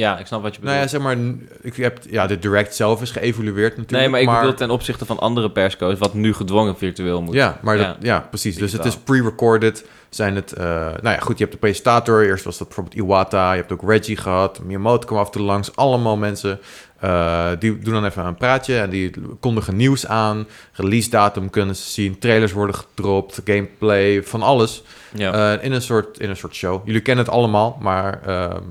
Ja, 0.00 0.18
ik 0.18 0.26
snap 0.26 0.42
wat 0.42 0.54
je 0.54 0.60
bedoelt. 0.60 0.76
Nou 0.78 0.88
ja, 0.88 0.98
zeg 0.98 1.00
maar, 1.00 1.16
ik 1.60 1.76
heb, 1.76 1.98
ja, 2.10 2.26
de 2.26 2.38
Direct 2.38 2.74
zelf 2.74 3.02
is 3.02 3.10
geëvolueerd 3.10 3.76
natuurlijk. 3.76 4.00
nee, 4.00 4.08
maar 4.08 4.20
ik 4.34 4.40
bedoel 4.40 4.54
ten 4.56 4.70
opzichte 4.70 5.06
van 5.06 5.18
andere 5.18 5.50
persco's, 5.50 5.98
wat 5.98 6.14
nu 6.14 6.34
gedwongen 6.34 6.76
virtueel 6.76 7.22
moet. 7.22 7.34
Ja, 7.34 7.58
maar 7.62 7.78
Ja. 7.78 7.86
Dat, 7.86 7.96
ja, 8.00 8.26
precies. 8.30 8.56
Dus 8.56 8.72
het 8.72 8.84
is 8.84 8.96
pre-recorded. 8.96 9.84
Zijn 10.08 10.36
het, 10.36 10.52
eh, 10.52 10.64
nou 10.74 11.00
ja, 11.02 11.18
goed, 11.18 11.38
je 11.38 11.44
hebt 11.44 11.54
de 11.54 11.60
presentator. 11.60 12.24
Eerst 12.24 12.44
was 12.44 12.58
dat 12.58 12.66
bijvoorbeeld 12.66 12.96
Iwata. 12.96 13.52
Je 13.52 13.58
hebt 13.60 13.72
ook 13.72 13.82
Reggie 13.90 14.16
gehad. 14.16 14.60
Miyamoto 14.62 15.06
kwam 15.06 15.18
af 15.18 15.26
en 15.26 15.32
toe 15.32 15.42
langs. 15.42 15.76
Allemaal 15.76 16.16
mensen. 16.16 16.58
eh, 17.00 17.50
die 17.58 17.78
doen 17.78 17.94
dan 17.94 18.04
even 18.04 18.24
een 18.26 18.34
praatje 18.34 18.78
en 18.78 18.90
die 18.90 19.10
kondigen 19.40 19.76
nieuws 19.76 20.06
aan. 20.06 20.46
Release 20.72 21.10
datum 21.10 21.50
kunnen 21.50 21.76
ze 21.76 21.90
zien. 21.90 22.18
Trailers 22.18 22.52
worden 22.52 22.74
gedropt. 22.74 23.40
Gameplay, 23.44 24.22
van 24.22 24.42
alles. 24.42 24.82
Ja. 25.14 25.54
Eh, 25.56 25.64
in, 25.64 25.72
een 25.72 25.82
soort, 25.82 26.18
in 26.18 26.30
een 26.30 26.36
soort 26.36 26.54
show. 26.54 26.80
Jullie 26.86 27.00
kennen 27.00 27.24
het 27.24 27.34
allemaal, 27.34 27.78
maar 27.80 28.20
ehm, 28.26 28.62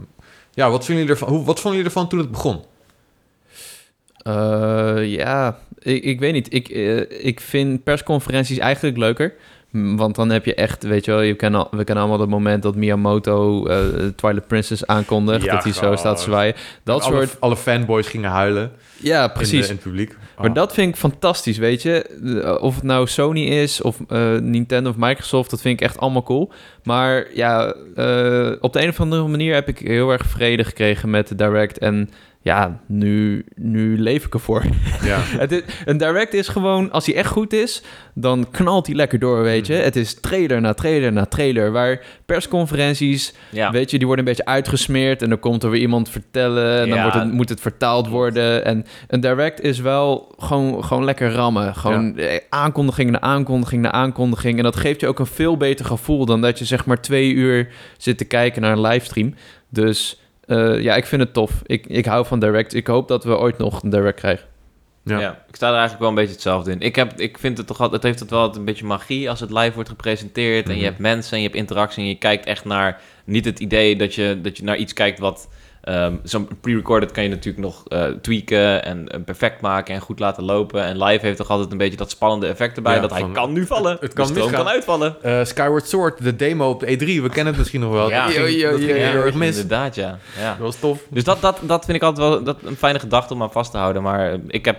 ja, 0.60 0.70
wat 0.70 0.86
vinden 0.86 1.06
jullie 1.06 1.20
ervan? 1.22 1.36
Hoe, 1.38 1.46
wat 1.46 1.60
vonden 1.60 1.80
jullie 1.80 1.94
ervan 1.96 2.10
toen 2.10 2.20
het 2.20 2.32
begon? 2.32 2.64
Eh, 4.18 5.00
ja, 5.06 5.60
ik, 5.80 6.04
ik 6.04 6.20
weet 6.20 6.34
niet. 6.34 6.54
Ik, 6.54 6.70
eh, 6.70 7.26
ik 7.26 7.40
vind 7.40 7.84
persconferenties 7.84 8.58
eigenlijk 8.58 8.98
leuker. 8.98 9.34
Want 9.72 10.16
dan 10.16 10.30
heb 10.30 10.46
je 10.46 10.54
echt, 10.56 10.84
weet 10.84 11.06
je 11.06 11.12
wel, 11.12 11.22
je 11.22 11.36
al- 11.60 11.68
we 11.72 11.84
kennen 11.84 12.04
allemaal 12.04 12.20
het 12.22 12.30
moment 12.30 12.64
dat 12.64 12.76
Miyamoto 12.76 13.66
eh, 13.66 13.78
Twilight 14.16 14.48
Princess 14.48 14.86
aankondigt. 14.88 15.44
Ja, 15.44 15.54
dat 15.54 15.64
hij 15.64 15.74
zo 15.74 15.96
staat 15.96 16.18
te 16.18 16.24
zwaaien. 16.24 16.56
Dat 16.84 17.02
alle, 17.04 17.16
soort, 17.16 17.40
alle 17.40 17.56
fanboys 17.58 18.08
gingen 18.08 18.30
huilen 18.30 18.72
ja 18.98 19.22
in, 19.22 19.28
de- 19.28 19.34
precies. 19.34 19.66
in 19.68 19.74
het 19.74 19.84
publiek. 19.84 20.16
Maar 20.40 20.50
Oh. 20.50 20.56
dat 20.56 20.74
vind 20.74 20.90
ik 20.90 20.96
fantastisch, 21.00 21.58
weet 21.58 21.82
je. 21.82 22.02
Eh, 22.44 22.64
Of 22.64 22.76
het 22.76 22.84
nou 22.84 23.08
Sony 23.08 23.44
is, 23.44 23.82
of 23.82 23.98
eh, 24.08 24.36
Nintendo 24.38 24.90
of 24.90 24.96
Microsoft, 24.98 25.50
dat 25.50 25.62
vind 25.62 25.80
ik 25.80 25.86
echt 25.86 25.98
allemaal 26.00 26.24
cool. 26.24 26.52
Maar 26.84 27.28
ja, 27.34 27.74
eh, 27.96 28.52
op 28.60 28.74
de 28.74 28.82
een 28.82 28.90
of 28.90 29.00
andere 29.00 29.28
manier 29.28 29.54
heb 29.54 29.68
ik 29.68 29.80
heel 29.80 30.12
erg 30.12 30.26
vrede 30.26 30.64
gekregen 30.64 31.10
met 31.10 31.28
de 31.28 31.36
Direct. 31.36 31.78
En 31.78 32.10
ja, 32.42 32.80
nu, 32.86 33.46
nu 33.56 34.02
leef 34.02 34.26
ik 34.26 34.34
ervoor. 34.34 34.64
Ja. 35.04 35.20
Het 35.22 35.52
is, 35.52 35.62
een 35.86 35.98
direct 35.98 36.34
is 36.34 36.48
gewoon, 36.48 36.92
als 36.92 37.06
hij 37.06 37.16
echt 37.16 37.30
goed 37.30 37.54
is, 37.54 37.84
dan 38.14 38.48
knalt 38.52 38.88
hij 38.88 38.96
lekker 38.96 39.20
door, 39.20 39.42
weet 39.42 39.68
je. 39.68 39.74
Mhm. 39.74 39.84
Het 39.84 39.96
is 39.96 40.20
trailer 40.20 40.62
na 40.62 40.74
trailer 40.74 41.12
na 41.12 41.26
trailer, 41.26 41.72
waar 41.72 42.02
persconferenties, 42.26 43.34
ja. 43.52 43.72
weet 43.72 43.92
je, 43.92 43.98
die 43.98 44.08
worden 44.08 44.26
een 44.26 44.32
beetje 44.32 44.52
uitgesmeerd 44.52 45.22
en 45.22 45.30
dan 45.30 45.40
komt 45.40 45.64
er 45.64 45.70
weer 45.70 45.82
iemand 45.82 46.10
vertellen 46.10 46.82
en 46.82 46.90
dan 46.90 47.02
wordt 47.02 47.16
het, 47.16 47.32
moet 47.32 47.50
het 47.50 47.62
vertaald 47.62 48.08
worden. 48.08 48.66
En 48.66 48.86
een 49.08 49.20
direct 49.20 49.62
is 49.62 49.80
wel 49.80 50.36
gewoon, 50.38 50.84
gewoon 50.84 51.04
lekker 51.04 51.32
rammen. 51.32 51.76
Gewoon 51.76 52.18
eh, 52.18 52.40
aankondiging 52.50 53.12
na 53.12 53.22
aankondiging 53.22 53.82
na 53.82 53.92
aankondiging. 53.92 54.58
En 54.58 54.64
dat 54.64 54.76
geeft 54.76 55.00
je 55.00 55.08
ook 55.08 55.20
een 55.20 55.26
veel 55.26 55.58
beter 55.58 55.86
gevoel 55.86 56.26
dan 56.26 56.42
dat 56.42 56.60
je 56.60 56.66
zeg 56.66 56.86
maar 56.86 57.02
twee 57.02 57.34
uur 57.34 57.68
zit 57.98 58.18
te 58.18 58.26
kijken 58.26 58.62
naar 58.62 58.72
een 58.72 58.82
livestream. 58.82 59.34
Dus 59.70 60.19
eh, 60.50 60.82
ja, 60.82 60.96
ik 60.96 61.06
vind 61.06 61.22
het 61.22 61.34
tof. 61.34 61.62
Ik, 61.66 61.88
ik 61.88 62.06
hou 62.06 62.26
van 62.26 62.40
direct. 62.40 62.74
Ik 62.74 62.88
hoop 62.88 63.08
dat 63.08 63.24
we 63.24 63.38
ooit 63.38 63.58
nog 63.58 63.84
een 63.84 63.90
direct 63.90 64.20
krijgen. 64.20 64.48
Ja. 65.04 65.20
Ja. 65.20 65.44
ik 65.48 65.56
sta 65.56 65.66
er 65.68 65.72
eigenlijk 65.72 66.00
wel 66.00 66.10
een 66.10 66.16
beetje 66.16 66.32
hetzelfde 66.34 66.72
in. 66.72 66.80
Ik, 66.80 66.96
heb, 66.96 67.20
ik 67.20 67.38
vind 67.38 67.58
het 67.58 67.68
toch 67.68 67.80
altijd, 67.82 67.96
het 68.04 68.12
heeft 68.12 68.20
het 68.20 68.30
wel 68.30 68.56
een 68.56 68.66
beetje 68.66 68.86
magie 68.86 69.30
als 69.30 69.40
het 69.40 69.52
live 69.52 69.74
wordt 69.74 69.90
gepresenteerd. 69.90 70.66
En 70.66 70.72
Mhm. 70.72 70.80
je 70.80 70.86
hebt 70.86 71.00
mensen 71.00 71.32
en 71.32 71.38
je 71.38 71.44
hebt 71.46 71.58
interactie 71.60 72.04
en 72.04 72.10
je 72.10 72.16
kijkt 72.18 72.46
echt 72.46 72.66
naar, 72.66 73.02
niet 73.26 73.46
het 73.46 73.60
idee 73.60 73.96
dat 73.96 74.16
je, 74.16 74.40
dat 74.42 74.58
je 74.58 74.64
naar 74.64 74.78
iets 74.78 74.94
kijkt 74.94 75.20
wat, 75.20 75.50
ehm, 75.90 76.16
zo'n 76.24 76.48
pre-recorded 76.62 77.12
kan 77.12 77.24
je 77.24 77.30
natuurlijk 77.30 77.64
nog 77.64 77.84
eh, 77.88 78.06
tweaken 78.22 78.84
en 78.84 79.24
perfect 79.26 79.62
maken 79.62 79.94
en 79.94 80.02
goed 80.02 80.20
laten 80.20 80.44
lopen. 80.44 80.84
En 80.84 81.04
live 81.04 81.26
heeft 81.26 81.38
toch 81.38 81.50
altijd 81.50 81.72
een 81.72 81.78
beetje 81.78 81.98
dat 81.98 82.10
spannende 82.10 82.48
effect 82.48 82.76
erbij, 82.76 82.96
Ja, 82.96 83.02
dat 83.02 83.12
hij 83.12 83.26
kan 83.34 83.54
nu 83.54 83.66
vallen. 83.66 83.98
het 84.00 84.14
kan 84.14 84.26
de 84.26 84.32
stroom 84.32 84.48
misgaan. 84.48 84.66
kan 84.66 84.74
uitvallen. 84.74 85.16
Eh, 85.22 85.46
Skyward 85.46 85.88
Sword, 85.88 86.24
de 86.24 86.36
demo 86.36 86.70
op 86.70 86.80
de 86.80 86.86
E3, 86.88 87.22
we 87.22 87.30
kennen 87.30 87.46
het 87.46 87.58
misschien 87.58 87.82
nog 87.82 87.92
wel. 87.92 88.10
Ja. 88.10 88.26
dat 88.26 88.34
ging, 88.34 88.48
Yo, 88.50 88.58
yo, 88.58 88.72
dat 88.72 88.80
ging 88.80 88.92
yo, 88.92 88.96
heel 88.98 89.24
erg 89.24 89.36
mis. 89.36 89.50
Inderdaad, 89.50 89.96
ja. 89.96 90.18
ja. 90.40 90.50
Dat 90.50 90.60
was 90.60 90.76
tof. 90.76 91.02
Dus 91.10 91.24
dat, 91.24 91.42
dat, 91.42 91.60
dat 91.62 91.86
vind 91.86 91.98
ik 91.98 92.04
altijd 92.04 92.28
wel 92.28 92.44
dat, 92.44 92.58
een 92.64 92.76
fijne 92.76 93.00
gedachte 93.00 93.34
om 93.34 93.42
aan 93.42 93.52
vast 93.52 93.72
te 93.72 93.78
houden. 93.78 94.02
Maar 94.04 94.32
eh, 94.32 94.40
ik 94.48 94.66
heb, 94.66 94.78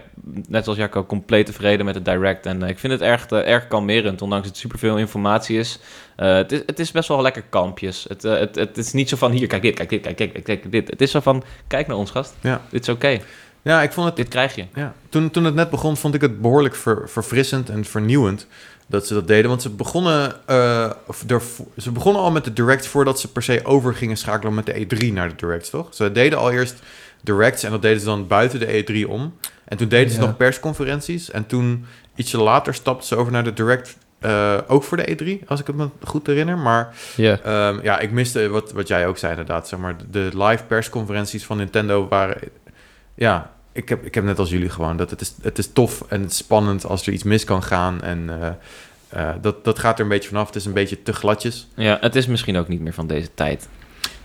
net 0.48 0.64
zoals 0.64 0.78
Jacco, 0.78 1.04
compleet 1.04 1.46
tevreden 1.46 1.84
met 1.84 1.94
het 1.94 2.04
direct. 2.04 2.46
En 2.46 2.62
ik 2.62 2.78
vind 2.78 2.92
het 2.92 3.02
erg, 3.02 3.26
erg 3.26 3.68
kalmerend, 3.68 4.22
ondanks 4.22 4.46
het 4.46 4.56
superveel 4.56 4.98
informatie 4.98 5.58
is. 5.58 5.78
Eh, 6.20 6.34
het 6.34 6.52
is. 6.52 6.62
Het 6.66 6.78
is 6.78 6.90
best 6.90 7.08
wel 7.08 7.22
lekker 7.22 7.44
kampjes. 7.48 8.04
Het, 8.08 8.24
eh, 8.24 8.38
het, 8.38 8.54
het 8.54 8.76
is 8.78 8.92
niet 8.92 9.08
zo 9.08 9.16
van, 9.16 9.30
hier, 9.30 9.46
kijk 9.46 9.62
dit, 9.62 9.74
kijk 9.74 9.88
dit, 9.88 10.00
kijk, 10.00 10.16
kijk, 10.16 10.44
kijk 10.44 10.72
dit. 10.72 10.90
Het 10.90 11.00
is 11.00 11.10
zo 11.10 11.20
van, 11.20 11.42
kijk 11.66 11.86
naar 11.86 11.96
ons, 11.96 12.10
gast. 12.10 12.34
Ja. 12.40 12.60
Dit 12.70 12.80
is 12.82 12.88
oké. 12.88 13.18
Ja, 13.62 13.82
ik 13.82 13.92
vond 13.92 14.06
het... 14.06 14.16
Dit 14.16 14.28
krijg 14.28 14.54
je. 14.54 14.64
Ja. 14.74 14.94
Toen, 15.08 15.30
toen 15.30 15.44
het 15.44 15.54
net 15.54 15.70
begon, 15.70 15.96
vond 15.96 16.14
ik 16.14 16.20
het 16.20 16.40
behoorlijk 16.40 16.74
ver- 16.74 17.08
verfrissend 17.08 17.68
en 17.68 17.84
vernieuwend 17.84 18.46
dat 18.86 19.06
ze 19.06 19.14
dat 19.14 19.26
deden. 19.26 19.48
Want 19.50 19.62
ze 19.62 19.70
begonnen, 19.70 20.34
eh, 20.46 20.90
ze 21.76 21.90
begonnen 21.92 22.22
al 22.22 22.30
met 22.30 22.44
de 22.44 22.52
direct 22.52 22.86
voordat 22.86 23.20
ze 23.20 23.32
per 23.32 23.42
se 23.42 23.60
over 23.64 23.94
gingen 23.94 24.16
schakelen 24.16 24.54
met 24.54 24.66
de 24.66 24.74
E3 24.86 25.12
naar 25.12 25.28
de 25.28 25.34
directs, 25.34 25.70
toch? 25.70 25.94
Ze 25.94 26.12
deden 26.12 26.38
al 26.38 26.50
eerst 26.50 26.74
directs 27.22 27.62
en 27.62 27.70
dat 27.70 27.82
deden 27.82 27.98
ze 28.00 28.04
dan 28.06 28.26
buiten 28.26 28.58
de 28.60 28.84
E3 28.84 29.08
om. 29.08 29.34
En 29.64 29.76
toen 29.76 29.88
deden 29.88 30.10
ze 30.12 30.20
Ja. 30.20 30.26
nog 30.26 30.36
persconferenties. 30.36 31.30
En 31.30 31.46
toen, 31.46 31.84
ietsje 32.14 32.38
later, 32.38 32.74
stapten 32.74 33.06
ze 33.06 33.16
over 33.16 33.32
naar 33.32 33.44
de 33.44 33.52
direct, 33.52 33.96
eh, 34.20 34.58
ook 34.66 34.82
voor 34.82 34.96
de 34.96 35.16
E3, 35.42 35.46
als 35.46 35.60
ik 35.60 35.66
het 35.66 35.76
me 35.76 35.88
goed 36.02 36.26
herinner. 36.26 36.58
Maar 36.58 36.94
Ja. 37.16 37.38
Ehm, 37.40 37.78
ja, 37.82 37.98
ik 37.98 38.10
miste 38.10 38.48
wat, 38.48 38.72
wat 38.72 38.88
jij 38.88 39.06
ook 39.06 39.18
zei 39.18 39.30
inderdaad. 39.32 39.68
Zeg 39.68 39.78
maar, 39.78 39.96
de 40.10 40.30
live 40.32 40.64
persconferenties 40.64 41.44
van 41.44 41.56
Nintendo 41.56 42.08
waren... 42.08 42.38
Ja, 43.14 43.50
ik 43.72 43.88
heb, 43.88 44.04
ik 44.04 44.14
heb 44.14 44.24
net 44.24 44.38
als 44.38 44.50
jullie 44.50 44.68
gewoon. 44.68 44.96
Dat 44.96 45.10
het, 45.10 45.20
is, 45.20 45.34
het 45.42 45.58
is 45.58 45.72
tof 45.72 46.04
en 46.08 46.20
het 46.22 46.30
is 46.30 46.36
spannend 46.36 46.86
als 46.86 47.06
er 47.06 47.12
iets 47.12 47.22
mis 47.22 47.44
kan 47.44 47.62
gaan. 47.62 48.02
En 48.02 48.30
eh, 48.30 48.48
eh, 49.08 49.34
dat, 49.40 49.64
dat 49.64 49.78
gaat 49.78 49.98
er 49.98 50.02
een 50.04 50.10
beetje 50.10 50.28
vanaf. 50.28 50.46
Het 50.46 50.56
is 50.56 50.64
een 50.64 50.72
beetje 50.72 51.02
te 51.02 51.12
gladjes. 51.12 51.68
Ja, 51.74 51.98
het 52.00 52.16
is 52.16 52.26
misschien 52.26 52.56
ook 52.56 52.68
niet 52.68 52.80
meer 52.80 52.92
van 52.94 53.06
deze 53.06 53.28
tijd. 53.34 53.68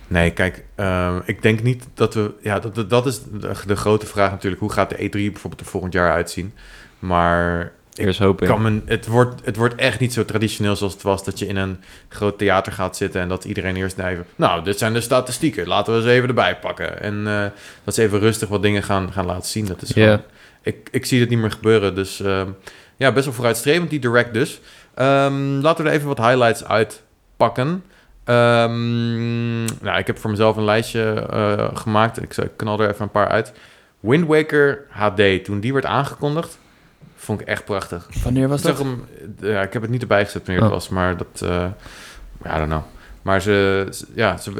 Nee, 0.07 0.31
kijk, 0.31 0.63
ehm, 0.75 1.19
ik 1.25 1.41
denk 1.41 1.63
niet 1.63 1.87
dat 1.93 2.13
we... 2.13 2.33
Ja, 2.41 2.59
dat, 2.59 2.75
dat, 2.75 2.89
dat 2.89 3.05
is 3.05 3.21
de, 3.23 3.53
de 3.65 3.75
grote 3.75 4.05
vraag 4.05 4.31
natuurlijk. 4.31 4.61
Hoe 4.61 4.71
gaat 4.71 4.89
de 4.89 4.97
E3 4.97 5.09
bijvoorbeeld 5.09 5.59
er 5.59 5.65
volgend 5.67 5.93
jaar 5.93 6.11
uitzien? 6.11 6.53
Maar 6.99 7.71
Eerst 7.95 8.19
hopen. 8.19 8.47
kan 8.47 8.61
men, 8.61 8.81
het, 8.85 9.07
wordt, 9.07 9.45
het 9.45 9.55
wordt 9.55 9.75
echt 9.75 9.99
niet 9.99 10.13
zo 10.13 10.25
traditioneel 10.25 10.75
zoals 10.75 10.93
het 10.93 11.01
was... 11.01 11.23
dat 11.23 11.39
je 11.39 11.47
in 11.47 11.55
een 11.55 11.79
groot 12.09 12.37
theater 12.37 12.71
gaat 12.71 12.97
zitten... 12.97 13.21
en 13.21 13.27
dat 13.27 13.45
iedereen 13.45 13.75
eerst 13.75 13.97
even... 13.99 14.25
Nou, 14.35 14.63
dit 14.63 14.77
zijn 14.77 14.93
de 14.93 15.01
statistieken. 15.01 15.67
Laten 15.67 15.95
we 15.95 16.01
ze 16.01 16.09
even 16.11 16.27
erbij 16.27 16.57
pakken. 16.57 17.01
En 17.01 17.27
eh, 17.27 17.45
dat 17.83 17.95
ze 17.95 18.01
even 18.01 18.19
rustig 18.19 18.49
wat 18.49 18.61
dingen 18.61 18.83
gaan, 18.83 19.11
gaan 19.11 19.25
laten 19.25 19.49
zien. 19.49 19.65
Dat 19.65 19.81
is 19.81 19.91
gewoon- 19.91 20.21
ik, 20.61 20.89
ik 20.91 21.05
zie 21.05 21.19
het 21.19 21.29
niet 21.29 21.39
meer 21.39 21.51
gebeuren. 21.51 21.95
Dus 21.95 22.21
ehm, 22.21 22.49
ja, 22.95 23.11
best 23.11 23.25
wel 23.25 23.33
vooruitstrevend, 23.33 23.89
die 23.89 23.99
direct 23.99 24.33
dus. 24.33 24.59
Ehm, 24.95 25.59
laten 25.59 25.83
we 25.83 25.89
er 25.89 25.95
even 25.95 26.07
wat 26.07 26.17
highlights 26.17 26.63
uitpakken. 26.65 27.83
Ehm, 28.23 29.63
nou, 29.63 29.97
ik 29.97 30.07
heb 30.07 30.17
voor 30.19 30.29
mezelf 30.29 30.57
een 30.57 30.63
lijstje 30.65 31.27
eh, 31.31 31.77
gemaakt. 31.77 32.21
Ik, 32.21 32.37
ik 32.37 32.51
knal 32.55 32.79
er 32.79 32.89
even 32.89 33.01
een 33.03 33.11
paar 33.11 33.27
uit. 33.27 33.53
Wind 33.99 34.27
Waker 34.27 34.85
HD, 34.89 35.43
toen 35.43 35.59
die 35.59 35.73
werd 35.73 35.85
aangekondigd... 35.85 36.57
vond 37.25 37.41
ik 37.41 37.47
echt 37.47 37.65
prachtig. 37.65 38.07
Wanneer 38.23 38.47
was 38.47 38.59
Ik 38.61 38.65
dat? 38.65 38.77
hem, 38.77 39.03
eh, 39.41 39.49
ja, 39.51 39.61
ik 39.61 39.73
heb 39.73 39.81
het 39.81 39.91
niet 39.91 40.01
erbij 40.01 40.25
gezet 40.25 40.45
wanneer 40.45 40.63
het 40.63 40.71
Oh. 40.73 40.77
was, 40.77 40.89
maar 40.89 41.17
dat, 41.17 41.41
eh 41.41 41.65
I 42.45 42.57
don't 42.57 42.67
know. 42.69 42.81
Maar 43.21 43.41
ze, 43.41 43.87
ze- 43.91 44.05
ja, 44.15 44.37
ze, 44.37 44.51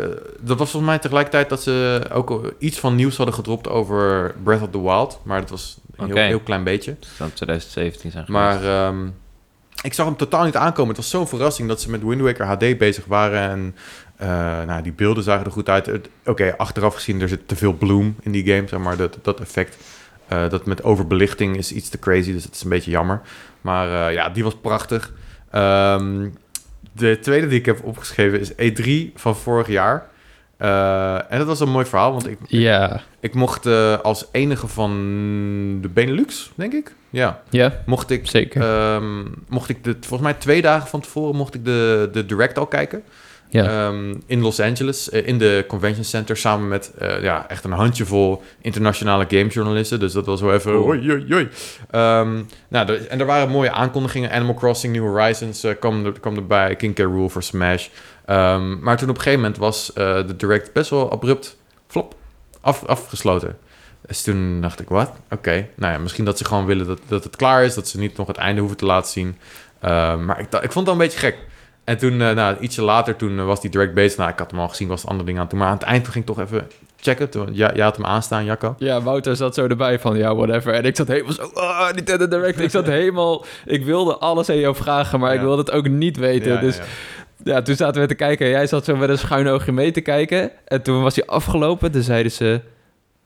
dat 0.42 0.58
was 0.58 0.70
volgens 0.72 0.92
mij 0.92 1.00
tegelijkertijd 1.00 1.50
dat 1.50 1.62
ze 1.64 2.02
ook 2.14 2.30
al 2.30 2.44
iets 2.60 2.80
van 2.80 2.96
nieuws 2.96 3.18
hadden 3.18 3.36
gedropt 3.36 3.68
over 3.70 4.34
Breath 4.44 4.62
of 4.62 4.70
the 4.70 4.82
Wild. 4.82 5.20
Maar 5.24 5.40
dat 5.42 5.50
was 5.50 5.78
een 5.96 6.06
heel, 6.08 6.16
heel 6.16 6.40
klein 6.40 6.64
beetje. 6.64 6.96
Zou 7.18 7.30
2017 7.34 8.12
zijn 8.12 8.26
geweest. 8.26 8.44
Maar 8.46 8.64
ehm, 8.88 9.08
ik 9.82 9.94
zag 9.94 10.06
hem 10.06 10.16
totaal 10.16 10.44
niet 10.46 10.56
aankomen. 10.56 10.88
Het 10.88 10.98
was 10.98 11.10
zo'n 11.10 11.28
verrassing 11.28 11.68
dat 11.68 11.82
ze 11.82 11.90
met 11.90 12.04
Wind 12.04 12.22
Waker 12.22 12.46
HD 12.46 12.78
bezig 12.78 13.06
waren. 13.06 13.50
En 13.50 13.76
eh, 14.16 14.28
nou, 14.68 14.82
die 14.82 14.94
beelden 14.94 15.24
zagen 15.24 15.46
er 15.46 15.52
goed 15.52 15.70
uit. 15.70 15.86
Het- 15.86 16.10
Oké, 16.26 16.54
achteraf 16.58 16.96
gezien, 16.96 17.22
er 17.22 17.28
zit 17.30 17.48
te 17.48 17.56
veel 17.56 17.74
bloem 17.74 18.16
in 18.22 18.32
die 18.32 18.46
game, 18.54 18.68
zeg 18.68 18.80
maar, 18.80 18.98
dat, 18.98 19.18
dat 19.22 19.40
effect. 19.40 19.78
Eh, 20.28 20.50
dat 20.50 20.66
met 20.66 20.84
overbelichting 20.84 21.58
is 21.58 21.72
iets 21.72 21.90
te 21.90 22.00
crazy, 22.00 22.32
dus 22.32 22.44
het 22.44 22.56
is 22.56 22.64
een 22.64 22.70
beetje 22.70 22.92
jammer. 22.92 23.22
Maar 23.62 24.08
eh, 24.08 24.14
ja, 24.14 24.30
die 24.30 24.44
was 24.44 24.56
prachtig. 24.62 25.14
Ehm, 25.52 26.30
de 26.94 27.20
tweede 27.20 27.48
die 27.48 27.60
ik 27.60 27.66
heb 27.66 27.84
opgeschreven 27.84 28.40
is 28.40 28.52
E3 28.52 29.14
van 29.16 29.36
vorig 29.36 29.68
jaar. 29.68 30.10
Eh, 30.58 31.32
en 31.32 31.38
dat 31.38 31.48
was 31.48 31.60
een 31.60 31.70
mooi 31.72 31.86
verhaal, 31.86 32.12
want 32.12 32.28
ik, 32.28 32.38
Ja. 32.48 33.02
ik 33.20 33.34
mocht 33.34 33.66
als 34.02 34.28
enige 34.32 34.68
van 34.68 34.92
de 35.82 35.90
Benelux, 35.90 36.52
denk 36.56 36.74
ik. 36.74 36.96
Ja, 37.10 37.42
Ja, 37.50 37.82
mocht 37.86 38.10
ik 38.10 38.28
zeker. 38.28 38.62
Ehm, 38.62 39.24
mocht 39.48 39.70
ik 39.70 39.84
de, 39.84 39.92
volgens 40.00 40.22
mij 40.30 40.34
twee 40.34 40.62
dagen 40.62 40.88
van 40.90 41.00
tevoren 41.02 41.36
mocht 41.36 41.54
ik 41.54 41.66
de, 41.66 42.10
de 42.12 42.26
direct 42.26 42.58
al 42.58 42.68
kijken. 42.68 43.04
Ja. 43.50 43.88
Ehm, 43.88 44.16
in 44.26 44.42
Los 44.42 44.60
Angeles, 44.60 45.10
eh, 45.10 45.28
in 45.28 45.38
de 45.38 45.64
Convention 45.68 46.04
Center, 46.04 46.38
samen 46.38 46.68
met 46.68 46.92
eh, 46.98 47.22
ja, 47.22 47.50
echt 47.50 47.64
een 47.64 47.72
handjevol 47.72 48.44
internationale 48.62 49.26
gamejournalisten. 49.28 50.00
Dus 50.00 50.14
dat 50.14 50.26
was 50.26 50.42
wel 50.42 50.54
even. 50.54 50.86
Oei, 50.86 51.12
oei, 51.12 51.34
oei. 51.34 51.50
Ehm, 51.90 52.42
nou, 52.68 52.98
en 53.10 53.20
er 53.20 53.26
waren 53.26 53.50
mooie 53.50 53.72
aankondigingen. 53.72 54.32
Animal 54.32 54.54
Crossing, 54.54 54.94
New 54.94 55.08
Horizons 55.08 55.64
eh, 55.64 55.74
kwam, 55.80 56.06
er, 56.06 56.20
kwam 56.20 56.36
erbij. 56.36 56.76
King 56.76 56.96
K. 56.96 57.00
Rool 57.00 57.30
voor 57.30 57.44
Smash. 57.44 57.88
Ehm, 58.26 58.80
maar 58.80 58.98
toen 58.98 59.10
op 59.10 59.16
een 59.16 59.22
gegeven 59.22 59.42
moment 59.42 59.58
was 59.58 59.92
de 59.94 60.34
direct 60.38 60.74
best 60.74 60.90
wel 60.90 61.12
abrupt 61.12 61.58
flop 61.88 62.16
af, 62.62 62.86
afgesloten. 62.86 63.58
Dus 64.08 64.22
toen 64.22 64.62
dacht 64.62 64.80
ik, 64.80 64.90
wat? 64.90 65.12
Oké, 65.30 65.68
nou 65.76 65.94
ja, 65.94 66.00
misschien 66.00 66.26
dat 66.26 66.38
ze 66.38 66.46
gewoon 66.46 66.66
willen 66.66 66.88
dat, 66.88 67.00
dat 67.08 67.24
het 67.24 67.36
klaar 67.36 67.64
is, 67.64 67.74
dat 67.74 67.88
ze 67.88 68.00
niet 68.00 68.18
nog 68.18 68.28
het 68.28 68.38
einde 68.38 68.60
hoeven 68.60 68.78
te 68.78 68.86
laten 68.86 69.12
zien. 69.12 69.38
Maar 70.26 70.40
ik, 70.40 70.54
ik 70.54 70.72
vond 70.72 70.88
het 70.88 70.88
een 70.88 70.98
beetje 70.98 71.20
gek. 71.20 71.38
En 71.86 71.98
toen, 71.98 72.22
eh, 72.22 72.32
nou, 72.32 72.58
ietsje 72.60 72.82
later, 72.82 73.16
toen 73.16 73.40
eh, 73.40 73.46
was 73.46 73.62
die 73.62 73.70
direct 73.70 73.94
bezig. 73.94 74.18
Nou, 74.18 74.32
ik 74.32 74.40
had 74.40 74.52
hem 74.52 74.60
al 74.60 74.68
gezien, 74.68 74.88
was 74.88 75.04
er 75.04 75.10
andere 75.10 75.26
dingen 75.26 75.42
aan 75.42 75.48
toe. 75.48 75.60
Maar 75.60 75.68
aan 75.68 75.74
het 75.74 75.84
eind 75.84 76.08
ging 76.08 76.28
ik 76.30 76.36
toch 76.36 76.46
even 76.46 76.68
checken. 77.00 77.30
Toen, 77.30 77.50
ja, 77.52 77.72
jij 77.74 77.84
had 77.84 77.96
hem 77.96 78.06
aanstaan, 78.06 78.46
Jacco. 78.46 78.76
Ja, 78.78 79.02
Wouter 79.02 79.36
zat 79.36 79.54
zo 79.54 79.68
erbij 79.68 80.00
van, 80.00 80.18
ja, 80.18 80.36
whatever. 80.36 80.74
En 80.74 80.84
ik 80.84 80.96
zat 80.96 81.08
helemaal 81.08 81.34
zo, 81.34 81.52
ah, 81.54 81.94
Nintendo 81.94 82.28
Direct. 82.28 82.60
Ik 82.60 82.70
zat 82.70 82.86
helemaal, 83.00 83.46
ik 83.66 83.86
wilde 83.86 84.18
alles 84.18 84.50
aan 84.50 84.60
jou 84.60 84.76
vragen, 84.76 85.20
maar 85.20 85.34
ik 85.34 85.40
wilde 85.40 85.58
het 85.58 85.72
ook 85.72 85.88
niet 85.88 86.18
weten. 86.18 86.52
Ja, 86.52 86.60
dus 86.60 86.80
ja, 87.44 87.62
toen 87.62 87.76
zaten 87.76 88.02
we 88.02 88.08
te 88.08 88.16
kijken. 88.16 88.50
Jij 88.50 88.68
zat 88.68 88.86
zo 88.86 88.96
met 88.96 89.10
een 89.10 89.18
schuin 89.18 89.48
oogje 89.48 89.72
mee 89.72 89.92
te 89.92 90.02
kijken. 90.02 90.52
En 90.66 90.82
toen 90.82 91.02
was 91.04 91.16
hij 91.16 91.26
afgelopen. 91.26 91.92
Toen 91.92 92.02
zeiden 92.02 92.32
ze, 92.32 92.62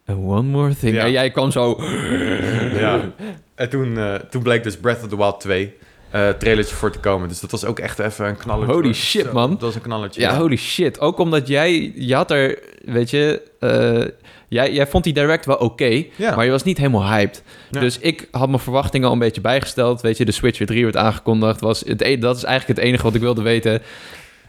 "And 0.05 0.17
one 0.17 0.41
more 0.49 0.75
thing. 0.75 0.97
En 0.97 1.11
jij 1.11 1.31
kwam 1.31 1.51
zo, 1.51 1.77
ja. 1.79 2.79
ja. 2.79 3.01
En 3.55 3.69
toen, 3.69 3.97
eh, 3.97 4.13
toen 4.15 4.43
bleek 4.43 4.63
dus 4.63 4.77
Breath 4.77 5.03
of 5.03 5.09
the 5.09 5.17
Wild 5.17 5.39
2 5.39 5.77
eh 6.11 6.29
trailertje 6.29 6.75
voor 6.75 6.91
te 6.91 6.99
komen. 6.99 7.27
Dus 7.27 7.39
dat 7.39 7.51
was 7.51 7.65
ook 7.65 7.79
echt 7.79 7.99
even 7.99 8.27
een 8.27 8.37
knallertje. 8.37 8.75
Holy 8.75 8.93
shit, 8.93 9.25
Zo, 9.25 9.33
man. 9.33 9.49
Dat 9.51 9.61
was 9.61 9.75
een 9.75 9.81
knallertje. 9.81 10.21
ja, 10.21 10.37
holy 10.37 10.55
shit. 10.55 10.99
Ook 10.99 11.17
omdat 11.17 11.47
jij, 11.47 11.91
je 11.95 12.15
had 12.15 12.31
er, 12.31 12.59
weet 12.85 13.09
je, 13.09 13.41
eh, 13.59 14.05
jij, 14.47 14.73
jij 14.73 14.87
vond 14.87 15.03
die 15.03 15.13
direct 15.13 15.45
wel 15.45 15.55
oké. 15.55 16.03
Ja. 16.15 16.35
Maar 16.35 16.45
je 16.45 16.51
was 16.51 16.63
niet 16.63 16.77
helemaal 16.77 17.07
hyped. 17.07 17.43
Ja. 17.71 17.79
Dus 17.79 17.99
ik 17.99 18.27
had 18.31 18.47
mijn 18.47 18.59
verwachtingen 18.61 19.07
al 19.07 19.13
een 19.13 19.19
beetje 19.19 19.41
bijgesteld. 19.41 20.01
Weet 20.01 20.17
je, 20.17 20.25
de 20.25 20.31
Switch 20.31 20.57
weer 20.57 20.67
3 20.67 20.83
werd 20.83 20.97
aangekondigd. 20.97 21.61
Was 21.61 21.79
het 21.85 22.01
e- 22.01 22.17
dat 22.17 22.35
is 22.37 22.43
eigenlijk 22.43 22.79
het 22.79 22.87
enige 22.87 23.03
wat 23.03 23.15
ik 23.15 23.21
wilde 23.21 23.41
weten. 23.41 23.81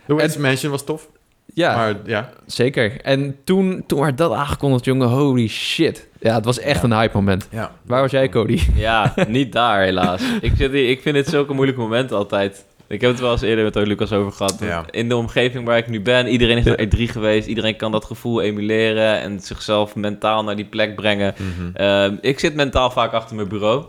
The 0.06 0.14
Wiz 0.14 0.36
Mansion 0.36 0.70
was 0.70 0.84
tof. 0.84 1.08
Ja, 1.54 1.74
Maar 1.76 1.96
ja, 2.04 2.30
zeker. 2.46 3.00
En 3.00 3.36
toen, 3.44 3.84
toen 3.86 4.00
werd 4.00 4.18
dat 4.18 4.32
aangekondigd, 4.32 4.84
jongen, 4.84 5.08
holy 5.08 5.48
shit. 5.48 6.08
Ja, 6.20 6.34
het 6.34 6.44
was 6.44 6.58
echt 6.58 6.82
Ja. 6.82 6.84
een 6.88 6.92
hype 6.98 7.16
moment. 7.16 7.48
ja. 7.50 7.70
Waar 7.86 8.00
was 8.00 8.10
jij, 8.10 8.28
Cody? 8.28 8.60
Ja, 8.74 9.14
niet 9.28 9.52
daar 9.52 9.82
helaas. 9.82 10.22
Ik, 10.40 10.52
zit 10.56 10.72
hier, 10.72 10.90
ik 10.90 11.02
vind 11.02 11.14
dit 11.14 11.28
zulke 11.28 11.52
moeilijke 11.52 11.80
momenten 11.80 12.16
altijd. 12.16 12.64
Ik 12.88 13.00
heb 13.00 13.10
het 13.10 13.20
wel 13.20 13.32
eens 13.32 13.42
eerder 13.42 13.64
met 13.64 13.74
Lucas 13.74 14.12
over 14.12 14.32
gehad. 14.32 14.56
Ja. 14.60 14.84
In 14.90 15.08
de 15.08 15.16
omgeving 15.16 15.64
waar 15.66 15.76
ik 15.78 15.86
nu 15.88 16.00
ben, 16.00 16.26
iedereen 16.28 16.56
is 16.58 16.64
naar 16.64 16.78
E3 16.86 16.98
geweest. 17.12 17.46
Iedereen 17.48 17.76
kan 17.76 17.92
dat 17.92 18.04
gevoel 18.04 18.40
emuleren 18.42 19.20
en 19.20 19.40
zichzelf 19.40 19.94
mentaal 19.94 20.44
naar 20.44 20.56
die 20.56 20.64
plek 20.64 20.94
brengen. 20.94 21.34
Mhm. 21.36 21.70
Ehm, 21.76 22.16
ik 22.20 22.38
zit 22.38 22.54
mentaal 22.54 22.90
vaak 22.90 23.12
achter 23.12 23.36
mijn 23.36 23.48
bureau 23.48 23.84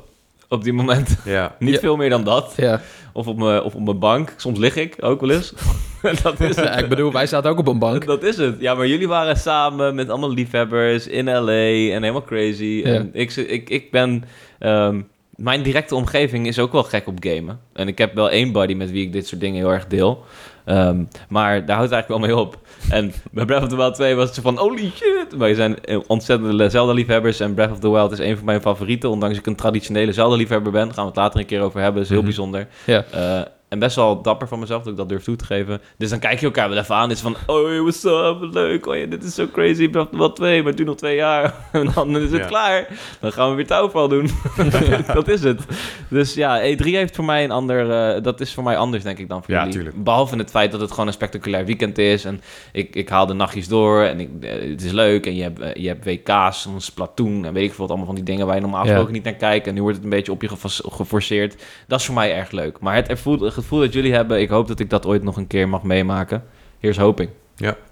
op 0.52 0.64
die 0.64 0.74
moment. 0.74 1.18
ja. 1.26 1.56
Niet 1.60 1.80
veel 1.80 1.96
meer 1.96 2.10
dan 2.10 2.24
dat. 2.24 2.54
Ja. 2.58 2.82
Of 3.14 3.28
op, 3.28 3.38
mijn, 3.38 3.62
of 3.62 3.76
op 3.76 3.84
mijn 3.84 4.00
bank. 4.00 4.34
Soms 4.38 4.60
lig 4.60 4.76
ik 4.76 4.96
ook 5.00 5.22
wel 5.22 5.30
eens. 5.30 5.54
dat 6.24 6.40
is 6.40 6.56
het. 6.56 6.66
ja, 6.66 6.78
ik 6.78 6.90
bedoel, 6.90 7.12
wij 7.12 7.28
zaten 7.28 7.52
ook 7.52 7.58
op 7.58 7.68
een 7.68 7.80
bank. 7.80 8.06
Dat 8.06 8.24
is 8.24 8.38
het. 8.38 8.56
Ja, 8.60 8.74
maar 8.74 8.88
jullie 8.88 9.08
waren 9.08 9.38
samen 9.38 9.96
met 9.96 10.10
allemaal 10.10 10.34
liefhebbers 10.34 11.08
in 11.08 11.26
LA 11.26 11.52
en 11.52 12.02
helemaal 12.02 12.24
crazy. 12.24 12.82
En 12.86 13.10
ik, 13.14 13.36
ik, 13.36 13.70
ik 13.70 13.92
ben... 13.92 14.24
ehm, 14.60 15.02
mijn 15.36 15.64
directe 15.64 15.96
omgeving 15.96 16.48
is 16.48 16.60
ook 16.60 16.72
wel 16.72 16.84
gek 16.84 17.08
op 17.08 17.18
gamen. 17.20 17.60
En 17.74 17.88
ik 17.88 17.98
heb 17.98 18.14
wel 18.14 18.30
één 18.30 18.52
buddy 18.52 18.74
met 18.74 18.92
wie 18.92 19.06
ik 19.06 19.14
dit 19.14 19.28
soort 19.28 19.42
dingen 19.42 19.60
heel 19.60 19.72
erg 19.72 19.88
deel. 19.88 20.24
Ehm, 20.66 21.04
maar 21.30 21.66
daar 21.66 21.76
houdt 21.78 21.92
het 21.92 22.00
eigenlijk 22.00 22.08
wel 22.08 22.20
mee 22.20 22.38
op. 22.38 22.60
En 22.90 23.14
bij 23.32 23.46
Breath 23.46 23.64
of 23.64 23.70
the 23.70 23.76
Wild 23.76 23.96
2 23.96 24.16
was 24.16 24.26
het 24.26 24.36
zo 24.36 24.42
van... 24.42 24.58
Holy 24.58 24.92
shit! 24.96 25.38
Wij 25.38 25.54
zijn 25.54 25.78
ontzettende 26.08 26.70
Zelda-liefhebbers. 26.70 27.40
En 27.40 27.54
Breath 27.54 27.72
of 27.72 27.80
the 27.80 27.92
Wild 27.92 28.12
is 28.12 28.20
een 28.20 28.36
van 28.38 28.46
mijn 28.46 28.62
favorieten. 28.62 29.10
Ondanks 29.10 29.38
ik 29.38 29.46
een 29.46 29.56
traditionele 29.56 30.14
Zelda-liefhebber 30.14 30.72
ben. 30.72 30.86
Daar 30.86 30.94
gaan 30.94 31.04
we 31.04 31.10
het 31.10 31.20
later 31.20 31.40
een 31.40 31.46
keer 31.46 31.62
over 31.62 31.80
hebben. 31.80 31.96
Dat 31.96 32.04
is 32.04 32.10
heel 32.10 32.18
Mhm. 32.18 32.28
bijzonder. 32.28 32.68
Ja. 32.86 33.04
Eh, 33.12 33.42
en 33.72 33.80
best 33.80 33.96
wel 33.96 34.22
dapper 34.22 34.48
van 34.48 34.60
mezelf 34.60 34.82
dat 34.84 34.92
ik 34.92 34.98
dat 34.98 35.10
durf 35.10 35.24
toe 35.24 35.36
te 35.36 35.46
geven. 35.46 35.82
Dus 35.98 36.10
dan 36.10 36.20
kijk 36.20 36.40
je 36.40 36.46
elkaar 36.46 36.70
wel 36.70 36.78
even 36.78 36.96
aan. 36.96 37.10
Het 37.10 37.18
is 37.18 37.24
van, 37.24 37.36
oh, 37.48 37.82
what's 37.82 38.04
up? 38.04 38.54
Leuk. 38.54 38.86
Oh 38.86 38.96
ja, 38.96 39.06
dit 39.06 39.24
is 39.24 39.36
zo 39.36 39.48
crazy. 39.52 39.90
The 39.90 40.08
Wild 40.12 40.36
2, 40.36 40.64
maar 40.64 40.76
duurt 40.76 40.88
nog 40.88 40.98
twee 40.98 41.16
jaar. 41.16 41.54
en 41.72 41.92
dan 41.96 42.18
is 42.18 42.32
het 42.32 42.42
Ja. 42.42 42.48
klaar. 42.48 42.88
Dan 43.20 43.32
gaan 43.32 43.50
we 43.50 43.56
weer 43.56 43.68
touwval 43.68 44.08
doen. 44.08 44.30
dat 45.14 45.28
is 45.28 45.44
het. 45.44 45.62
Dus 46.08 46.34
ja, 46.34 46.62
E3 46.62 46.84
heeft 46.84 47.16
voor 47.16 47.26
mij 47.26 47.44
een 47.44 47.52
ander... 47.52 47.92
eh, 48.16 48.24
dat 48.24 48.42
is 48.42 48.54
voor 48.54 48.64
mij 48.64 48.78
anders, 48.78 49.04
denk 49.04 49.18
ik, 49.18 49.28
dan 49.30 49.44
voor 49.44 49.54
Ja, 49.54 49.60
jullie. 49.60 49.74
tuurlijk. 49.76 50.04
Behalve 50.04 50.36
het 50.36 50.50
feit 50.50 50.72
dat 50.72 50.82
het 50.82 50.90
gewoon 50.92 51.08
een 51.08 51.14
spectaculair 51.14 51.66
weekend 51.66 51.98
is. 51.98 52.26
En 52.26 52.42
ik, 52.72 52.96
ik 52.96 53.10
haal 53.10 53.26
de 53.26 53.34
nachtjes 53.34 53.68
door. 53.68 54.02
En 54.04 54.20
ik, 54.20 54.30
eh, 54.42 54.70
het 54.70 54.82
is 54.84 54.92
leuk. 54.92 55.26
En 55.26 55.36
je 55.36 55.44
hebt, 55.44 55.60
eh, 55.60 55.74
je 55.74 55.88
hebt 55.88 56.06
WK's, 56.06 56.66
een 56.66 56.82
Splatoon. 56.82 57.46
En 57.46 57.54
weet 57.54 57.64
ik 57.64 57.70
veel 57.70 57.78
wat. 57.80 57.88
Allemaal 57.90 58.06
van 58.06 58.16
die 58.16 58.24
dingen 58.24 58.46
waar 58.46 58.56
je 58.56 58.62
normaal 58.62 58.80
Ja. 58.82 58.86
gesproken 58.88 59.14
niet 59.14 59.24
naar 59.24 59.34
kijkt. 59.34 59.68
En 59.68 59.74
nu 59.74 59.82
wordt 59.82 59.96
het 59.96 60.04
een 60.06 60.12
beetje 60.12 60.32
op 60.32 60.42
je 60.42 60.50
geforceerd. 60.92 61.64
Dat 61.88 62.00
is 62.00 62.06
voor 62.06 62.16
mij 62.16 62.36
erg 62.36 62.52
leuk. 62.52 62.80
Maar 62.80 62.96
het 62.96 63.08
gevoel, 63.10 63.40
het 63.40 63.54
gevoel 63.62 63.80
dat 63.80 63.94
jullie 63.94 64.14
hebben, 64.14 64.40
ik 64.42 64.50
hoop 64.50 64.68
dat 64.68 64.80
ik 64.80 64.90
dat 64.90 65.06
ooit 65.06 65.24
nog 65.24 65.38
een 65.38 65.48
keer 65.48 65.70
mag 65.70 65.84
meemaken. 65.84 66.44
Here's 66.80 66.98
hoping. 66.98 67.30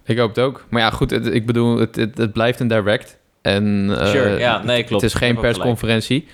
Ik 0.05 0.17
hoop 0.17 0.30
het 0.36 0.39
ook. 0.39 0.65
Maar 0.70 0.82
ja, 0.82 0.89
goed, 0.89 1.09
het- 1.11 1.26
ik 1.34 1.45
bedoel, 1.45 1.78
het, 1.78 1.95
het, 1.95 2.17
het 2.17 2.34
blijft 2.34 2.59
een 2.59 2.67
direct. 2.67 3.17
En 3.41 3.88
eh, 3.99 4.05
Sure, 4.05 4.39
ja, 4.39 4.63
nee, 4.63 4.84
klopt. 4.84 5.01
het 5.01 5.11
is 5.11 5.17
geen 5.17 5.39
persconferentie. 5.39 6.28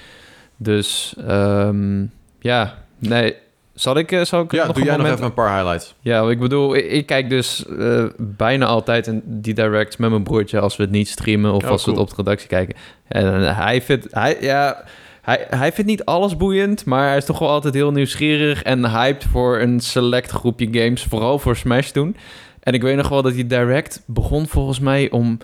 Dus 0.57 1.15
ehm, 1.27 2.05
ja, 2.39 2.77
nee. 2.99 3.35
Zal 3.73 3.97
ik, 3.97 4.11
eh, 4.11 4.21
zal 4.21 4.41
ik 4.41 4.51
ja 4.51 4.65
nog 4.65 4.67
doe 4.75 4.75
een 4.75 4.87
jij 4.87 4.97
nog 4.97 4.97
moment... 4.97 5.13
even 5.15 5.25
een 5.25 5.33
paar 5.45 5.55
highlights. 5.57 5.95
Ja, 5.99 6.29
ik 6.29 6.39
bedoel, 6.39 6.75
ik, 6.75 6.85
ik 6.91 7.05
kijk 7.05 7.29
dus 7.29 7.65
eh, 7.79 8.03
bijna 8.17 8.65
altijd 8.65 9.07
in 9.07 9.21
die 9.25 9.53
directs 9.53 9.97
met 9.97 10.09
mijn 10.09 10.23
broertje 10.23 10.59
als 10.59 10.75
we 10.75 10.83
het 10.83 10.91
niet 10.91 11.07
streamen 11.07 11.53
of 11.53 11.63
Oh, 11.63 11.69
als 11.69 11.85
we 11.85 11.91
het 11.91 11.99
op 11.99 12.09
de 12.09 12.15
redactie 12.17 12.47
kijken. 12.47 12.75
En 13.07 13.55
hij 13.55 13.81
vindt, 13.81 14.07
hij, 14.11 14.37
ja, 14.39 14.83
hij, 15.25 15.45
hij 15.49 15.71
vindt 15.71 15.89
niet 15.89 16.05
alles 16.05 16.37
boeiend, 16.37 16.85
maar 16.85 17.07
hij 17.07 17.17
is 17.17 17.25
toch 17.25 17.39
wel 17.39 17.49
altijd 17.49 17.73
heel 17.73 17.91
nieuwsgierig 17.91 18.63
en 18.63 18.89
hyped 18.89 19.23
voor 19.23 19.59
een 19.59 19.79
select 19.79 20.31
groepje 20.31 20.67
games, 20.71 21.03
vooral 21.03 21.39
voor 21.39 21.55
Smash 21.55 21.89
toen. 21.89 22.15
En 22.59 22.73
ik 22.73 22.81
weet 22.81 22.95
nog 22.95 23.09
wel 23.09 23.21
dat 23.21 23.33
die 23.33 23.47
direct 23.47 24.03
begon 24.05 24.47
volgens 24.47 24.79
mij 24.79 25.11
om 25.11 25.37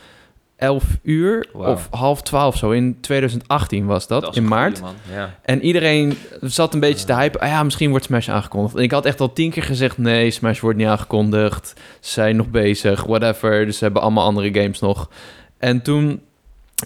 11 0.55 0.83
uur 1.03 1.47
of 1.53 1.87
half 1.91 2.21
12 2.21 2.57
zo. 2.57 2.71
In 2.71 2.97
2018 2.99 3.85
was 3.85 4.07
dat, 4.07 4.35
in 4.35 4.47
maart. 4.47 4.79
goeie, 4.79 4.93
man. 5.07 5.17
Ja. 5.17 5.35
En 5.41 5.61
iedereen 5.61 6.17
zat 6.41 6.73
een 6.73 6.79
beetje 6.79 7.05
te 7.05 7.13
hypen. 7.13 7.39
Ah 7.39 7.47
ja, 7.47 7.63
misschien 7.63 7.89
wordt 7.89 8.05
Smash 8.05 8.29
aangekondigd. 8.29 8.75
En 8.75 8.83
ik 8.83 8.91
had 8.91 9.05
echt 9.05 9.19
al 9.19 9.33
tien 9.33 9.51
keer 9.51 9.63
gezegd... 9.63 9.97
nee, 9.97 10.31
Smash 10.31 10.59
wordt 10.59 10.77
niet 10.77 10.87
aangekondigd. 10.87 11.73
Ze 11.99 12.11
zijn 12.11 12.35
nog 12.35 12.49
bezig, 12.49 13.03
whatever. 13.03 13.65
Dus 13.65 13.77
ze 13.77 13.83
hebben 13.83 14.01
allemaal 14.01 14.25
andere 14.25 14.53
games 14.61 14.79
nog. 14.79 15.09
En 15.57 15.81
toen 15.81 16.21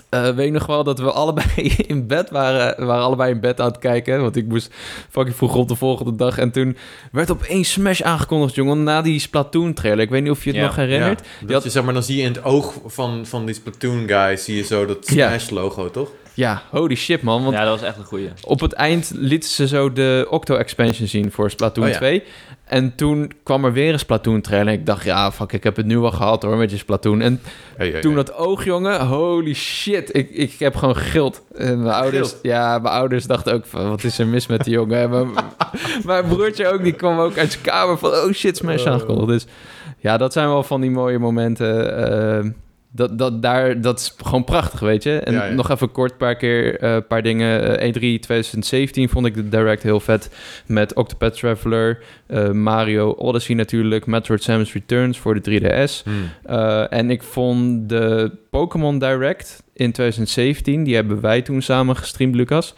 eh, 0.10 0.30
weet 0.30 0.46
ik 0.48 0.52
nog 0.54 0.66
wel 0.66 0.84
dat 0.84 1.00
we 1.00 1.12
allebei 1.12 1.76
in 1.88 2.08
bed 2.08 2.30
waren. 2.30 2.76
We 2.78 2.86
waren 2.86 3.04
allebei 3.04 3.32
in 3.32 3.40
bed 3.40 3.60
aan 3.62 3.68
het 3.68 3.78
kijken. 3.80 4.22
Want 4.22 4.36
ik 4.36 4.46
moest 4.48 4.74
fucking 5.10 5.36
vroeg 5.36 5.56
op 5.56 5.68
de 5.68 5.76
volgende 5.76 6.16
dag. 6.16 6.38
En 6.38 6.52
toen 6.52 6.78
werd 7.12 7.32
opeens 7.32 7.72
Smash 7.72 8.02
aangekondigd, 8.02 8.56
jongen. 8.56 8.84
Na 8.84 9.02
die 9.02 9.20
Splatoon-trailer. 9.20 10.04
Ik 10.04 10.10
weet 10.10 10.22
niet 10.22 10.32
of 10.32 10.44
je 10.44 10.50
het 10.50 10.60
Ja. 10.60 10.66
nog 10.66 10.76
herinnert. 10.76 11.20
Ja, 11.20 11.46
dat 11.46 11.52
had- 11.52 11.64
je, 11.64 11.70
zeg 11.70 11.84
maar, 11.84 11.94
dan 11.94 12.04
zie 12.04 12.18
je 12.18 12.22
in 12.24 12.34
het 12.34 12.44
oog 12.44 12.74
van, 12.86 13.26
van 13.26 13.46
die 13.46 13.56
Splatoon 13.56 14.08
guy... 14.08 14.36
zie 14.36 14.56
je 14.56 14.64
zo 14.64 14.86
dat 14.86 15.10
Ja. 15.14 15.28
Smash-logo, 15.28 15.92
toch? 15.92 16.10
Ja, 16.34 16.62
holy 16.70 16.96
shit, 16.96 17.22
man. 17.22 17.44
Want 17.44 17.56
ja, 17.56 17.64
dat 17.66 17.80
was 17.80 17.88
echt 17.90 17.98
een 17.98 18.04
goeie. 18.06 18.30
Op 18.44 18.60
het 18.60 18.74
eind 18.74 19.12
lieten 19.16 19.50
ze 19.50 19.68
zo 19.68 19.94
de 19.94 20.28
Octo-expansion 20.30 21.08
zien 21.08 21.32
voor 21.32 21.50
Splatoon 21.52 21.84
Oh 21.86 21.90
ja. 21.92 21.96
2. 21.98 22.24
En 22.76 22.96
toen 22.96 23.32
kwam 23.44 23.66
er 23.66 23.74
weer 23.74 23.94
een 23.94 24.00
Splatoon-trailer. 24.00 24.68
En 24.74 24.80
ik 24.80 24.86
dacht, 24.86 25.04
ja, 25.04 25.32
fuck, 25.32 25.52
ik 25.54 25.64
heb 25.64 25.76
het 25.76 25.86
nu 25.86 25.98
al 25.98 26.12
gehad 26.12 26.44
hoor, 26.44 26.58
met 26.58 26.72
je 26.72 26.78
Splatoon. 26.78 27.22
En 27.22 27.42
Hey, 27.78 27.90
hey, 27.90 28.02
toen 28.02 28.14
hey. 28.16 28.24
dat 28.24 28.36
oog, 28.36 28.64
jongen, 28.66 29.06
holy 29.08 29.54
shit. 29.54 30.16
Ik, 30.16 30.30
ik 30.30 30.54
heb 30.60 30.76
gewoon 30.76 30.96
gegild. 30.96 31.42
En 31.56 31.82
mijn 31.82 31.96
ouders, 31.96 32.36
ja, 32.42 32.80
mijn 32.80 32.94
ouders 32.94 33.26
dachten 33.26 33.54
ook 33.54 33.66
van, 33.66 33.90
wat 33.90 34.04
is 34.04 34.20
er 34.20 34.28
mis 34.28 34.48
met 34.48 34.64
die 34.64 34.74
jongen? 34.74 35.00
En 35.00 35.10
mijn, 35.10 35.30
mijn 36.06 36.26
broertje 36.28 36.68
ook, 36.68 36.84
die 36.84 36.94
kwam 36.94 37.20
ook 37.20 37.38
uit 37.38 37.52
zijn 37.52 37.64
kamer 37.64 37.98
van, 37.98 38.10
oh 38.10 38.32
shit, 38.32 38.58
Smash 38.58 38.86
Oh. 38.86 38.92
aangekondigd. 38.92 39.28
Dus 39.28 39.46
ja, 40.00 40.18
dat 40.18 40.34
zijn 40.34 40.48
wel 40.48 40.64
van 40.64 40.82
die 40.82 40.92
mooie 40.92 41.20
momenten. 41.20 41.98
eh, 42.44 42.52
dat, 42.96 43.18
dat, 43.18 43.42
daar, 43.42 43.82
dat 43.82 44.00
is 44.00 44.16
gewoon 44.24 44.44
prachtig, 44.44 44.80
weet 44.80 45.04
je. 45.04 45.20
En 45.20 45.34
Ja, 45.34 45.46
ja. 45.46 45.54
nog 45.54 45.70
even 45.70 45.92
kort 45.92 46.12
een 46.12 46.18
paar 46.18 46.36
keer 46.36 46.84
een 46.84 47.08
paar 47.08 47.22
dingen. 47.22 47.78
Eh, 47.80 47.90
E3 47.90 48.00
2017 48.20 49.10
vond 49.10 49.26
ik 49.26 49.34
de 49.34 49.50
direct 49.50 49.84
heel 49.84 50.00
vet. 50.00 50.30
Met 50.66 50.94
Octopath 50.94 51.38
Traveler, 51.38 52.04
eh, 52.28 52.50
Mario 52.52 53.10
Odyssey 53.12 53.56
natuurlijk, 53.56 54.06
Metroid 54.06 54.44
Samus 54.44 54.74
Returns 54.74 55.18
voor 55.20 55.34
de 55.42 55.42
3DS. 55.42 56.04
Hmm. 56.04 56.14
Eh, 56.44 56.94
en 56.94 57.10
ik 57.10 57.24
vond 57.24 57.90
de 57.90 58.32
Pokémon 58.50 59.00
Direct 59.00 59.64
in 59.74 59.92
2017, 59.92 60.84
die 60.84 60.96
hebben 60.96 61.22
wij 61.22 61.42
toen 61.42 61.62
samen 61.62 61.96
gestreamd, 61.96 62.36
Lucas. 62.36 62.74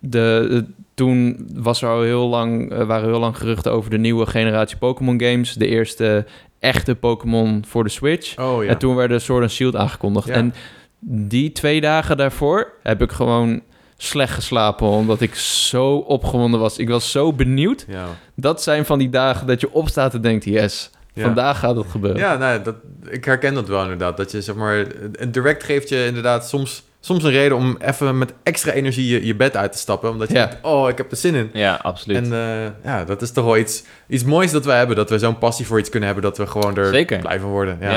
De, 0.00 0.46
de- 0.50 0.64
toen 0.94 1.48
was 1.54 1.82
er 1.82 1.88
al 1.88 2.02
heel 2.02 2.28
lang, 2.28 2.72
eh, 2.72 2.86
waren 2.86 3.08
heel 3.08 3.18
lang 3.20 3.36
geruchten 3.36 3.72
over 3.72 3.90
de 3.90 3.98
nieuwe 3.98 4.26
generatie 4.26 4.76
Pokémon 4.76 5.20
games. 5.22 5.54
De 5.54 5.66
eerste 5.66 6.26
echte 6.60 6.94
Pokémon 6.94 7.64
voor 7.66 7.84
de 7.84 7.90
Switch. 7.90 8.38
Oh 8.38 8.64
ja. 8.64 8.70
En 8.70 8.78
toen 8.78 8.94
werden 8.94 9.20
Sword 9.20 9.42
and 9.42 9.50
Shield 9.50 9.76
aangekondigd. 9.76 10.26
Ja. 10.26 10.34
En 10.34 10.54
die 11.00 11.52
twee 11.52 11.80
dagen 11.80 12.16
daarvoor 12.16 12.72
heb 12.82 13.02
ik 13.02 13.10
gewoon 13.12 13.62
slecht 13.96 14.32
geslapen, 14.34 14.86
omdat 14.86 15.20
ik 15.20 15.34
zo 15.34 15.96
opgewonden 15.96 16.60
was. 16.60 16.78
Ik 16.78 16.88
was 16.88 17.10
zo 17.10 17.32
benieuwd. 17.32 17.84
ja. 17.88 18.06
Dat 18.34 18.62
zijn 18.62 18.84
van 18.86 18.98
die 18.98 19.10
dagen 19.10 19.46
dat 19.46 19.60
je 19.60 19.72
opstaat 19.72 20.14
en 20.14 20.20
denkt, 20.20 20.44
yes, 20.44 20.90
Ja. 21.14 21.22
vandaag 21.24 21.58
gaat 21.58 21.76
het 21.76 21.86
gebeuren. 21.90 22.20
Ja, 22.20 22.36
nou, 22.36 22.62
dat, 22.62 22.74
ik 23.08 23.24
herken 23.24 23.54
dat 23.54 23.68
wel 23.68 23.82
inderdaad. 23.82 24.16
Dat 24.16 24.30
je 24.30 24.42
zeg 24.42 24.54
maar, 24.54 24.86
direct 25.28 25.64
geeft 25.64 25.88
je 25.88 26.06
inderdaad 26.06 26.48
soms, 26.48 26.82
soms 27.00 27.24
een 27.24 27.30
reden 27.30 27.56
om 27.56 27.76
even 27.80 28.18
met 28.18 28.32
extra 28.42 28.72
energie 28.72 29.08
je, 29.08 29.26
je 29.26 29.34
bed 29.34 29.56
uit 29.56 29.72
te 29.72 29.78
stappen. 29.78 30.10
Omdat 30.10 30.28
je 30.28 30.34
Ja. 30.34 30.46
denkt, 30.46 30.64
oh, 30.64 30.88
ik 30.88 30.96
heb 30.98 31.10
er 31.10 31.16
zin 31.16 31.34
in. 31.34 31.50
Ja, 31.52 31.78
absoluut. 31.82 32.16
En 32.16 32.32
eh, 32.32 32.84
ja, 32.84 33.04
dat 33.04 33.22
is 33.22 33.32
toch 33.32 33.44
wel 33.44 33.56
iets, 33.56 33.84
iets 34.08 34.24
moois 34.24 34.50
dat 34.50 34.64
wij 34.64 34.78
hebben. 34.78 34.96
Dat 34.96 35.10
we 35.10 35.18
zo'n 35.18 35.38
passie 35.38 35.66
voor 35.66 35.78
iets 35.78 35.88
kunnen 35.88 36.08
hebben. 36.08 36.28
Dat 36.28 36.38
we 36.38 36.46
gewoon 36.46 36.76
er 36.76 36.92
Zeker. 36.92 37.18
blij 37.18 37.40
van 37.40 37.50
worden. 37.50 37.78
Ja, 37.80 37.90
ja. 37.90 37.94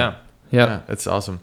ja. 0.50 0.66
Ja. 0.66 0.84
het 0.86 1.00
is 1.00 1.08
awesome. 1.08 1.38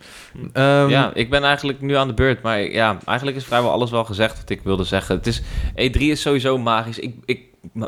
Ehm, 0.53 0.89
ja, 0.89 1.11
ik 1.15 1.31
ben 1.31 1.45
eigenlijk 1.45 1.81
nu 1.81 1.95
aan 1.97 2.07
de 2.09 2.15
beurt. 2.15 2.43
Maar 2.43 2.61
ja, 2.61 2.99
eigenlijk 3.07 3.37
is 3.39 3.45
vrijwel 3.45 3.71
alles 3.71 3.91
wel 3.91 4.05
gezegd 4.05 4.39
wat 4.41 4.51
ik 4.51 4.61
wilde 4.65 4.85
zeggen. 4.85 5.17
Het 5.17 5.27
is, 5.27 5.43
E3 5.75 5.99
is 6.01 6.21
sowieso 6.21 6.59
magisch. 6.59 6.99
Ik, 6.99 7.15
ik, 7.25 7.41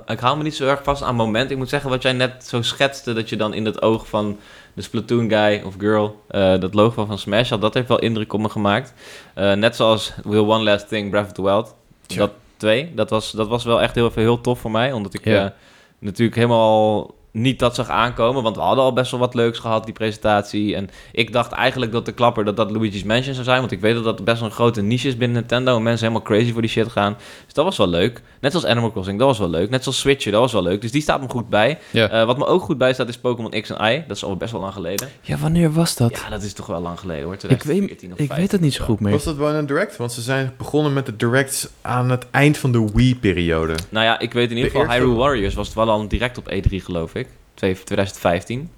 ik 0.06 0.18
hou 0.20 0.36
me 0.36 0.42
niet 0.42 0.54
zo 0.54 0.66
erg 0.68 0.82
vast 0.82 1.02
aan 1.02 1.14
moment. 1.14 1.50
Ik 1.50 1.56
moet 1.56 1.68
zeggen, 1.68 1.90
wat 1.90 2.02
jij 2.02 2.12
net 2.12 2.44
zo 2.46 2.62
schetste... 2.62 3.12
dat 3.12 3.28
je 3.28 3.36
dan 3.36 3.54
in 3.54 3.64
het 3.64 3.82
oog 3.82 4.06
van 4.08 4.38
de 4.74 4.82
Splatoon 4.82 5.28
guy 5.28 5.62
of 5.64 5.74
girl, 5.78 6.20
eh, 6.28 6.58
dat 6.60 6.74
logo 6.74 7.04
van 7.04 7.18
Smash 7.18 7.50
had, 7.50 7.60
dat 7.60 7.74
heeft 7.74 7.88
wel 7.88 7.98
indruk 7.98 8.32
op 8.32 8.40
me 8.40 8.48
gemaakt. 8.48 8.94
Eh, 9.34 9.52
net 9.52 9.76
zoals 9.76 10.12
Will 10.24 10.38
One 10.46 10.62
Last 10.62 10.88
Thing, 10.88 11.10
Breath 11.10 11.26
of 11.26 11.32
the 11.32 11.42
Wild. 11.42 11.74
Dat 12.06 12.30
twee, 12.56 12.92
dat 12.94 13.10
was, 13.10 13.30
dat 13.30 13.48
was 13.48 13.64
wel 13.64 13.80
echt 13.82 13.94
heel, 13.94 14.10
heel 14.14 14.40
tof 14.40 14.58
voor 14.60 14.70
mij, 14.70 14.92
omdat 14.92 15.14
ik 15.14 15.24
Ja. 15.24 15.44
eh, 15.44 15.50
natuurlijk 15.98 16.36
helemaal 16.36 17.10
niet 17.32 17.58
dat 17.58 17.74
zag 17.74 17.88
aankomen, 17.88 18.42
want 18.42 18.56
we 18.56 18.62
hadden 18.62 18.84
al 18.84 18.92
best 18.92 19.10
wel 19.10 19.20
wat 19.20 19.34
leuks 19.34 19.58
gehad, 19.58 19.84
die 19.84 19.94
presentatie. 19.94 20.76
En 20.76 20.88
ik 21.12 21.32
dacht 21.32 21.52
eigenlijk 21.52 21.92
dat 21.92 22.04
de 22.06 22.12
klapper 22.12 22.44
dat 22.44 22.56
dat 22.56 22.70
Luigi's 22.70 23.04
Mansion 23.04 23.34
zou 23.34 23.44
zijn, 23.44 23.60
want 23.60 23.72
ik 23.72 23.80
weet 23.80 23.94
dat 23.94 24.04
dat 24.04 24.24
best 24.24 24.38
wel 24.40 24.48
een 24.48 24.54
grote 24.54 24.82
niche 24.82 25.08
is 25.08 25.16
binnen 25.16 25.36
Nintendo 25.36 25.76
en 25.76 25.82
mensen 25.82 26.06
helemaal 26.06 26.26
crazy 26.26 26.52
voor 26.52 26.60
die 26.60 26.70
shit 26.70 26.88
gaan. 26.92 27.16
Dus 27.44 27.54
dat 27.54 27.64
was 27.64 27.76
wel 27.76 27.88
leuk. 27.88 28.22
Net 28.40 28.50
zoals 28.52 28.66
Animal 28.66 28.92
Crossing, 28.92 29.18
dat 29.18 29.28
was 29.28 29.38
wel 29.38 29.50
leuk. 29.50 29.70
Net 29.70 29.82
zoals 29.82 29.98
Switcher, 29.98 30.32
dat 30.32 30.40
was 30.40 30.52
wel 30.52 30.62
leuk. 30.62 30.80
Dus 30.80 30.90
die 30.90 31.02
staat 31.02 31.20
me 31.20 31.28
goed 31.28 31.48
bij. 31.48 31.78
Ja. 31.90 32.08
Eh, 32.08 32.24
wat 32.26 32.38
me 32.38 32.46
ook 32.46 32.62
goed 32.62 32.78
bij 32.78 32.92
staat 32.92 33.08
is 33.08 33.18
Pokémon 33.18 33.50
X 33.50 33.70
en 33.70 33.92
Y. 33.92 34.04
Dat 34.06 34.16
is 34.16 34.24
al 34.24 34.36
best 34.36 34.52
wel 34.52 34.60
lang 34.60 34.72
geleden. 34.72 35.08
ja, 35.20 35.36
wanneer 35.36 35.72
was 35.72 35.96
dat? 35.96 36.10
Ja, 36.10 36.30
dat 36.30 36.42
is 36.42 36.52
toch 36.52 36.66
wel 36.66 36.80
lang 36.80 36.98
geleden 36.98 37.24
hoor. 37.24 37.34
ik 37.34 37.40
weet, 37.40 37.60
2014 37.60 38.12
of 38.12 38.18
ik 38.18 38.32
weet 38.32 38.52
het 38.52 38.60
niet 38.60 38.74
zo 38.74 38.84
goed 38.84 39.00
meer. 39.00 39.12
Was 39.12 39.24
dat 39.24 39.36
wel 39.36 39.54
een 39.54 39.66
direct? 39.66 39.96
Want 39.96 40.12
ze 40.12 40.20
zijn 40.20 40.52
begonnen 40.56 40.92
met 40.92 41.06
de 41.06 41.16
directs 41.16 41.68
aan 41.80 42.10
het 42.10 42.26
eind 42.30 42.58
van 42.58 42.72
de 42.72 42.88
Wii-periode. 42.94 43.74
Nou 43.88 44.04
ja, 44.04 44.18
ik 44.18 44.32
weet 44.32 44.50
in 44.50 44.56
ieder 44.56 44.72
De 44.72 44.78
geval, 44.78 44.94
Hyrule 44.94 45.14
Warriors 45.16 45.54
was 45.54 45.66
het 45.66 45.76
wel 45.76 45.90
al 45.90 46.08
direct 46.08 46.38
op 46.38 46.52
E3 46.52 46.76
geloof 46.76 47.14
ik. 47.14 47.21
Twee- 47.62 47.74
2015. 47.84 48.70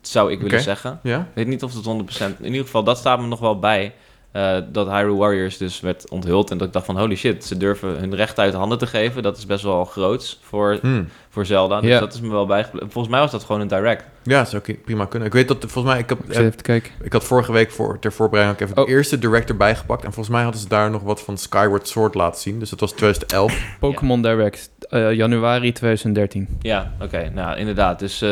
Zou 0.00 0.32
ik 0.32 0.40
willen 0.40 0.60
zeggen. 0.60 1.00
Ja? 1.02 1.18
Ik 1.20 1.26
weet 1.34 1.46
niet 1.46 1.62
of 1.62 1.74
het 1.74 1.84
100%... 1.84 2.38
In 2.40 2.44
ieder 2.46 2.64
geval, 2.64 2.84
dat 2.84 2.98
staat 2.98 3.20
me 3.20 3.26
nog 3.26 3.40
wel 3.40 3.58
bij. 3.58 3.94
eh, 4.32 4.56
dat 4.72 4.86
Hyrule 4.88 5.16
Warriors 5.16 5.56
dus 5.56 5.80
werd 5.80 6.10
onthuld. 6.10 6.50
En 6.50 6.58
dat 6.58 6.66
ik 6.66 6.72
dacht 6.72 6.86
van, 6.86 6.98
holy 6.98 7.16
shit, 7.16 7.44
ze 7.44 7.56
durven 7.56 7.88
hun 7.88 8.14
recht 8.14 8.38
uit 8.38 8.52
de 8.52 8.58
handen 8.58 8.78
te 8.78 8.86
geven. 8.86 9.22
Dat 9.22 9.36
is 9.38 9.46
best 9.46 9.64
wel 9.64 9.84
groots 9.84 10.38
voor, 10.42 10.78
Hmm. 10.80 11.08
voor 11.28 11.46
Zelda. 11.46 11.80
Dus 11.80 11.90
Ja. 11.90 12.00
dat 12.00 12.14
is 12.14 12.20
me 12.20 12.28
wel 12.28 12.46
bijgebleven. 12.46 12.90
Volgens 12.90 13.12
mij 13.14 13.22
was 13.22 13.30
dat 13.30 13.44
gewoon 13.44 13.60
een 13.60 13.68
direct. 13.68 14.04
Ja, 14.22 14.44
zou 14.44 14.62
ik 14.66 14.84
prima 14.84 15.04
kunnen. 15.04 15.28
Ik 15.28 15.34
weet 15.34 15.48
dat, 15.48 15.56
volgens 15.60 15.84
mij, 15.94 15.98
ik, 15.98 16.08
heb, 16.08 16.18
Ik 16.24 16.30
even 16.36 16.56
te 16.56 16.62
kijken. 16.62 16.92
ik 17.02 17.12
had 17.12 17.24
vorige 17.24 17.52
week 17.52 17.70
voor, 17.70 17.98
ter 17.98 18.12
voorbereiding 18.12 18.60
ook 18.60 18.68
even 18.68 18.80
Oh. 18.82 18.86
de 18.88 18.92
eerste 18.94 19.18
direct 19.18 19.48
erbij 19.48 19.76
gepakt. 19.76 20.04
En 20.04 20.12
volgens 20.12 20.34
mij 20.34 20.42
hadden 20.42 20.60
ze 20.60 20.68
daar 20.68 20.90
nog 20.90 21.02
wat 21.02 21.20
van 21.22 21.38
Skyward 21.38 21.88
Sword 21.88 22.14
laten 22.14 22.40
zien. 22.40 22.58
Dus 22.58 22.70
dat 22.70 22.80
was 22.80 22.92
2011. 22.92 23.76
Pokémon 23.80 24.22
Direct, 24.22 24.70
eh, 24.90 25.12
januari 25.12 25.72
2013. 25.72 26.48
Ja, 26.60 26.92
oké. 27.00 27.30
nou, 27.34 27.58
inderdaad. 27.58 27.98
Dus, 27.98 28.22
eh, 28.22 28.30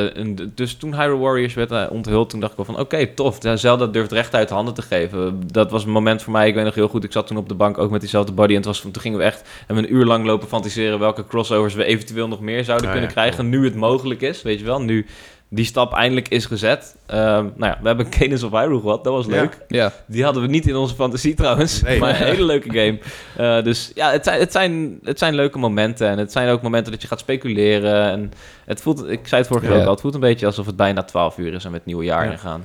dus 0.55 0.75
toen 0.75 0.95
Hyrule 0.95 1.19
Warriors 1.19 1.55
werd 1.55 1.71
eh, 1.71 1.85
onthuld, 1.91 2.31
toen 2.31 2.41
dacht 2.41 2.51
ik 2.53 2.57
wel 2.57 2.67
van... 2.75 2.79
Oké, 2.79 3.07
tof. 3.07 3.43
Ja, 3.43 3.57
Zelda 3.57 3.87
durft 3.87 4.13
recht 4.13 4.35
uit 4.35 4.49
de 4.49 4.55
handen 4.55 4.75
te 4.75 4.83
geven. 4.83 5.41
Dat 5.47 5.71
was 5.71 5.85
een 5.85 5.91
moment 5.91 6.23
voor 6.23 6.33
mij, 6.33 6.49
ik 6.49 6.55
weet 6.55 6.65
nog 6.65 6.75
heel 6.75 6.89
goed... 6.89 7.05
Ik 7.05 7.13
zat 7.13 7.27
toen 7.27 7.37
op 7.37 7.49
de 7.49 7.55
bank 7.55 7.79
ook 7.79 7.91
met 7.91 8.01
diezelfde 8.01 8.33
body. 8.33 8.51
En 8.51 8.57
het 8.57 8.65
was, 8.65 8.81
van- 8.81 8.91
toen 8.91 9.03
gingen 9.03 9.19
we 9.19 9.25
echt 9.25 9.49
we 9.67 9.75
een 9.75 9.95
uur 9.95 10.05
lang 10.05 10.25
lopen 10.27 10.49
fantaseren... 10.49 10.99
welke 10.99 11.27
crossovers 11.27 11.75
we 11.75 11.85
eventueel 11.85 12.29
nog 12.29 12.41
meer 12.41 12.65
zouden 12.65 12.87
Ah, 12.87 12.93
kunnen 12.93 13.11
ja, 13.11 13.15
krijgen... 13.17 13.49
nu 13.49 13.65
het 13.65 13.75
mogelijk 13.75 14.21
is, 14.21 14.43
weet 14.43 14.59
je 14.59 14.65
wel. 14.65 14.81
Nu 14.83 15.07
die 15.55 15.65
stap 15.65 15.93
eindelijk 15.93 16.29
is 16.29 16.47
gezet. 16.47 16.97
Ehm, 17.07 17.21
nou 17.57 17.73
ja, 17.73 17.79
we 17.81 17.87
hebben 17.87 18.09
Cadence 18.19 18.47
of 18.47 18.53
Hyrule 18.53 18.81
gehad. 18.81 19.05
Dat 19.05 19.13
was 19.13 19.27
leuk. 19.27 19.59
Ja, 19.69 19.93
Die 20.07 20.25
hadden 20.25 20.43
we 20.43 20.49
niet 20.49 20.67
in 20.67 20.77
onze 20.77 20.95
fantasie 20.95 21.35
trouwens. 21.35 21.83
Nee. 21.83 21.99
Maar 21.99 22.09
een 22.21 22.27
hele 22.27 22.45
leuke 22.45 22.69
game. 22.69 22.99
Eh, 23.37 23.65
dus 23.65 23.91
ja, 23.95 24.11
het 24.13 24.25
zijn, 24.25 24.41
het, 24.41 24.53
zijn, 24.53 24.99
het 25.05 25.19
zijn 25.19 25.35
leuke 25.35 25.59
momenten. 25.59 26.09
En 26.09 26.19
het 26.19 26.33
zijn 26.33 26.49
ook 26.49 26.63
momenten 26.63 26.93
dat 26.93 27.03
je 27.03 27.09
gaat 27.09 27.19
speculeren. 27.21 28.11
En 28.11 28.33
het 28.65 28.81
voelt, 28.81 29.09
ik 29.09 29.27
zei 29.27 29.41
het 29.41 29.51
vorige 29.51 29.67
Ja. 29.67 29.73
keer 29.73 29.81
ook 29.81 29.87
al, 29.87 29.93
het 29.93 30.01
voelt 30.01 30.15
een 30.15 30.21
beetje 30.21 30.47
alsof 30.47 30.67
het 30.67 30.77
bijna 30.77 31.03
12 31.03 31.39
uur 31.39 31.53
is 31.55 31.65
en 31.65 31.71
met 31.71 31.79
het 31.81 31.87
nieuwe 31.87 32.05
jaar 32.05 32.25
Ja. 32.25 32.31
ingaan. 32.31 32.65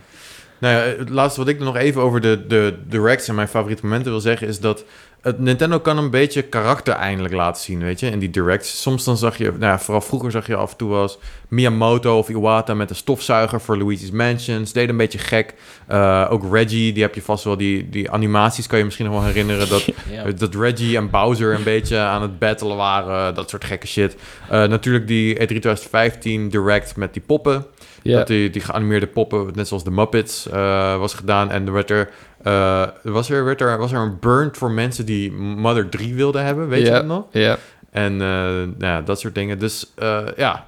Nou 0.59 0.73
ja, 0.75 0.97
het 0.97 1.09
laatste 1.09 1.39
wat 1.39 1.49
ik 1.49 1.59
nog 1.59 1.75
even 1.75 2.01
over 2.01 2.21
de, 2.21 2.45
de 2.47 2.77
directs 2.87 3.27
en 3.27 3.35
mijn 3.35 3.47
favoriete 3.47 3.83
momenten 3.85 4.11
wil 4.11 4.19
zeggen... 4.21 4.47
is 4.47 4.59
dat 4.59 4.83
het 5.21 5.39
Nintendo 5.39 5.79
kan 5.79 5.97
een 5.97 6.09
beetje 6.09 6.41
karakter 6.41 6.93
eindelijk 6.93 7.33
laten 7.33 7.61
zien, 7.61 7.79
weet 7.79 7.99
je, 7.99 8.09
in 8.09 8.19
die 8.19 8.29
directs. 8.29 8.81
Soms 8.81 9.03
dan 9.03 9.17
zag 9.17 9.37
je, 9.37 9.43
nou 9.45 9.59
ja, 9.59 9.79
vooral 9.79 10.01
vroeger 10.01 10.31
zag 10.31 10.47
je 10.47 10.55
af 10.55 10.71
en 10.71 10.77
toe 10.77 11.01
eens 11.01 11.17
Miyamoto 11.47 12.17
of 12.17 12.29
Iwata 12.29 12.73
met 12.73 12.89
een 12.89 12.95
stofzuiger 12.95 13.61
voor 13.61 13.77
Luigi's 13.77 14.11
Mansions. 14.11 14.73
Deed 14.73 14.89
een 14.89 14.97
beetje 14.97 15.17
gek. 15.17 15.53
Eh, 15.87 16.27
ook 16.29 16.53
Reggie, 16.53 16.93
die 16.93 17.03
heb 17.03 17.15
je 17.15 17.21
vast 17.21 17.43
wel, 17.43 17.57
die, 17.57 17.89
die 17.89 18.11
animaties 18.11 18.67
kan 18.67 18.77
je 18.77 18.83
misschien 18.83 19.05
nog 19.05 19.15
wel 19.15 19.23
herinneren. 19.23 19.69
Dat, 19.69 19.85
Ja. 20.11 20.31
Dat 20.31 20.55
Reggie 20.55 20.97
en 20.97 21.09
Bowser 21.09 21.53
een 21.53 21.63
beetje 21.63 21.97
aan 21.97 22.21
het 22.21 22.39
battelen 22.39 22.77
waren. 22.77 23.35
Dat 23.35 23.49
soort 23.49 23.63
gekke 23.63 23.87
shit. 23.87 24.15
Eh, 24.49 24.63
natuurlijk 24.63 25.07
die 25.07 25.33
E3 25.35 25.45
2015 25.45 26.49
direct 26.49 26.95
met 26.95 27.13
die 27.13 27.21
poppen. 27.25 27.65
ja. 28.01 28.17
Dat 28.17 28.27
die, 28.27 28.49
die 28.49 28.61
geanimeerde 28.61 29.07
poppen, 29.07 29.51
net 29.53 29.67
zoals 29.67 29.83
de 29.83 29.91
Muppets, 29.91 30.49
eh, 30.49 30.97
was 30.97 31.13
gedaan. 31.13 31.51
En 31.51 31.65
er 31.65 31.73
werd 31.73 31.89
er, 31.89 32.09
eh, 32.43 32.87
was, 33.03 33.29
er, 33.29 33.43
werd 33.45 33.61
er, 33.61 33.77
was 33.77 33.91
er 33.91 33.99
een 33.99 34.17
burn 34.19 34.49
voor 34.55 34.71
mensen 34.71 35.05
die 35.05 35.31
Mother 35.31 35.89
3 35.89 36.15
wilden 36.15 36.43
hebben. 36.45 36.67
Weet 36.67 36.85
je 36.85 36.91
dat 36.91 37.05
nog? 37.05 37.25
ja. 37.31 37.57
En 37.91 38.13
eh, 38.13 38.19
nou 38.19 38.73
ja, 38.79 39.01
dat 39.01 39.19
soort 39.19 39.35
dingen. 39.35 39.59
Dus 39.59 39.91
eh, 39.95 40.19
ja, 40.37 40.65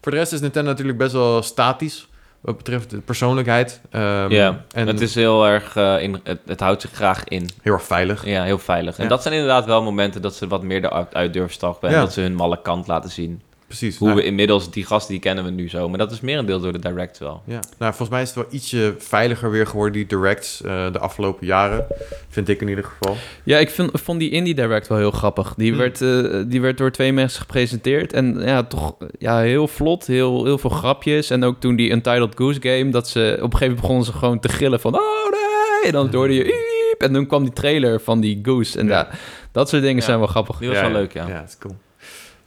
voor 0.00 0.12
de 0.12 0.18
rest 0.18 0.32
is 0.32 0.40
Nintendo 0.40 0.70
natuurlijk 0.70 0.98
best 0.98 1.12
wel 1.12 1.42
statisch. 1.42 2.08
Wat 2.40 2.56
betreft 2.56 2.90
de 2.90 2.98
persoonlijkheid. 2.98 3.80
Ehm, 3.90 4.30
ja, 4.30 4.64
en 4.74 4.86
het 4.86 5.00
is 5.00 5.14
heel 5.14 5.46
erg, 5.46 5.76
in, 5.76 6.20
het, 6.24 6.38
het 6.46 6.60
houdt 6.60 6.80
zich 6.82 6.90
graag 6.92 7.24
in. 7.24 7.48
heel 7.62 7.72
erg 7.72 7.82
veilig. 7.82 8.24
Ja, 8.24 8.42
heel 8.44 8.58
veilig. 8.58 8.96
En 8.96 9.02
Ja. 9.02 9.08
dat 9.08 9.22
zijn 9.22 9.34
inderdaad 9.34 9.64
wel 9.64 9.82
momenten 9.82 10.22
dat 10.22 10.34
ze 10.34 10.46
wat 10.48 10.62
meer 10.62 10.84
eruit 10.84 11.14
uit 11.14 11.32
durven 11.32 11.52
stappen. 11.52 11.88
En 11.88 12.00
dat 12.00 12.12
ze 12.12 12.20
hun 12.20 12.34
malle 12.34 12.62
kant 12.62 12.86
laten 12.86 13.10
zien. 13.10 13.42
Precies. 13.68 13.96
Hoe 13.98 14.08
Nou, 14.08 14.20
we 14.20 14.26
inmiddels, 14.26 14.70
die 14.70 14.84
gasten 14.86 15.12
die 15.12 15.20
kennen 15.22 15.44
we 15.44 15.50
nu 15.50 15.68
zo. 15.68 15.88
Maar 15.88 15.98
dat 15.98 16.10
is 16.12 16.20
meer 16.20 16.38
een 16.38 16.46
deel 16.46 16.60
door 16.60 16.72
de 16.72 16.78
direct 16.78 17.18
wel. 17.18 17.42
Ja, 17.44 17.60
nou, 17.78 17.90
volgens 17.94 18.08
mij 18.08 18.22
is 18.22 18.26
het 18.28 18.36
wel 18.36 18.46
ietsje 18.50 18.94
veiliger 18.98 19.50
weer 19.50 19.66
geworden, 19.66 19.92
die 19.92 20.06
directs, 20.06 20.62
eh, 20.62 20.92
de 20.92 20.98
afgelopen 20.98 21.46
jaren. 21.46 21.86
Vind 22.28 22.48
ik 22.48 22.60
in 22.60 22.68
ieder 22.68 22.84
geval. 22.84 23.16
Ja, 23.42 23.58
ik 23.58 23.70
vind, 23.70 23.90
vond 23.92 24.18
die 24.20 24.30
Indie 24.30 24.54
Direct 24.54 24.86
wel 24.88 24.98
heel 24.98 25.10
grappig. 25.10 25.54
Die, 25.56 25.68
Hmm. 25.70 25.78
werd, 25.78 26.00
eh, 26.02 26.42
die 26.46 26.60
werd 26.60 26.78
door 26.78 26.90
twee 26.90 27.12
mensen 27.12 27.40
gepresenteerd. 27.40 28.12
En 28.12 28.40
ja, 28.40 28.62
toch 28.62 28.94
ja, 29.18 29.40
heel 29.40 29.68
vlot, 29.68 30.06
heel, 30.06 30.44
heel 30.44 30.58
veel 30.58 30.70
grapjes. 30.70 31.30
En 31.30 31.44
ook 31.44 31.60
toen 31.60 31.76
die 31.76 31.90
Untitled 31.90 32.32
Goose 32.36 32.60
Game, 32.62 32.90
dat 32.90 33.08
ze 33.08 33.20
op 33.20 33.52
een 33.52 33.58
gegeven 33.58 33.58
moment 33.60 33.80
begonnen 33.80 34.04
ze 34.04 34.12
gewoon 34.12 34.40
te 34.40 34.48
gillen 34.48 34.80
van... 34.80 34.94
Oh 34.94 35.00
nee! 35.30 35.82
En 35.86 35.92
dan 35.92 36.14
hoorde 36.14 36.34
je... 36.34 36.44
Iep, 36.44 37.02
en 37.02 37.12
toen 37.12 37.26
kwam 37.26 37.42
die 37.42 37.52
trailer 37.52 38.00
van 38.00 38.20
die 38.20 38.38
Goose. 38.42 38.78
En 38.78 38.86
Ja. 38.86 38.92
ja, 38.92 39.08
dat 39.52 39.68
soort 39.68 39.82
dingen 39.82 39.96
Ja. 39.98 40.04
zijn 40.04 40.18
wel 40.18 40.26
grappig. 40.28 40.58
Die 40.58 40.68
was 40.68 40.80
wel 40.80 40.90
leuk, 40.90 41.12
ja. 41.12 41.28
Ja, 41.28 41.38
dat 41.40 41.48
is 41.48 41.58
cool. 41.58 41.76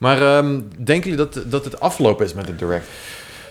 Maar 0.02 0.22
ehm, 0.22 0.60
denken 0.78 1.10
jullie 1.10 1.26
dat, 1.30 1.44
dat 1.52 1.66
het 1.66 1.80
afgelopen 1.80 2.26
is 2.26 2.34
met 2.34 2.46
de 2.48 2.56
direct? 2.56 2.86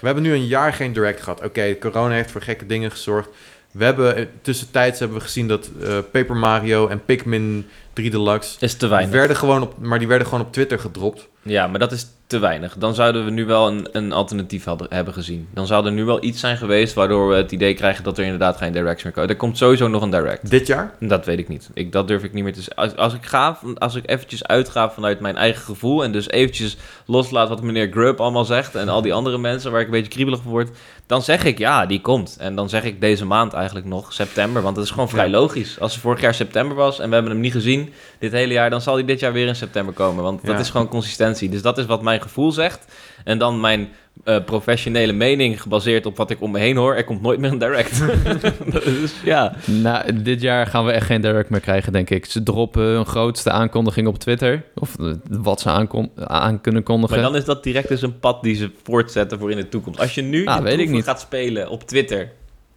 We 0.01 0.07
hebben 0.07 0.23
nu 0.25 0.33
een 0.33 0.47
jaar 0.47 0.73
geen 0.73 0.93
direct 0.93 1.23
gehad. 1.23 1.45
Oké, 1.45 1.79
corona 1.79 2.15
heeft 2.15 2.31
voor 2.31 2.43
gekke 2.43 2.67
dingen 2.67 2.91
gezorgd. 2.91 3.29
We 3.71 3.85
hebben 3.85 4.17
eh, 4.17 4.27
tussentijds 4.43 4.99
hebben 4.99 5.17
we 5.19 5.23
gezien 5.23 5.49
dat 5.49 5.71
eh, 5.83 5.99
Paper 6.13 6.37
Mario 6.37 6.89
en 6.89 7.05
Pikmin 7.05 7.67
3 7.93 8.11
Deluxe 8.11 8.57
Is 8.61 8.75
te 8.75 8.87
weinig. 8.87 9.13
werden 9.15 9.37
gewoon 9.37 9.63
op, 9.63 9.75
maar 9.79 9.99
die 9.99 10.09
werden 10.09 10.27
gewoon 10.27 10.45
op 10.45 10.53
Twitter 10.53 10.79
gedropt. 10.79 11.29
Ja, 11.43 11.67
maar 11.67 11.79
dat 11.79 11.93
is 11.93 12.07
te 12.31 12.39
weinig. 12.39 12.75
Dan 12.79 12.95
zouden 12.95 13.25
we 13.25 13.31
nu 13.31 13.45
wel 13.45 13.69
een, 13.69 13.89
een 13.93 14.13
alternatief 14.13 14.65
hadden, 14.65 14.87
hebben 14.91 15.15
gezien. 15.15 15.49
Dan 15.55 15.67
zou 15.67 15.87
er 15.87 15.93
nu 15.93 16.05
wel 16.05 16.25
iets 16.25 16.41
zijn 16.41 16.57
geweest 16.57 16.95
waardoor 16.95 17.29
we 17.29 17.35
het 17.35 17.53
idee 17.53 17.75
krijgen 17.75 18.05
dat 18.05 18.19
er 18.19 18.25
inderdaad 18.25 18.57
geen 18.57 18.73
directs 18.73 19.03
meer 19.03 19.13
komen. 19.13 19.31
Er 19.31 19.37
komt 19.37 19.59
sowieso 19.59 19.89
nog 19.89 20.03
een 20.03 20.11
direct. 20.11 20.51
Dit 20.51 20.67
jaar? 20.67 20.95
Dat 21.01 21.27
weet 21.27 21.39
ik 21.39 21.49
niet. 21.49 21.71
Ik, 21.75 21.93
dat 21.93 22.09
durf 22.09 22.23
ik 22.23 22.33
niet 22.33 22.45
meer 22.45 22.53
te 22.53 22.63
zeggen. 22.63 22.83
Als, 22.83 22.97
als 22.97 23.15
ik 23.15 23.27
ga, 23.27 23.59
als 23.79 23.95
ik 23.95 24.11
eventjes 24.11 24.47
uitga 24.47 24.91
vanuit 24.91 25.21
mijn 25.21 25.37
eigen 25.37 25.63
gevoel 25.63 26.05
en 26.05 26.13
dus 26.13 26.29
eventjes 26.29 26.77
loslaat 27.07 27.49
wat 27.49 27.63
meneer 27.63 27.91
Grub 27.91 28.21
allemaal 28.21 28.45
zegt 28.45 28.75
en 28.75 28.89
al 28.89 29.03
die 29.03 29.15
andere 29.15 29.39
mensen 29.39 29.71
waar 29.71 29.81
ik 29.81 29.87
een 29.87 29.93
beetje 29.93 30.11
kriebelig 30.11 30.43
van 30.43 30.51
word, 30.51 30.71
dan 31.11 31.23
zeg 31.23 31.45
ik 31.45 31.59
ja, 31.59 31.87
die 31.87 32.01
komt. 32.01 32.37
En 32.41 32.55
dan 32.55 32.69
zeg 32.69 32.85
ik 32.85 33.01
deze 33.01 33.25
maand 33.27 33.53
eigenlijk 33.53 33.87
nog, 33.87 34.13
september, 34.13 34.63
want 34.63 34.75
dat 34.77 34.85
is 34.85 34.91
gewoon 34.91 35.09
vrij 35.09 35.25
Ja. 35.25 35.31
logisch. 35.31 35.81
Als 35.81 35.93
het 35.93 36.01
vorig 36.03 36.21
jaar 36.21 36.35
september 36.35 36.77
was 36.77 36.99
en 36.99 37.09
we 37.09 37.15
hebben 37.15 37.33
hem 37.33 37.41
niet 37.41 37.53
gezien 37.53 37.93
dit 38.19 38.33
hele 38.33 38.53
jaar, 38.53 38.71
dan 38.71 38.81
zal 38.81 38.95
hij 38.95 39.05
dit 39.05 39.21
jaar 39.21 39.33
weer 39.33 39.47
in 39.47 39.57
september 39.57 39.95
komen, 39.95 40.23
want 40.25 40.45
dat 40.47 40.55
Ja. 40.55 40.61
is 40.61 40.71
gewoon 40.71 40.89
consistentie. 40.89 41.49
Dus 41.49 41.63
dat 41.63 41.79
is 41.79 41.87
wat 41.87 42.03
mijn 42.03 42.21
gevoel 42.23 42.53
zegt. 42.53 42.85
En 43.25 43.39
dan 43.39 43.61
mijn 43.61 43.89
eh, 44.25 44.45
professionele 44.45 45.13
mening 45.13 45.63
gebaseerd 45.63 46.07
op 46.07 46.17
wat 46.17 46.31
ik 46.31 46.41
om 46.41 46.51
me 46.51 46.59
heen 46.59 46.77
hoor. 46.77 46.95
Er 46.95 47.05
komt 47.05 47.23
nooit 47.23 47.39
meer 47.41 47.53
een 47.53 47.59
direct. 47.59 48.03
dus 48.73 49.15
ja. 49.25 49.55
Nou, 49.65 50.23
dit 50.23 50.41
jaar 50.41 50.67
gaan 50.67 50.85
we 50.85 50.93
echt 50.93 51.07
geen 51.07 51.21
Direct 51.21 51.51
meer 51.51 51.61
krijgen, 51.61 51.93
denk 51.93 52.11
ik. 52.11 52.25
Ze 52.25 52.43
droppen 52.43 52.83
hun 52.83 53.07
grootste 53.07 53.51
aankondiging 53.51 54.07
op 54.07 54.19
Twitter. 54.19 54.65
Of 54.75 54.97
eh, 55.01 55.13
wat 55.31 55.61
ze 55.61 55.69
aankon- 55.69 56.11
aan 56.25 56.61
kunnen 56.61 56.83
kondigen. 56.83 57.15
Maar 57.21 57.25
dan 57.31 57.37
is 57.37 57.45
dat 57.45 57.63
direct 57.63 57.89
dus 57.89 58.03
een 58.03 58.19
pad 58.19 58.43
die 58.43 58.55
ze 58.55 58.71
voortzetten 58.83 59.39
voor 59.39 59.51
in 59.51 59.57
de 59.57 59.69
toekomst. 59.69 60.01
Als 60.01 60.15
je 60.15 60.23
nu 60.23 60.47
Ah, 60.47 60.55
weet 60.57 60.67
ik 60.67 60.75
proeven 60.75 60.95
niet. 60.95 61.05
gaat 61.05 61.21
spelen 61.21 61.69
op 61.69 61.83
Twitter, 61.83 62.31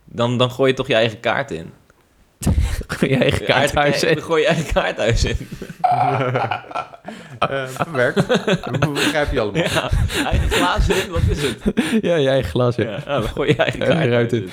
dan, 0.06 0.38
dan 0.38 0.52
gooi 0.52 0.70
je 0.70 0.76
toch 0.78 0.88
je 0.88 0.94
eigen 0.96 1.20
kaart 1.20 1.52
in. 1.52 1.70
je 3.00 3.16
eigen 3.18 3.40
Je 3.40 3.46
kaarthuis 3.46 3.74
eigen- 4.04 4.10
in. 4.10 4.22
Gooi 4.22 4.42
je 4.42 4.48
eigen 4.48 4.74
kaarthuis 4.74 5.24
in. 5.24 5.38
Eh 7.40 7.68
verwerkt. 7.68 8.28
Dat 8.28 8.94
begrijp 8.94 9.32
je 9.32 9.40
allemaal. 9.40 9.62
Ja, 9.64 9.90
eigen 10.26 10.50
glazen 10.50 10.96
in, 11.04 11.12
wat 11.12 11.22
is 11.30 11.42
het? 11.42 11.58
Ja, 12.02 12.16
je 12.16 12.30
eigen 12.30 12.50
glas, 12.50 12.76
ja. 12.76 12.84
Ja, 12.84 13.00
nou, 13.06 13.22
dan 13.22 13.30
gooi 13.30 13.50
je 13.50 13.56
eigen 13.56 13.80
kaart 13.80 14.12
uit. 14.12 14.34
in. 14.34 14.50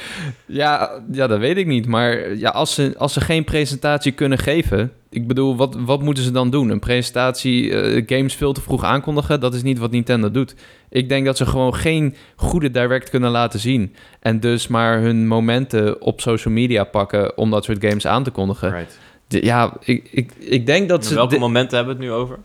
Ja, 0.46 0.90
ja, 1.12 1.26
dat 1.26 1.38
weet 1.38 1.56
ik 1.56 1.66
niet. 1.66 1.86
Maar 1.86 2.34
ja, 2.36 2.50
als, 2.50 2.74
ze, 2.74 2.94
als 2.98 3.12
ze 3.12 3.20
geen 3.20 3.44
presentatie 3.44 4.12
kunnen 4.12 4.38
geven... 4.38 4.92
Ik 5.10 5.26
bedoel, 5.26 5.56
wat, 5.56 5.76
wat 5.78 6.02
moeten 6.02 6.24
ze 6.24 6.30
dan 6.30 6.50
doen? 6.50 6.68
Een 6.70 6.78
presentatie, 6.78 7.74
eh, 7.80 8.02
games 8.06 8.34
veel 8.34 8.52
te 8.52 8.60
vroeg 8.60 8.84
aankondigen? 8.84 9.40
Dat 9.40 9.54
is 9.54 9.62
niet 9.62 9.78
wat 9.78 9.90
Nintendo 9.90 10.30
doet. 10.30 10.54
Ik 10.88 11.08
denk 11.08 11.26
dat 11.26 11.36
ze 11.36 11.46
gewoon 11.46 11.74
geen 11.74 12.14
goede 12.36 12.70
direct 12.70 13.10
kunnen 13.10 13.30
laten 13.30 13.60
zien. 13.60 13.94
En 14.20 14.40
dus 14.40 14.68
maar 14.68 15.00
hun 15.00 15.26
momenten 15.26 16.02
op 16.02 16.20
social 16.20 16.54
media 16.54 16.84
pakken... 16.84 17.36
om 17.38 17.50
dat 17.50 17.64
soort 17.64 17.84
games 17.84 18.06
aan 18.06 18.22
te 18.24 18.30
kondigen. 18.30 18.70
Right. 18.72 18.98
De- 19.28 19.44
ja, 19.44 19.72
ik, 19.80 20.08
ik, 20.10 20.32
ik 20.38 20.66
denk 20.66 20.88
dat 20.88 21.06
ze... 21.06 21.14
Welke 21.14 21.38
momenten 21.38 21.76
hebben 21.76 21.96
we 21.96 22.02
het 22.04 22.10
nu 22.12 22.18
over? 22.18 22.38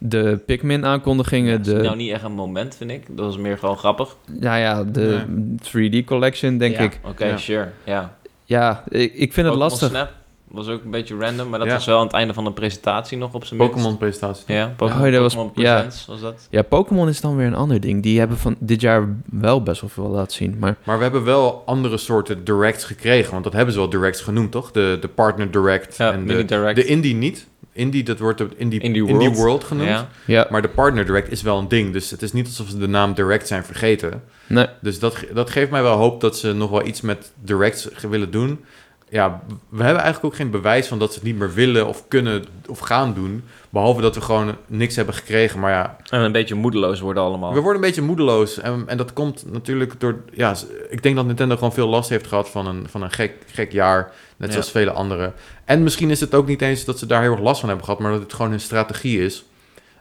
de 0.00 0.40
Pikmin-aankondigingen, 0.46 1.56
Dat 1.58 1.66
is 1.66 1.72
de, 1.72 1.82
nou 1.82 1.96
niet 1.96 2.10
echt 2.12 2.22
een 2.22 2.32
moment, 2.32 2.76
vind 2.76 2.90
ik. 2.90 3.02
Dat 3.08 3.24
was 3.26 3.36
meer 3.36 3.58
gewoon 3.58 3.76
grappig. 3.76 4.16
nou 4.40 4.58
ja, 4.58 4.84
de 4.84 5.22
3D-collection, 5.62 6.56
denk 6.58 6.76
Ja, 6.76 6.80
ik. 6.82 7.00
Oké, 7.04 7.24
Ja. 7.26 7.36
sure. 7.36 7.68
Ja. 7.84 8.16
Ja, 8.44 8.84
ik, 8.88 9.14
ik 9.14 9.32
vind 9.32 9.46
het 9.46 9.56
lastig. 9.56 10.08
Was 10.50 10.68
ook 10.68 10.84
een 10.84 10.90
beetje 10.90 11.16
random, 11.16 11.48
maar 11.48 11.58
dat 11.58 11.68
Ja. 11.68 11.74
was 11.74 11.84
wel 11.86 11.98
aan 11.98 12.04
het 12.04 12.12
einde 12.14 12.34
van 12.34 12.44
de 12.44 12.52
presentatie 12.52 13.18
nog 13.18 13.34
op 13.34 13.44
zijn 13.44 13.58
minst. 13.60 13.74
Pokémon 13.74 13.98
presentatie. 13.98 14.54
Ja, 14.54 14.72
Pokémon, 14.76 15.06
Oh, 15.06 15.12
dat 15.12 15.20
was- 15.34 15.50
ja. 15.54 15.84
Was 16.06 16.20
dat. 16.20 16.46
Ja, 16.50 16.62
Pokémon 16.62 17.08
is 17.08 17.20
dan 17.20 17.36
weer 17.36 17.46
een 17.46 17.54
ander 17.54 17.80
ding. 17.80 18.02
Die 18.02 18.18
hebben 18.18 18.38
van 18.38 18.56
dit 18.58 18.80
jaar 18.80 19.08
wel 19.30 19.62
best 19.62 19.80
wel 19.80 19.90
veel 19.90 20.08
laten 20.08 20.32
zien. 20.36 20.56
Maar 20.60 20.76
Maar 20.84 20.96
we 20.96 21.02
hebben 21.02 21.24
wel 21.24 21.62
andere 21.66 21.96
soorten 21.96 22.44
directs 22.44 22.84
gekregen. 22.84 23.32
Want 23.32 23.44
dat 23.44 23.52
hebben 23.52 23.72
ze 23.74 23.78
wel 23.80 23.90
directs 23.90 24.20
genoemd, 24.20 24.50
toch? 24.52 24.70
De, 24.70 24.98
de 25.00 25.08
partner 25.08 25.50
direct 25.50 25.96
Ja, 25.96 26.12
en 26.12 26.24
mini 26.24 26.36
de, 26.36 26.44
direct. 26.44 26.76
de 26.76 26.84
indie 26.84 27.14
niet. 27.14 27.46
Indie, 27.72 28.02
dat 28.02 28.18
wordt 28.18 28.38
de 28.38 28.48
indie, 28.56 28.80
Indie 28.80 29.06
indie, 29.06 29.18
World. 29.28 29.36
world. 29.36 29.64
genoemd. 29.64 29.88
Ja. 29.88 30.08
ja, 30.26 30.46
Maar 30.50 30.62
de 30.62 30.68
partner 30.68 31.06
direct 31.06 31.30
is 31.30 31.42
wel 31.42 31.58
een 31.58 31.68
ding. 31.68 31.92
Dus 31.92 32.10
het 32.10 32.22
is 32.22 32.32
niet 32.32 32.46
alsof 32.46 32.68
ze 32.68 32.78
de 32.78 32.88
naam 32.88 33.14
direct 33.14 33.46
zijn 33.48 33.64
vergeten. 33.64 34.22
nee. 34.46 34.66
Dus 34.80 34.98
dat, 34.98 35.16
dat 35.34 35.50
geeft 35.50 35.70
mij 35.70 35.82
wel 35.82 35.96
hoop 35.96 36.20
dat 36.20 36.36
ze 36.38 36.52
nog 36.52 36.70
wel 36.70 36.86
iets 36.86 37.00
met 37.00 37.32
directs 37.42 37.88
ge- 37.92 38.08
willen 38.08 38.30
doen. 38.30 38.64
Ja, 39.10 39.42
we 39.68 39.82
hebben 39.82 40.02
eigenlijk 40.02 40.24
ook 40.24 40.34
geen 40.40 40.50
bewijs 40.50 40.86
van 40.86 40.98
dat 40.98 41.08
ze 41.12 41.18
het 41.18 41.24
niet 41.28 41.38
meer 41.38 41.54
willen 41.54 41.86
of 41.86 42.08
kunnen 42.08 42.44
of 42.68 42.78
gaan 42.78 43.14
doen. 43.14 43.44
Behalve 43.70 44.00
dat 44.00 44.14
we 44.14 44.20
gewoon 44.20 44.56
niks 44.66 44.96
hebben 44.96 45.14
gekregen. 45.14 45.60
Maar 45.60 45.70
ja, 45.70 45.96
En 46.10 46.20
een 46.20 46.32
beetje 46.32 46.54
moedeloos 46.54 47.00
worden 47.00 47.22
allemaal. 47.22 47.52
we 47.54 47.60
worden 47.60 47.74
een 47.82 47.86
beetje 47.88 48.02
moedeloos. 48.02 48.58
En, 48.58 48.82
en 48.86 48.96
dat 48.96 49.12
komt 49.12 49.44
natuurlijk 49.52 50.00
door... 50.00 50.16
Ja, 50.32 50.54
ik 50.88 51.02
denk 51.02 51.16
dat 51.16 51.26
Nintendo 51.26 51.54
gewoon 51.54 51.72
veel 51.72 51.88
last 51.88 52.08
heeft 52.08 52.26
gehad 52.26 52.48
van 52.48 52.66
een, 52.66 52.86
van 52.88 53.02
een 53.02 53.10
gek, 53.10 53.32
gek 53.52 53.72
jaar. 53.72 54.12
Net 54.36 54.48
Ja. 54.48 54.52
zoals 54.54 54.70
vele 54.70 54.90
anderen. 54.92 55.32
En 55.64 55.82
misschien 55.82 56.10
is 56.10 56.20
het 56.20 56.34
ook 56.34 56.46
niet 56.46 56.62
eens 56.62 56.84
dat 56.84 56.98
ze 56.98 57.06
daar 57.06 57.22
heel 57.22 57.32
erg 57.32 57.40
last 57.40 57.60
van 57.60 57.68
hebben 57.68 57.86
gehad. 57.86 58.00
Maar 58.00 58.12
dat 58.12 58.22
het 58.22 58.32
gewoon 58.32 58.50
hun 58.50 58.60
strategie 58.60 59.24
is. 59.24 59.44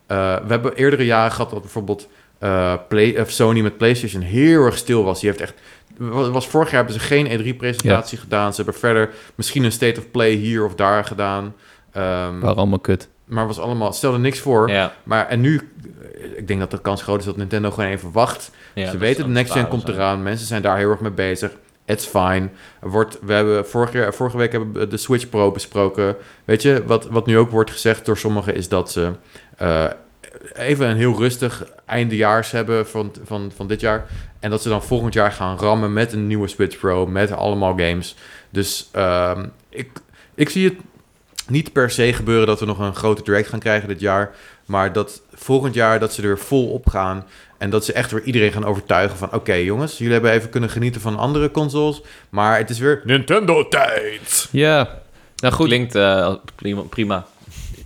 Eh, 0.08 0.36
we 0.36 0.48
hebben 0.48 0.74
eerdere 0.76 1.06
jaren 1.06 1.32
gehad 1.32 1.50
dat 1.50 1.62
bijvoorbeeld 1.62 2.08
eh, 2.40 2.74
Play, 2.88 3.20
of 3.22 3.30
Sony 3.32 3.62
met 3.62 3.78
PlayStation 3.78 4.22
heel 4.22 4.66
erg 4.66 4.78
stil 4.78 5.04
was. 5.04 5.20
Die 5.20 5.30
heeft 5.30 5.42
echt... 5.42 5.54
wa- 5.98 6.30
Was 6.30 6.48
vorig 6.48 6.68
jaar 6.72 6.84
hebben 6.84 7.02
ze 7.02 7.08
geen 7.08 7.26
E3-presentatie 7.28 8.18
gedaan. 8.18 8.54
Ze 8.54 8.62
hebben 8.62 8.80
verder 8.82 9.10
misschien 9.36 9.64
een 9.64 9.72
State 9.72 10.00
of 10.00 10.12
Play 10.12 10.32
hier 10.32 10.66
of 10.66 10.76
daar 10.76 11.04
gedaan. 11.06 11.56
Ehm, 11.92 12.40
waren 12.40 12.56
allemaal 12.58 12.80
kut. 12.80 13.08
maar 13.26 13.48
was 13.48 13.60
allemaal, 13.60 13.94
stelde 13.94 14.18
niks 14.18 14.40
voor. 14.40 14.70
Ja. 14.70 14.94
Maar 15.04 15.28
en 15.28 15.42
nu, 15.42 15.72
eh, 16.14 16.38
ik 16.38 16.48
denk 16.48 16.60
dat 16.60 16.72
de 16.72 16.82
kans 16.82 17.02
groot 17.02 17.20
is 17.20 17.26
dat 17.26 17.38
Nintendo 17.38 17.72
gewoon 17.72 17.90
even 17.90 18.12
wacht. 18.12 18.52
Ja, 18.74 18.90
Ze 18.92 18.98
weten, 18.98 19.24
de 19.24 19.30
next 19.30 19.52
gen 19.52 19.68
komt 19.68 19.88
eraan. 19.88 20.24
Mensen 20.24 20.48
zijn 20.48 20.62
daar 20.62 20.78
heel 20.78 20.90
erg 20.92 21.00
mee 21.00 21.12
bezig. 21.12 21.52
It's 21.86 22.06
fine. 22.06 22.50
Wordt, 22.82 23.20
we 23.22 23.34
hebben 23.34 23.68
vorig 23.68 23.94
jaar, 23.94 24.14
vorige 24.14 24.38
week 24.38 24.52
hebben 24.52 24.74
we 24.74 24.88
de 24.88 24.98
Switch 24.98 25.30
Pro 25.30 25.52
besproken. 25.52 26.16
Weet 26.46 26.62
je, 26.62 26.84
wat, 26.86 27.06
wat 27.10 27.26
nu 27.26 27.38
ook 27.38 27.52
wordt 27.52 27.72
gezegd 27.72 28.06
door 28.06 28.18
sommigen 28.18 28.56
is 28.56 28.70
dat 28.70 28.92
ze 28.92 29.12
eh, 29.58 29.86
even 30.54 30.88
een 30.88 30.98
heel 30.98 31.18
rustig 31.18 31.66
eindejaars 31.86 32.52
hebben 32.52 32.88
van, 32.88 33.14
van, 33.24 33.52
van 33.56 33.68
dit 33.68 33.80
jaar. 33.80 34.06
En 34.40 34.50
dat 34.50 34.62
ze 34.62 34.70
dan 34.70 34.84
volgend 34.84 35.14
jaar 35.14 35.32
gaan 35.32 35.58
rammen 35.58 35.94
met 35.94 36.14
een 36.14 36.28
nieuwe 36.28 36.48
Switch 36.48 36.78
Pro, 36.78 37.08
met 37.08 37.32
allemaal 37.32 37.78
games. 37.78 38.16
Dus 38.50 38.90
ehm, 38.92 39.46
ik, 39.70 39.90
ik 40.36 40.50
zie 40.50 40.66
het 40.66 40.78
niet 41.48 41.72
per 41.72 41.90
se 41.90 42.14
gebeuren 42.14 42.48
dat 42.48 42.60
we 42.60 42.66
nog 42.66 42.80
een 42.80 42.96
grote 42.96 43.24
direct 43.24 43.50
gaan 43.50 43.60
krijgen 43.60 43.88
dit 43.88 44.00
jaar. 44.00 44.32
Maar 44.66 44.94
dat 44.94 45.22
volgend 45.34 45.74
jaar 45.74 46.00
dat 46.00 46.14
ze 46.14 46.22
er 46.22 46.40
vol 46.40 46.70
op 46.70 46.90
gaan. 46.90 47.26
En 47.58 47.70
dat 47.70 47.86
ze 47.86 47.94
echt 47.94 48.12
weer 48.12 48.24
iedereen 48.24 48.52
gaan 48.52 48.66
overtuigen 48.66 49.18
van... 49.18 49.34
Oké 49.34 49.54
jongens, 49.54 49.98
jullie 49.98 50.14
hebben 50.14 50.32
even 50.32 50.50
kunnen 50.50 50.70
genieten 50.70 51.02
van 51.02 51.18
andere 51.18 51.52
consoles. 51.52 52.02
Maar 52.30 52.58
het 52.58 52.70
is 52.70 52.80
weer 52.80 53.02
Nintendo-tijd. 53.04 54.48
Ja, 54.52 55.00
nou 55.36 55.54
goed. 55.54 55.68
Klinkt 55.68 55.96
eh, 55.96 56.34
prima, 56.56 56.82
prima. 56.82 57.26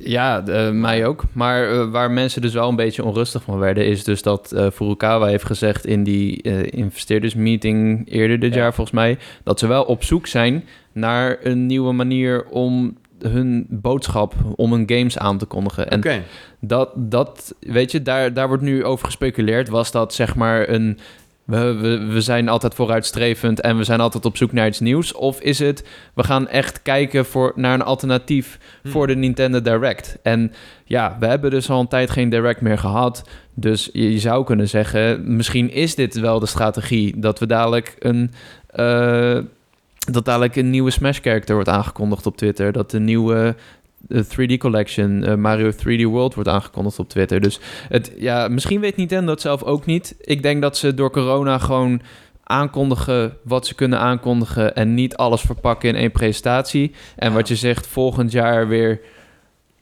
Ja, 0.03 0.45
eh, 0.47 0.71
mij 0.71 1.05
ook. 1.05 1.23
Maar 1.33 1.71
eh, 1.71 1.89
waar 1.91 2.11
mensen 2.11 2.41
dus 2.41 2.53
wel 2.53 2.69
een 2.69 2.75
beetje 2.75 3.03
onrustig 3.03 3.43
van 3.43 3.59
werden, 3.59 3.85
is 3.85 4.03
dus 4.03 4.21
dat 4.21 4.51
eh 4.51 4.67
Furukawa 4.73 5.25
heeft 5.27 5.45
gezegd 5.45 5.85
in 5.85 6.03
die 6.03 6.41
investeerdersmeeting 6.71 8.09
eerder 8.11 8.39
dit 8.39 8.53
Ja. 8.53 8.59
jaar 8.59 8.73
volgens 8.73 8.95
mij, 8.95 9.17
dat 9.43 9.59
ze 9.59 9.67
wel 9.67 9.83
op 9.83 10.03
zoek 10.03 10.27
zijn 10.27 10.63
naar 10.91 11.37
een 11.43 11.65
nieuwe 11.65 11.93
manier 11.93 12.45
om 12.45 12.97
hun 13.21 13.65
boodschap, 13.69 14.33
om 14.55 14.71
hun 14.71 14.83
games 14.89 15.17
aan 15.17 15.37
te 15.37 15.45
kondigen. 15.45 15.89
En 15.89 16.23
dat, 16.59 16.89
dat, 16.95 17.55
weet 17.59 17.91
je, 17.91 18.01
daar, 18.01 18.33
daar 18.33 18.47
wordt 18.47 18.63
nu 18.63 18.83
over 18.85 19.05
gespeculeerd. 19.05 19.69
Was 19.69 19.91
dat 19.91 20.13
zeg 20.13 20.35
maar 20.35 20.69
een. 20.69 20.99
We, 21.51 21.73
we, 21.73 22.05
we 22.05 22.21
zijn 22.21 22.49
altijd 22.49 22.73
vooruitstrevend 22.73 23.61
en 23.61 23.77
we 23.77 23.83
zijn 23.83 23.99
altijd 23.99 24.25
op 24.25 24.37
zoek 24.37 24.51
naar 24.51 24.67
iets 24.67 24.79
nieuws? 24.79 25.13
Of 25.13 25.39
is 25.41 25.59
het, 25.59 25.87
we 26.13 26.23
gaan 26.23 26.47
echt 26.47 26.81
kijken 26.81 27.25
voor, 27.25 27.53
naar 27.55 27.73
een 27.73 27.81
alternatief 27.81 28.59
Hm. 28.81 28.89
voor 28.89 29.07
de 29.07 29.15
Nintendo 29.15 29.61
Direct? 29.61 30.17
En 30.23 30.53
ja, 30.85 31.17
we 31.19 31.25
hebben 31.25 31.51
dus 31.51 31.69
al 31.69 31.79
een 31.79 31.87
tijd 31.87 32.09
geen 32.09 32.29
Direct 32.29 32.61
meer 32.61 32.77
gehad. 32.77 33.29
Dus 33.53 33.89
je, 33.93 34.11
je 34.11 34.19
zou 34.19 34.45
kunnen 34.45 34.67
zeggen, 34.69 35.35
misschien 35.35 35.71
is 35.71 35.95
dit 35.95 36.19
wel 36.19 36.39
de 36.39 36.45
strategie 36.45 37.19
dat 37.19 37.39
we 37.39 37.45
dadelijk 37.45 37.95
een. 37.99 38.31
eh, 38.67 39.37
dat 40.11 40.25
dadelijk 40.25 40.55
een 40.55 40.69
nieuwe 40.69 40.91
Smash-character 40.91 41.55
wordt 41.55 41.69
aangekondigd 41.69 42.25
op 42.25 42.37
Twitter. 42.37 42.71
Dat 42.71 42.91
de 42.91 42.99
nieuwe 42.99 43.55
3D 44.09 44.57
Collection, 44.57 45.23
eh, 45.23 45.35
Mario 45.35 45.71
3D 45.71 46.03
World 46.03 46.33
wordt 46.33 46.49
aangekondigd 46.49 46.99
op 46.99 47.09
Twitter. 47.09 47.41
Dus 47.41 47.59
het, 47.89 48.11
ja, 48.17 48.47
misschien 48.47 48.79
weet 48.79 48.95
Nintendo 48.95 49.31
het 49.31 49.41
zelf 49.41 49.63
ook 49.63 49.85
niet. 49.85 50.15
Ik 50.19 50.41
denk 50.43 50.61
dat 50.61 50.77
ze 50.77 50.93
door 50.93 51.11
corona 51.11 51.57
gewoon 51.57 52.01
aankondigen 52.43 53.37
wat 53.43 53.67
ze 53.67 53.75
kunnen 53.75 53.99
aankondigen 53.99 54.75
en 54.75 54.93
niet 54.93 55.15
alles 55.15 55.41
verpakken 55.41 55.89
in 55.89 55.95
één 55.95 56.11
presentatie. 56.11 56.91
En 57.15 57.29
Ja. 57.29 57.35
wat 57.35 57.47
je 57.47 57.55
zegt, 57.55 57.87
volgend 57.87 58.31
jaar 58.31 58.67
weer 58.67 58.99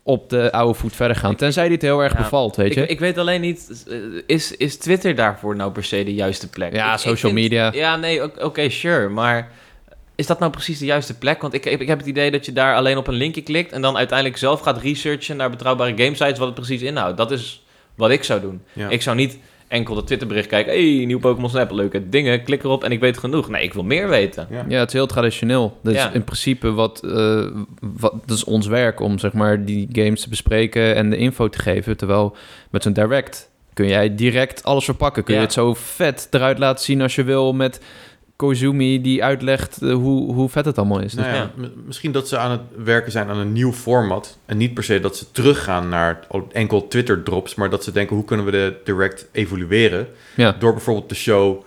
op 0.03 0.29
de 0.29 0.51
oude 0.51 0.73
voet 0.79 0.95
verder 0.95 1.15
gaan. 1.17 1.35
Tenzij 1.35 1.69
dit 1.69 1.81
heel 1.81 1.99
erg 2.03 2.13
Ja. 2.13 2.17
bevalt, 2.17 2.55
weet 2.55 2.73
je. 2.73 2.81
Ik, 2.81 2.89
ik 2.89 2.99
weet 2.99 3.17
alleen 3.17 3.41
niet, 3.41 3.83
eh, 3.89 3.95
is, 4.25 4.57
is 4.57 4.77
Twitter 4.77 5.15
daarvoor 5.15 5.55
nou 5.55 5.71
per 5.71 5.83
se 5.83 6.03
de 6.03 6.13
juiste 6.13 6.49
plek? 6.49 6.73
Ja, 6.73 6.87
Ik- 6.87 6.93
ik 6.93 6.99
social 6.99 7.31
vind- 7.31 7.33
media. 7.43 7.71
Ja, 7.73 7.95
nee, 7.95 8.23
oké, 8.23 8.43
oké, 8.43 8.69
sure, 8.69 9.09
maar 9.09 9.51
is 10.19 10.27
dat 10.27 10.39
nou 10.39 10.51
precies 10.51 10.79
de 10.79 10.85
juiste 10.85 11.17
plek? 11.17 11.41
Want 11.41 11.53
ik, 11.53 11.65
ik, 11.65 11.79
ik 11.79 11.87
heb 11.87 11.97
het 11.97 12.07
idee 12.07 12.31
dat 12.31 12.45
je 12.45 12.53
daar 12.53 12.75
alleen 12.75 12.97
op 12.97 13.07
een 13.07 13.13
linkje 13.13 13.41
klikt 13.41 13.71
en 13.71 13.81
dan 13.81 13.97
uiteindelijk 13.97 14.37
zelf 14.37 14.59
gaat 14.59 14.81
researchen 14.81 15.37
naar 15.37 15.49
betrouwbare 15.49 15.93
gamesites 15.97 16.37
wat 16.37 16.47
het 16.47 16.55
precies 16.55 16.81
inhoudt. 16.81 17.17
Dat 17.17 17.31
is 17.31 17.63
wat 17.95 18.09
ik 18.09 18.23
zou 18.23 18.41
doen. 18.41 18.61
ja. 18.73 18.89
Ik 18.89 19.01
zou 19.01 19.15
niet 19.15 19.37
enkel 19.67 19.95
dat 19.95 20.07
Twitterbericht 20.07 20.47
kijken, 20.47 20.73
hey, 20.73 21.05
nieuw 21.05 21.19
Pokémon 21.19 21.49
Snap, 21.49 21.71
leuke 21.71 22.09
dingen, 22.09 22.43
klik 22.43 22.63
erop 22.63 22.83
en 22.83 22.91
ik 22.91 22.99
weet 22.99 23.17
genoeg. 23.17 23.49
Nee, 23.49 23.63
ik 23.63 23.73
wil 23.73 23.83
meer 23.83 24.09
weten. 24.09 24.47
ja. 24.49 24.65
Ja, 24.67 24.79
het 24.79 24.87
is 24.87 24.93
heel 24.93 25.07
traditioneel. 25.07 25.77
Dus 25.83 25.93
Ja. 25.93 26.11
in 26.11 26.23
principe 26.23 26.71
wat, 26.71 27.03
eh, 27.03 27.45
wat, 27.81 28.13
dat 28.25 28.37
is 28.37 28.43
ons 28.43 28.67
werk 28.67 28.99
om 28.99 29.19
zeg 29.19 29.33
maar 29.33 29.65
die 29.65 29.87
games 29.91 30.21
te 30.21 30.29
bespreken 30.29 30.95
en 30.95 31.09
de 31.09 31.17
info 31.17 31.49
te 31.49 31.59
geven. 31.59 31.97
Terwijl 31.97 32.35
met 32.69 32.83
zo'n 32.83 32.93
direct 32.93 33.49
kun 33.73 33.87
jij 33.87 34.15
direct 34.15 34.63
alles 34.63 34.85
verpakken. 34.85 35.23
Kun 35.23 35.35
je 35.35 35.41
het 35.41 35.53
zo 35.53 35.73
vet 35.73 36.27
eruit 36.31 36.57
laten 36.59 36.85
zien 36.85 37.01
als 37.01 37.15
je 37.15 37.23
wil 37.23 37.53
met 37.53 37.81
Koizumi 38.39 39.01
die 39.01 39.23
uitlegt 39.23 39.81
eh, 39.81 39.93
hoe, 39.93 40.33
hoe 40.33 40.49
vet 40.49 40.65
het 40.65 40.77
allemaal 40.77 40.99
is. 40.99 41.13
Dus 41.13 41.23
Nou 41.25 41.35
ja, 41.35 41.41
Ja. 41.41 41.51
m- 41.55 41.71
misschien 41.85 42.11
dat 42.11 42.27
ze 42.27 42.37
aan 42.37 42.51
het 42.51 42.61
werken 42.83 43.11
zijn 43.11 43.29
aan 43.29 43.37
een 43.37 43.53
nieuw 43.53 43.73
format. 43.73 44.37
En 44.45 44.57
niet 44.57 44.73
per 44.73 44.83
se 44.83 44.99
dat 44.99 45.17
ze 45.17 45.31
teruggaan 45.31 45.89
naar 45.89 46.27
enkel 46.51 46.87
Twitter-drops. 46.87 47.55
Maar 47.55 47.69
dat 47.69 47.83
ze 47.83 47.91
denken, 47.91 48.15
hoe 48.15 48.25
kunnen 48.25 48.45
we 48.45 48.51
de 48.51 48.75
direct 48.83 49.27
evolueren? 49.31 50.07
ja. 50.35 50.55
Door 50.59 50.71
bijvoorbeeld 50.73 51.09
de 51.09 51.15
show 51.15 51.63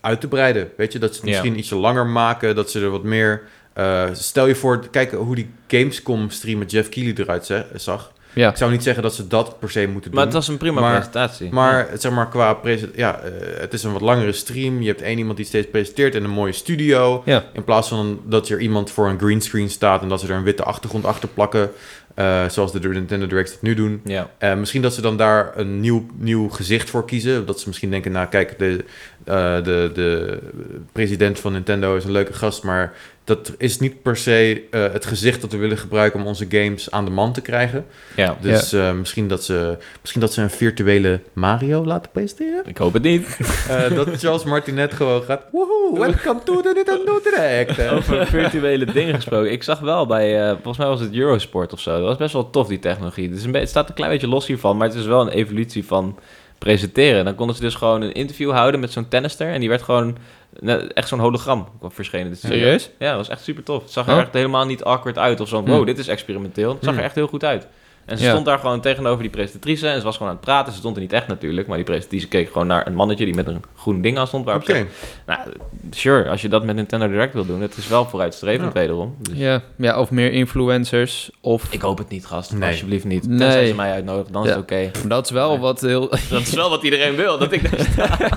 uit 0.00 0.20
te 0.20 0.28
breiden. 0.28 0.70
Weet 0.76 0.92
je, 0.92 0.98
dat 0.98 1.10
ze 1.14 1.16
het 1.20 1.24
misschien 1.28 1.58
ietsje 1.58 1.76
langer 1.76 2.06
maken. 2.06 2.54
Dat 2.54 2.70
ze 2.70 2.80
er 2.80 2.90
wat 2.90 3.02
meer... 3.02 3.42
eh, 3.72 4.04
stel 4.12 4.46
je 4.46 4.54
voor, 4.54 4.88
kijk 4.90 5.12
hoe 5.12 5.34
die 5.34 5.50
Gamescom-stream 5.66 6.58
met 6.58 6.70
Jeff 6.70 6.88
Keighley 6.88 7.24
eruit 7.24 7.64
zag. 7.74 8.12
Ja. 8.36 8.48
Ik 8.50 8.56
zou 8.56 8.70
niet 8.70 8.82
zeggen 8.82 9.02
dat 9.02 9.14
ze 9.14 9.26
dat 9.26 9.58
per 9.58 9.70
se 9.70 9.80
moeten 9.86 10.02
doen. 10.10 10.14
Maar 10.14 10.24
het 10.24 10.34
was 10.34 10.48
een 10.48 10.56
prima 10.56 10.80
Maar- 10.80 10.92
presentatie. 10.94 11.52
Maar 11.52 11.88
zeg 11.98 12.12
maar 12.12 12.28
qua 12.28 12.54
presen- 12.54 12.92
ja, 12.94 13.18
eh, 13.20 13.30
het 13.60 13.72
is 13.72 13.82
een 13.82 13.92
wat 13.92 14.00
langere 14.00 14.32
stream. 14.32 14.80
Je 14.82 14.88
hebt 14.88 15.02
één 15.02 15.18
iemand 15.18 15.36
die 15.36 15.46
steeds 15.46 15.66
presenteert 15.70 16.14
in 16.14 16.24
een 16.24 16.30
mooie 16.30 16.52
studio. 16.52 17.22
Ja. 17.24 17.44
In 17.52 17.64
plaats 17.64 17.88
van 17.88 18.20
dat 18.24 18.48
er 18.48 18.60
iemand 18.60 18.90
voor 18.90 19.08
een 19.08 19.18
greenscreen 19.18 19.70
staat 19.70 20.02
en 20.02 20.08
dat 20.08 20.20
ze 20.20 20.26
er 20.28 20.34
een 20.36 20.42
witte 20.42 20.62
achtergrond 20.62 21.04
achter 21.04 21.28
plakken. 21.28 21.70
eh, 22.14 22.48
zoals 22.48 22.72
de 22.72 22.78
Nintendo 22.88 23.26
Directs 23.26 23.52
het 23.52 23.62
nu 23.62 23.74
doen. 23.74 24.00
Ja. 24.04 24.30
Eh, 24.38 24.54
misschien 24.54 24.82
dat 24.82 24.94
ze 24.94 25.00
dan 25.00 25.16
daar 25.16 25.52
een 25.56 25.80
nieuw, 25.80 26.06
nieuw 26.18 26.48
gezicht 26.48 26.90
voor 26.90 27.04
kiezen. 27.04 27.46
Dat 27.46 27.60
ze 27.60 27.66
misschien 27.68 27.90
denken, 27.90 28.12
nou 28.12 28.26
kijk, 28.26 28.58
de, 28.58 28.84
eh, 29.26 29.64
de, 29.64 29.90
de 29.94 30.38
president 30.92 31.40
van 31.40 31.52
Nintendo 31.52 31.96
is 31.96 32.04
een 32.04 32.10
leuke 32.10 32.32
gast, 32.32 32.62
maar 32.62 32.92
dat 33.26 33.54
is 33.58 33.78
niet 33.78 34.02
per 34.02 34.16
se 34.16 34.62
eh, 34.70 34.92
het 34.92 35.06
gezicht 35.06 35.40
dat 35.40 35.52
we 35.52 35.58
willen 35.58 35.78
gebruiken 35.78 36.20
om 36.20 36.26
onze 36.26 36.46
games 36.48 36.90
aan 36.90 37.04
de 37.04 37.10
man 37.10 37.32
te 37.32 37.40
krijgen. 37.40 37.86
ja. 38.16 38.36
Dus 38.40 38.72
eh, 38.72 38.92
misschien, 38.92 39.28
dat 39.28 39.44
ze, 39.44 39.76
misschien 40.00 40.20
dat 40.20 40.32
ze 40.32 40.42
een 40.42 40.50
virtuele 40.50 41.20
Mario 41.32 41.84
laten 41.84 42.10
presenteren. 42.10 42.62
Ik 42.66 42.78
hoop 42.78 42.92
het 42.92 43.02
niet. 43.02 43.26
Eh, 43.66 43.94
dat 43.94 44.08
Charles 44.18 44.44
Martinet 44.44 44.94
gewoon 44.94 45.22
gaat. 45.22 45.42
Woehoe, 45.52 45.98
welcome 45.98 46.42
to 46.42 46.60
the 46.60 46.72
Nintendo 46.74 47.20
Direct. 47.22 47.80
Over 47.96 48.26
virtuele 48.26 48.84
dingen 48.84 49.14
gesproken. 49.14 49.52
Ik 49.52 49.62
zag 49.62 49.78
wel 49.78 50.06
bij, 50.06 50.42
eh, 50.42 50.52
volgens 50.52 50.78
mij 50.78 50.86
was 50.86 51.00
het 51.00 51.14
Eurosport 51.14 51.72
of 51.72 51.80
zo. 51.80 51.92
Dat 51.98 52.06
was 52.06 52.16
best 52.16 52.32
wel 52.32 52.50
tof, 52.50 52.68
die 52.68 52.78
technologie. 52.78 53.28
Het, 53.28 53.38
is 53.38 53.44
een 53.44 53.54
het 53.54 53.68
staat 53.68 53.88
een 53.88 53.94
klein 53.94 54.10
beetje 54.10 54.28
los 54.28 54.46
hiervan, 54.46 54.76
maar 54.76 54.88
het 54.88 54.96
is 54.96 55.06
wel 55.06 55.20
een 55.20 55.28
evolutie 55.28 55.86
van 55.86 56.18
presenteren. 56.58 57.24
Dan 57.24 57.34
konden 57.34 57.56
ze 57.56 57.62
dus 57.62 57.74
gewoon 57.74 58.02
een 58.02 58.12
interview 58.12 58.50
houden 58.50 58.80
met 58.80 58.92
zo'n 58.92 59.08
tennister. 59.08 59.48
En 59.52 59.60
die 59.60 59.68
werd 59.68 59.82
gewoon 59.82 60.16
echt 60.94 61.08
zo'n 61.08 61.18
hologram 61.18 61.68
verschenen. 61.82 62.30
Dus, 62.30 62.40
Serieus? 62.40 62.90
Ja, 62.98 63.08
dat 63.08 63.16
was 63.16 63.28
echt 63.28 63.42
super 63.42 63.62
tof. 63.62 63.82
Het 63.82 63.92
zag 63.92 64.06
er 64.06 64.14
Oh. 64.14 64.20
echt 64.20 64.32
helemaal 64.32 64.66
niet 64.66 64.84
awkward 64.84 65.18
uit 65.18 65.40
of 65.40 65.48
zo. 65.48 65.60
Wow, 65.62 65.74
Hmm. 65.76 65.84
dit 65.84 65.98
is 65.98 66.08
experimenteel. 66.08 66.68
Het 66.70 66.78
zag 66.80 66.88
er 66.92 66.96
Hmm. 66.96 67.04
echt 67.06 67.14
heel 67.14 67.26
goed 67.26 67.44
uit. 67.44 67.66
En 68.06 68.18
ze 68.18 68.24
Ja. 68.24 68.30
stond 68.30 68.44
daar 68.46 68.58
gewoon 68.58 68.80
tegenover 68.80 69.22
die 69.22 69.30
presentatrice 69.30 69.88
en 69.88 69.98
ze 69.98 70.04
was 70.04 70.16
gewoon 70.16 70.28
aan 70.28 70.36
het 70.36 70.44
praten. 70.44 70.72
Ze 70.72 70.78
stond 70.78 70.96
er 70.96 71.02
niet 71.02 71.12
echt 71.12 71.26
natuurlijk, 71.28 71.66
maar 71.66 71.76
die 71.76 71.86
presentatrice 71.86 72.28
keek 72.28 72.46
gewoon 72.52 72.66
naar 72.66 72.86
een 72.86 72.94
mannetje 72.94 73.24
die 73.24 73.34
met 73.34 73.46
een 73.46 73.62
groen 73.76 74.00
ding 74.00 74.18
aan 74.18 74.26
stond. 74.26 74.44
Waarop 74.44 74.62
Oké. 74.62 74.72
ze- 74.78 74.86
nou, 75.26 75.40
sure, 75.90 76.28
als 76.28 76.42
je 76.42 76.48
dat 76.48 76.64
met 76.64 76.74
Nintendo 76.76 77.08
Direct 77.08 77.32
wil 77.34 77.46
doen, 77.46 77.60
het 77.60 77.76
is 77.76 77.88
wel 77.88 78.04
vooruitstrevend 78.08 78.72
Ja. 78.72 78.80
wederom. 78.80 79.16
Dus 79.20 79.38
Ja, 79.38 79.62
ja, 79.76 80.00
of 80.00 80.10
meer 80.10 80.32
influencers. 80.32 81.30
Of 81.40 81.72
Ik 81.72 81.80
hoop 81.80 81.98
het 81.98 82.08
niet, 82.08 82.26
gast. 82.26 82.52
Nee. 82.52 82.70
Alsjeblieft 82.70 83.04
niet. 83.04 83.26
Nee. 83.28 83.38
Tenzij 83.38 83.66
ze 83.66 83.74
mij 83.74 83.92
uitnodigen, 83.92 84.32
dan 84.32 84.44
is 84.44 84.50
het 84.50 84.58
oké. 84.58 84.90
dat 85.08 85.24
is 85.24 85.30
wel 85.30 85.50
Nee. 85.50 85.58
wat 85.58 85.80
heel. 85.80 86.08
Dat 86.30 86.40
is 86.40 86.54
wel 86.54 86.70
wat 86.70 86.82
iedereen 86.82 87.14
wil, 87.16 87.38
dat 87.38 87.52
ik 87.52 87.70
daar 87.70 87.86
sta. 87.92 88.18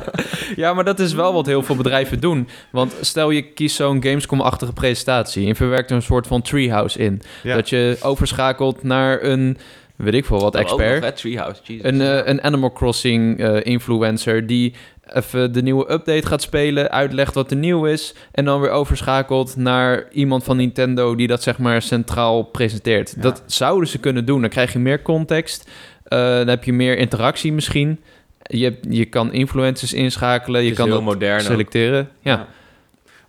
Ja, 0.56 0.74
maar 0.74 0.84
dat 0.84 1.00
is 1.00 1.14
wel 1.14 1.34
wat 1.34 1.46
heel 1.46 1.64
veel 1.64 1.76
bedrijven 1.76 2.20
doen. 2.20 2.48
Want 2.72 2.94
stel 3.02 3.30
je 3.30 3.42
kiest 3.42 3.76
zo'n 3.76 4.04
Gamescom-achtige 4.04 4.74
presentatie 4.74 5.48
en 5.48 5.56
verwerkt 5.56 5.90
er 5.90 5.96
een 5.96 6.02
soort 6.02 6.28
van 6.28 6.42
treehouse 6.42 7.00
in. 7.00 7.22
Dat 7.44 7.70
je 7.70 7.98
overschakelt 8.02 8.84
naar 8.84 9.24
een, 9.24 9.58
weet 10.06 10.14
ik 10.14 10.26
veel 10.26 10.40
wat, 10.40 10.56
Oh, 10.56 10.62
expert. 10.62 11.16
Treehouse. 11.18 11.62
Een, 11.82 12.02
eh, 12.02 12.20
een 12.28 12.44
Animal 12.44 12.72
Crossing 12.72 13.40
eh, 13.40 13.58
influencer 13.64 14.48
die 14.48 14.74
even 15.14 15.52
de 15.52 15.62
nieuwe 15.62 15.92
update 15.92 16.28
gaat 16.28 16.42
spelen, 16.42 16.92
uitlegt 16.92 17.34
wat 17.34 17.52
er 17.52 17.58
nieuw 17.58 17.86
is 17.86 18.14
en 18.32 18.46
dan 18.46 18.62
weer 18.62 18.70
overschakelt 18.70 19.56
naar 19.56 20.06
iemand 20.12 20.44
van 20.44 20.58
Nintendo 20.58 21.16
die 21.16 21.28
dat 21.28 21.44
zeg 21.44 21.58
maar 21.58 21.82
centraal 21.82 22.44
presenteert. 22.44 23.14
Ja. 23.16 23.22
Dat 23.22 23.44
zouden 23.46 23.90
ze 23.90 23.98
kunnen 24.00 24.26
doen. 24.26 24.42
Dan 24.42 24.50
krijg 24.50 24.74
je 24.74 24.80
meer 24.80 25.02
context, 25.02 25.70
eh, 26.04 26.20
dan 26.20 26.48
heb 26.48 26.64
je 26.64 26.74
meer 26.74 26.98
interactie 26.98 27.54
misschien. 27.54 28.00
Je, 28.42 28.78
je 28.90 29.06
kan 29.06 29.34
influencers 29.34 29.94
inschakelen, 29.94 30.64
je 30.64 30.74
kan 30.74 30.90
dat 30.90 31.02
modern 31.02 31.40
ook. 31.40 31.46
selecteren. 31.46 32.10
Ja. 32.22 32.48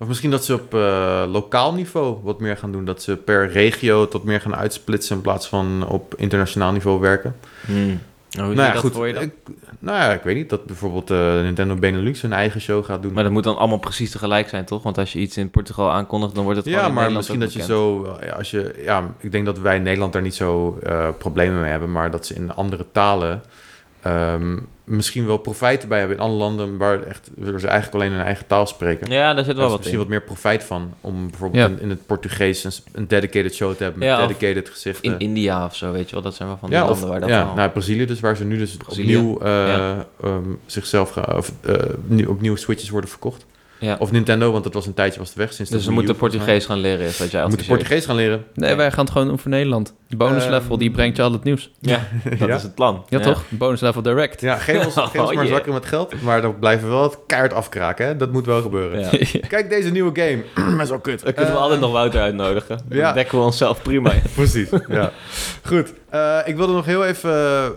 Of 0.01 0.09
misschien 0.09 0.30
dat 0.30 0.44
ze 0.44 0.55
op 0.55 0.74
eh, 0.74 1.24
lokaal 1.28 1.74
niveau 1.74 2.16
wat 2.22 2.40
meer 2.40 2.57
gaan 2.57 2.72
doen. 2.72 2.84
Dat 2.84 3.03
ze 3.03 3.16
per 3.16 3.51
regio 3.51 4.09
tot 4.09 4.24
meer 4.24 4.40
gaan 4.40 4.57
uitsplitsen 4.57 5.16
in 5.16 5.22
plaats 5.22 5.48
van 5.48 5.86
op 5.88 6.14
internationaal 6.16 6.72
niveau 6.72 7.01
werken. 7.01 7.36
Hmm. 7.66 8.01
Nou, 8.30 8.46
hoe 8.46 8.55
nou 8.55 8.55
zie 8.55 8.62
ja, 8.66 8.72
dat 8.72 8.80
goed. 8.80 8.92
voor 8.92 9.07
je 9.07 9.12
dan? 9.12 9.22
Ik, 9.22 9.32
nou 9.78 9.98
ja, 9.98 10.12
ik 10.12 10.22
weet 10.22 10.36
niet. 10.36 10.51
Dat 10.51 10.64
bijvoorbeeld 10.64 11.11
eh, 11.11 11.40
Nintendo 11.40 11.74
Benelux 11.74 12.22
hun 12.22 12.32
eigen 12.32 12.61
show 12.61 12.84
gaat 12.84 13.03
doen. 13.03 13.12
Maar 13.12 13.22
dat 13.22 13.32
moet 13.32 13.44
dan 13.44 13.57
allemaal 13.57 13.78
precies 13.78 14.11
tegelijk 14.11 14.48
zijn, 14.48 14.64
toch? 14.64 14.82
Want 14.82 14.98
als 14.98 15.12
je 15.12 15.18
iets 15.18 15.36
in 15.36 15.51
Portugal 15.51 15.90
aankondigt, 15.90 16.34
dan 16.34 16.44
wordt 16.44 16.59
het 16.59 16.68
gewoon 16.68 16.84
ja, 16.84 16.88
maar 16.88 17.12
misschien 17.12 17.40
dat 17.40 17.53
je 17.53 17.62
zo... 17.62 18.09
ja, 18.20 18.32
Als 18.32 18.51
je, 18.51 18.80
ja, 18.84 19.14
ik 19.18 19.32
denk 19.32 19.46
dat 19.46 19.59
wij 19.59 19.76
in 19.76 19.82
Nederland 19.82 20.12
daar 20.12 20.22
niet 20.22 20.34
zo 20.34 20.78
eh, 20.82 21.09
problemen 21.18 21.61
mee 21.61 21.70
hebben. 21.70 21.92
Maar 21.92 22.11
dat 22.11 22.26
ze 22.26 22.34
in 22.34 22.55
andere 22.55 22.86
talen 22.92 23.42
ehm, 24.03 24.59
misschien 24.91 25.26
wel 25.26 25.36
profijt 25.36 25.88
bij 25.88 25.99
hebben. 25.99 26.16
In 26.16 26.22
andere 26.22 26.41
landen 26.43 26.76
waar, 26.76 27.03
echt, 27.03 27.30
waar 27.36 27.61
ze 27.61 27.66
eigenlijk 27.66 27.95
alleen 28.03 28.16
hun 28.16 28.24
eigen 28.26 28.47
taal 28.47 28.66
spreken. 28.66 29.11
Ja, 29.11 29.34
daar 29.34 29.45
zit 29.45 29.57
wel 29.57 29.68
wat 29.68 29.76
misschien 29.76 29.99
in. 29.99 30.05
wat 30.05 30.09
meer 30.11 30.22
profijt 30.22 30.64
van. 30.64 30.95
Om 31.01 31.28
bijvoorbeeld 31.30 31.62
Ja. 31.70 31.76
in, 31.76 31.80
in 31.80 31.91
het 31.91 32.07
Portugees 32.07 32.64
een, 32.64 32.72
een 32.93 33.09
dedicated 33.09 33.55
show 33.55 33.74
te 33.76 33.82
hebben. 33.82 33.99
Met 34.01 34.09
Ja, 34.09 34.26
dedicated 34.26 34.68
gezichten. 34.68 35.12
In 35.12 35.18
India 35.18 35.64
of 35.64 35.76
zo, 35.76 35.93
weet 35.93 36.07
je 36.09 36.14
wel. 36.14 36.22
Dat 36.24 36.34
zijn 36.34 36.49
wel 36.49 36.59
van 36.59 36.68
die 36.68 36.78
ja, 36.78 36.84
landen 36.84 37.03
of 37.05 37.11
waar 37.11 37.20
dat 37.20 37.28
ja, 37.28 37.45
wel... 37.45 37.55
nou, 37.55 37.70
Brazilië 37.70 38.07
dus, 38.07 38.20
waar 38.20 38.36
ze 38.36 38.45
nu 38.45 38.59
dus 38.59 38.76
Brazilië, 38.76 39.16
opnieuw, 39.16 39.38
eh, 39.41 39.66
ja. 39.66 40.07
ehm, 40.22 40.43
zichzelf 40.66 41.11
gaan, 41.11 41.36
of, 41.36 41.53
eh, 41.61 41.74
nieuw- 42.07 42.28
opnieuw 42.28 42.57
switches 42.57 42.88
worden 42.91 43.11
verkocht. 43.11 43.45
Ja. 43.81 43.97
Of 43.99 44.11
Nintendo, 44.11 44.53
want 44.53 44.64
dat 44.64 44.74
was 44.74 44.87
een 44.87 44.95
tijdje 44.95 45.18
was 45.18 45.28
het 45.28 45.39
weg 45.39 45.53
sinds 45.53 45.70
de 45.70 45.76
Dus 45.76 45.87
we 45.87 45.93
moeten. 45.93 46.16
Portugees 46.16 46.64
gaan 46.66 46.78
leren, 46.78 47.07
is 47.07 47.18
wat 47.18 47.31
jij 47.31 47.43
We 47.43 47.49
moeten. 47.49 47.66
Portugees 47.66 48.05
gaan 48.05 48.16
leren. 48.16 48.45
Nee, 48.55 48.74
wij 48.74 48.91
gaan 48.91 49.05
het 49.05 49.12
gewoon 49.12 49.28
doen 49.28 49.39
voor 49.39 49.51
Nederland. 49.51 49.95
De 50.09 50.16
bonus 50.16 50.43
Ehm, 50.43 50.53
level, 50.53 50.78
die 50.78 50.91
brengt 50.91 51.16
je 51.16 51.22
al 51.22 51.33
het 51.33 51.45
nieuws. 51.45 51.70
Ja, 51.81 52.01
dat 52.39 52.49
Ja? 52.49 52.55
is 52.57 52.62
het 52.62 52.74
plan. 52.74 53.05
Ja, 53.09 53.18
toch? 53.20 53.45
Bonus 53.49 53.81
level 53.81 54.03
direct. 54.03 54.41
Ja, 54.41 54.57
geef 54.57 54.85
ons, 54.85 54.95
geef 55.11 55.20
ons 55.20 55.28
Oh, 55.28 55.35
maar 55.35 55.45
yeah. 55.45 55.55
zakken 55.55 55.72
met 55.72 55.87
geld, 55.87 56.22
maar 56.22 56.41
dan 56.43 56.59
blijven 56.59 56.89
we 56.89 56.95
wel 56.95 57.03
het 57.03 57.18
kaart 57.26 57.53
afkraken. 57.53 58.07
Hè? 58.07 58.16
Dat 58.16 58.33
moet 58.33 58.47
wel 58.47 58.62
gebeuren. 58.62 59.01
Ja. 59.01 59.11
Kijk 59.49 59.68
deze 59.70 59.91
nieuwe 59.91 60.20
game. 60.20 60.45
maar 60.76 60.87
zo 60.87 60.99
kut. 60.99 61.22
Dan 61.24 61.33
kunnen 61.33 61.51
we 61.53 61.57
Eh, 61.57 61.62
altijd 61.62 61.81
nog 61.81 61.93
Wouter 61.93 62.20
uitnodigen. 62.20 62.81
Dan 62.89 62.99
ja. 62.99 63.12
dekken 63.12 63.39
we 63.39 63.45
onszelf 63.45 63.83
prima. 63.83 64.12
Precies, 64.35 64.68
ja. 64.89 65.12
Goed. 65.64 65.93
Eh, 66.09 66.39
ik 66.45 66.57
wilde 66.57 66.72
nog 66.72 66.85
heel 66.85 67.05
even 67.05 67.31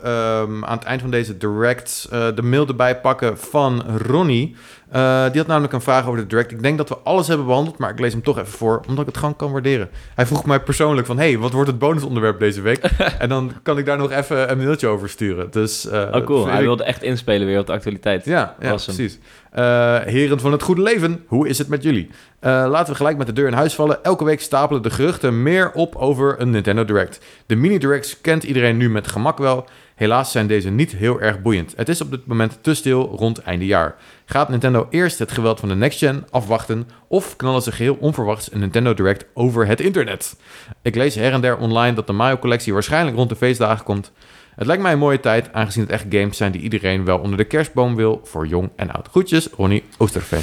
ehm, 0.04 0.66
aan 0.66 0.78
het 0.78 0.84
eind 0.84 1.02
van 1.02 1.12
deze 1.12 1.38
direct 1.38 2.08
eh, 2.12 2.28
de 2.36 2.42
mail 2.42 2.68
erbij 2.68 3.00
pakken 3.00 3.38
van 3.38 3.84
Ronnie. 4.08 4.56
Eh, 4.94 5.24
die 5.30 5.38
had 5.38 5.48
namelijk 5.48 5.74
een 5.74 5.82
vraag 5.82 6.06
over 6.08 6.20
de 6.20 6.28
direct. 6.28 6.52
Ik 6.52 6.62
denk 6.62 6.78
dat 6.78 6.90
we 6.90 6.98
alles 7.04 7.28
hebben 7.28 7.46
behandeld, 7.46 7.78
maar 7.78 7.90
ik 7.90 8.00
lees 8.00 8.12
hem 8.14 8.24
toch 8.24 8.38
even 8.38 8.52
voor, 8.52 8.82
omdat 8.88 9.00
ik 9.00 9.06
het 9.06 9.18
gewoon 9.18 9.36
kan 9.36 9.52
waarderen. 9.52 9.90
Hij 10.16 10.26
vroeg 10.26 10.46
mij 10.46 10.60
persoonlijk 10.60 11.08
van, 11.08 11.18
hey, 11.18 11.38
wat 11.38 11.52
wordt 11.52 11.70
het 11.70 11.80
bonusonderwerp 11.80 12.40
deze 12.40 12.62
week? 12.62 12.78
en 13.20 13.30
dan 13.30 13.52
kan 13.64 13.78
ik 13.78 13.86
daar 13.86 13.98
nog 13.98 14.12
even 14.12 14.52
een 14.52 14.58
mailtje 14.58 14.88
over 14.88 15.10
sturen. 15.10 15.52
Dus, 15.52 15.88
eh, 15.88 16.08
Oh, 16.14 16.26
cool. 16.26 16.46
Hij 16.48 16.58
ik- 16.58 16.66
wilde 16.66 16.84
echt 16.84 17.04
inspelen 17.04 17.48
weer 17.48 17.60
op 17.60 17.66
de 17.66 17.72
actualiteit. 17.74 18.26
Ja, 18.26 18.56
ja 18.60 18.70
Awesome. 18.70 18.98
precies. 18.98 19.20
Eh, 19.52 20.00
heren 20.00 20.40
van 20.40 20.52
het 20.52 20.62
goede 20.64 20.82
leven, 20.82 21.24
hoe 21.28 21.48
is 21.48 21.58
het 21.58 21.68
met 21.68 21.84
jullie? 21.84 22.10
Laten 22.42 22.92
we 22.92 22.96
gelijk 22.96 23.18
met 23.18 23.28
de 23.28 23.34
deur 23.34 23.48
in 23.48 23.54
huis 23.54 23.76
vallen. 23.76 24.04
Elke 24.04 24.24
week 24.24 24.42
stapelen 24.42 24.82
de 24.82 24.90
geruchten 24.90 25.44
meer 25.44 25.72
op 25.72 25.96
over 25.96 26.42
een 26.42 26.50
Nintendo 26.50 26.86
Direct. 26.86 27.20
De 27.46 27.56
mini-directs 27.56 28.22
kent 28.22 28.44
iedereen 28.44 28.78
nu 28.78 28.90
met 28.90 29.08
gemak 29.08 29.38
wel. 29.38 29.66
Helaas 30.04 30.32
zijn 30.32 30.48
deze 30.48 30.70
niet 30.70 30.92
heel 30.92 31.22
erg 31.22 31.42
boeiend. 31.42 31.74
Het 31.76 31.90
is 31.90 32.02
op 32.02 32.12
dit 32.12 32.26
moment 32.26 32.58
te 32.62 32.74
stil 32.74 33.16
rond 33.18 33.38
einde 33.42 33.66
jaar. 33.66 33.96
Gaat 34.26 34.50
Nintendo 34.50 34.88
eerst 34.90 35.20
het 35.20 35.32
geweld 35.32 35.60
van 35.60 35.70
de 35.70 35.76
next 35.76 35.98
gen 36.00 36.26
afwachten... 36.30 36.88
of 37.08 37.36
knallen 37.36 37.62
ze 37.62 37.72
geheel 37.72 37.98
onverwachts 38.00 38.52
een 38.54 38.60
Nintendo 38.60 38.94
Direct 38.94 39.26
over 39.34 39.68
het 39.68 39.80
internet? 39.80 40.36
Ik 40.82 40.96
lees 40.96 41.16
her 41.16 41.32
en 41.34 41.42
der 41.42 41.58
online 41.58 41.96
dat 41.96 42.08
de 42.08 42.14
Mario-collectie 42.14 42.74
waarschijnlijk 42.74 43.16
rond 43.18 43.30
de 43.30 43.36
feestdagen 43.36 43.86
komt... 43.86 44.12
Het 44.56 44.68
lijkt 44.68 44.82
mij 44.82 44.92
een 44.92 44.98
mooie 45.00 45.20
tijd, 45.20 45.54
aangezien 45.54 45.84
het 45.84 45.92
echt 45.92 46.06
games 46.10 46.38
zijn 46.38 46.52
die 46.52 46.62
iedereen 46.62 47.06
wel 47.06 47.18
onder 47.20 47.38
de 47.38 47.44
kerstboom 47.44 47.96
wil, 47.96 48.22
voor 48.24 48.48
jong 48.48 48.70
en 48.76 48.92
oud. 48.92 49.08
Groetjes, 49.08 49.48
Ronnie 49.58 49.84
Oosterveen. 49.98 50.40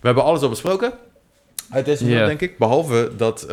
We 0.00 0.06
hebben 0.06 0.24
alles 0.24 0.40
al 0.42 0.48
besproken. 0.48 0.92
Uit 1.70 1.84
deze 1.84 2.04
mail, 2.04 2.16
Ja. 2.18 2.26
denk 2.26 2.40
ik. 2.40 2.58
Behalve 2.58 3.10
dat... 3.16 3.42
eh, 3.42 3.48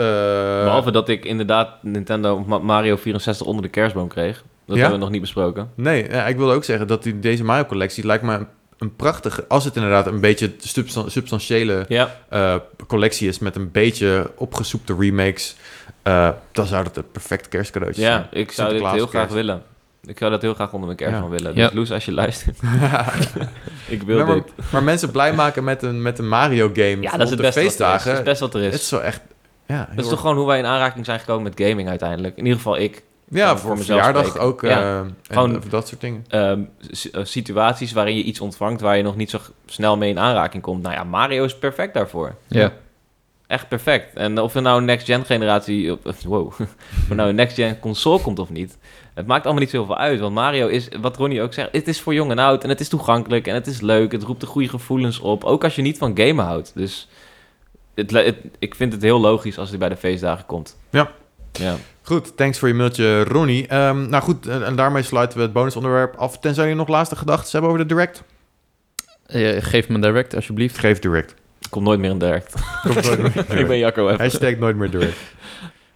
Behalve 0.64 0.92
dat 0.92 1.10
ik 1.10 1.26
inderdaad 1.26 1.70
Nintendo 1.84 2.44
Ma- 2.48 2.58
Mario 2.58 2.96
64 2.96 3.46
onder 3.46 3.64
de 3.64 3.70
kerstboom 3.70 4.08
kreeg. 4.08 4.44
Dat 4.70 4.78
Ja? 4.78 4.84
hebben 4.84 5.00
we 5.00 5.06
nog 5.06 5.10
niet 5.14 5.22
besproken. 5.22 5.72
Nee, 5.76 6.10
ja, 6.10 6.28
ik 6.28 6.38
wilde 6.38 6.54
ook 6.54 6.64
zeggen 6.64 6.88
dat 6.88 7.04
die, 7.04 7.20
deze 7.20 7.44
Mario-collectie 7.44 8.06
lijkt 8.06 8.24
me 8.24 8.34
een, 8.34 8.48
een 8.78 8.96
prachtige... 8.96 9.46
Als 9.48 9.66
het 9.66 9.76
inderdaad 9.76 10.08
een 10.08 10.20
beetje 10.22 10.54
substan- 10.58 11.12
substantiële 11.12 11.86
Ja, 11.88 12.16
eh, 12.30 12.56
collectie 12.88 13.28
is 13.28 13.40
met 13.40 13.56
een 13.56 13.72
beetje 13.72 14.32
opgesoepte 14.36 14.96
remakes... 15.00 15.56
eh, 16.04 16.30
dan 16.52 16.66
zou 16.66 16.84
dat 16.84 16.98
een 16.98 17.12
perfect 17.12 17.48
kerstcadeautje 17.48 18.02
ja 18.02 18.08
zijn. 18.12 18.28
ik 18.32 18.52
zou 18.52 18.74
dit 18.74 18.88
heel 18.88 19.08
graag 19.08 19.30
willen. 19.30 19.62
Ik 20.06 20.18
zou 20.18 20.32
dat 20.32 20.42
heel 20.42 20.54
graag 20.54 20.72
onder 20.74 20.86
mijn 20.86 20.98
kerstboom 20.98 21.30
willen. 21.30 21.56
Ja. 21.56 21.66
Dus 21.66 21.76
Loes, 21.76 21.92
als 21.92 22.06
je 22.06 22.12
luistert. 22.12 22.58
ik 23.88 24.02
wil 24.04 24.26
maar, 24.26 24.36
dit. 24.36 24.44
maar 24.72 24.84
mensen 24.84 25.12
blij 25.12 25.34
maken 25.34 25.64
met 25.64 25.84
een, 25.84 26.02
met 26.02 26.20
een 26.20 26.28
Mario-game 26.28 27.02
Ja, 27.02 27.12
dat 27.12 27.22
is 27.22 27.30
het 27.30 27.38
de 27.38 27.44
beste 27.44 27.44
wat 27.44 27.46
er 27.46 27.48
is. 27.48 27.54
feestdagen... 27.64 28.10
Dat 28.10 28.20
is 28.20 28.26
best 28.26 28.40
wat 28.40 28.54
er 28.54 28.62
is. 28.62 28.72
Het 28.74 28.82
is 28.82 28.88
zo 28.88 28.98
echt... 29.00 29.22
Ja, 29.68 29.90
Dat 29.96 30.04
is 30.06 30.10
toch 30.12 30.20
gewoon 30.20 30.36
hoe 30.38 30.48
wij 30.48 30.58
in 30.60 30.66
aanraking 30.66 31.06
zijn 31.06 31.20
gekomen 31.20 31.44
met 31.44 31.54
gaming 31.68 31.90
uiteindelijk. 31.90 32.38
In 32.38 32.44
ieder 32.44 32.58
geval 32.58 32.78
ik. 32.78 33.04
Ja, 33.32 33.50
voor 33.50 33.60
voor, 33.60 33.78
mezelf 33.78 33.98
verjaardag 34.00 34.26
spreken. 34.26 34.48
ook. 34.48 34.62
Ja. 34.62 34.70
eh, 34.80 34.98
en 35.00 35.16
Gewoon- 35.30 35.58
over 35.58 35.70
dat 35.70 35.88
soort 35.88 36.02
dingen. 36.02 36.26
Ehm, 36.28 36.62
eh, 37.12 37.24
situaties 37.24 37.92
waarin 37.92 38.16
je 38.16 38.24
iets 38.24 38.40
ontvangt 38.40 38.82
waar 38.82 38.98
je 38.98 39.04
nog 39.04 39.16
niet 39.16 39.30
zo 39.30 39.40
snel 39.66 39.98
mee 39.98 40.10
in 40.10 40.20
aanraking 40.20 40.64
komt. 40.64 40.82
Nou 40.82 40.96
ja, 40.96 41.04
Mario 41.04 41.44
is 41.44 41.58
perfect 41.58 41.94
daarvoor. 41.94 42.36
Ja. 42.48 42.74
Echt 43.48 43.68
perfect. 43.68 44.16
En 44.16 44.40
of 44.40 44.56
er 44.56 44.62
nou 44.62 44.78
een 44.78 44.86
next-gen 44.86 45.26
generatie... 45.26 45.92
Wow. 46.26 46.48
of 47.02 47.10
er 47.10 47.16
nou 47.16 47.30
een 47.30 47.36
next-gen 47.36 47.80
console 47.80 48.22
komt 48.22 48.40
of 48.40 48.50
niet... 48.50 48.78
Het 49.14 49.28
maakt 49.28 49.44
allemaal 49.46 49.62
niet 49.64 49.72
zoveel 49.72 49.98
uit. 49.98 50.20
Want 50.20 50.34
Mario 50.34 50.68
is, 50.68 50.88
wat 51.02 51.18
Ronnie 51.18 51.42
ook 51.42 51.54
zegt... 51.54 51.70
Het 51.72 51.88
is 51.88 52.02
voor 52.02 52.14
jong 52.14 52.32
en 52.32 52.40
oud. 52.40 52.64
En 52.64 52.70
het 52.70 52.80
is 52.80 52.90
toegankelijk. 52.90 53.48
En 53.48 53.54
het 53.54 53.68
is 53.68 53.82
leuk. 53.82 54.12
Het 54.12 54.24
roept 54.24 54.42
de 54.42 54.48
goede 54.48 54.70
gevoelens 54.70 55.20
op. 55.20 55.44
Ook 55.44 55.64
als 55.64 55.76
je 55.76 55.82
niet 55.82 55.98
van 55.98 56.18
gamen 56.18 56.46
houdt. 56.46 56.72
Dus... 56.76 57.08
Het- 57.96 58.36
ik 58.60 58.76
vind 58.76 58.94
het 58.94 59.02
heel 59.02 59.20
logisch 59.20 59.58
als 59.58 59.70
hij 59.70 59.78
bij 59.78 59.90
de 59.90 59.96
feestdagen 59.98 60.46
komt. 60.46 60.78
Ja. 60.90 61.12
Ja. 61.60 61.76
Goed, 62.02 62.38
thanks 62.38 62.60
voor 62.60 62.68
je 62.68 62.74
mailtje, 62.74 63.24
Ronnie. 63.24 63.68
Ehm, 63.68 64.10
nou 64.10 64.24
goed, 64.24 64.48
en, 64.48 64.66
en 64.66 64.76
daarmee 64.76 65.04
sluiten 65.04 65.38
we 65.38 65.44
het 65.44 65.54
bonusonderwerp 65.54 66.16
af. 66.16 66.40
Tenzij 66.40 66.64
jullie 66.64 66.80
nog 66.80 66.88
laatste 66.88 67.16
gedachten 67.16 67.52
hebben 67.52 67.70
over 67.70 67.88
de 67.88 67.94
Direct. 67.94 68.24
Eh, 69.26 69.58
geef 69.60 69.88
me 69.88 69.96
een 69.96 70.02
direct, 70.02 70.36
alsjeblieft. 70.36 70.78
Geef 70.78 71.00
Direct. 71.00 71.34
Komt 71.70 71.86
nooit 71.86 72.00
meer 72.00 72.10
in 72.10 72.20
direct. 72.20 72.54
Komt 72.84 73.04
nooit 73.06 73.20
meer 73.22 73.32
Direct. 73.32 73.54
ik 73.54 73.68
ben 73.68 73.78
Jacco 73.78 74.08
even. 74.08 74.22
Hashtag 74.22 74.56
nooit 74.56 74.76
meer 74.76 74.92
Direct. 74.92 75.18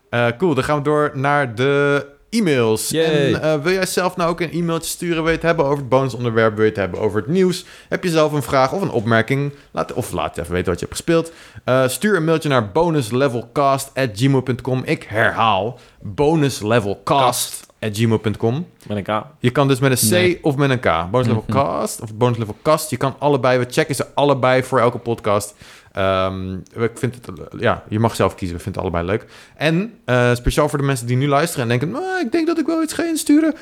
Eh, 0.09 0.27
cool, 0.37 0.53
dan 0.53 0.63
gaan 0.63 0.77
we 0.77 0.83
door 0.83 1.11
naar 1.13 1.55
de 1.55 2.05
e-mails. 2.39 2.89
Yay. 2.89 3.33
En 3.33 3.41
eh, 3.41 3.61
wil 3.63 3.73
jij 3.73 3.85
zelf 3.85 4.15
nou 4.15 4.29
ook 4.29 4.41
een 4.41 4.51
e-mailtje 4.51 4.89
sturen? 4.89 5.15
Wil 5.17 5.25
je 5.31 5.37
het 5.37 5.41
hebben 5.41 5.65
over 5.65 5.77
het 5.77 5.89
bonusonderwerp? 5.89 6.53
Wil 6.55 6.63
je 6.63 6.69
het 6.69 6.79
hebben 6.79 6.99
over 6.99 7.19
het 7.19 7.27
nieuws? 7.29 7.65
Heb 7.89 8.03
je 8.03 8.09
zelf 8.09 8.31
een 8.31 8.43
vraag 8.43 8.71
of 8.71 8.81
een 8.81 8.91
opmerking? 8.91 9.53
Laat, 9.71 9.93
of 9.93 10.11
laat 10.11 10.37
even 10.37 10.51
weten 10.51 10.69
wat 10.71 10.79
je 10.79 10.85
hebt 10.85 10.97
gespeeld. 10.97 11.31
Eh, 11.63 11.87
stuur 11.87 12.15
een 12.15 12.25
mailtje 12.25 12.49
naar 12.49 12.71
bonuslevelcast.gmail.com. 12.71 14.81
Ik 14.85 15.03
herhaal, 15.03 15.79
bonuslevelcast.gmail.com. 16.01 18.67
Met 18.87 18.97
een 18.97 19.03
K. 19.03 19.23
Je 19.39 19.49
kan 19.51 19.67
dus 19.67 19.79
met 19.79 19.91
een 19.91 20.07
C 20.09 20.11
Nee. 20.11 20.39
of 20.41 20.55
met 20.55 20.69
een 20.69 20.79
K. 20.79 20.83
Bonus 21.11 21.27
level 21.27 21.43
Mhm. 21.47 21.57
of 22.01 22.13
bonus 22.15 22.37
level 22.37 22.55
cast. 22.61 22.89
Je 22.89 22.97
kan 22.97 23.15
allebei. 23.19 23.57
We 23.59 23.65
checken 23.69 23.95
ze 23.95 24.05
allebei 24.13 24.63
voor 24.63 24.79
elke 24.79 24.97
podcast. 24.97 25.53
Ehm, 25.93 26.53
ik 26.53 26.91
vind 26.93 27.15
het, 27.15 27.31
ja, 27.57 27.83
je 27.89 27.99
mag 27.99 28.15
zelf 28.15 28.35
kiezen. 28.35 28.57
We 28.57 28.63
vinden 28.63 28.81
het 28.81 28.91
allebei 28.91 29.17
leuk. 29.17 29.31
En 29.55 29.93
eh, 30.05 30.35
speciaal 30.35 30.69
voor 30.69 30.79
de 30.79 30.85
mensen 30.85 31.07
die 31.07 31.17
nu 31.17 31.27
luisteren 31.27 31.63
en 31.63 31.69
denken: 31.69 31.89
"Nou, 31.89 32.19
ik 32.19 32.31
denk 32.31 32.47
dat 32.47 32.59
ik 32.59 32.65
wel 32.65 32.83
iets 32.83 32.93
ga 32.93 33.03
insturen. 33.03 33.53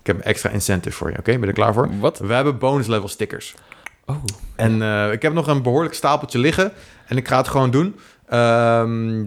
Ik 0.00 0.06
heb 0.06 0.16
een 0.16 0.22
extra 0.22 0.50
incentive 0.50 0.96
voor 0.96 1.10
je. 1.10 1.18
Oké, 1.18 1.32
ben 1.32 1.40
je 1.40 1.46
er 1.46 1.52
klaar 1.52 1.74
voor? 1.74 1.88
Wat? 1.98 2.18
We 2.18 2.34
hebben 2.34 2.58
bonus 2.58 2.86
level 2.86 3.08
stickers. 3.08 3.54
Oh. 4.06 4.16
En 4.56 4.82
eh, 4.82 5.12
ik 5.12 5.22
heb 5.22 5.32
nog 5.32 5.46
een 5.46 5.62
behoorlijk 5.62 5.94
stapeltje 5.94 6.38
liggen. 6.38 6.72
En 7.06 7.16
ik 7.16 7.28
ga 7.28 7.36
het 7.36 7.48
gewoon 7.48 7.70
doen. 7.70 7.96
Ehm, 8.26 9.24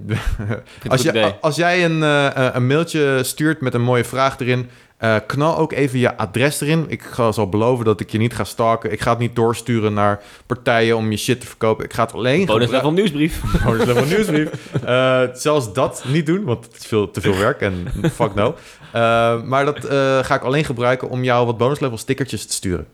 als, 0.87 1.01
je, 1.01 1.35
als 1.41 1.55
jij 1.55 1.85
een, 1.85 2.03
eh, 2.03 2.49
een 2.53 2.67
mailtje 2.67 3.23
stuurt 3.23 3.61
met 3.61 3.73
een 3.73 3.81
mooie 3.81 4.03
vraag 4.03 4.39
erin... 4.39 4.69
eh, 4.97 5.15
knal 5.27 5.57
ook 5.57 5.71
even 5.71 5.99
je 5.99 6.17
adres 6.17 6.61
erin. 6.61 6.85
Ik 6.87 7.01
ga 7.01 7.31
zal 7.31 7.49
beloven 7.49 7.85
dat 7.85 7.99
ik 7.99 8.09
je 8.09 8.17
niet 8.17 8.35
ga 8.35 8.43
stalken. 8.43 8.91
Ik 8.91 9.01
ga 9.01 9.09
het 9.09 9.19
niet 9.19 9.35
doorsturen 9.35 9.93
naar 9.93 10.21
partijen 10.45 10.97
om 10.97 11.11
je 11.11 11.17
shit 11.17 11.41
te 11.41 11.47
verkopen. 11.47 11.85
Ik 11.85 11.93
ga 11.93 12.03
het 12.03 12.13
alleen 12.13 12.45
Bonus 12.45 12.69
level 12.69 12.91
nieuwsbrief. 12.91 13.41
Bonus 13.65 13.85
level 13.85 14.05
nieuwsbrief. 14.05 14.49
Eh, 14.83 15.21
zelfs 15.33 15.73
dat 15.73 16.03
niet 16.07 16.25
doen, 16.25 16.43
want 16.43 16.65
het 16.65 16.75
is 16.77 16.85
veel, 16.85 17.11
te 17.11 17.21
veel 17.21 17.37
werk 17.37 17.61
en 17.61 17.87
fuck 18.13 18.33
no. 18.35 18.55
Eh, 18.91 19.41
maar 19.43 19.65
dat 19.65 19.85
ga 20.25 20.35
ik 20.35 20.41
alleen 20.41 20.65
gebruiken 20.65 21.09
om 21.09 21.23
jou 21.23 21.45
wat 21.45 21.57
bonus 21.57 21.79
level 21.79 21.97
stickertjes 21.97 22.45
te 22.45 22.53
sturen. 22.53 22.87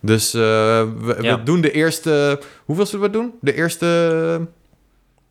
Dus 0.00 0.32
we, 0.32 1.16
Ja. 1.20 1.36
we 1.38 1.42
doen 1.42 1.60
de 1.60 1.70
eerste... 1.72 2.40
Hoeveel 2.64 2.86
zullen 2.86 3.06
we 3.06 3.12
doen? 3.12 3.34
De 3.40 3.54
eerste 3.54 3.86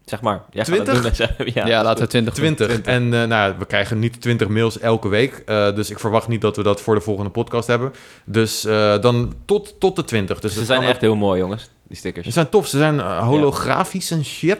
Zeg 0.09 0.21
maar. 0.21 0.41
Jij 0.51 0.65
gaat 0.65 0.75
het 0.77 0.85
20? 0.85 1.17
doen, 1.27 1.35
dus, 1.37 1.53
ja, 1.53 1.67
Ja, 1.67 1.83
laten 1.83 2.03
we 2.03 2.09
20 2.09 2.33
doen. 2.33 2.55
20. 2.55 2.81
En 2.81 3.03
eh, 3.03 3.09
nou, 3.09 3.29
ja, 3.51 3.57
we 3.57 3.65
krijgen 3.65 3.99
niet 3.99 4.21
20 4.21 4.47
mails 4.47 4.79
elke 4.79 5.07
week. 5.07 5.43
eh, 5.45 5.75
dus 5.75 5.89
ik 5.89 5.99
verwacht 5.99 6.27
niet 6.27 6.41
dat 6.41 6.55
we 6.55 6.63
dat 6.63 6.81
voor 6.81 6.95
de 6.95 7.01
volgende 7.01 7.29
podcast 7.29 7.67
hebben. 7.67 7.93
Dus 8.25 8.65
eh, 8.65 9.01
dan 9.01 9.33
tot, 9.45 9.79
tot 9.79 9.95
de 9.95 10.03
20. 10.03 10.39
Dus 10.39 10.53
Ze 10.53 10.65
zijn 10.65 10.83
echt 10.83 11.01
heel 11.01 11.15
mooi, 11.15 11.39
jongens. 11.39 11.69
Die 11.87 11.97
stickers. 11.97 12.25
Ze 12.25 12.31
zijn 12.31 12.49
tof. 12.49 12.67
Ze 12.67 12.77
zijn 12.77 12.99
holografisch 12.99 14.11
en 14.11 14.25
shit. 14.25 14.59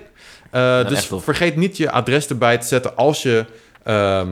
Eh, 0.52 0.88
dus 0.88 1.10
vergeet 1.12 1.56
niet 1.56 1.78
je 1.78 1.92
adres 1.92 2.28
erbij 2.28 2.58
te 2.58 2.68
zetten 2.68 2.96
als 2.96 3.24
je 3.24 3.46
ehm, 3.84 4.30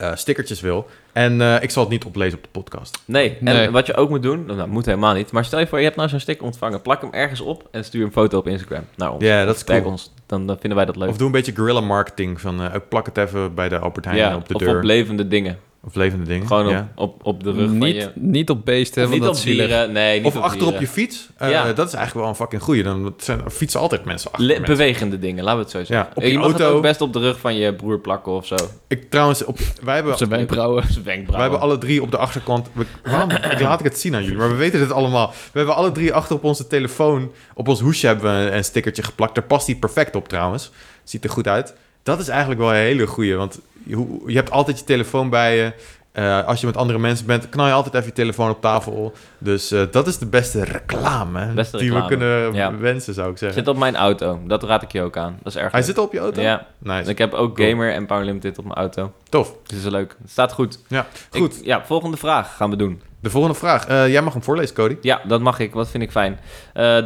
eh, 0.00 0.14
stickertjes 0.14 0.60
wil. 0.60 0.86
En 1.12 1.40
eh, 1.40 1.62
ik 1.62 1.70
zal 1.70 1.82
het 1.82 1.92
niet 1.92 2.04
oplezen 2.04 2.38
op 2.38 2.44
de 2.44 2.50
podcast. 2.52 3.02
Nee, 3.04 3.36
en 3.38 3.44
Nee. 3.44 3.70
wat 3.70 3.86
je 3.86 3.94
ook 3.96 4.08
moet 4.08 4.22
doen, 4.22 4.44
nou, 4.46 4.68
moet 4.68 4.86
helemaal 4.86 5.14
niet. 5.14 5.32
Maar 5.32 5.44
stel 5.44 5.58
je 5.58 5.66
voor, 5.66 5.78
je 5.78 5.84
hebt 5.84 5.96
nou 5.96 6.08
zo'n 6.08 6.20
sticker 6.20 6.44
ontvangen. 6.44 6.82
Plak 6.82 7.00
hem 7.00 7.12
ergens 7.12 7.40
op 7.40 7.68
en 7.70 7.84
stuur 7.84 8.04
een 8.04 8.12
foto 8.12 8.38
op 8.38 8.46
Instagram 8.46 8.84
naar 8.96 9.12
ons. 9.12 9.24
Ja, 9.24 9.44
dat 9.44 9.56
is 9.56 9.64
cool. 9.64 9.84
ons, 9.84 10.12
dan, 10.26 10.46
dan 10.46 10.56
vinden 10.58 10.76
wij 10.76 10.86
dat 10.86 10.96
leuk. 10.96 11.08
Of 11.08 11.16
doe 11.16 11.26
een 11.26 11.32
beetje 11.32 11.54
guerrilla 11.54 11.80
marketing. 11.80 12.40
Van, 12.40 12.62
eh, 12.62 12.74
ik 12.74 12.88
plak 12.88 13.06
het 13.06 13.16
even 13.16 13.54
bij 13.54 13.68
de 13.68 13.78
Albert 13.78 14.04
Heijn 14.04 14.18
ja, 14.18 14.36
op 14.36 14.48
de 14.48 14.54
of 14.54 14.60
deur. 14.60 14.76
op 14.76 14.82
levende 14.82 15.28
dingen. 15.28 15.58
Of 15.84 15.94
levende 15.94 16.24
dingen. 16.24 16.46
Gewoon 16.46 16.64
op, 16.66 16.70
ja. 16.72 16.92
op, 16.94 17.26
op 17.26 17.44
de 17.44 17.52
rug 17.52 17.66
van 17.68 17.78
Niet, 17.78 17.94
je... 17.96 18.10
niet 18.14 18.50
op 18.50 18.64
beesten, 18.64 19.02
Of 19.02 19.08
want 19.08 19.20
niet 19.20 19.30
dat 19.30 19.38
op 19.38 19.44
dieren, 19.44 19.92
nee, 19.92 20.16
niet 20.18 20.26
Of 20.26 20.36
op 20.36 20.42
achter 20.42 20.66
op 20.66 20.80
je 20.80 20.86
fiets. 20.86 21.28
Eh, 21.36 21.50
Ja. 21.50 21.72
Dat 21.72 21.86
is 21.88 21.94
eigenlijk 21.94 22.14
wel 22.14 22.28
een 22.28 22.34
fucking 22.40 22.62
goeie. 22.62 22.82
Dan 22.82 23.14
zijn, 23.16 23.50
fietsen 23.50 23.80
altijd 23.80 24.04
mensen 24.04 24.30
achter 24.30 24.46
Le- 24.46 24.58
mensen. 24.58 24.76
bewegende 24.76 25.18
dingen, 25.18 25.44
laten 25.44 25.56
we 25.58 25.62
het 25.62 25.72
zo 25.72 25.78
zeggen. 25.84 25.96
Ja, 25.96 26.08
op 26.14 26.22
je 26.22 26.30
je 26.32 26.38
mag 26.38 26.46
het 26.52 26.60
auto. 26.60 26.76
ook 26.76 26.82
best 26.82 27.00
op 27.00 27.12
de 27.12 27.18
rug 27.18 27.38
van 27.40 27.54
je 27.56 27.74
broer 27.74 27.98
plakken 27.98 28.32
of 28.32 28.46
zo. 28.46 28.56
Ik, 28.88 29.10
trouwens, 29.10 29.44
op, 29.44 29.58
wij 29.82 29.94
hebben 29.94 30.12
Op 30.12 30.18
zijn 30.18 30.30
wenkbrauwen. 30.30 30.82
Zijn 30.82 31.04
wenkbrauwen. 31.04 31.32
Wij 31.32 31.40
hebben 31.40 31.60
alle 31.60 31.78
drie 31.78 32.02
op 32.02 32.10
de 32.10 32.16
achterkant. 32.18 32.68
We, 32.72 32.84
waarom 33.04 33.30
ik 33.54 33.60
laat 33.60 33.78
ik 33.80 33.84
het 33.86 33.98
zien 33.98 34.14
aan 34.14 34.22
jullie? 34.22 34.38
Maar 34.38 34.50
we 34.50 34.56
weten 34.56 34.80
het 34.80 34.92
allemaal. 34.92 35.28
We 35.52 35.58
hebben 35.58 35.76
alle 35.76 35.92
drie 35.92 36.12
achter 36.12 36.36
op 36.36 36.44
onze 36.44 36.66
telefoon. 36.66 37.32
Op 37.54 37.68
ons 37.68 37.80
hoesje 37.80 38.06
hebben 38.06 38.24
we 38.24 38.46
een, 38.50 38.56
een 38.56 38.64
stickertje 38.64 39.02
geplakt. 39.02 39.34
Daar 39.34 39.44
past 39.44 39.66
hij 39.66 39.76
perfect 39.76 40.16
op 40.16 40.28
trouwens. 40.28 40.70
Ziet 41.04 41.24
er 41.24 41.30
goed 41.30 41.48
uit. 41.48 41.74
Dat 42.02 42.20
is 42.20 42.28
eigenlijk 42.28 42.60
wel 42.60 42.70
een 42.70 42.76
hele 42.76 43.06
goeie. 43.06 43.34
Want 43.36 43.60
je, 43.84 44.20
je 44.26 44.34
hebt 44.36 44.50
altijd 44.50 44.78
je 44.78 44.84
telefoon 44.84 45.30
bij 45.30 45.56
je. 45.56 45.72
Eh, 46.12 46.46
als 46.46 46.60
je 46.60 46.66
met 46.66 46.76
andere 46.76 46.98
mensen 46.98 47.26
bent, 47.26 47.48
knal 47.48 47.66
je 47.66 47.72
altijd 47.72 47.94
even 47.94 48.06
je 48.06 48.12
telefoon 48.12 48.50
op 48.50 48.60
tafel. 48.60 49.12
Dus 49.38 49.70
eh, 49.70 49.82
dat 49.90 50.06
is 50.06 50.18
de 50.18 50.26
beste 50.26 50.64
reclame 50.64 51.46
Beste 51.52 51.76
die 51.76 51.86
reclame, 51.92 52.08
we 52.08 52.16
kunnen 52.16 52.54
ja. 52.54 52.76
wensen, 52.76 53.14
zou 53.14 53.30
ik 53.30 53.38
zeggen. 53.38 53.58
Zit 53.58 53.68
op 53.68 53.76
mijn 53.76 53.96
auto, 53.96 54.40
dat 54.46 54.62
raad 54.62 54.82
ik 54.82 54.92
je 54.92 55.02
ook 55.02 55.16
aan. 55.16 55.38
Dat 55.42 55.52
is 55.54 55.60
erg 55.60 55.70
Hij 55.72 55.80
leuk. 55.80 55.88
zit 55.88 55.98
op 55.98 56.12
je 56.12 56.18
auto? 56.18 56.40
Ja, 56.40 56.66
Nice. 56.78 57.10
ik 57.10 57.18
heb 57.18 57.32
ook 57.34 57.54
Cool. 57.56 57.68
Gamer 57.68 57.92
en 57.92 58.06
Power 58.06 58.24
Limited 58.24 58.58
op 58.58 58.64
mijn 58.64 58.76
auto. 58.76 59.12
Tof. 59.28 59.54
Dus 59.66 59.78
is 59.78 59.84
leuk. 59.84 60.16
Het 60.22 60.30
staat 60.30 60.52
goed. 60.52 60.78
Ja, 60.88 61.06
Ik- 61.32 61.40
goed. 61.40 61.60
ja, 61.62 61.84
volgende 61.86 62.16
vraag 62.16 62.56
gaan 62.56 62.70
we 62.70 62.76
doen. 62.76 63.02
De 63.20 63.30
volgende 63.30 63.56
vraag. 63.56 63.86
Eh, 63.86 64.08
jij 64.08 64.22
mag 64.22 64.32
hem 64.32 64.42
voorlezen, 64.42 64.74
Cody. 64.74 64.96
Ja, 65.00 65.20
dat 65.26 65.40
mag 65.40 65.58
ik. 65.58 65.72
Wat 65.72 65.88
vind 65.90 66.02
ik 66.02 66.10
fijn. 66.10 66.38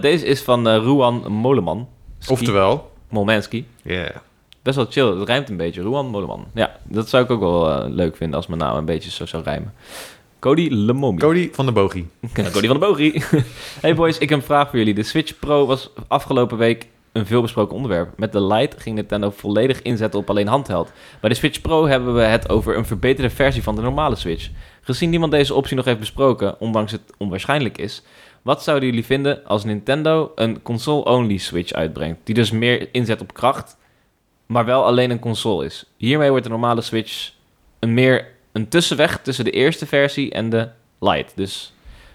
Deze 0.01 0.27
is 0.27 0.43
van 0.43 0.69
Ruan 0.69 1.33
Moleman. 1.33 1.89
Ski- 2.19 2.33
Oftewel. 2.33 2.91
Molmanski. 3.09 3.67
Yeah. 3.83 4.09
Best 4.65 4.77
wel 4.77 4.87
chill. 4.91 5.19
Het 5.19 5.29
rijmt 5.29 5.49
een 5.49 5.57
beetje. 5.57 5.83
Ruan 5.83 6.07
Moleman. 6.07 6.47
Ja, 6.55 6.77
dat 6.83 7.09
zou 7.09 7.25
ik 7.25 7.31
ook 7.31 7.41
wel 7.41 7.71
eh, 7.71 7.91
leuk 7.91 8.17
vinden 8.17 8.37
als 8.37 8.47
mijn 8.47 8.61
naam 8.61 8.77
een 8.77 8.85
beetje 8.85 9.11
zo 9.11 9.27
zou 9.27 9.43
rijmen. 9.43 9.73
Cody 10.39 10.69
Lemomi. 10.71 11.19
Cody 11.19 11.49
van 11.53 11.67
de 11.67 11.73
Bogie. 11.73 12.09
Cody 12.53 12.67
van 12.67 12.81
de 12.81 12.87
Bogie. 12.87 13.23
hey 13.81 13.95
boys, 13.95 14.19
ik 14.19 14.29
heb 14.29 14.39
een 14.39 14.45
vraag 14.45 14.69
voor 14.69 14.79
jullie. 14.79 14.95
De 14.95 15.03
Switch 15.03 15.39
Pro 15.39 15.67
was 15.67 15.91
afgelopen 16.09 16.59
week 16.59 16.87
een 17.13 17.27
veelbesproken 17.27 17.75
onderwerp. 17.75 18.19
Met 18.19 18.33
de 18.33 18.43
Lite 18.43 18.81
ging 18.81 18.95
Nintendo 18.95 19.31
volledig 19.31 19.83
inzetten 19.83 20.21
op 20.21 20.31
alleen 20.31 20.47
handheld. 20.47 20.93
Bij 21.21 21.31
de 21.31 21.37
Switch 21.37 21.61
Pro 21.61 21.87
hebben 21.87 22.15
we 22.15 22.23
het 22.23 22.49
over 22.49 22.77
een 22.77 22.87
verbeterde 22.87 23.31
versie 23.31 23.63
van 23.63 23.75
de 23.75 23.83
normale 23.83 24.17
Switch. 24.17 24.51
Gezien 24.81 25.11
niemand 25.11 25.33
deze 25.33 25.55
optie 25.55 25.77
nog 25.77 25.85
heeft 25.85 25.99
besproken, 25.99 26.61
ondanks 26.61 26.93
het 26.93 27.13
onwaarschijnlijk 27.19 27.79
is, 27.79 28.03
wat 28.43 28.63
zouden 28.63 28.89
jullie 28.89 29.05
vinden 29.05 29.45
als 29.45 29.65
Nintendo 29.65 30.33
een 30.35 30.63
console-only 30.63 31.37
Switch 31.37 31.73
uitbrengt, 31.73 32.21
die 32.25 32.35
dus 32.35 32.51
meer 32.51 32.89
inzet 32.93 33.21
op 33.21 33.35
kracht, 33.35 33.77
maar 34.47 34.65
wel 34.65 34.85
alleen 34.85 35.11
een 35.11 35.19
console 35.19 35.65
is? 35.65 35.85
Hiermee 35.97 36.29
wordt 36.31 36.45
de 36.45 36.51
normale 36.51 36.81
Switch 36.81 37.31
een 37.79 37.95
meer 37.95 38.27
een 38.53 38.69
tussenweg 38.69 39.19
tussen 39.23 39.45
de 39.45 39.51
eerste 39.51 39.87
versie 39.87 40.31
en 40.33 40.51
de 40.51 40.69
Lite. 41.01 41.33
Dus 41.35 41.73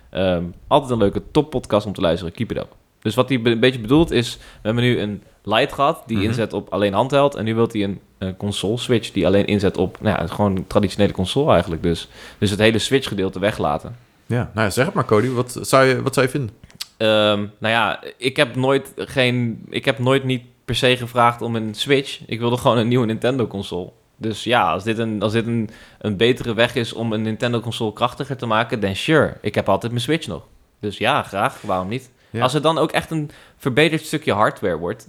ehm, 0.10 0.44
altijd 0.68 0.92
een 0.92 0.98
leuke 0.98 1.22
toppodcast 1.32 1.86
om 1.86 1.94
te 1.94 2.02
luisteren. 2.02 2.34
Keep 2.34 2.52
it 2.52 2.58
up. 2.58 2.76
Dus 3.02 3.16
wat 3.16 3.30
hij 3.30 3.42
be- 3.42 3.50
een 3.50 3.60
beetje 3.60 3.80
bedoelt 3.80 4.12
is, 4.12 4.36
we 4.38 4.42
hebben 4.62 4.84
nu 4.84 5.00
een 5.00 5.24
Lite 5.44 5.74
gehad 5.74 6.04
die 6.06 6.18
Mhm. 6.18 6.26
inzet 6.26 6.54
op 6.54 6.70
alleen 6.70 6.94
handheld 6.94 7.36
en 7.36 7.44
nu 7.46 7.56
wil 7.56 7.68
hij 7.72 7.84
een, 7.84 8.00
console 8.38 8.78
Switch 8.78 9.12
die 9.12 9.26
alleen 9.26 9.46
inzet 9.46 9.78
op, 9.78 9.98
nou 10.02 10.20
ja, 10.22 10.28
gewoon 10.28 10.56
een 10.56 10.68
traditionele 10.68 11.14
console 11.14 11.52
eigenlijk. 11.52 11.84
Dus, 11.84 12.08
dus 12.38 12.50
het 12.50 12.60
hele 12.60 12.80
Switch 12.80 13.08
gedeelte 13.08 13.40
weglaten. 13.40 13.96
Ja, 14.26 14.52
nou 14.54 14.66
ja, 14.68 14.70
zeg 14.70 14.86
het 14.86 14.94
maar, 14.94 15.06
Cody. 15.06 15.30
Wat 15.30 15.60
zou 15.62 15.86
je, 15.86 16.02
wat 16.02 16.14
zou 16.14 16.26
je 16.26 16.32
vinden? 16.32 16.56
Ehm, 16.98 17.40
nou 17.60 17.74
ja, 17.74 18.04
ik 18.18 18.36
heb 18.38 18.56
nooit 18.56 18.94
geen, 18.96 19.66
ik 19.70 19.86
heb 19.86 20.00
nooit 20.00 20.24
niet 20.24 20.44
per 20.70 20.78
se 20.78 20.98
gevraagd 20.98 21.42
om 21.42 21.56
een 21.56 21.74
Switch. 21.74 22.20
Ik 22.26 22.40
wilde 22.40 22.58
gewoon 22.58 22.78
een 22.78 22.88
nieuwe 22.88 23.06
Nintendo 23.06 23.48
console. 23.48 23.90
Dus 24.16 24.44
ja, 24.44 24.72
als 24.72 24.84
dit, 24.84 24.98
een, 24.98 25.22
als 25.22 25.32
dit 25.32 25.48
een, 25.48 25.70
een 26.00 26.18
betere 26.18 26.54
weg 26.54 26.76
is 26.76 26.94
om 26.94 27.14
een 27.14 27.22
Nintendo 27.22 27.60
console 27.60 27.94
krachtiger 27.94 28.38
te 28.38 28.46
maken, 28.46 28.80
dan 28.80 28.96
sure. 28.96 29.38
Ik 29.42 29.56
heb 29.56 29.70
altijd 29.70 29.92
mijn 29.92 30.04
Switch 30.04 30.28
nog. 30.28 30.44
Dus 30.80 30.98
ja, 30.98 31.24
graag. 31.24 31.62
Waarom 31.62 31.88
niet? 31.88 32.10
Ja. 32.30 32.42
Als 32.42 32.54
het 32.54 32.64
dan 32.64 32.78
ook 32.78 32.92
echt 32.92 33.12
een 33.12 33.32
verbeterd 33.58 34.06
stukje 34.06 34.34
hardware 34.34 34.78
wordt 34.78 35.08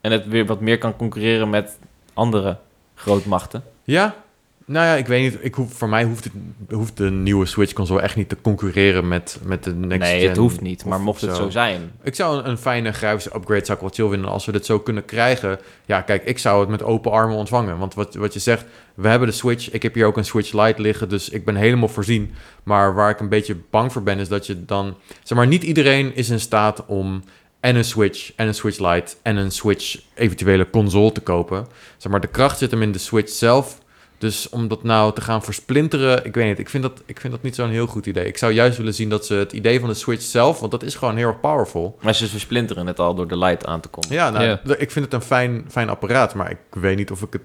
en 0.00 0.12
het 0.12 0.26
weer 0.26 0.46
wat 0.46 0.60
meer 0.60 0.78
kan 0.78 0.96
concurreren 0.96 1.50
met 1.50 1.78
andere 2.14 2.58
grootmachten. 2.94 3.64
Ja? 3.84 4.14
Nou 4.70 4.86
ja, 4.86 4.94
ik 4.94 5.06
weet 5.06 5.22
niet. 5.22 5.44
Ik 5.44 5.54
hoef, 5.54 5.72
voor 5.72 5.88
mij 5.88 6.04
hoeft, 6.04 6.24
het, 6.24 6.32
hoeft 6.70 6.96
de 6.96 7.10
nieuwe 7.10 7.46
Switch-console 7.46 8.00
echt 8.00 8.16
niet 8.16 8.28
te 8.28 8.36
concurreren 8.40 9.08
met, 9.08 9.38
met 9.42 9.64
de 9.64 9.74
next 9.74 10.10
nee, 10.10 10.20
gen 10.20 10.28
het 10.28 10.36
hoeft 10.36 10.60
niet. 10.60 10.84
Maar 10.84 11.00
mocht 11.00 11.20
het 11.20 11.36
zo 11.36 11.50
zijn. 11.50 11.92
Ik 12.02 12.14
zou 12.14 12.38
een, 12.38 12.48
een 12.48 12.58
fijne 12.58 12.92
grafische 12.92 13.34
upgrade 13.34 13.64
zou 13.64 13.78
ik 13.78 13.80
wel 13.80 13.94
chill 13.94 14.08
vinden 14.08 14.30
als 14.30 14.46
we 14.46 14.52
dit 14.52 14.66
zo 14.66 14.78
kunnen 14.78 15.04
krijgen. 15.04 15.58
Ja, 15.86 16.00
kijk, 16.00 16.24
ik 16.24 16.38
zou 16.38 16.60
het 16.60 16.68
met 16.68 16.82
open 16.82 17.10
armen 17.10 17.36
ontvangen. 17.36 17.78
Want 17.78 17.94
wat, 17.94 18.14
wat 18.14 18.32
je 18.32 18.38
zegt, 18.38 18.64
we 18.94 19.08
hebben 19.08 19.28
de 19.28 19.34
Switch. 19.34 19.70
Ik 19.70 19.82
heb 19.82 19.94
hier 19.94 20.06
ook 20.06 20.16
een 20.16 20.24
Switch 20.24 20.52
Lite 20.52 20.80
liggen, 20.80 21.08
dus 21.08 21.28
ik 21.28 21.44
ben 21.44 21.56
helemaal 21.56 21.88
voorzien. 21.88 22.34
Maar 22.62 22.94
waar 22.94 23.10
ik 23.10 23.20
een 23.20 23.28
beetje 23.28 23.56
bang 23.70 23.92
voor 23.92 24.02
ben, 24.02 24.18
is 24.18 24.28
dat 24.28 24.46
je 24.46 24.64
dan... 24.64 24.96
Zeg 25.22 25.38
maar, 25.38 25.46
niet 25.46 25.62
iedereen 25.62 26.14
is 26.14 26.30
in 26.30 26.40
staat 26.40 26.86
om 26.86 27.22
en 27.60 27.76
een 27.76 27.84
Switch 27.84 28.32
en 28.36 28.46
een 28.46 28.54
Switch 28.54 28.78
Lite 28.78 29.14
en 29.22 29.36
een 29.36 29.50
Switch 29.50 30.00
eventuele 30.14 30.70
console 30.70 31.12
te 31.12 31.20
kopen. 31.20 31.66
Zeg 31.96 32.12
maar, 32.12 32.20
de 32.20 32.26
kracht 32.26 32.58
zit 32.58 32.70
hem 32.70 32.82
in 32.82 32.92
de 32.92 32.98
Switch 32.98 33.32
zelf. 33.32 33.78
Dus 34.20 34.48
om 34.48 34.68
dat 34.68 34.82
nou 34.82 35.14
te 35.14 35.20
gaan 35.20 35.42
versplinteren, 35.42 36.24
ik 36.24 36.34
weet 36.34 36.46
niet. 36.46 36.58
Ik 36.58 36.68
vind 36.68 36.82
dat, 36.82 37.02
ik 37.06 37.20
vind 37.20 37.32
dat 37.32 37.42
niet 37.42 37.54
zo'n 37.54 37.70
heel 37.70 37.86
goed 37.86 38.06
idee. 38.06 38.26
Ik 38.26 38.38
zou 38.38 38.52
juist 38.52 38.76
willen 38.76 38.94
zien 38.94 39.08
dat 39.08 39.26
ze 39.26 39.34
het 39.34 39.52
idee 39.52 39.80
van 39.80 39.88
de 39.88 39.94
Switch 39.94 40.22
zelf, 40.22 40.60
want 40.60 40.70
dat 40.72 40.82
is 40.82 40.94
gewoon 40.94 41.16
heel 41.16 41.26
erg 41.28 41.40
powerful. 41.40 41.98
Maar 42.00 42.14
ze 42.14 42.26
versplinteren 42.28 42.86
het 42.86 42.98
al 42.98 43.14
door 43.14 43.28
de 43.28 43.38
Lite 43.38 43.66
aan 43.66 43.80
te 43.80 43.88
komen. 43.88 44.12
Ja, 44.14 44.30
nou, 44.30 44.44
Ja. 44.44 44.60
ik 44.78 44.90
vind 44.90 45.04
het 45.04 45.14
een 45.14 45.22
fijn, 45.22 45.64
fijn 45.68 45.88
apparaat, 45.88 46.34
maar 46.34 46.50
ik 46.50 46.58
weet 46.70 46.96
niet 46.96 47.10
of 47.10 47.22
ik 47.22 47.32
het... 47.32 47.42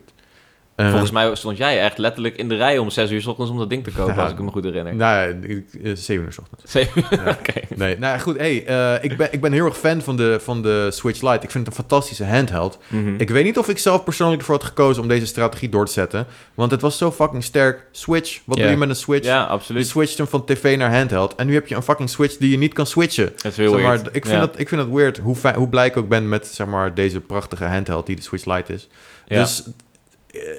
eh, 0.75 0.89
Volgens 0.89 1.11
mij 1.11 1.35
stond 1.35 1.57
jij 1.57 1.81
echt 1.81 1.97
letterlijk 1.97 2.35
in 2.37 2.49
de 2.49 2.55
rij 2.55 2.77
om 2.77 2.89
6 2.89 3.11
uur 3.11 3.21
's 3.21 3.25
ochtends 3.25 3.51
om 3.51 3.57
dat 3.57 3.69
ding 3.69 3.83
te 3.83 3.91
kopen, 3.91 4.15
Ja. 4.15 4.21
als 4.23 4.31
ik 4.31 4.39
me 4.39 4.51
goed 4.51 4.63
herinner. 4.63 4.95
Nou 4.95 5.15
ja, 5.29 5.35
ik- 5.47 5.65
eh, 5.83 5.91
zeven 5.95 6.25
uur 6.25 6.33
's 6.33 6.37
ochtends. 6.37 6.71
Zeven 6.71 7.03
uur? 7.11 7.23
Ja. 7.25 7.29
Oké. 7.39 7.53
Nee, 7.75 7.97
nou 7.99 8.19
goed. 8.19 8.37
Hey, 8.37 8.65
eh, 8.65 9.03
ik, 9.03 9.17
ben, 9.17 9.27
ik 9.31 9.41
ben 9.41 9.51
heel 9.51 9.65
erg 9.65 9.77
fan 9.77 10.01
van 10.01 10.15
de, 10.17 10.37
van 10.41 10.61
de 10.61 10.87
Switch 10.91 11.21
Lite. 11.21 11.43
Ik 11.43 11.51
vind 11.51 11.65
het 11.67 11.67
een 11.67 11.83
fantastische 11.83 12.25
handheld. 12.25 12.77
Mhm. 12.87 13.13
Ik 13.17 13.29
weet 13.29 13.43
niet 13.43 13.57
of 13.57 13.69
ik 13.69 13.77
zelf 13.77 14.03
persoonlijk 14.03 14.39
ervoor 14.39 14.55
had 14.55 14.63
gekozen 14.63 15.01
om 15.01 15.07
deze 15.07 15.25
strategie 15.25 15.69
door 15.69 15.85
te 15.85 15.91
zetten. 15.91 16.25
Want 16.53 16.71
het 16.71 16.81
was 16.81 16.97
zo 16.97 17.11
fucking 17.11 17.43
sterk. 17.43 17.83
Switch, 17.91 18.39
wat 18.45 18.57
doe 18.57 18.67
je 18.67 18.77
met 18.77 18.89
een 18.89 18.95
Switch? 18.95 19.25
Ja, 19.27 19.39
Je 19.41 19.45
absoluut. 19.47 19.87
switcht 19.87 20.17
hem 20.17 20.27
van 20.27 20.45
tv 20.45 20.77
naar 20.77 20.95
handheld. 20.97 21.35
En 21.35 21.47
nu 21.47 21.53
heb 21.53 21.67
je 21.67 21.75
een 21.75 21.83
fucking 21.83 22.09
Switch 22.09 22.37
die 22.37 22.51
je 22.51 22.57
niet 22.57 22.73
kan 22.73 22.85
switchen. 22.85 23.31
Dat 23.35 23.45
is 23.51 23.57
heel 23.57 23.71
Zeg 23.71 23.81
maar, 23.81 23.89
weird. 23.91 24.07
ik, 24.15 24.25
vind 24.25 24.27
Ja. 24.35 24.39
dat, 24.39 24.59
ik 24.59 24.67
vind 24.69 24.81
dat 24.81 24.89
weird 24.89 25.17
hoe, 25.17 25.35
hoe 25.55 25.69
blij 25.69 25.85
ik 25.85 25.97
ook 25.97 26.07
ben 26.09 26.29
met 26.29 26.47
zeg 26.47 26.67
maar, 26.67 26.93
deze 26.93 27.21
prachtige 27.21 27.65
handheld 27.65 28.05
die 28.05 28.15
de 28.15 28.21
Switch 28.21 28.45
Lite 28.45 28.73
is. 28.73 28.87
Ja. 29.27 29.39
Dus 29.41 29.63
eh, 29.63 29.69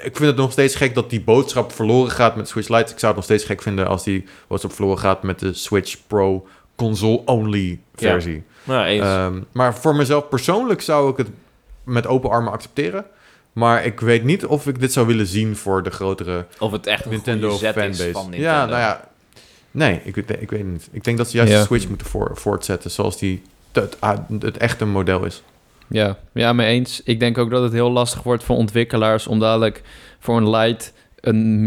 ik 0.02 0.16
vind 0.16 0.18
het 0.18 0.36
nog 0.36 0.52
steeds 0.52 0.74
gek 0.74 0.94
dat 0.94 1.10
die 1.10 1.20
boodschap 1.20 1.72
verloren 1.72 2.10
gaat 2.10 2.36
met 2.36 2.48
Switch 2.48 2.68
Lite. 2.68 2.92
Ik 2.92 2.98
zou 2.98 3.06
het 3.06 3.14
nog 3.14 3.24
steeds 3.24 3.44
gek 3.44 3.62
vinden 3.62 3.86
als 3.88 4.04
die 4.04 4.24
boodschap 4.46 4.72
verloren 4.72 4.98
gaat 4.98 5.22
met 5.22 5.38
de 5.38 5.52
Switch 5.52 5.96
Pro 6.06 6.46
console-only 6.76 7.68
Ja. 7.96 8.10
versie. 8.10 8.42
Nou, 8.64 8.84
eens. 8.86 9.04
Ehm, 9.04 9.40
maar 9.52 9.74
voor 9.76 9.96
mezelf 9.96 10.28
persoonlijk 10.28 10.80
zou 10.80 11.10
ik 11.10 11.16
het 11.16 11.28
met 11.84 12.06
open 12.06 12.30
armen 12.30 12.52
accepteren. 12.52 13.04
Maar 13.52 13.84
ik 13.84 14.00
weet 14.00 14.24
niet 14.24 14.46
of 14.46 14.66
ik 14.66 14.80
dit 14.80 14.92
zou 14.92 15.06
willen 15.06 15.26
zien 15.26 15.56
voor 15.56 15.82
de 15.82 15.90
grotere 15.90 16.46
of 16.58 16.72
het 16.72 16.86
echt 16.86 17.04
een 17.04 17.10
Nintendo 17.10 17.48
goede 17.50 17.64
zet 17.64 17.74
fanbase. 17.74 18.06
is 18.06 18.12
van 18.12 18.30
Nintendo. 18.30 18.54
Ja, 18.54 18.64
nou 18.66 18.78
ja. 18.78 19.08
Nee, 19.70 20.00
ik, 20.04 20.14
weet- 20.14 20.30
ik 20.40 20.50
weet 20.50 20.60
het 20.60 20.68
niet. 20.70 20.88
Ik 20.92 21.04
denk 21.04 21.16
dat 21.18 21.30
ze 21.30 21.36
juist 21.36 21.52
Ja. 21.52 21.58
de 21.58 21.64
Switch 21.64 21.88
moeten 21.88 22.06
voor, 22.06 22.30
voortzetten 22.34 22.90
zoals 22.90 23.18
die 23.18 23.42
het, 23.72 23.96
het 24.40 24.56
echte 24.56 24.84
model 24.86 25.24
is. 25.24 25.42
Ja, 25.88 26.18
ja, 26.32 26.52
mee 26.52 26.68
eens. 26.68 27.02
Ik 27.04 27.20
denk 27.20 27.38
ook 27.38 27.50
dat 27.50 27.62
het 27.62 27.72
heel 27.72 27.90
lastig 27.90 28.22
wordt 28.22 28.44
voor 28.44 28.56
ontwikkelaars 28.56 29.26
om 29.26 29.38
dadelijk 29.38 29.82
voor 30.18 30.36
een 30.36 30.50
Lite 30.50 30.90
een 31.20 31.66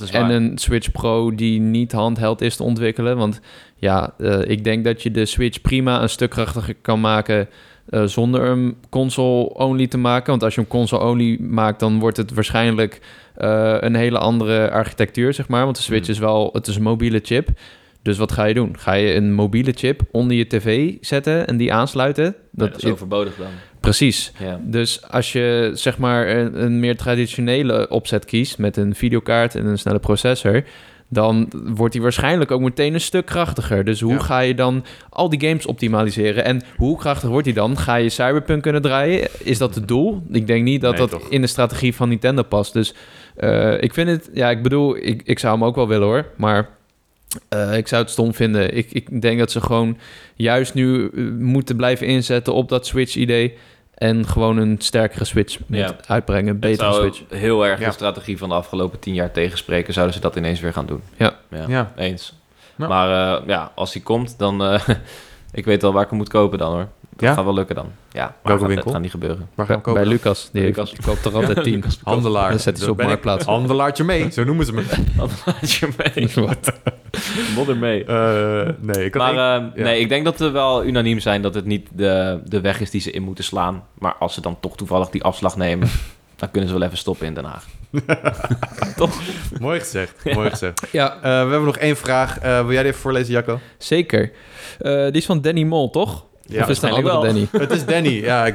is 0.00 0.10
waar. 0.10 0.22
en 0.22 0.30
een 0.30 0.58
Switch 0.58 0.90
Pro 0.90 1.34
die 1.34 1.60
niet 1.60 1.92
handheld 1.92 2.40
is 2.40 2.56
te 2.56 2.62
ontwikkelen. 2.62 3.16
Want 3.16 3.40
ja, 3.76 4.14
eh, 4.18 4.44
ik 4.44 4.64
denk 4.64 4.84
dat 4.84 5.02
je 5.02 5.10
de 5.10 5.26
Switch 5.26 5.60
prima 5.60 6.02
een 6.02 6.08
stuk 6.08 6.30
krachtiger 6.30 6.74
kan 6.82 7.00
maken 7.00 7.48
eh, 7.88 8.04
zonder 8.04 8.44
hem 8.44 8.76
console-only 8.88 9.86
te 9.86 9.98
maken. 9.98 10.30
Want 10.30 10.42
als 10.42 10.54
je 10.54 10.60
hem 10.60 10.70
console-only 10.70 11.36
maakt, 11.40 11.80
dan 11.80 11.98
wordt 11.98 12.16
het 12.16 12.34
waarschijnlijk 12.34 13.00
eh, 13.34 13.76
een 13.80 13.94
hele 13.94 14.18
andere 14.18 14.70
architectuur, 14.70 15.34
zeg 15.34 15.48
maar. 15.48 15.64
Want 15.64 15.76
de 15.76 15.82
Switch 15.82 16.04
Hmm. 16.04 16.14
is 16.14 16.20
wel, 16.20 16.50
het 16.52 16.66
is 16.66 16.76
een 16.76 16.82
mobiele 16.82 17.20
chip. 17.22 17.48
Dus 18.02 18.18
wat 18.18 18.32
ga 18.32 18.44
je 18.44 18.54
doen? 18.54 18.78
Ga 18.78 18.92
je 18.92 19.14
een 19.14 19.32
mobiele 19.32 19.72
chip 19.76 20.00
onder 20.12 20.36
je 20.36 20.46
tv 20.46 20.94
zetten 21.00 21.46
en 21.46 21.56
die 21.56 21.72
aansluiten? 21.72 22.24
Nee, 22.24 22.34
Dat, 22.52 22.72
dat 22.72 22.82
is 22.82 22.90
overbodig 22.90 23.36
dan. 23.36 23.46
Precies. 23.80 24.32
Ja. 24.38 24.60
Dus 24.64 25.08
als 25.10 25.32
je 25.32 25.70
zeg 25.74 25.98
maar 25.98 26.28
een, 26.28 26.62
een 26.62 26.80
meer 26.80 26.96
traditionele 26.96 27.88
opzet 27.88 28.24
kiest 28.24 28.58
met 28.58 28.76
een 28.76 28.94
videokaart 28.94 29.54
en 29.54 29.66
een 29.66 29.78
snelle 29.78 29.98
processor, 29.98 30.62
dan 31.08 31.48
wordt 31.52 31.92
die 31.92 32.02
waarschijnlijk 32.02 32.50
ook 32.50 32.60
meteen 32.60 32.94
een 32.94 33.00
stuk 33.00 33.26
krachtiger. 33.26 33.84
Dus 33.84 34.00
hoe 34.00 34.12
Ja. 34.12 34.18
ga 34.18 34.40
je 34.40 34.54
dan 34.54 34.84
al 35.10 35.28
die 35.28 35.40
games 35.40 35.66
optimaliseren? 35.66 36.44
En 36.44 36.62
hoe 36.76 36.98
krachtig 36.98 37.28
wordt 37.28 37.44
die 37.44 37.54
dan? 37.54 37.78
Ga 37.78 37.94
je 37.94 38.08
Cyberpunk 38.08 38.62
kunnen 38.62 38.82
draaien? 38.82 39.28
Is 39.38 39.58
dat 39.58 39.74
het 39.74 39.88
doel? 39.88 40.22
Ik 40.30 40.46
denk 40.46 40.64
niet 40.64 40.80
dat 40.80 40.90
Nee, 40.90 41.00
dat 41.00 41.10
toch. 41.10 41.30
in 41.30 41.40
de 41.40 41.46
strategie 41.46 41.94
van 41.94 42.08
Nintendo 42.08 42.42
past. 42.42 42.72
Dus 42.72 42.94
eh, 43.36 43.82
ik 43.82 43.94
vind 43.94 44.08
het, 44.08 44.30
ja, 44.34 44.50
ik 44.50 44.62
bedoel, 44.62 44.96
ik, 44.96 45.22
ik 45.24 45.38
zou 45.38 45.52
hem 45.54 45.64
ook 45.64 45.74
wel 45.74 45.88
willen 45.88 46.06
hoor, 46.06 46.26
maar 46.36 46.68
eh, 47.48 47.76
ik 47.76 47.88
zou 47.88 48.02
het 48.02 48.10
stom 48.10 48.34
vinden. 48.34 48.76
Ik, 48.76 48.92
ik 48.92 49.20
denk 49.22 49.38
dat 49.38 49.50
ze 49.50 49.60
gewoon 49.60 49.98
juist 50.34 50.74
nu 50.74 51.08
eh, 51.14 51.24
moeten 51.38 51.76
blijven 51.76 52.06
inzetten 52.06 52.54
op 52.54 52.68
dat 52.68 52.86
Switch-idee. 52.86 53.56
En 53.94 54.26
gewoon 54.26 54.56
een 54.56 54.76
sterkere 54.78 55.24
Switch 55.24 55.58
Ja. 55.66 55.96
uitbrengen. 56.06 56.42
Een 56.46 56.50
Het 56.50 56.60
betere 56.60 56.92
zou 56.92 57.12
Switch. 57.12 57.40
heel 57.40 57.66
erg 57.66 57.80
Ja. 57.80 57.86
de 57.86 57.92
strategie 57.92 58.38
van 58.38 58.48
de 58.48 58.54
afgelopen 58.54 58.98
tien 58.98 59.14
jaar 59.14 59.30
tegenspreken. 59.30 59.92
Zouden 59.92 60.14
ze 60.14 60.20
dat 60.20 60.36
ineens 60.36 60.60
weer 60.60 60.72
gaan 60.72 60.86
doen. 60.86 61.02
Ja. 61.16 61.36
ja. 61.50 61.64
Ja. 61.68 61.92
Eens. 61.96 62.34
Ja. 62.76 62.88
Maar 62.88 63.38
eh, 63.40 63.46
ja, 63.46 63.72
als 63.74 63.92
die 63.92 64.02
komt, 64.02 64.38
dan... 64.38 64.62
eh, 64.64 64.88
ik 65.52 65.64
weet 65.64 65.82
wel 65.82 65.92
waar 65.92 66.02
ik 66.02 66.08
hem 66.08 66.18
moet 66.18 66.28
kopen 66.28 66.58
dan 66.58 66.72
hoor. 66.72 66.88
Dat 67.20 67.28
Ja? 67.28 67.34
gaat 67.34 67.44
wel 67.44 67.54
lukken 67.54 67.74
dan. 67.74 67.86
Ja, 68.12 68.20
maar 68.22 68.30
Welke 68.42 68.58
gaat, 68.60 68.66
winkel? 68.68 68.84
Dat 68.84 68.92
gaat 68.92 69.02
niet 69.02 69.10
gebeuren. 69.10 69.48
Waar 69.54 69.66
gaan 69.66 69.76
we 69.76 69.82
kopen? 69.82 70.02
Bij 70.02 70.10
Lucas. 70.10 70.48
Die, 70.52 70.62
Lucas. 70.62 70.90
die 70.90 71.02
koopt 71.04 71.24
er 71.24 71.34
altijd 71.34 71.62
tien. 71.70 71.84
Handelaar. 72.02 72.50
Dan 72.50 72.58
zet 72.58 72.76
hij 72.76 72.84
ze 72.86 72.90
op. 72.90 73.02
Marktplaats. 73.02 73.44
Handelaartje 73.44 74.04
mee, 74.04 74.30
zo 74.32 74.44
noemen 74.44 74.66
ze 74.66 74.72
me. 74.72 74.82
Wat 75.16 75.30
laat 75.46 75.70
je 75.72 75.88
mee? 76.14 76.30
Wat? 76.46 76.72
Modder 77.54 77.76
mee. 77.76 78.04
Eh, 78.04 78.68
nee, 78.80 79.04
ik 79.04 79.14
Maar 79.14 79.28
één- 79.28 79.70
eh, 79.72 79.76
ja. 79.78 79.84
nee, 79.84 80.00
ik 80.00 80.08
denk 80.08 80.24
dat 80.24 80.38
we 80.38 80.50
wel 80.50 80.84
unaniem 80.84 81.20
zijn 81.20 81.42
dat 81.42 81.54
het 81.54 81.64
niet 81.64 81.88
de, 81.92 82.40
de 82.44 82.60
weg 82.60 82.80
is 82.80 82.90
die 82.90 83.00
ze 83.00 83.10
in 83.10 83.22
moeten 83.22 83.44
slaan. 83.44 83.84
Maar 83.98 84.14
als 84.18 84.34
ze 84.34 84.40
dan 84.40 84.56
toch 84.60 84.76
toevallig 84.76 85.08
die 85.10 85.22
afslag 85.22 85.56
nemen, 85.56 85.88
dan 86.36 86.50
kunnen 86.50 86.70
ze 86.70 86.78
wel 86.78 86.86
even 86.86 86.98
stoppen 86.98 87.26
in 87.26 87.34
Den 87.34 87.44
Haag. 87.44 87.66
Mooi 89.60 89.78
gezegd, 89.80 90.34
mooi 90.34 90.50
gezegd. 90.50 90.86
Ja, 90.92 91.14
Eh, 91.14 91.20
we 91.22 91.28
hebben 91.28 91.64
nog 91.64 91.76
één 91.76 91.96
vraag. 91.96 92.38
Eh, 92.38 92.60
wil 92.60 92.72
jij 92.72 92.82
die 92.82 92.90
even 92.90 93.00
voorlezen, 93.02 93.32
Jacco? 93.32 93.60
zeker. 93.78 94.30
Eh, 94.78 95.02
die 95.02 95.12
is 95.12 95.26
van 95.26 95.40
Danny 95.40 95.62
Mol, 95.62 95.90
toch? 95.90 96.24
Ja, 96.50 96.62
of 96.62 96.68
is 96.68 96.76
het 96.80 96.90
een 96.90 96.96
andere 96.96 97.14
wel. 97.14 97.22
Danny? 97.22 97.46
Het 97.62 97.70
is 97.70 97.84
Danny. 97.84 98.08
Ja, 98.12 98.46
ik, 98.46 98.54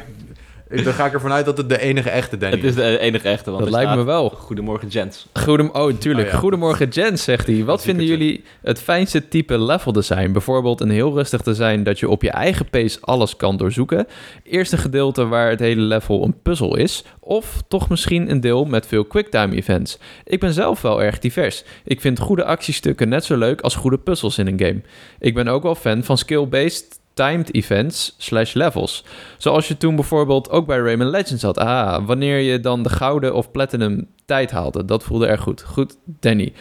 ik- 0.69 0.83
dan 0.83 0.93
ga 0.93 1.05
ik 1.05 1.13
ervan 1.13 1.31
uit 1.31 1.45
dat 1.45 1.57
het 1.57 1.69
de 1.69 1.79
enige 1.79 2.09
echte 2.09 2.37
Danny 2.37 2.55
Het 2.55 2.65
is 2.65 2.75
de 2.75 2.99
enige 2.99 3.29
echte. 3.29 3.51
Want 3.51 3.63
Dat 3.63 3.73
lijkt 3.73 3.95
me 3.95 4.03
wel. 4.03 4.29
Goedemorgen, 4.29 4.91
gents. 4.91 5.27
Goedem 5.33 5.69
oh, 5.73 5.93
tuurlijk. 5.93 6.27
Oh, 6.27 6.33
ja. 6.33 6.39
Goedemorgen, 6.39 6.87
Jens, 6.89 7.23
zegt 7.23 7.47
hij. 7.47 7.63
Wat 7.63 7.81
vinden 7.81 8.05
jullie 8.05 8.43
het 8.61 8.79
fijnste 8.81 9.27
type 9.27 9.59
level 9.59 9.91
design? 9.91 10.31
Bijvoorbeeld 10.31 10.81
een 10.81 10.89
heel 10.89 11.13
rustig 11.13 11.41
design 11.41 11.83
dat 11.83 11.99
je 11.99 12.09
op 12.09 12.21
je 12.21 12.29
eigen 12.31 12.69
pace 12.69 12.97
alles 13.01 13.35
kan 13.35 13.57
doorzoeken. 13.57 14.07
Eerst 14.43 14.71
een 14.71 14.77
gedeelte 14.77 15.25
waar 15.27 15.49
het 15.49 15.59
hele 15.59 15.81
level 15.81 16.23
een 16.23 16.41
puzzel 16.41 16.75
is. 16.77 17.03
Of 17.19 17.61
toch 17.67 17.89
misschien 17.89 18.29
een 18.31 18.39
deel 18.41 18.65
met 18.65 18.87
veel 18.87 19.05
quicktime 19.05 19.55
events. 19.55 19.97
Ik 20.23 20.39
ben 20.39 20.53
zelf 20.53 20.81
wel 20.81 21.03
erg 21.03 21.19
divers. 21.19 21.63
Ik 21.83 22.01
vind 22.01 22.19
goede 22.19 22.43
actiestukken 22.45 23.09
net 23.09 23.23
zo 23.25 23.37
leuk 23.37 23.61
als 23.61 23.75
goede 23.75 23.97
puzzels 23.97 24.37
in 24.37 24.47
een 24.47 24.59
game. 24.59 24.81
Ik 25.19 25.33
ben 25.33 25.47
ook 25.47 25.63
wel 25.63 25.75
fan 25.75 26.03
van 26.03 26.17
skill-based 26.17 26.99
timed 27.15 27.53
events 27.53 28.15
slash 28.17 28.53
levels. 28.53 29.03
Zoals 29.37 29.67
je 29.67 29.77
toen 29.77 29.95
bijvoorbeeld 29.95 30.49
ook 30.49 30.65
bij 30.65 30.77
Rayman 30.77 31.09
Legends 31.09 31.43
had. 31.43 31.57
Ah, 31.57 32.05
wanneer 32.05 32.37
je 32.39 32.59
dan 32.59 32.83
de 32.83 32.89
gouden 32.89 33.33
of 33.33 33.51
platinum 33.51 34.07
tijd 34.25 34.51
haalde. 34.51 34.85
Dat 34.85 35.03
voelde 35.03 35.27
erg 35.27 35.41
goed. 35.41 35.61
Goed, 35.67 35.97
Danny. 36.05 36.53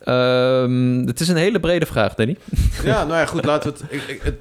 Ehm, 0.00 1.06
het 1.06 1.20
is 1.20 1.28
een 1.28 1.36
hele 1.36 1.60
brede 1.60 1.86
vraag, 1.86 2.14
Danny. 2.14 2.36
Ja, 2.84 3.04
nou 3.04 3.18
ja, 3.18 3.26
goed, 3.26 3.44
laten 3.44 3.72
we 3.72 3.78
het, 3.80 3.92
ik, 3.92 4.02
ik- 4.08 4.22
het... 4.22 4.34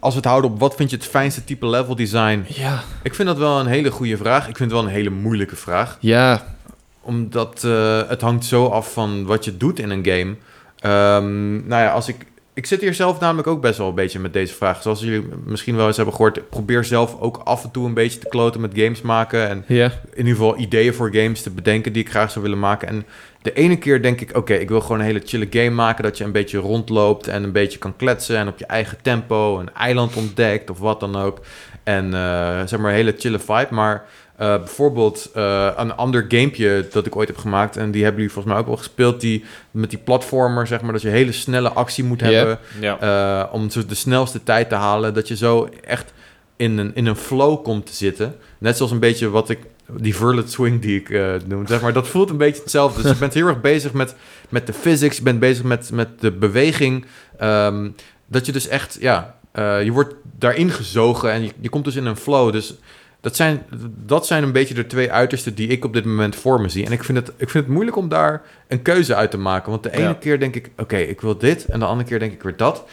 Als 0.00 0.12
we 0.14 0.20
het 0.20 0.28
houden 0.28 0.50
op 0.50 0.60
wat 0.60 0.74
vind 0.74 0.90
je 0.90 0.96
het 0.96 1.06
fijnste 1.06 1.44
type 1.44 1.66
level 1.68 1.94
design? 1.96 2.44
Ja. 2.48 2.82
Ik 3.02 3.14
vind 3.14 3.28
dat 3.28 3.38
wel 3.38 3.60
een 3.60 3.66
hele 3.66 3.90
goede 3.90 4.16
vraag. 4.16 4.48
Ik 4.48 4.56
vind 4.56 4.70
het 4.70 4.80
wel 4.80 4.88
een 4.88 4.94
hele 4.94 5.10
moeilijke 5.10 5.56
vraag. 5.56 5.96
Ja, 6.00 6.44
Omdat 7.00 7.64
eh, 7.64 8.00
het 8.08 8.20
hangt 8.20 8.44
zo 8.44 8.66
af 8.66 8.92
van 8.92 9.24
wat 9.26 9.44
je 9.44 9.56
doet 9.56 9.78
in 9.78 9.90
een 9.90 10.04
game. 10.06 10.36
Ehm, 10.78 11.52
nou 11.68 11.82
ja, 11.82 11.90
als 11.92 12.08
ik... 12.08 12.26
Ik 12.58 12.66
zit 12.66 12.80
hier 12.80 12.94
zelf 12.94 13.20
namelijk 13.20 13.48
ook 13.48 13.60
best 13.60 13.78
wel 13.78 13.88
een 13.88 13.94
beetje 13.94 14.18
met 14.18 14.32
deze 14.32 14.54
vraag. 14.54 14.82
Zoals 14.82 15.00
jullie 15.00 15.28
misschien 15.44 15.76
wel 15.76 15.86
eens 15.86 15.96
hebben 15.96 16.14
gehoord... 16.14 16.36
ik 16.36 16.48
probeer 16.48 16.84
zelf 16.84 17.20
ook 17.20 17.40
af 17.44 17.64
en 17.64 17.70
toe 17.70 17.86
een 17.86 17.94
beetje 17.94 18.18
te 18.18 18.28
kloten 18.28 18.60
met 18.60 18.72
games 18.74 19.00
maken. 19.00 19.48
En 19.48 19.64
in 19.68 19.92
ieder 20.16 20.32
geval 20.32 20.58
ideeën 20.58 20.94
voor 20.94 21.14
games 21.14 21.42
te 21.42 21.50
bedenken 21.50 21.92
die 21.92 22.02
ik 22.02 22.10
graag 22.10 22.30
zou 22.30 22.44
willen 22.44 22.58
maken. 22.58 22.88
En 22.88 23.06
de 23.42 23.52
ene 23.52 23.78
keer 23.78 24.02
denk 24.02 24.20
ik, 24.20 24.36
oké, 24.36 24.54
ik 24.54 24.68
wil 24.68 24.80
gewoon 24.80 24.98
een 24.98 25.04
hele 25.04 25.22
chille 25.24 25.46
game 25.50 25.70
maken. 25.70 26.04
Dat 26.04 26.18
je 26.18 26.24
een 26.24 26.32
beetje 26.32 26.58
rondloopt 26.58 27.28
en 27.28 27.42
een 27.42 27.52
beetje 27.52 27.78
kan 27.78 27.96
kletsen. 27.96 28.36
En 28.36 28.48
op 28.48 28.58
je 28.58 28.66
eigen 28.66 28.98
tempo 29.02 29.58
een 29.58 29.74
eiland 29.74 30.16
ontdekt 30.16 30.70
of 30.70 30.78
wat 30.78 31.00
dan 31.00 31.16
ook. 31.16 31.40
En 31.82 32.14
eh, 32.14 32.60
zeg 32.66 32.78
maar 32.78 32.90
een 32.90 32.96
hele 32.96 33.14
chille 33.18 33.38
vibe. 33.38 33.68
Maar 33.70 34.04
eh, 34.38 34.56
bijvoorbeeld 34.56 35.30
eh, 35.34 35.70
een 35.76 35.94
ander 35.94 36.24
gamepje 36.28 36.86
dat 36.90 37.06
ik 37.06 37.16
ooit 37.16 37.28
heb 37.28 37.36
gemaakt. 37.36 37.76
En 37.76 37.90
die 37.90 38.02
hebben 38.02 38.20
jullie 38.20 38.34
volgens 38.34 38.54
mij 38.54 38.62
ook 38.62 38.68
wel 38.68 38.76
gespeeld. 38.76 39.20
Die, 39.20 39.44
met 39.70 39.90
die 39.90 39.98
platformer, 39.98 40.66
zeg 40.66 40.80
maar, 40.80 40.92
dat 40.92 41.02
je 41.02 41.08
hele 41.08 41.32
snelle 41.32 41.72
actie 41.72 42.04
moet 42.04 42.20
hebben. 42.20 42.58
Eh, 42.80 43.44
om 43.52 43.70
zo 43.70 43.86
de 43.86 43.94
snelste 43.94 44.42
tijd 44.42 44.68
te 44.68 44.74
halen. 44.74 45.14
Dat 45.14 45.28
je 45.28 45.36
zo 45.36 45.68
echt 45.84 46.12
in 46.56 46.78
een, 46.78 46.94
in 46.94 47.06
een 47.06 47.16
flow 47.16 47.62
komt 47.62 47.86
te 47.86 47.94
zitten. 47.94 48.36
Net 48.58 48.76
zoals 48.76 48.92
een 48.92 48.98
beetje 48.98 49.30
wat 49.30 49.48
ik... 49.48 49.58
Die 49.96 50.16
Verlet 50.16 50.52
Swing 50.52 50.82
die 50.82 51.00
ik 51.00 51.10
noem. 51.46 51.66
Zeg 51.66 51.80
maar, 51.80 51.92
dat 51.92 52.08
voelt 52.12 52.30
een 52.30 52.36
beetje 52.36 52.62
hetzelfde. 52.62 53.02
Dus 53.02 53.10
je 53.10 53.18
bent 53.18 53.34
heel 53.34 53.46
erg 53.46 53.60
bezig 53.60 53.92
met, 53.92 54.14
met 54.48 54.66
de 54.66 54.72
physics. 54.72 55.16
Je 55.16 55.22
bent 55.22 55.40
bezig 55.40 55.64
met, 55.64 55.90
met 55.92 56.08
de 56.20 56.32
beweging. 56.32 57.04
Ehm, 57.38 57.90
dat 58.26 58.46
je 58.46 58.52
dus 58.52 58.68
echt... 58.68 58.96
Ja, 59.00 59.36
je 59.54 59.90
wordt 59.92 60.14
daarin 60.38 60.70
gezogen. 60.70 61.32
En 61.32 61.42
je, 61.42 61.50
je 61.60 61.68
komt 61.68 61.84
dus 61.84 61.96
in 61.96 62.06
een 62.06 62.16
flow. 62.16 62.52
Dus 62.52 62.74
dat 63.28 63.36
zijn, 63.36 63.62
dat 64.06 64.26
zijn 64.26 64.42
een 64.42 64.52
beetje 64.52 64.74
de 64.74 64.86
twee 64.86 65.12
uitersten 65.12 65.54
die 65.54 65.68
ik 65.68 65.84
op 65.84 65.92
dit 65.92 66.04
moment 66.04 66.36
voor 66.36 66.60
me 66.60 66.68
zie. 66.68 66.86
En 66.86 66.92
ik 66.92 67.04
vind 67.04 67.18
het, 67.18 67.28
ik 67.36 67.50
vind 67.50 67.64
het 67.64 67.72
moeilijk 67.72 67.96
om 67.96 68.08
daar 68.08 68.42
een 68.68 68.82
keuze 68.82 69.14
uit 69.14 69.30
te 69.30 69.38
maken. 69.38 69.70
Want 69.70 69.82
de 69.82 69.92
ene 69.92 70.02
Ja. 70.08 70.12
keer 70.14 70.40
denk 70.40 70.54
ik, 70.56 70.70
oké, 70.76 70.96
ik 70.96 71.20
wil 71.20 71.38
dit. 71.38 71.64
En 71.64 71.78
de 71.78 71.84
andere 71.84 72.08
keer 72.08 72.18
denk 72.18 72.32
ik 72.32 72.42
weer 72.42 72.56
dat. 72.56 72.84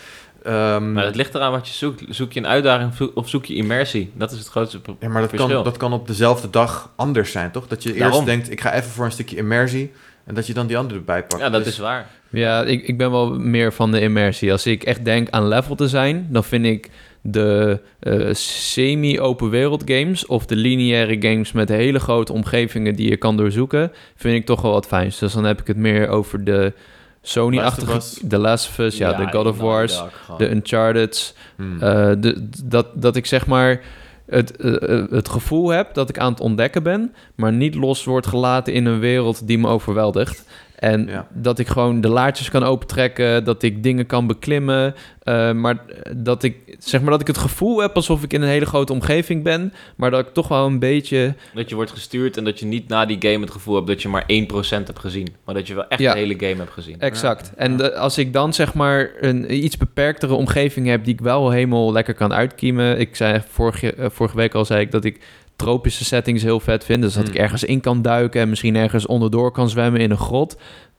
Ehm, 0.43 0.91
Maar 0.93 1.05
het 1.05 1.15
ligt 1.15 1.35
eraan 1.35 1.51
wat 1.51 1.67
je 1.67 1.73
zoekt. 1.73 2.03
Zoek 2.09 2.31
je 2.33 2.39
een 2.39 2.47
uitdaging 2.47 3.11
of 3.13 3.29
zoek 3.29 3.45
je 3.45 3.55
immersie? 3.55 4.11
Dat 4.13 4.31
is 4.31 4.37
het 4.39 4.47
grootste 4.47 4.79
pro- 4.81 4.97
ja, 4.99 5.09
maar 5.09 5.21
dat 5.21 5.29
verschil. 5.29 5.53
kan, 5.55 5.63
dat 5.63 5.77
kan 5.77 5.93
op 5.93 6.07
dezelfde 6.07 6.49
dag 6.49 6.91
anders 6.95 7.31
zijn, 7.31 7.51
toch? 7.51 7.67
Dat 7.67 7.83
je 7.83 7.89
eerst 7.89 8.01
Daarom. 8.01 8.25
denkt, 8.25 8.51
ik 8.51 8.61
ga 8.61 8.73
even 8.73 8.89
voor 8.91 9.05
een 9.05 9.11
stukje 9.11 9.35
immersie. 9.35 9.91
En 10.25 10.35
dat 10.35 10.47
je 10.47 10.53
dan 10.53 10.67
die 10.67 10.77
andere 10.77 10.99
erbij 10.99 11.23
pakt. 11.23 11.41
Ja, 11.41 11.49
dat 11.49 11.63
Dus- 11.63 11.73
is 11.73 11.79
waar. 11.79 12.07
Ja, 12.29 12.63
ik, 12.63 12.87
ik 12.87 12.97
ben 12.97 13.11
wel 13.11 13.39
meer 13.39 13.73
van 13.73 13.91
de 13.91 13.99
immersie. 14.01 14.51
Als 14.51 14.65
ik 14.65 14.83
echt 14.83 15.05
denk 15.05 15.29
aan 15.29 15.47
level 15.47 15.75
design, 15.75 16.25
dan 16.29 16.43
vind 16.43 16.65
ik 16.65 16.89
de 17.27 17.79
eh, 17.99 18.33
semi-open 18.33 19.49
wereld 19.49 19.83
games 19.85 20.25
of 20.25 20.45
de 20.45 20.55
lineaire 20.55 21.21
games 21.29 21.51
met 21.51 21.69
hele 21.69 21.99
grote 21.99 22.33
omgevingen 22.33 22.95
die 22.95 23.09
je 23.09 23.17
kan 23.17 23.37
doorzoeken, 23.37 23.91
vind 24.15 24.35
ik 24.35 24.45
toch 24.45 24.61
wel 24.61 24.71
wat 24.71 24.87
fijns. 24.87 25.19
Dus 25.19 25.33
dan 25.33 25.43
heb 25.43 25.61
ik 25.61 25.67
het 25.67 25.77
meer 25.77 26.07
over 26.07 26.43
de 26.43 26.73
Sony-achtige. 27.21 28.27
The 28.27 28.37
Last 28.37 28.69
of 28.69 28.77
Us, 28.77 28.97
ja, 28.97 29.13
de 29.13 29.31
God 29.31 29.45
of 29.45 29.57
Wars, 29.57 30.01
de 30.37 30.49
Uncharted, 30.49 31.35
Hmm. 31.55 31.81
Eh, 31.81 32.11
de, 32.19 32.47
dat, 32.63 32.87
dat 32.93 33.15
ik 33.15 33.25
zeg 33.25 33.47
maar 33.47 33.81
het, 34.25 34.57
eh, 34.57 35.03
het 35.09 35.29
gevoel 35.29 35.69
heb 35.69 35.93
dat 35.93 36.09
ik 36.09 36.17
aan 36.17 36.31
het 36.31 36.41
ontdekken 36.41 36.83
ben, 36.83 37.13
maar 37.35 37.53
niet 37.53 37.75
los 37.75 38.03
wordt 38.03 38.27
gelaten 38.27 38.73
in 38.73 38.85
een 38.85 38.99
wereld 38.99 39.47
die 39.47 39.57
me 39.57 39.67
overweldigt. 39.67 40.45
En 40.79 41.07
Ja. 41.07 41.27
dat 41.33 41.59
ik 41.59 41.67
gewoon 41.67 42.01
de 42.01 42.07
laadjes 42.09 42.49
kan 42.49 42.63
opentrekken, 42.63 43.43
dat 43.43 43.63
ik 43.63 43.83
dingen 43.83 44.05
kan 44.05 44.27
beklimmen, 44.27 44.95
eh, 45.23 45.51
maar 45.51 45.77
dat 46.15 46.43
ik 46.43 46.55
zeg 46.79 47.01
maar 47.01 47.11
dat 47.11 47.21
ik 47.21 47.27
het 47.27 47.37
gevoel 47.37 47.81
heb 47.81 47.95
alsof 47.95 48.23
ik 48.23 48.33
in 48.33 48.41
een 48.41 48.47
hele 48.47 48.65
grote 48.65 48.93
omgeving 48.93 49.43
ben, 49.43 49.73
maar 49.95 50.11
dat 50.11 50.27
ik 50.27 50.33
toch 50.33 50.47
wel 50.47 50.65
een 50.65 50.79
beetje 50.79 51.33
Dat 51.53 51.69
je 51.69 51.75
wordt 51.75 51.91
gestuurd 51.91 52.37
en 52.37 52.43
dat 52.43 52.59
je 52.59 52.65
niet 52.65 52.87
na 52.87 53.05
die 53.05 53.17
game 53.19 53.39
het 53.39 53.51
gevoel 53.51 53.75
hebt 53.75 53.87
dat 53.87 54.01
je 54.01 54.07
maar 54.07 54.23
1% 54.27 54.87
hebt 54.87 54.99
gezien. 54.99 55.27
Maar 55.45 55.55
dat 55.55 55.67
je 55.67 55.73
wel 55.73 55.87
echt 55.87 56.01
Ja. 56.01 56.13
de 56.13 56.19
hele 56.19 56.33
game 56.39 56.55
hebt 56.55 56.71
gezien. 56.71 56.99
Exact. 56.99 57.51
En 57.55 57.77
de- 57.77 57.95
als 57.95 58.17
ik 58.17 58.33
dan 58.33 58.53
zeg 58.53 58.73
maar 58.73 59.11
een 59.19 59.63
iets 59.63 59.77
beperktere 59.77 60.33
omgeving 60.33 60.87
heb 60.87 61.03
die 61.03 61.13
ik 61.13 61.21
wel 61.21 61.49
helemaal 61.49 61.91
lekker 61.91 62.13
kan 62.13 62.33
uitkiemen. 62.33 62.99
Ik 62.99 63.15
zei 63.15 63.41
vorige, 63.49 63.93
eh, 63.93 64.05
vorige 64.09 64.35
week 64.35 64.53
al 64.53 64.65
zei 64.65 64.81
ik 64.81 64.91
dat 64.91 65.05
ik 65.05 65.19
tropische 65.55 66.05
settings 66.05 66.43
heel 66.43 66.59
vet 66.59 66.85
vind. 66.85 67.01
Dus 67.01 67.13
dat 67.13 67.23
Hmm. 67.23 67.33
ik 67.33 67.39
ergens 67.39 67.63
in 67.63 67.81
kan 67.81 68.01
duiken 68.01 68.41
en 68.41 68.49
misschien 68.49 68.75
ergens 68.75 69.05
onderdoor 69.05 69.51
kan 69.51 69.69
zwemmen 69.69 70.01
in 70.01 70.11
een 70.11 70.17
grot. 70.17 70.57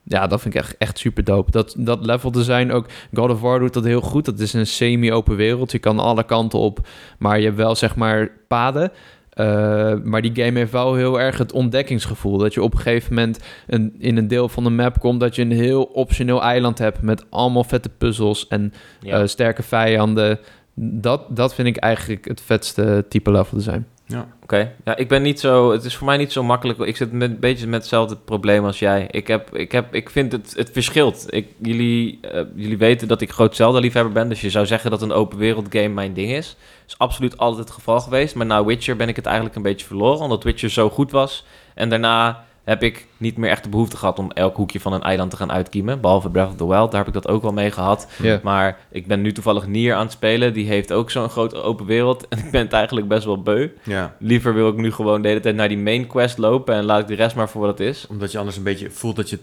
ja, 0.08 0.26
dat 0.26 0.40
vind 0.40 0.54
ik 0.54 0.60
echt, 0.60 0.76
echt 0.78 0.98
super 0.98 1.24
dope. 1.24 1.50
Dat, 1.50 1.74
dat 1.78 2.06
level 2.06 2.30
design 2.30 2.70
ook... 2.70 2.86
God 3.12 3.30
of 3.30 3.40
War 3.40 3.58
doet 3.58 3.74
dat 3.74 3.84
heel 3.84 4.00
goed. 4.00 4.24
Dat 4.24 4.38
is 4.38 4.52
een 4.52 4.66
semi-open 4.66 5.36
wereld. 5.36 5.72
Je 5.72 5.78
kan 5.78 5.98
alle 5.98 6.24
kanten 6.24 6.58
op, 6.58 6.88
maar 7.18 7.38
je 7.38 7.44
hebt 7.44 7.56
wel 7.56 7.74
zeg 7.74 7.96
maar 7.96 8.30
paden. 8.48 8.92
Uh, 9.34 9.94
maar 10.04 10.22
die 10.22 10.44
game 10.44 10.58
heeft 10.58 10.72
wel 10.72 10.94
heel 10.94 11.20
erg 11.20 11.38
het 11.38 11.52
ontdekkingsgevoel. 11.52 12.38
Dat 12.38 12.54
je 12.54 12.62
op 12.62 12.72
een 12.72 12.78
gegeven 12.80 13.14
moment 13.14 13.38
een, 13.66 13.94
in 13.98 14.16
een 14.16 14.28
deel 14.28 14.48
van 14.48 14.64
de 14.64 14.70
map 14.70 14.98
komt... 15.00 15.20
dat 15.20 15.34
je 15.34 15.42
een 15.42 15.50
heel 15.52 15.82
optioneel 15.82 16.42
eiland 16.42 16.78
hebt... 16.78 17.02
met 17.02 17.24
allemaal 17.30 17.64
vette 17.64 17.88
puzzels 17.88 18.48
en 18.48 18.72
Ja. 19.00 19.20
uh, 19.20 19.26
sterke 19.26 19.62
vijanden. 19.62 20.38
Dat, 20.74 21.36
dat 21.36 21.54
vind 21.54 21.68
ik 21.68 21.76
eigenlijk 21.76 22.28
het 22.28 22.40
vetste 22.40 23.04
type 23.08 23.30
level 23.30 23.56
design. 23.58 23.86
Ja. 24.08 24.28
Oké, 24.42 24.72
ja, 24.84 24.96
ik 24.96 25.08
ben 25.08 25.22
niet 25.22 25.40
zo. 25.40 25.72
Het 25.72 25.84
is 25.84 25.96
voor 25.96 26.06
mij 26.06 26.16
niet 26.16 26.32
zo 26.32 26.42
makkelijk. 26.42 26.78
Ik 26.78 26.96
zit 26.96 27.12
met, 27.12 27.30
een 27.30 27.40
beetje 27.40 27.66
met 27.66 27.80
hetzelfde 27.80 28.16
probleem 28.16 28.64
als 28.64 28.78
jij. 28.78 29.08
Ik, 29.10 29.26
heb, 29.26 29.56
ik, 29.56 29.72
heb, 29.72 29.94
ik 29.94 30.10
vind 30.10 30.32
het, 30.32 30.54
het 30.56 30.70
verschilt. 30.72 31.26
Ik, 31.28 31.48
jullie, 31.58 32.18
eh, 32.20 32.42
jullie 32.54 32.78
weten 32.78 33.08
dat 33.08 33.20
ik 33.20 33.30
groot 33.30 33.56
Zelda-liefhebber 33.56 34.12
ben. 34.12 34.28
Dus 34.28 34.40
je 34.40 34.50
zou 34.50 34.66
zeggen 34.66 34.90
dat 34.90 35.02
een 35.02 35.12
open 35.12 35.38
wereld 35.38 35.66
game 35.70 35.88
mijn 35.88 36.14
ding 36.14 36.30
is. 36.30 36.46
Dat 36.46 36.88
is 36.88 36.98
absoluut 36.98 37.38
altijd 37.38 37.64
het 37.64 37.74
geval 37.74 38.00
geweest. 38.00 38.34
Maar 38.34 38.46
na 38.46 38.64
Witcher 38.64 38.96
ben 38.96 39.08
ik 39.08 39.16
het 39.16 39.26
eigenlijk 39.26 39.56
een 39.56 39.62
beetje 39.62 39.86
verloren. 39.86 40.20
Omdat 40.20 40.44
Witcher 40.44 40.70
zo 40.70 40.90
goed 40.90 41.10
was. 41.10 41.44
En 41.74 41.88
daarna 41.88 42.45
heb 42.66 42.82
ik 42.82 43.06
niet 43.16 43.36
meer 43.36 43.50
echt 43.50 43.62
de 43.62 43.68
behoefte 43.68 43.96
gehad 43.96 44.18
om 44.18 44.30
elk 44.30 44.56
hoekje 44.56 44.80
van 44.80 44.92
een 44.92 45.02
eiland 45.02 45.30
te 45.30 45.36
gaan 45.36 45.52
uitkiemen. 45.52 46.00
Behalve 46.00 46.30
Breath 46.30 46.48
of 46.48 46.56
the 46.56 46.66
Wild, 46.68 46.90
daar 46.90 47.04
heb 47.04 47.14
ik 47.14 47.22
dat 47.22 47.28
ook 47.28 47.42
wel 47.42 47.52
mee 47.52 47.70
gehad. 47.70 48.08
Maar 48.42 48.78
ik 48.90 49.06
ben 49.06 49.22
nu 49.22 49.32
toevallig 49.32 49.66
Nier 49.66 49.94
aan 49.94 50.02
het 50.02 50.12
spelen. 50.12 50.52
Die 50.52 50.66
heeft 50.66 50.92
ook 50.92 51.10
zo'n 51.10 51.28
grote 51.28 51.56
open 51.56 51.86
wereld. 51.86 52.26
En 52.28 52.38
ik 52.38 52.50
ben 52.50 52.60
het 52.60 52.72
eigenlijk 52.72 53.08
best 53.08 53.24
wel 53.24 53.42
beu. 53.42 53.68
ja. 53.82 54.16
Liever 54.18 54.54
wil 54.54 54.68
ik 54.68 54.76
nu 54.76 54.92
gewoon 54.92 55.22
de 55.22 55.28
hele 55.28 55.40
tijd 55.40 55.54
naar 55.54 55.68
die 55.68 55.78
main 55.78 56.06
quest 56.06 56.38
lopen 56.38 56.74
en 56.74 56.84
laat 56.84 57.00
ik 57.00 57.06
de 57.06 57.14
rest 57.14 57.36
maar 57.36 57.48
voor 57.48 57.60
wat 57.60 57.78
het 57.78 57.88
is. 57.88 58.06
Omdat 58.08 58.32
je 58.32 58.38
anders 58.38 58.56
een 58.56 58.62
beetje 58.62 58.90
voelt 58.90 59.16
dat 59.16 59.30
je 59.30 59.38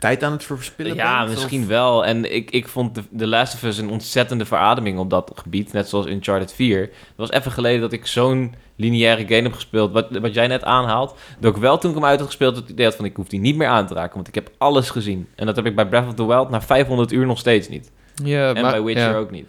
tijd 0.00 0.22
aan 0.22 0.32
het 0.32 0.44
verspillen 0.44 0.94
Ja, 0.94 1.18
bent? 1.24 1.34
misschien 1.38 1.62
of- 1.62 1.68
wel. 1.68 2.04
En 2.06 2.34
ik, 2.34 2.50
ik 2.50 2.68
vond 2.68 2.94
de, 2.94 3.02
The 3.16 3.26
Last 3.26 3.54
of 3.54 3.62
Us 3.62 3.78
een 3.78 3.90
ontzettende 3.90 4.44
verademing 4.44 4.98
op 4.98 5.10
dat 5.10 5.32
gebied. 5.34 5.72
Net 5.72 5.88
zoals 5.88 6.06
Uncharted 6.06 6.52
4. 6.52 6.80
Het 6.80 6.90
was 7.16 7.30
even 7.30 7.52
geleden 7.52 7.80
dat 7.80 7.92
ik 7.92 8.06
zo'n 8.06 8.54
lineaire 8.76 9.22
game 9.22 9.42
heb 9.42 9.52
gespeeld. 9.52 9.92
Wat, 9.92 10.06
wat 10.18 10.34
jij 10.34 10.46
net 10.46 10.64
aanhaalt. 10.64 11.14
Dat 11.38 11.54
ik 11.56 11.60
wel 11.62 11.78
toen 11.78 11.90
ik 11.90 11.96
hem 11.96 12.04
uit 12.06 12.18
had 12.18 12.26
gespeeld 12.28 12.56
het 12.56 12.68
idee 12.68 12.86
had 12.86 12.96
van 12.96 13.04
ik 13.04 13.16
hoef 13.16 13.28
die 13.28 13.40
niet 13.40 13.56
meer 13.56 13.68
aan 13.68 13.86
te 13.86 13.94
raken. 13.94 14.14
Want 14.14 14.28
ik 14.28 14.34
heb 14.34 14.50
alles 14.58 14.90
gezien. 14.90 15.26
En 15.36 15.46
dat 15.46 15.56
heb 15.56 15.66
ik 15.66 15.74
bij 15.76 15.86
Breath 15.88 16.06
of 16.08 16.14
the 16.14 16.26
Wild 16.26 16.50
na 16.50 16.60
500 16.62 17.12
uur 17.12 17.26
nog 17.26 17.38
steeds 17.38 17.68
niet. 17.68 17.90
Ja, 18.24 18.54
En 18.54 18.62
maar- 18.62 18.70
bij 18.70 18.82
Witcher 18.82 19.10
ja. 19.10 19.16
ook 19.16 19.30
niet. 19.30 19.46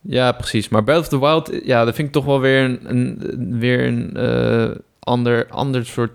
Ja, 0.00 0.32
precies. 0.32 0.68
Maar 0.68 0.84
Breath 0.84 1.00
of 1.00 1.08
the 1.08 1.20
Wild, 1.20 1.50
ja, 1.64 1.84
dat 1.84 1.94
vind 1.94 2.06
ik 2.08 2.14
toch 2.14 2.24
wel 2.24 2.40
weer 2.40 2.64
een, 2.64 2.80
een, 2.82 3.58
weer 3.58 3.86
een 3.86 4.16
eh, 4.16 4.76
ander, 5.00 5.46
ander, 5.50 5.86
soort, 5.86 6.10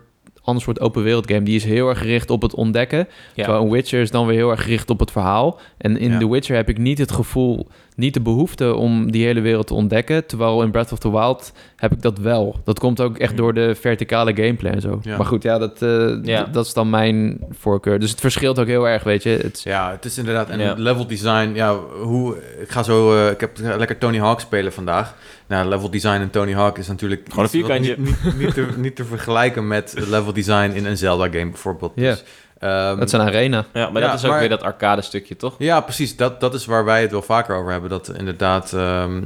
ander 0.49 0.63
soort 0.63 0.80
open 0.80 1.03
wereld 1.03 1.30
game. 1.31 1.43
Die 1.43 1.55
is 1.55 1.63
heel 1.63 1.89
erg 1.89 1.97
gericht 1.99 2.30
op 2.30 2.41
het 2.41 2.55
ontdekken. 2.55 2.97
Ja. 3.34 3.43
Terwijl 3.43 3.63
een 3.63 3.71
Witcher 3.71 4.01
is 4.01 4.11
dan 4.11 4.26
weer 4.27 4.35
heel 4.38 4.49
erg 4.51 4.61
gericht 4.63 4.89
op 4.89 4.99
het 4.99 5.11
verhaal. 5.11 5.59
En 5.77 5.97
in 5.97 6.11
Ja. 6.11 6.17
The 6.19 6.30
Witcher 6.30 6.55
heb 6.55 6.69
ik 6.69 6.77
niet 6.77 6.97
het 6.97 7.11
gevoel, 7.11 7.67
niet 7.95 8.13
de 8.13 8.21
behoefte 8.21 8.76
om 8.76 9.11
die 9.11 9.26
hele 9.26 9.41
wereld 9.41 9.67
te 9.67 9.73
ontdekken. 9.73 10.26
Terwijl 10.26 10.61
in 10.63 10.71
Breath 10.71 10.91
of 10.91 10.99
the 10.99 11.11
Wild 11.11 11.51
heb 11.76 11.91
ik 11.91 12.01
dat 12.01 12.17
wel. 12.17 12.55
Dat 12.63 12.80
komt 12.80 13.01
ook 13.01 13.17
echt 13.17 13.31
Mhm. 13.34 13.41
door 13.41 13.53
de 13.53 13.76
verticale 13.76 14.35
gameplay 14.35 14.71
en 14.71 14.81
zo. 14.81 14.99
Ja. 15.01 15.17
Maar 15.17 15.26
goed, 15.26 15.43
ja, 15.43 15.57
dat, 15.57 15.81
eh, 15.81 16.09
Ja. 16.23 16.43
d- 16.43 16.53
dat 16.53 16.65
is 16.65 16.73
dan 16.73 16.89
mijn 16.89 17.39
voorkeur. 17.51 17.99
Dus 17.99 18.09
het 18.11 18.19
verschilt 18.19 18.59
ook 18.59 18.67
heel 18.67 18.88
erg, 18.88 19.03
weet 19.03 19.23
je. 19.23 19.30
Het, 19.30 19.61
Ja, 19.63 19.91
het 19.91 20.05
is 20.05 20.17
inderdaad. 20.17 20.49
En 20.49 20.59
Ja. 20.59 20.73
level 20.77 21.07
design, 21.07 21.51
ja, 21.53 21.76
hoe. 22.01 22.35
Ik 22.61 22.69
ga 22.69 22.84
zo. 22.84 23.15
eh, 23.26 23.31
ik 23.31 23.39
heb 23.39 23.57
lekker 23.77 23.97
Tony 23.97 24.17
Hawk 24.19 24.39
spelen 24.39 24.73
vandaag. 24.73 25.15
Nou, 25.49 25.67
level 25.67 25.89
design 25.89 26.21
in 26.21 26.30
Tony 26.30 26.53
Hawk 26.53 26.77
is 26.77 26.88
natuurlijk. 26.88 27.21
Gewoon 27.30 27.43
een 27.43 27.49
vierkantje. 27.49 27.95
Niet, 27.97 28.23
niet, 28.23 28.38
niet, 28.38 28.53
te, 28.53 28.67
niet 28.77 28.95
te 28.95 29.05
vergelijken 29.05 29.67
met 29.67 29.93
level 30.07 30.34
design 30.34 30.71
in 30.71 30.85
een 30.85 30.97
Zelda-game 30.97 31.49
bijvoorbeeld. 31.49 31.91
Ja. 31.95 32.09
Dus, 32.11 32.23
ehm, 32.59 32.97
dat 32.97 33.07
is 33.07 33.11
een 33.11 33.21
arena. 33.21 33.65
Ja, 33.73 33.89
maar 33.89 34.01
Ja, 34.01 34.07
dat 34.07 34.17
is 34.17 34.23
ook 34.26 34.31
maar- 34.31 34.39
weer 34.39 34.49
dat 34.49 34.63
arcade 34.63 35.01
stukje, 35.01 35.35
toch? 35.35 35.55
Ja, 35.57 35.81
precies. 35.81 36.15
Dat, 36.15 36.39
dat 36.39 36.53
is 36.53 36.65
waar 36.65 36.85
wij 36.85 37.01
het 37.01 37.11
wel 37.11 37.21
vaker 37.21 37.55
over 37.55 37.71
hebben. 37.71 37.89
Dat 37.89 38.11
inderdaad, 38.17 38.73
ehm, 38.73 39.21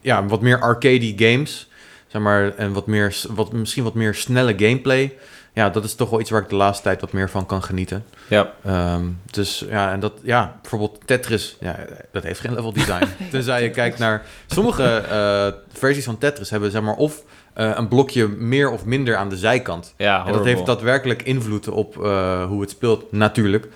ja, 0.00 0.26
wat 0.26 0.40
meer 0.40 0.60
arcade 0.60 1.12
games, 1.16 1.68
zeg 2.06 2.22
maar, 2.22 2.54
en 2.56 2.72
wat 2.72 2.86
meer, 2.86 3.16
wat, 3.28 3.52
misschien 3.52 3.84
wat 3.84 3.94
meer 3.94 4.14
snelle 4.14 4.54
gameplay. 4.56 5.14
Ja, 5.58 5.70
dat 5.70 5.84
is 5.84 5.94
toch 5.94 6.10
wel 6.10 6.20
iets 6.20 6.30
waar 6.30 6.42
ik 6.42 6.48
de 6.48 6.56
laatste 6.56 6.82
tijd 6.82 7.00
wat 7.00 7.12
meer 7.12 7.30
van 7.30 7.46
kan 7.46 7.62
genieten. 7.62 8.04
Ja. 8.28 8.52
Ehm, 8.64 9.04
dus 9.30 9.64
ja, 9.68 9.92
en 9.92 10.00
dat, 10.00 10.12
ja, 10.22 10.58
bijvoorbeeld 10.60 11.00
Tetris, 11.04 11.56
ja, 11.60 11.76
dat 12.12 12.22
heeft 12.22 12.40
geen 12.40 12.54
level 12.54 12.72
design. 12.72 13.04
Tenzij 13.30 13.62
je 13.62 13.70
kijkt 13.70 13.98
naar 13.98 14.22
sommige 14.46 14.96
eh, 14.96 15.78
versies 15.78 16.04
van 16.04 16.18
Tetris 16.18 16.50
hebben, 16.50 16.70
zeg 16.70 16.82
maar, 16.82 16.94
of 16.94 17.22
eh, 17.54 17.70
een 17.74 17.88
blokje 17.88 18.28
meer 18.28 18.70
of 18.70 18.84
minder 18.84 19.16
aan 19.16 19.28
de 19.28 19.36
zijkant. 19.36 19.94
Ja, 19.96 20.26
En 20.26 20.32
dat 20.32 20.44
heeft 20.44 20.66
daadwerkelijk 20.66 21.22
invloed 21.22 21.68
op 21.68 22.04
eh, 22.04 22.44
hoe 22.44 22.60
het 22.60 22.70
speelt, 22.70 23.12
natuurlijk. 23.12 23.68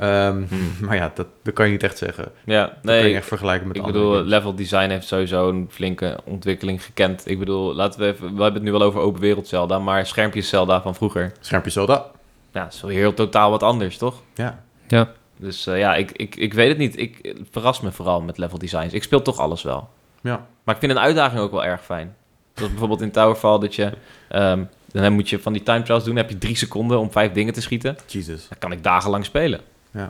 Ehm, 0.00 0.42
Hmm. 0.48 0.72
Maar 0.86 0.96
ja, 0.96 1.10
dat, 1.14 1.26
dat 1.42 1.54
kan 1.54 1.66
je 1.66 1.72
niet 1.72 1.82
echt 1.82 1.98
zeggen. 1.98 2.32
Ja, 2.44 2.64
Dat 2.66 2.74
kan 2.82 2.94
je 2.96 3.02
nee, 3.02 3.14
echt 3.14 3.26
vergelijken 3.26 3.66
met 3.68 3.76
ik 3.76 3.82
andere 3.82 3.98
bedoel, 3.98 4.14
games. 4.16 4.30
level 4.30 4.54
design 4.54 4.88
heeft 4.90 5.06
sowieso 5.06 5.48
een 5.48 5.66
flinke 5.70 6.18
ontwikkeling 6.24 6.84
gekend. 6.84 7.22
Ik 7.28 7.38
bedoel, 7.38 7.74
laten 7.74 8.00
we 8.00 8.06
even, 8.06 8.24
we 8.24 8.42
hebben 8.42 8.54
het 8.54 8.62
nu 8.62 8.70
wel 8.72 8.82
over 8.82 9.00
open 9.00 9.20
wereld 9.20 9.48
Zelda, 9.48 9.78
maar 9.78 10.06
schermpjes 10.06 10.48
Zelda 10.48 10.82
van 10.82 10.94
vroeger. 10.94 11.32
Schermpje 11.40 11.70
Zelda. 11.70 12.06
Ja, 12.52 12.64
dat 12.64 12.72
is 12.72 12.80
wel 12.80 12.90
heel 12.90 13.14
totaal 13.14 13.50
wat 13.50 13.62
anders, 13.62 13.96
toch? 13.98 14.22
Ja. 14.34 14.62
Ja. 14.88 15.12
Dus 15.36 15.66
eh, 15.66 15.78
ja, 15.78 15.94
ik, 15.94 16.12
ik, 16.12 16.36
ik 16.36 16.54
weet 16.54 16.68
het 16.68 16.78
niet. 16.78 16.98
Ik 16.98 17.18
het 17.22 17.48
verrast 17.50 17.82
me 17.82 17.92
vooral 17.92 18.20
met 18.20 18.38
level 18.38 18.58
designs. 18.58 18.92
Ik 18.92 19.02
speel 19.02 19.22
toch 19.22 19.38
alles 19.38 19.62
wel. 19.62 19.88
Ja. 20.22 20.46
Maar 20.64 20.74
ik 20.74 20.80
vind 20.80 20.92
een 20.92 20.98
uitdaging 21.02 21.40
ook 21.40 21.50
wel 21.50 21.64
erg 21.64 21.84
fijn. 21.84 22.14
Zoals 22.54 22.70
bijvoorbeeld 22.70 23.00
in 23.00 23.10
Towerfall 23.10 23.58
dat 23.58 23.74
je... 23.74 23.90
ehm, 24.28 24.64
dan 24.92 25.12
moet 25.12 25.28
je 25.28 25.38
van 25.40 25.52
die 25.52 25.62
time 25.62 25.82
trials 25.82 26.04
doen. 26.04 26.14
Dan 26.14 26.22
heb 26.24 26.32
je 26.32 26.38
drie 26.38 26.56
seconden 26.56 26.98
om 26.98 27.10
vijf 27.12 27.32
dingen 27.32 27.52
te 27.52 27.60
schieten. 27.60 27.96
Jesus. 28.06 28.48
Dan 28.48 28.58
kan 28.58 28.72
ik 28.72 28.82
dagenlang 28.82 29.24
spelen. 29.24 29.60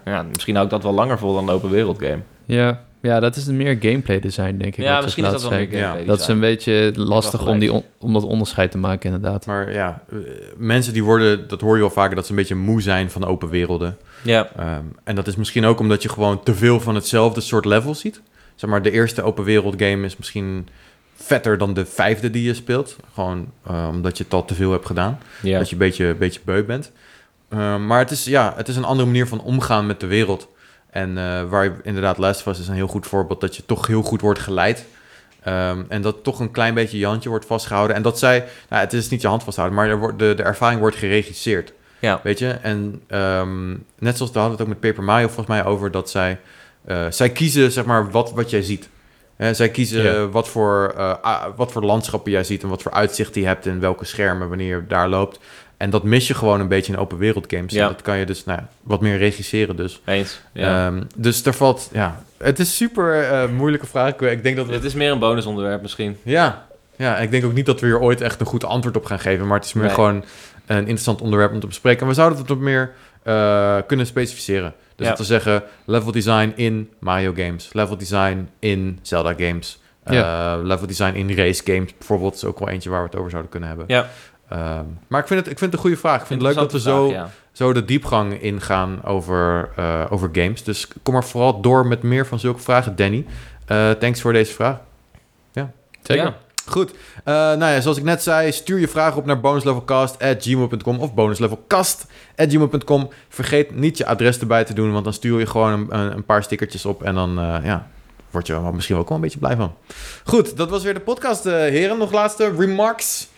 Ja. 0.05 0.23
misschien 0.23 0.55
hou 0.55 0.65
ik 0.67 0.73
dat 0.73 0.83
wel 0.83 0.93
langer 0.93 1.19
vol 1.19 1.35
dan 1.35 1.49
een 1.49 1.55
open 1.55 1.71
wereld 1.71 1.99
game. 2.03 2.19
Ja, 2.45 2.81
ja 3.01 3.21
dat 3.21 3.37
is 3.37 3.45
meer 3.47 3.77
gameplay 3.81 4.21
design, 4.21 4.57
denk 4.57 4.77
ik. 4.77 4.85
Ja, 4.85 5.01
misschien 5.01 5.25
is 5.25 5.31
dat 5.31 5.43
wel 5.49 5.59
Ja, 5.59 5.97
Dat 6.07 6.21
is 6.21 6.27
een 6.27 6.41
beetje 6.41 6.93
lastig 6.95 7.47
om, 7.47 7.59
die 7.59 7.73
on- 7.73 7.85
om 7.99 8.13
dat 8.13 8.25
onderscheid 8.25 8.71
te 8.71 8.79
maken, 8.79 9.13
inderdaad. 9.15 9.47
Maar 9.47 9.73
ja, 9.73 10.03
eh, 10.11 10.17
mensen 10.57 10.93
die 10.93 11.05
worden, 11.05 11.49
dat 11.49 11.61
hoor 11.61 11.75
je 11.75 11.81
wel 11.81 11.91
vaker, 11.91 12.15
dat 12.17 12.25
ze 12.25 12.31
een 12.31 12.37
beetje 12.37 12.55
moe 12.55 12.83
zijn 12.83 13.11
van 13.11 13.25
open 13.25 13.49
werelden. 13.49 13.97
Ja, 14.23 14.49
Ehm, 14.57 14.83
en 15.05 15.15
dat 15.15 15.27
is 15.27 15.37
misschien 15.37 15.65
ook 15.65 15.81
omdat 15.81 16.03
je 16.03 16.09
gewoon 16.09 16.43
te 16.43 16.55
veel 16.55 16.81
van 16.81 16.95
hetzelfde 16.95 17.41
soort 17.41 17.65
level 17.65 17.95
ziet. 17.95 18.21
Zeg 18.55 18.71
maar, 18.71 18.83
de 18.83 18.91
eerste 18.91 19.23
open 19.23 19.45
wereld 19.45 19.75
game 19.83 20.05
is 20.07 20.17
misschien 20.17 20.69
vetter 21.15 21.59
dan 21.59 21.75
de 21.75 21.87
vijfde 21.87 22.31
die 22.31 22.43
je 22.43 22.55
speelt. 22.55 22.97
Gewoon 23.15 23.47
eh, 23.67 23.87
omdat 23.91 24.19
je 24.19 24.25
het 24.25 24.33
al 24.33 24.45
te 24.45 24.55
veel 24.55 24.73
hebt 24.73 24.87
gedaan. 24.87 25.19
ja. 25.43 25.59
Dat 25.59 25.67
je 25.69 25.73
een 25.73 25.79
beetje, 25.79 26.05
een 26.07 26.19
beetje 26.19 26.41
beu 26.45 26.65
bent. 26.65 26.93
Ehm, 27.51 27.87
maar 27.87 27.99
het 27.99 28.11
is, 28.11 28.25
ja, 28.25 28.53
het 28.57 28.69
is 28.69 28.77
een 28.77 28.85
andere 28.85 29.07
manier 29.07 29.27
van 29.27 29.41
omgaan 29.43 29.87
met 29.87 30.01
de 30.01 30.07
wereld. 30.07 30.49
En 30.91 31.19
eh, 31.19 31.43
waar 31.49 31.65
je 31.65 31.73
inderdaad 31.83 32.19
Last 32.19 32.41
of 32.41 32.47
Us 32.53 32.61
is 32.61 32.69
een 32.69 32.75
heel 32.75 32.87
goed 32.87 33.07
voorbeeld 33.07 33.41
dat 33.41 33.57
je 33.57 33.67
toch 33.67 33.87
heel 33.87 34.03
goed 34.03 34.21
wordt 34.21 34.41
geleid. 34.41 34.85
Ehm, 35.43 35.83
en 35.89 36.03
dat 36.03 36.23
toch 36.23 36.41
een 36.41 36.51
klein 36.51 36.75
beetje 36.75 36.99
je 36.99 37.07
handje 37.07 37.29
wordt 37.29 37.47
vastgehouden. 37.47 37.97
En 37.97 38.03
dat 38.03 38.19
zij, 38.19 38.45
nou, 38.69 38.83
het 38.83 38.93
is 38.93 39.09
niet 39.09 39.21
je 39.21 39.29
hand 39.29 39.43
vasthouden, 39.45 39.77
maar 39.79 39.89
er 39.89 39.99
wordt, 39.99 40.19
de, 40.19 40.35
de 40.37 40.43
ervaring 40.43 40.81
wordt 40.81 40.97
geregisseerd. 40.97 41.73
Ja. 41.99 42.21
Weet 42.23 42.39
je? 42.39 42.49
En 42.49 43.03
ehm, 43.07 43.71
net 43.99 44.17
zoals 44.17 44.33
we 44.33 44.39
hadden 44.39 44.51
het 44.51 44.61
ook 44.61 44.69
met 44.69 44.81
Paper 44.81 45.05
Mario 45.05 45.27
volgens 45.27 45.47
mij 45.47 45.65
over 45.65 45.91
dat 45.91 46.11
zij, 46.11 46.39
eh, 46.85 47.07
zij 47.11 47.31
kiezen 47.31 47.73
zeg 47.73 47.85
maar 47.85 48.11
wat, 48.11 48.33
wat 48.33 48.51
jij 48.51 48.63
ziet. 48.63 48.89
Zij 49.53 49.69
kiezen 49.69 50.03
Ja. 50.03 50.29
wat, 50.29 50.49
voor, 50.49 50.95
eh, 50.97 51.45
wat 51.57 51.73
voor 51.73 51.83
landschappen 51.83 52.33
jij 52.33 52.45
ziet 52.45 52.63
en 52.63 52.69
wat 52.69 52.83
voor 52.83 52.93
uitzicht 52.93 53.35
je 53.35 53.47
hebt 53.47 53.67
en 53.67 53.81
welke 53.81 54.05
schermen 54.05 54.49
wanneer 54.49 54.77
je 54.77 54.87
daar 54.87 55.09
loopt. 55.09 55.39
En 55.81 55.91
dat 55.91 56.03
mis 56.05 56.27
je 56.27 56.35
gewoon 56.35 56.61
een 56.61 56.69
beetje 56.69 56.93
in 56.93 56.99
open 56.99 57.19
wereld 57.19 57.45
games. 57.49 57.73
Ja. 57.73 57.83
En 57.87 57.93
dat 57.93 58.03
kan 58.03 58.19
je 58.19 58.27
dus 58.27 58.45
nou, 58.45 58.59
ja, 58.59 58.69
wat 58.83 59.01
meer 59.01 59.19
regisseren 59.19 59.77
dus. 59.77 60.01
Eens. 60.05 60.41
Ja. 60.53 60.87
Ehm, 60.87 61.03
dus 61.17 61.45
er 61.45 61.53
valt, 61.55 61.89
ja, 61.93 62.23
het 62.39 62.59
is 62.59 62.77
super 62.77 63.23
eh, 63.23 63.49
moeilijke 63.49 63.87
vraag. 63.87 64.09
Ik- 64.13 64.21
Ik 64.21 64.43
denk 64.43 64.57
dat 64.57 64.67
we 64.67 64.73
het 64.73 64.85
is 64.85 64.95
meer 64.95 65.13
een 65.13 65.19
bonusonderwerp 65.19 65.83
misschien. 65.83 66.17
ja, 66.23 66.67
ja, 66.97 67.17
ik 67.19 67.31
denk 67.31 67.45
ook 67.45 67.53
niet 67.53 67.67
dat 67.67 67.81
we 67.81 67.87
hier 67.87 68.01
ooit 68.01 68.21
echt 68.21 68.41
een 68.41 68.47
goed 68.47 68.65
antwoord 68.65 68.97
op 68.97 69.05
gaan 69.05 69.19
geven. 69.21 69.47
Maar 69.47 69.57
het 69.57 69.67
is 69.67 69.73
meer 69.73 69.85
Nee. 69.85 69.95
gewoon 69.95 70.25
een 70.67 70.79
interessant 70.79 71.21
onderwerp 71.21 71.53
om 71.53 71.61
te 71.61 71.67
bespreken. 71.67 72.01
En 72.03 72.07
we 72.09 72.15
zouden 72.15 72.39
het 72.39 72.49
wat 72.49 72.59
meer 72.59 72.93
eh, 73.23 73.77
kunnen 73.87 74.07
specificeren. 74.07 74.75
Dus 74.97 75.07
Ja. 75.07 75.09
dat 75.13 75.19
we 75.19 75.25
zeggen, 75.27 75.63
level 75.85 76.13
design 76.13 76.53
in 76.57 76.91
Mario 76.99 77.33
games. 77.37 77.69
Level 77.73 77.97
design 77.97 78.49
in 78.59 78.99
Zelda 79.03 79.35
games. 79.39 79.79
eh, 80.05 80.55
level 80.63 80.87
design 80.87 81.15
in 81.15 81.35
race 81.37 81.63
games 81.65 81.95
bijvoorbeeld. 81.99 82.35
is 82.35 82.45
ook 82.45 82.59
wel 82.59 82.69
eentje 82.69 82.91
waar 82.91 83.01
we 83.01 83.07
het 83.07 83.17
over 83.17 83.31
zouden 83.31 83.51
kunnen 83.51 83.69
hebben. 83.69 83.87
Ja. 83.89 84.09
Ehm, 84.51 84.85
maar 85.07 85.21
ik 85.21 85.27
vind, 85.27 85.41
het, 85.41 85.51
ik 85.51 85.59
vind 85.59 85.61
het 85.61 85.73
een 85.73 85.79
goede 85.79 85.97
vraag. 85.97 86.21
Ik 86.21 86.27
vind 86.27 86.43
het 86.43 86.49
leuk 86.49 86.59
dat 86.59 86.73
we 86.73 86.81
zo, 86.81 87.15
zo 87.53 87.73
de 87.73 87.85
diepgang 87.85 88.43
ingaan 88.43 89.05
over, 89.05 89.71
eh, 89.77 90.05
over 90.11 90.29
games. 90.33 90.63
Dus 90.63 90.89
kom 91.03 91.15
maar 91.15 91.25
vooral 91.25 91.61
door 91.61 91.87
met 91.87 92.03
meer 92.03 92.27
van 92.27 92.39
zulke 92.39 92.61
vragen, 92.61 92.97
Danny. 92.97 93.27
Eh, 93.67 93.91
thanks 93.91 94.21
voor 94.21 94.33
deze 94.33 94.53
vraag. 94.53 94.79
ja. 95.53 95.73
Zeker. 96.03 96.25
Ja. 96.25 96.37
Goed. 96.67 96.91
Eh, 96.91 97.35
nou 97.35 97.65
ja, 97.65 97.81
zoals 97.81 97.97
ik 97.97 98.05
net 98.05 98.23
zei, 98.23 98.53
stuur 98.53 98.79
je 98.79 98.89
vragen 98.89 99.19
op 99.19 99.27
naar 99.27 99.41
bonuslevelcast.gmail.com 99.41 100.99
of 100.99 101.15
bonuslevelcast.gmail.com. 101.15 103.11
Vergeet 103.29 103.75
niet 103.75 103.99
je 103.99 104.07
adres 104.07 104.39
erbij 104.39 104.65
te 104.65 104.75
doen, 104.75 104.93
want 104.93 105.05
dan 105.05 105.13
stuur 105.13 105.39
je 105.39 105.47
gewoon 105.47 105.73
een, 105.91 106.17
een, 106.17 106.25
paar 106.25 106.43
stickertjes 106.43 106.87
op 106.87 107.03
en 107.03 107.15
dan 107.15 107.35
ja, 107.65 107.89
word 108.31 108.47
je 108.47 108.53
er 108.53 108.75
misschien 108.75 108.97
ook 108.97 109.09
wel 109.09 109.17
een 109.17 109.23
beetje 109.23 109.39
blij 109.39 109.57
van. 109.57 109.75
Goed, 110.25 110.57
dat 110.57 110.71
was 110.71 110.83
weer 110.83 110.95
de 110.95 111.01
podcast, 111.01 111.45
heren. 111.45 111.99
Nog 111.99 112.13
laatste 112.13 112.53
remarks? 112.57 113.29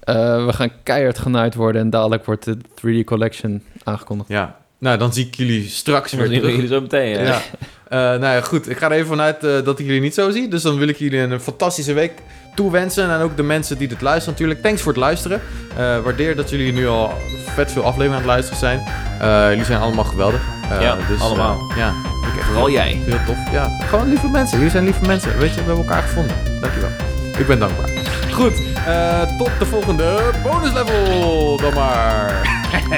Eh, 0.00 0.46
we 0.46 0.52
gaan 0.52 0.70
keihard 0.82 1.18
genaaid 1.18 1.54
worden 1.54 1.80
en 1.82 1.90
dadelijk 1.90 2.24
wordt 2.24 2.44
de 2.44 2.56
3D 2.74 3.04
Collection 3.04 3.62
aangekondigd. 3.84 4.28
Ja. 4.28 4.56
Nou, 4.78 4.98
dan 4.98 5.12
zie 5.12 5.26
ik 5.26 5.34
jullie 5.34 5.68
straks 5.68 6.12
weer 6.12 6.26
terug. 6.26 6.54
jullie 6.54 6.66
zo 6.68 6.80
meteen. 6.80 7.08
Ja. 7.08 7.22
Ja. 7.22 7.40
Eh, 7.88 7.98
nou 7.98 8.34
ja, 8.34 8.40
goed. 8.40 8.68
Ik 8.70 8.76
ga 8.78 8.86
er 8.86 8.92
even 8.92 9.06
vanuit 9.06 9.44
eh, 9.44 9.50
dat 9.64 9.78
ik 9.78 9.86
jullie 9.86 10.00
niet 10.00 10.14
zo 10.14 10.30
zie. 10.30 10.48
Dus 10.48 10.62
dan 10.62 10.78
wil 10.78 10.88
ik 10.88 10.96
jullie 10.96 11.18
een 11.18 11.40
fantastische 11.40 11.92
week 11.92 12.12
toewensen. 12.54 13.10
En 13.10 13.20
ook 13.20 13.36
de 13.36 13.42
mensen 13.42 13.78
die 13.78 13.88
dit 13.88 14.00
luisteren 14.00 14.32
natuurlijk. 14.32 14.62
Thanks 14.62 14.82
voor 14.82 14.92
het 14.92 15.00
luisteren. 15.00 15.40
Eh, 15.76 15.98
waardeer 15.98 16.36
dat 16.36 16.50
jullie 16.50 16.72
nu 16.72 16.86
al 16.88 17.12
vet 17.54 17.72
veel 17.72 17.82
afleveringen 17.82 18.12
aan 18.16 18.22
het 18.22 18.30
luisteren 18.30 18.58
zijn. 18.58 18.78
Eh, 19.20 19.48
jullie 19.50 19.64
zijn 19.64 19.80
allemaal 19.80 20.04
geweldig. 20.04 20.40
Eh, 20.70 20.80
Ja, 20.80 20.96
dus, 21.08 21.20
allemaal. 21.20 21.72
ja, 21.76 21.92
Vooral 22.40 22.70
jij. 22.70 22.92
Heel 23.04 23.18
tof. 23.26 23.52
Ja, 23.52 23.68
gewoon 23.80 24.08
lieve 24.08 24.28
mensen. 24.28 24.56
Jullie 24.56 24.72
zijn 24.72 24.84
lieve 24.84 25.06
mensen. 25.06 25.38
Weet 25.38 25.48
je, 25.54 25.60
we 25.60 25.66
hebben 25.66 25.84
elkaar 25.84 26.02
gevonden. 26.02 26.36
Dankjewel. 26.60 26.90
Ik 27.38 27.46
ben 27.46 27.58
dankbaar. 27.58 27.88
Goed, 28.30 28.62
eh, 28.86 29.22
tot 29.38 29.50
de 29.58 29.66
volgende 29.66 30.30
bonuslevel 30.42 31.56
dan 31.56 31.74
maar. 31.74 32.62